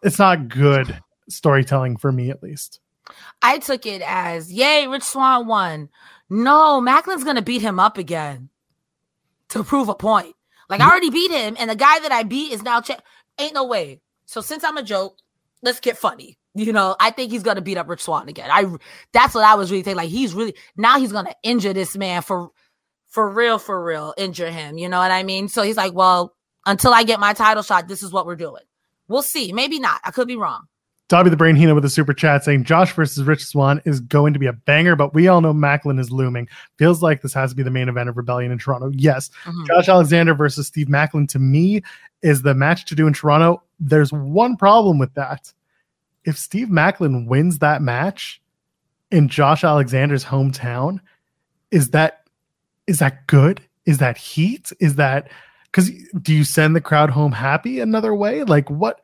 it's 0.03 0.19
not 0.19 0.47
good 0.47 0.99
storytelling 1.29 1.97
for 1.97 2.11
me 2.11 2.29
at 2.29 2.43
least. 2.43 2.79
I 3.41 3.59
took 3.59 3.85
it 3.85 4.01
as 4.05 4.51
yay, 4.51 4.87
Rich 4.87 5.03
Swann 5.03 5.47
won. 5.47 5.89
No, 6.29 6.81
Maclin's 6.81 7.23
gonna 7.23 7.41
beat 7.41 7.61
him 7.61 7.79
up 7.79 7.97
again 7.97 8.49
to 9.49 9.63
prove 9.63 9.89
a 9.89 9.95
point. 9.95 10.35
Like 10.69 10.81
I 10.81 10.89
already 10.89 11.09
beat 11.09 11.31
him, 11.31 11.55
and 11.57 11.69
the 11.69 11.75
guy 11.75 11.99
that 11.99 12.11
I 12.11 12.23
beat 12.23 12.51
is 12.51 12.63
now 12.63 12.81
check. 12.81 13.01
Ain't 13.39 13.53
no 13.53 13.65
way. 13.65 14.01
So 14.25 14.41
since 14.41 14.63
I'm 14.63 14.77
a 14.77 14.83
joke, 14.83 15.17
let's 15.61 15.79
get 15.79 15.97
funny. 15.97 16.37
You 16.53 16.73
know, 16.73 16.95
I 16.99 17.11
think 17.11 17.31
he's 17.31 17.43
gonna 17.43 17.61
beat 17.61 17.77
up 17.77 17.87
Rich 17.87 18.03
Swann 18.03 18.27
again. 18.27 18.49
I 18.51 18.65
that's 19.13 19.35
what 19.35 19.45
I 19.45 19.55
was 19.55 19.71
really 19.71 19.83
thinking. 19.83 19.97
Like 19.97 20.09
he's 20.09 20.33
really 20.33 20.55
now 20.75 20.99
he's 20.99 21.11
gonna 21.11 21.35
injure 21.43 21.73
this 21.73 21.95
man 21.95 22.21
for 22.21 22.49
for 23.07 23.29
real, 23.29 23.57
for 23.57 23.83
real, 23.83 24.13
injure 24.17 24.51
him. 24.51 24.77
You 24.77 24.89
know 24.89 24.99
what 24.99 25.11
I 25.11 25.23
mean? 25.23 25.47
So 25.47 25.63
he's 25.63 25.77
like, 25.77 25.93
well, 25.93 26.35
until 26.65 26.93
I 26.93 27.03
get 27.03 27.19
my 27.19 27.33
title 27.33 27.63
shot, 27.63 27.87
this 27.87 28.03
is 28.03 28.11
what 28.11 28.25
we're 28.25 28.35
doing. 28.35 28.63
We'll 29.07 29.21
see. 29.21 29.51
Maybe 29.51 29.79
not. 29.79 30.01
I 30.03 30.11
could 30.11 30.27
be 30.27 30.35
wrong. 30.35 30.67
Dobby 31.09 31.29
the 31.29 31.37
Brain 31.37 31.55
Hina 31.55 31.73
with 31.73 31.85
a 31.85 31.89
super 31.89 32.13
chat 32.13 32.43
saying 32.43 32.65
Josh 32.65 32.91
versus 32.91 33.23
Rich 33.23 33.45
Swann 33.45 33.81
is 33.85 34.01
going 34.01 34.33
to 34.33 34.39
be 34.39 34.45
a 34.45 34.51
banger, 34.51 34.97
but 34.97 35.13
we 35.13 35.29
all 35.29 35.39
know 35.39 35.53
Maclin 35.53 36.01
is 36.01 36.11
looming. 36.11 36.49
Feels 36.77 37.01
like 37.01 37.21
this 37.21 37.33
has 37.33 37.51
to 37.51 37.55
be 37.55 37.63
the 37.63 37.71
main 37.71 37.87
event 37.87 38.09
of 38.09 38.17
Rebellion 38.17 38.51
in 38.51 38.57
Toronto. 38.57 38.91
Yes, 38.93 39.29
mm-hmm. 39.45 39.65
Josh 39.67 39.87
Alexander 39.87 40.33
versus 40.33 40.67
Steve 40.67 40.87
Maclin 40.87 41.29
to 41.29 41.39
me 41.39 41.81
is 42.23 42.41
the 42.41 42.53
match 42.53 42.85
to 42.87 42.95
do 42.95 43.07
in 43.07 43.13
Toronto. 43.13 43.63
There's 43.79 44.11
one 44.11 44.57
problem 44.57 44.99
with 44.99 45.13
that 45.13 45.53
if 46.27 46.37
Steve 46.37 46.67
Maclin 46.67 47.25
wins 47.25 47.59
that 47.59 47.81
match 47.81 48.41
in 49.11 49.29
Josh 49.29 49.63
Alexander's 49.63 50.25
hometown, 50.25 50.99
is 51.71 51.91
that 51.91 52.27
is 52.85 52.99
that 52.99 53.25
good? 53.27 53.61
Is 53.85 53.99
that 53.99 54.17
heat? 54.17 54.73
Is 54.81 54.95
that 54.95 55.31
because 55.71 55.91
do 56.21 56.33
you 56.33 56.43
send 56.43 56.75
the 56.75 56.81
crowd 56.81 57.09
home 57.09 57.31
happy 57.31 57.79
another 57.79 58.13
way? 58.13 58.43
Like 58.43 58.69
what? 58.69 59.01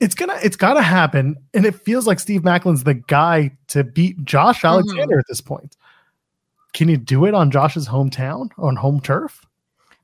It's 0.00 0.14
gonna 0.14 0.38
it's 0.42 0.56
gotta 0.56 0.82
happen, 0.82 1.36
and 1.54 1.66
it 1.66 1.74
feels 1.74 2.06
like 2.06 2.20
Steve 2.20 2.42
Maclin's 2.42 2.84
the 2.84 2.94
guy 2.94 3.56
to 3.68 3.84
beat 3.84 4.24
Josh 4.24 4.58
mm-hmm. 4.58 4.68
Alexander 4.68 5.14
mm-hmm. 5.14 5.18
at 5.18 5.26
this 5.28 5.40
point. 5.40 5.76
Can 6.72 6.88
you 6.88 6.96
do 6.96 7.24
it 7.24 7.34
on 7.34 7.50
Josh's 7.50 7.88
hometown 7.88 8.50
on 8.58 8.76
home 8.76 9.00
turf? 9.00 9.44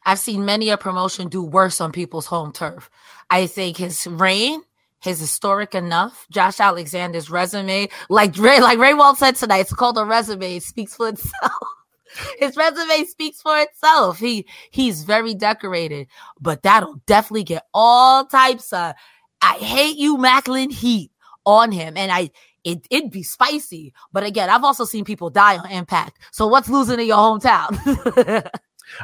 I've 0.07 0.19
seen 0.19 0.45
many 0.45 0.71
a 0.71 0.77
promotion 0.77 1.29
do 1.29 1.43
worse 1.43 1.81
on 1.81 1.93
people's 1.93 2.27
home 2.27 2.53
turf. 2.53 2.91
I 3.31 3.47
think 3.47 3.77
his 3.77 4.07
reign 4.07 4.63
his 5.05 5.21
historic 5.21 5.75
enough. 5.75 6.27
Josh 6.31 6.59
Alexander's 6.59 7.31
resume, 7.31 7.89
like 8.09 8.37
Ray, 8.39 8.61
like 8.61 8.79
Ray 8.79 8.95
Walt 8.95 9.19
said 9.19 9.37
tonight, 9.37 9.59
it's 9.59 9.73
called 9.73 9.99
a 9.99 10.05
resume. 10.05 10.57
It 10.57 10.63
speaks 10.63 10.97
for 10.97 11.09
itself. 11.09 11.53
His 12.39 12.57
resume 12.57 13.05
speaks 13.05 13.43
for 13.43 13.59
itself. 13.59 14.19
He 14.19 14.47
he's 14.71 15.05
very 15.05 15.35
decorated, 15.35 16.09
but 16.41 16.63
that'll 16.63 17.01
definitely 17.07 17.45
get 17.45 17.65
all 17.73 18.27
types 18.27 18.73
of 18.73 18.95
I 19.43 19.55
hate 19.55 19.99
you, 19.99 20.17
Maclin 20.17 20.73
heat 20.73 21.11
on 21.45 21.73
him. 21.73 21.97
And 21.97 22.11
I 22.11 22.31
it, 22.65 22.87
it'd 22.91 23.11
be 23.11 23.23
spicy. 23.23 23.93
But 24.13 24.25
again, 24.25 24.49
I've 24.49 24.65
also 24.65 24.85
seen 24.85 25.05
people 25.05 25.31
die 25.31 25.59
on 25.59 25.71
impact. 25.71 26.19
So 26.33 26.47
what's 26.47 26.69
losing 26.69 26.99
in 26.99 27.07
your 27.07 27.19
hometown? 27.19 27.79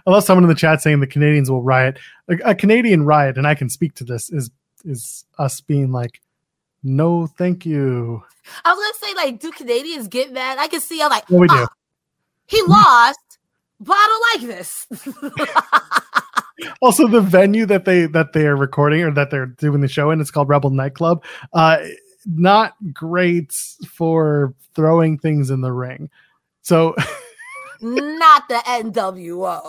I 0.07 0.11
love 0.11 0.25
someone 0.25 0.45
in 0.45 0.49
the 0.49 0.55
chat 0.55 0.81
saying 0.81 1.01
the 1.01 1.07
Canadians 1.07 1.51
will 1.51 1.63
riot. 1.63 1.99
A, 2.29 2.51
a 2.51 2.55
Canadian 2.55 3.05
riot, 3.05 3.37
and 3.37 3.47
I 3.47 3.55
can 3.55 3.69
speak 3.69 3.95
to 3.97 4.05
this, 4.05 4.31
is 4.31 4.51
is 4.85 5.27
us 5.39 5.61
being 5.61 5.93
like, 5.93 6.23
no, 6.83 7.27
thank 7.27 7.67
you. 7.67 8.23
I 8.65 8.73
was 8.73 8.83
gonna 8.83 9.13
say, 9.13 9.15
like, 9.15 9.41
do 9.41 9.51
Canadians 9.53 10.09
get 10.09 10.33
mad? 10.33 10.59
I 10.59 10.69
can 10.69 10.81
see. 10.81 11.03
I'm 11.03 11.11
like, 11.11 11.29
we 11.29 11.47
do. 11.47 11.55
Oh, 11.55 11.67
he 12.51 12.61
lost, 12.63 13.39
but 13.79 13.95
I 13.95 14.07
don't 14.35 14.43
like 14.49 14.57
this. 14.57 14.87
also, 16.83 17.07
the 17.09 17.21
venue 17.21 17.65
that 17.67 17.85
they 17.85 18.07
that 18.07 18.33
they 18.33 18.47
are 18.47 18.57
recording 18.57 19.03
or 19.03 19.13
that 19.13 19.31
they're 19.31 19.47
doing 19.47 19.81
the 19.81 19.89
show 19.89 20.11
in, 20.11 20.21
it's 20.21 20.31
called 20.31 20.49
Rebel 20.49 20.71
Nightclub. 20.71 21.25
Uh, 21.53 21.79
not 22.27 22.75
great 22.93 23.53
for 23.89 24.55
throwing 24.75 25.19
things 25.19 25.51
in 25.51 25.61
the 25.63 25.73
ring. 25.73 26.11
So 26.63 26.95
not 27.81 28.49
the 28.49 28.57
NWO. 28.67 29.63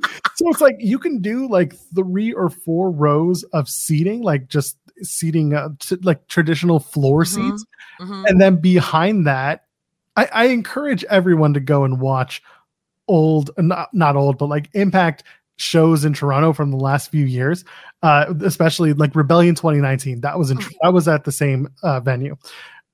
so 0.36 0.48
it's 0.50 0.60
like 0.60 0.76
you 0.78 0.98
can 0.98 1.20
do 1.20 1.48
like 1.48 1.74
three 1.94 2.32
or 2.32 2.50
four 2.50 2.90
rows 2.90 3.42
of 3.52 3.68
seating, 3.68 4.22
like 4.22 4.48
just 4.48 4.76
seating, 5.02 5.54
uh, 5.54 5.70
t- 5.80 5.96
like 6.02 6.26
traditional 6.28 6.78
floor 6.80 7.24
Mhm. 7.24 7.26
seats, 7.26 7.64
Mhm. 8.00 8.24
and 8.28 8.40
then 8.40 8.56
behind 8.56 9.26
that, 9.26 9.64
I, 10.16 10.28
I 10.32 10.44
encourage 10.46 11.04
everyone 11.04 11.54
to 11.54 11.60
go 11.60 11.84
and 11.84 12.00
watch 12.00 12.42
old, 13.08 13.50
not 13.58 13.92
not 13.92 14.16
old, 14.16 14.38
but 14.38 14.48
like 14.48 14.68
Impact 14.74 15.24
shows 15.56 16.04
in 16.04 16.12
Toronto 16.12 16.52
from 16.52 16.70
the 16.70 16.76
last 16.76 17.10
few 17.10 17.24
years, 17.24 17.64
uh, 18.02 18.32
especially 18.44 18.92
like 18.92 19.14
Rebellion 19.14 19.54
2019. 19.54 20.20
That 20.20 20.38
was 20.38 20.50
in 20.50 20.58
that 20.82 20.92
was 20.92 21.08
at 21.08 21.24
the 21.24 21.32
same 21.32 21.68
uh, 21.82 22.00
venue. 22.00 22.36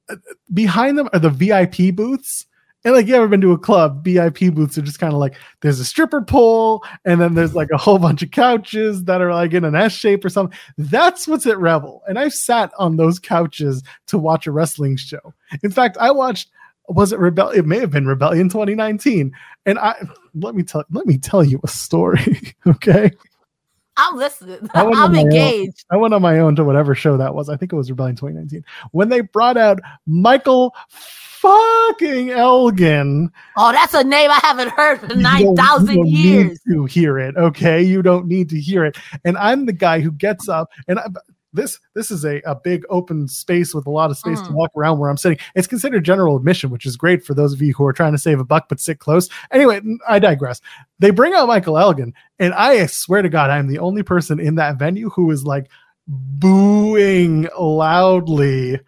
Uh, 0.08 0.16
Behind 0.52 0.98
them 0.98 1.08
are 1.12 1.18
the 1.18 1.30
VIP 1.30 1.94
booths. 1.94 2.46
And 2.84 2.94
like 2.94 3.06
you 3.06 3.14
ever 3.14 3.28
been 3.28 3.40
to 3.42 3.52
a 3.52 3.58
club, 3.58 4.02
VIP 4.04 4.52
booths 4.52 4.76
are 4.76 4.82
just 4.82 4.98
kind 4.98 5.12
of 5.12 5.20
like 5.20 5.36
there's 5.60 5.78
a 5.78 5.84
stripper 5.84 6.20
pole, 6.20 6.84
and 7.04 7.20
then 7.20 7.34
there's 7.34 7.54
like 7.54 7.68
a 7.72 7.78
whole 7.78 7.98
bunch 7.98 8.24
of 8.24 8.32
couches 8.32 9.04
that 9.04 9.20
are 9.20 9.32
like 9.32 9.52
in 9.52 9.64
an 9.64 9.76
S 9.76 9.92
shape 9.92 10.24
or 10.24 10.28
something. 10.28 10.58
That's 10.76 11.28
what's 11.28 11.46
at 11.46 11.60
Rebel. 11.60 12.02
And 12.08 12.18
I've 12.18 12.34
sat 12.34 12.72
on 12.78 12.96
those 12.96 13.20
couches 13.20 13.84
to 14.08 14.18
watch 14.18 14.48
a 14.48 14.52
wrestling 14.52 14.96
show. 14.96 15.32
In 15.62 15.70
fact, 15.70 15.96
I 16.00 16.10
watched 16.10 16.50
was 16.88 17.12
it 17.12 17.18
Rebel? 17.18 17.50
It 17.50 17.66
may 17.66 17.78
have 17.78 17.90
been 17.90 18.06
Rebellion 18.06 18.48
2019. 18.48 19.32
And 19.66 19.78
I 19.78 19.94
let 20.34 20.54
me 20.54 20.62
tell 20.62 20.84
let 20.90 21.06
me 21.06 21.18
tell 21.18 21.44
you 21.44 21.60
a 21.62 21.68
story. 21.68 22.54
okay. 22.66 23.10
I'm 23.96 24.16
listening. 24.16 24.70
I 24.72 24.84
went 24.84 24.96
on 24.96 25.02
I'm 25.04 25.12
my 25.12 25.18
own. 25.20 25.26
engaged. 25.26 25.84
I 25.90 25.96
went 25.96 26.14
on 26.14 26.22
my 26.22 26.38
own 26.38 26.56
to 26.56 26.64
whatever 26.64 26.94
show 26.94 27.18
that 27.18 27.34
was. 27.34 27.50
I 27.50 27.56
think 27.56 27.72
it 27.72 27.76
was 27.76 27.90
Rebellion 27.90 28.16
2019. 28.16 28.64
When 28.92 29.10
they 29.10 29.20
brought 29.20 29.58
out 29.58 29.80
Michael 30.06 30.74
fucking 31.42 32.30
Elgin. 32.30 33.30
Oh, 33.56 33.72
that's 33.72 33.92
a 33.94 34.04
name 34.04 34.30
I 34.30 34.38
haven't 34.42 34.70
heard 34.70 35.00
you 35.12 35.54
don't- 35.56 35.86
you 35.88 36.04
years. 36.06 36.60
Need 36.66 36.74
to 36.76 36.84
hear 36.86 37.18
it, 37.18 37.36
okay? 37.36 37.82
You 37.82 38.00
don't 38.00 38.26
need 38.26 38.48
to 38.50 38.60
hear 38.60 38.84
it. 38.84 38.96
And 39.24 39.36
I'm 39.36 39.66
the 39.66 39.72
guy 39.72 40.00
who 40.00 40.12
gets 40.12 40.48
up 40.48 40.70
and 40.88 40.98
I, 40.98 41.06
this 41.52 41.78
this 41.94 42.10
is 42.10 42.24
a, 42.24 42.40
a 42.42 42.54
big 42.54 42.84
open 42.88 43.28
space 43.28 43.74
with 43.74 43.86
a 43.86 43.90
lot 43.90 44.10
of 44.10 44.16
space 44.18 44.40
to 44.40 44.48
Mhm. 44.48 44.54
walk 44.54 44.70
around 44.76 44.98
where 44.98 45.10
I'm 45.10 45.16
sitting. 45.16 45.38
It's 45.54 45.66
considered 45.66 46.04
general 46.04 46.36
admission, 46.36 46.70
which 46.70 46.86
is 46.86 46.96
great 46.96 47.24
for 47.24 47.34
those 47.34 47.52
of 47.52 47.60
you 47.60 47.74
who 47.74 47.84
are 47.86 47.92
trying 47.92 48.12
to 48.12 48.18
save 48.18 48.40
a 48.40 48.44
buck 48.44 48.68
but 48.68 48.80
sit 48.80 48.98
close. 48.98 49.28
Anyway, 49.50 49.80
I 50.08 50.18
digress. 50.18 50.60
They 50.98 51.10
bring 51.10 51.34
out 51.34 51.48
Michael 51.48 51.78
Elgin, 51.78 52.14
and 52.38 52.54
I 52.54 52.86
swear 52.86 53.22
to 53.22 53.28
God, 53.28 53.50
I'm 53.50 53.68
the 53.68 53.78
only 53.80 54.02
person 54.02 54.40
in 54.40 54.54
that 54.56 54.78
venue 54.78 55.10
who 55.10 55.30
is 55.30 55.44
like 55.44 55.68
booing 56.08 57.48
loudly. 57.58 58.80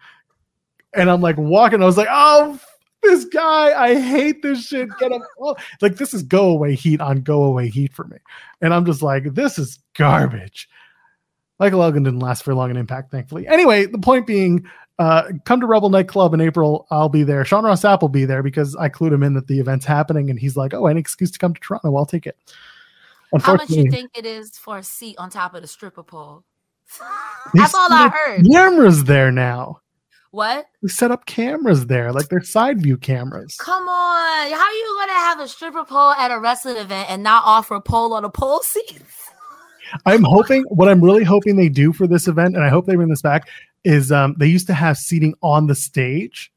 And 0.93 1.09
I'm 1.09 1.21
like 1.21 1.37
walking, 1.37 1.81
I 1.81 1.85
was 1.85 1.97
like, 1.97 2.07
oh 2.09 2.59
this 3.03 3.25
guy, 3.25 3.71
I 3.79 3.99
hate 3.99 4.41
this 4.41 4.65
shit. 4.65 4.89
Get 4.99 5.11
him. 5.11 5.21
off." 5.39 5.63
Like 5.81 5.97
this 5.97 6.13
is 6.13 6.23
go 6.23 6.49
away 6.49 6.73
heat 6.75 7.01
on 7.01 7.21
go 7.21 7.43
away 7.43 7.69
heat 7.69 7.93
for 7.93 8.05
me. 8.05 8.17
And 8.61 8.73
I'm 8.73 8.83
just 8.85 9.01
like, 9.03 9.35
this 9.35 9.59
is 9.59 9.79
garbage. 9.95 10.67
Michael 11.59 11.83
Elgin 11.83 12.03
didn't 12.03 12.19
last 12.19 12.43
for 12.43 12.53
long 12.53 12.69
in 12.69 12.77
Impact, 12.77 13.11
thankfully. 13.11 13.47
Anyway, 13.47 13.85
the 13.85 13.97
point 13.97 14.27
being, 14.27 14.65
uh, 14.99 15.31
come 15.45 15.59
to 15.61 15.67
Rebel 15.67 15.89
Nightclub 15.89 16.33
in 16.33 16.41
April. 16.41 16.87
I'll 16.91 17.09
be 17.09 17.23
there. 17.23 17.43
Sean 17.45 17.63
Ross 17.63 17.81
Sapp 17.81 18.01
will 18.01 18.09
be 18.09 18.25
there 18.25 18.43
because 18.43 18.75
I 18.75 18.89
clued 18.89 19.13
him 19.13 19.23
in 19.23 19.33
that 19.33 19.47
the 19.47 19.59
event's 19.59 19.85
happening, 19.85 20.29
and 20.29 20.39
he's 20.39 20.55
like, 20.55 20.73
"Oh, 20.73 20.87
any 20.87 20.99
excuse 20.99 21.31
to 21.31 21.39
come 21.39 21.53
to 21.53 21.59
Toronto, 21.59 21.95
I'll 21.95 22.05
take 22.05 22.25
it." 22.25 22.37
How 23.41 23.55
much 23.55 23.69
you 23.69 23.89
think 23.91 24.11
it 24.15 24.25
is 24.25 24.57
for 24.57 24.77
a 24.77 24.83
seat 24.83 25.17
on 25.17 25.29
top 25.29 25.55
of 25.55 25.61
the 25.61 25.67
stripper 25.67 26.03
pole? 26.03 26.43
That's 27.53 27.73
all 27.73 27.87
I 27.91 28.09
heard. 28.09 28.45
Cameras 28.49 29.03
there 29.05 29.31
now. 29.31 29.81
What? 30.31 30.65
They 30.81 30.89
set 30.89 31.11
up 31.11 31.25
cameras 31.25 31.87
there, 31.87 32.11
like 32.11 32.27
they're 32.27 32.41
side 32.41 32.81
view 32.81 32.97
cameras. 32.97 33.55
Come 33.57 33.87
on. 33.87 34.51
How 34.51 34.65
are 34.65 34.73
you 34.73 34.97
gonna 34.99 35.13
have 35.13 35.39
a 35.39 35.47
stripper 35.47 35.85
pole 35.85 36.11
at 36.11 36.29
a 36.29 36.39
wrestling 36.39 36.75
event 36.77 37.09
and 37.09 37.23
not 37.23 37.43
offer 37.45 37.75
a 37.75 37.81
pole 37.81 38.13
on 38.13 38.25
a 38.25 38.29
pole 38.29 38.59
seat? 38.61 39.01
I'm 40.05 40.23
hoping 40.23 40.63
what 40.69 40.89
I'm 40.89 41.01
really 41.01 41.23
hoping 41.23 41.55
they 41.55 41.69
do 41.69 41.93
for 41.93 42.07
this 42.07 42.27
event, 42.27 42.55
and 42.55 42.63
I 42.63 42.69
hope 42.69 42.85
they 42.85 42.95
bring 42.95 43.09
this 43.09 43.21
back, 43.21 43.47
is 43.83 44.11
um, 44.11 44.35
they 44.37 44.47
used 44.47 44.67
to 44.67 44.73
have 44.73 44.97
seating 44.97 45.35
on 45.41 45.67
the 45.67 45.75
stage 45.75 46.51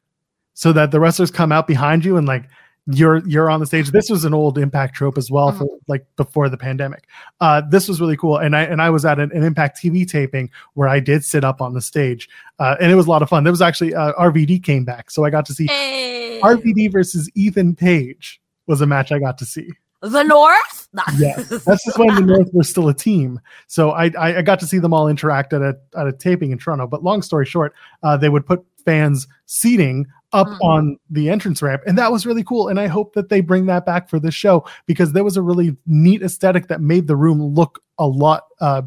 so 0.55 0.73
that 0.73 0.91
the 0.91 1.01
wrestlers 1.01 1.31
come 1.31 1.53
out 1.53 1.67
behind 1.67 2.05
you 2.05 2.17
and 2.17 2.27
like 2.27 2.45
you're 2.91 3.19
you're 3.29 3.51
on 3.51 3.61
the 3.61 3.67
stage. 3.67 3.91
This 3.91 4.09
was 4.09 4.25
an 4.25 4.33
old 4.33 4.57
impact 4.57 4.95
trope 4.95 5.19
as 5.19 5.31
well 5.31 5.53
for 5.53 5.67
like 5.89 6.07
before 6.17 6.49
the 6.49 6.57
pandemic. 6.57 7.05
Uh, 7.41 7.61
this 7.69 7.87
was 7.87 8.01
really 8.01 8.17
cool. 8.17 8.39
And 8.39 8.57
I 8.57 8.63
and 8.63 8.81
I 8.81 8.89
was 8.89 9.05
at 9.05 9.19
an, 9.19 9.31
an 9.33 9.45
impact 9.45 9.79
TV 9.79 10.09
taping 10.09 10.51
where 10.73 10.89
I 10.89 10.99
did 10.99 11.23
sit 11.25 11.45
up 11.45 11.61
on 11.61 11.75
the 11.75 11.83
stage. 11.83 12.29
Uh, 12.59 12.77
and 12.81 12.91
it 12.91 12.95
was 12.95 13.07
a 13.07 13.11
lot 13.11 13.23
of 13.23 13.29
fun. 13.29 13.45
There 13.45 13.53
was 13.53 13.61
actually 13.61 13.95
uh, 13.95 14.15
RVD 14.15 14.65
came 14.65 14.85
back. 14.85 15.11
So 15.11 15.25
I 15.25 15.31
got 15.31 15.45
to 15.47 15.55
see 15.55 15.67
Hey. 15.67 16.41
RVD 16.43 16.91
versus 16.91 17.31
Ethan 17.35 17.77
Page 17.77 18.41
was 18.67 18.81
a 18.81 18.87
match 18.87 19.13
I 19.13 19.19
got 19.19 19.37
to 19.39 19.45
see. 19.45 19.71
The 20.01 20.23
North? 20.23 20.89
Yeah, 21.19 21.35
That's 21.37 21.85
just 21.85 21.99
when 21.99 22.15
the 22.15 22.21
North 22.23 22.49
were 22.53 22.63
still 22.65 22.89
a 22.89 22.95
team. 22.95 23.41
So 23.67 23.91
I, 23.91 24.07
I 24.19 24.39
I 24.39 24.43
got 24.43 24.59
to 24.61 24.67
see 24.67 24.79
them 24.79 24.95
all 24.95 25.09
interact 25.09 25.53
at 25.53 25.61
a 25.63 25.77
at 25.97 26.07
a 26.07 26.13
taping 26.13 26.51
in 26.51 26.59
Toronto. 26.59 26.87
But 26.87 27.03
long 27.03 27.23
story 27.23 27.45
short, 27.47 27.75
uh, 28.03 28.17
they 28.17 28.29
would 28.29 28.47
put 28.47 28.65
fans 28.85 29.27
seating 29.47 30.07
up 30.33 30.47
Mhm. 30.47 30.59
on 30.63 30.99
the 31.11 31.31
entrance 31.31 31.63
ramp, 31.63 31.83
and 31.87 31.97
that 31.99 32.13
was 32.13 32.27
really 32.27 32.45
cool. 32.45 32.69
And 32.69 32.79
I 32.79 32.87
hope 32.87 33.15
that 33.15 33.29
they 33.29 33.41
bring 33.41 33.67
that 33.67 33.85
back 33.87 34.09
for 34.09 34.19
this 34.21 34.35
show 34.35 34.65
because 34.87 35.13
there 35.13 35.25
was 35.25 35.37
a 35.37 35.43
really 35.43 35.77
neat 35.87 36.23
aesthetic 36.23 36.69
that 36.69 36.81
made 36.81 37.07
the 37.07 37.17
room 37.17 37.41
look 37.43 37.83
a 37.99 38.07
lot 38.07 38.45
uh, 38.61 38.83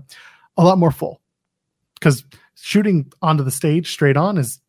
a 0.57 0.63
lot 0.63 0.77
more 0.77 0.91
full. 0.91 1.19
Because 1.99 2.23
shooting 2.55 3.11
onto 3.21 3.43
the 3.43 3.51
stage 3.51 3.91
straight 3.91 4.17
on 4.17 4.37
is 4.37 4.59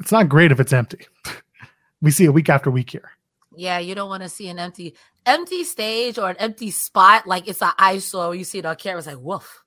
it's 0.00 0.12
not 0.12 0.28
great 0.28 0.52
if 0.52 0.60
it's 0.60 0.72
empty. 0.72 1.06
we 2.00 2.10
see 2.10 2.24
it 2.24 2.34
week 2.34 2.48
after 2.48 2.70
week 2.70 2.90
here. 2.90 3.10
Yeah, 3.58 3.78
you 3.78 3.94
don't 3.94 4.08
want 4.08 4.22
to 4.22 4.28
see 4.28 4.48
an 4.48 4.58
empty 4.58 4.94
empty 5.26 5.64
stage 5.64 6.18
or 6.18 6.30
an 6.30 6.36
empty 6.38 6.70
spot 6.70 7.26
like 7.26 7.48
it's 7.48 7.60
an 7.60 7.72
eyesore. 7.78 8.34
You 8.34 8.44
see 8.44 8.58
it 8.58 8.66
on 8.66 8.76
camera, 8.76 8.98
it's 8.98 9.06
like 9.08 9.18
woof. 9.18 9.64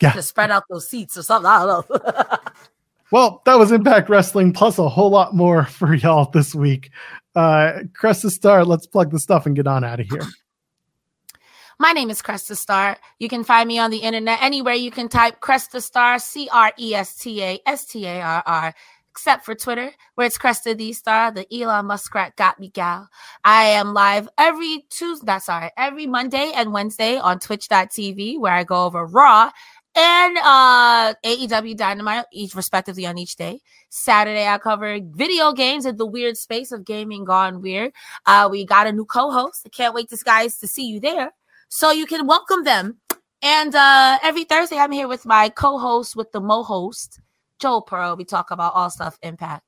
Yeah. 0.00 0.12
Just 0.12 0.28
spread 0.28 0.50
out 0.50 0.64
those 0.68 0.88
seats 0.88 1.16
or 1.16 1.22
something. 1.22 1.50
I 1.50 1.64
don't 1.64 1.90
know. 1.90 2.36
Well, 3.10 3.40
that 3.46 3.58
was 3.58 3.72
Impact 3.72 4.10
Wrestling 4.10 4.52
plus 4.52 4.78
a 4.78 4.88
whole 4.88 5.10
lot 5.10 5.34
more 5.34 5.64
for 5.78 5.94
y'all 5.94 6.30
this 6.30 6.54
week. 6.54 6.90
Uh, 7.34 7.80
Cresta 7.98 8.30
Star, 8.30 8.64
let's 8.64 8.86
plug 8.86 9.10
the 9.10 9.18
stuff 9.18 9.46
and 9.46 9.56
get 9.56 9.66
on 9.66 9.84
out 9.84 10.00
of 10.00 10.06
here. 10.06 10.20
My 11.78 11.92
name 11.92 12.10
is 12.10 12.20
Cresta 12.20 12.56
Star. 12.56 12.98
You 13.18 13.28
can 13.28 13.44
find 13.44 13.68
me 13.68 13.78
on 13.78 13.90
the 13.90 13.98
internet 13.98 14.42
anywhere 14.42 14.74
you 14.74 14.90
can 14.90 15.08
type 15.08 15.40
Cresta 15.40 15.80
Star, 15.80 16.18
C 16.18 16.48
R 16.52 16.72
E 16.76 16.94
S 16.94 17.14
T 17.14 17.42
A 17.42 17.60
S 17.64 17.86
T 17.86 18.04
A 18.04 18.20
R 18.20 18.42
R, 18.44 18.74
except 19.18 19.44
for 19.44 19.56
Twitter, 19.56 19.90
where 20.14 20.28
it's 20.28 20.38
Cresta 20.38 20.78
the 20.78 20.92
Star, 20.92 21.32
the 21.32 21.44
Elon 21.52 21.86
Muskrat 21.86 22.36
got 22.36 22.60
me 22.60 22.68
gal. 22.68 23.08
I 23.44 23.64
am 23.64 23.92
live 23.92 24.28
every 24.38 24.86
Tuesday, 24.90 25.40
sorry, 25.40 25.70
every 25.76 26.06
Monday 26.06 26.52
and 26.54 26.72
Wednesday 26.72 27.16
on 27.18 27.40
twitch.tv, 27.40 28.38
where 28.38 28.52
I 28.52 28.62
go 28.62 28.84
over 28.84 29.04
Raw 29.04 29.50
and 29.96 30.38
uh 30.38 31.14
AEW 31.24 31.76
Dynamite, 31.76 32.26
each 32.32 32.54
respectively 32.54 33.06
on 33.06 33.18
each 33.18 33.34
day. 33.34 33.60
Saturday, 33.90 34.46
I 34.46 34.56
cover 34.58 35.00
video 35.02 35.52
games 35.52 35.84
in 35.84 35.96
the 35.96 36.06
weird 36.06 36.36
space 36.36 36.70
of 36.70 36.84
gaming 36.84 37.24
gone 37.24 37.60
weird. 37.60 37.90
Uh, 38.24 38.48
we 38.48 38.64
got 38.64 38.86
a 38.86 38.92
new 38.92 39.04
co-host. 39.04 39.62
I 39.66 39.70
can't 39.70 39.94
wait, 39.94 40.12
guys, 40.24 40.58
to 40.58 40.68
see 40.68 40.86
you 40.86 41.00
there 41.00 41.32
so 41.68 41.90
you 41.90 42.06
can 42.06 42.28
welcome 42.28 42.62
them. 42.62 42.98
And 43.42 43.74
uh 43.74 44.20
every 44.22 44.44
Thursday, 44.44 44.78
I'm 44.78 44.92
here 44.92 45.08
with 45.08 45.26
my 45.26 45.48
co-host, 45.48 46.14
with 46.14 46.30
the 46.30 46.40
mo 46.40 46.62
host, 46.62 47.20
Joel 47.58 47.82
Pearl. 47.82 48.16
We 48.16 48.24
talk 48.24 48.50
about 48.50 48.74
all 48.74 48.90
stuff 48.90 49.18
impact. 49.22 49.64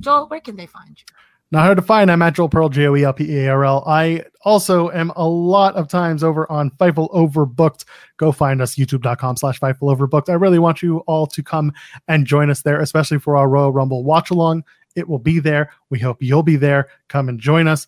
Joel, 0.00 0.28
where 0.28 0.40
can 0.40 0.56
they 0.56 0.66
find 0.66 0.98
you? 0.98 1.04
Not 1.50 1.64
hard 1.64 1.78
to 1.78 1.82
find. 1.82 2.10
I'm 2.10 2.20
at 2.20 2.34
Joel 2.34 2.50
Pearl, 2.50 2.68
J 2.68 2.88
O 2.88 2.96
E 2.96 3.04
L 3.04 3.12
P 3.12 3.24
E 3.24 3.46
A 3.46 3.48
R 3.52 3.64
L. 3.64 3.82
I 3.86 4.24
also 4.42 4.90
am 4.90 5.10
a 5.16 5.26
lot 5.26 5.76
of 5.76 5.88
times 5.88 6.22
over 6.22 6.50
on 6.52 6.70
Fightful 6.72 7.10
Overbooked. 7.12 7.84
Go 8.18 8.32
find 8.32 8.60
us, 8.60 8.74
youtube.com 8.76 9.36
slash 9.38 9.58
Fightful 9.58 9.96
Overbooked. 9.96 10.28
I 10.28 10.34
really 10.34 10.58
want 10.58 10.82
you 10.82 10.98
all 11.06 11.26
to 11.28 11.42
come 11.42 11.72
and 12.06 12.26
join 12.26 12.50
us 12.50 12.62
there, 12.62 12.80
especially 12.80 13.18
for 13.18 13.36
our 13.36 13.48
Royal 13.48 13.72
Rumble 13.72 14.04
watch 14.04 14.30
along. 14.30 14.64
It 14.94 15.08
will 15.08 15.18
be 15.18 15.38
there. 15.38 15.70
We 15.88 15.98
hope 15.98 16.22
you'll 16.22 16.42
be 16.42 16.56
there. 16.56 16.88
Come 17.08 17.30
and 17.30 17.40
join 17.40 17.66
us. 17.66 17.86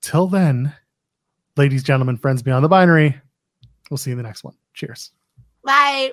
Till 0.00 0.28
then, 0.28 0.72
ladies, 1.56 1.82
gentlemen, 1.82 2.18
friends 2.18 2.42
beyond 2.42 2.64
the 2.64 2.68
binary, 2.68 3.20
we'll 3.90 3.98
see 3.98 4.10
you 4.10 4.14
in 4.14 4.18
the 4.18 4.28
next 4.28 4.44
one. 4.44 4.54
Cheers. 4.74 5.10
Bye. 5.64 6.12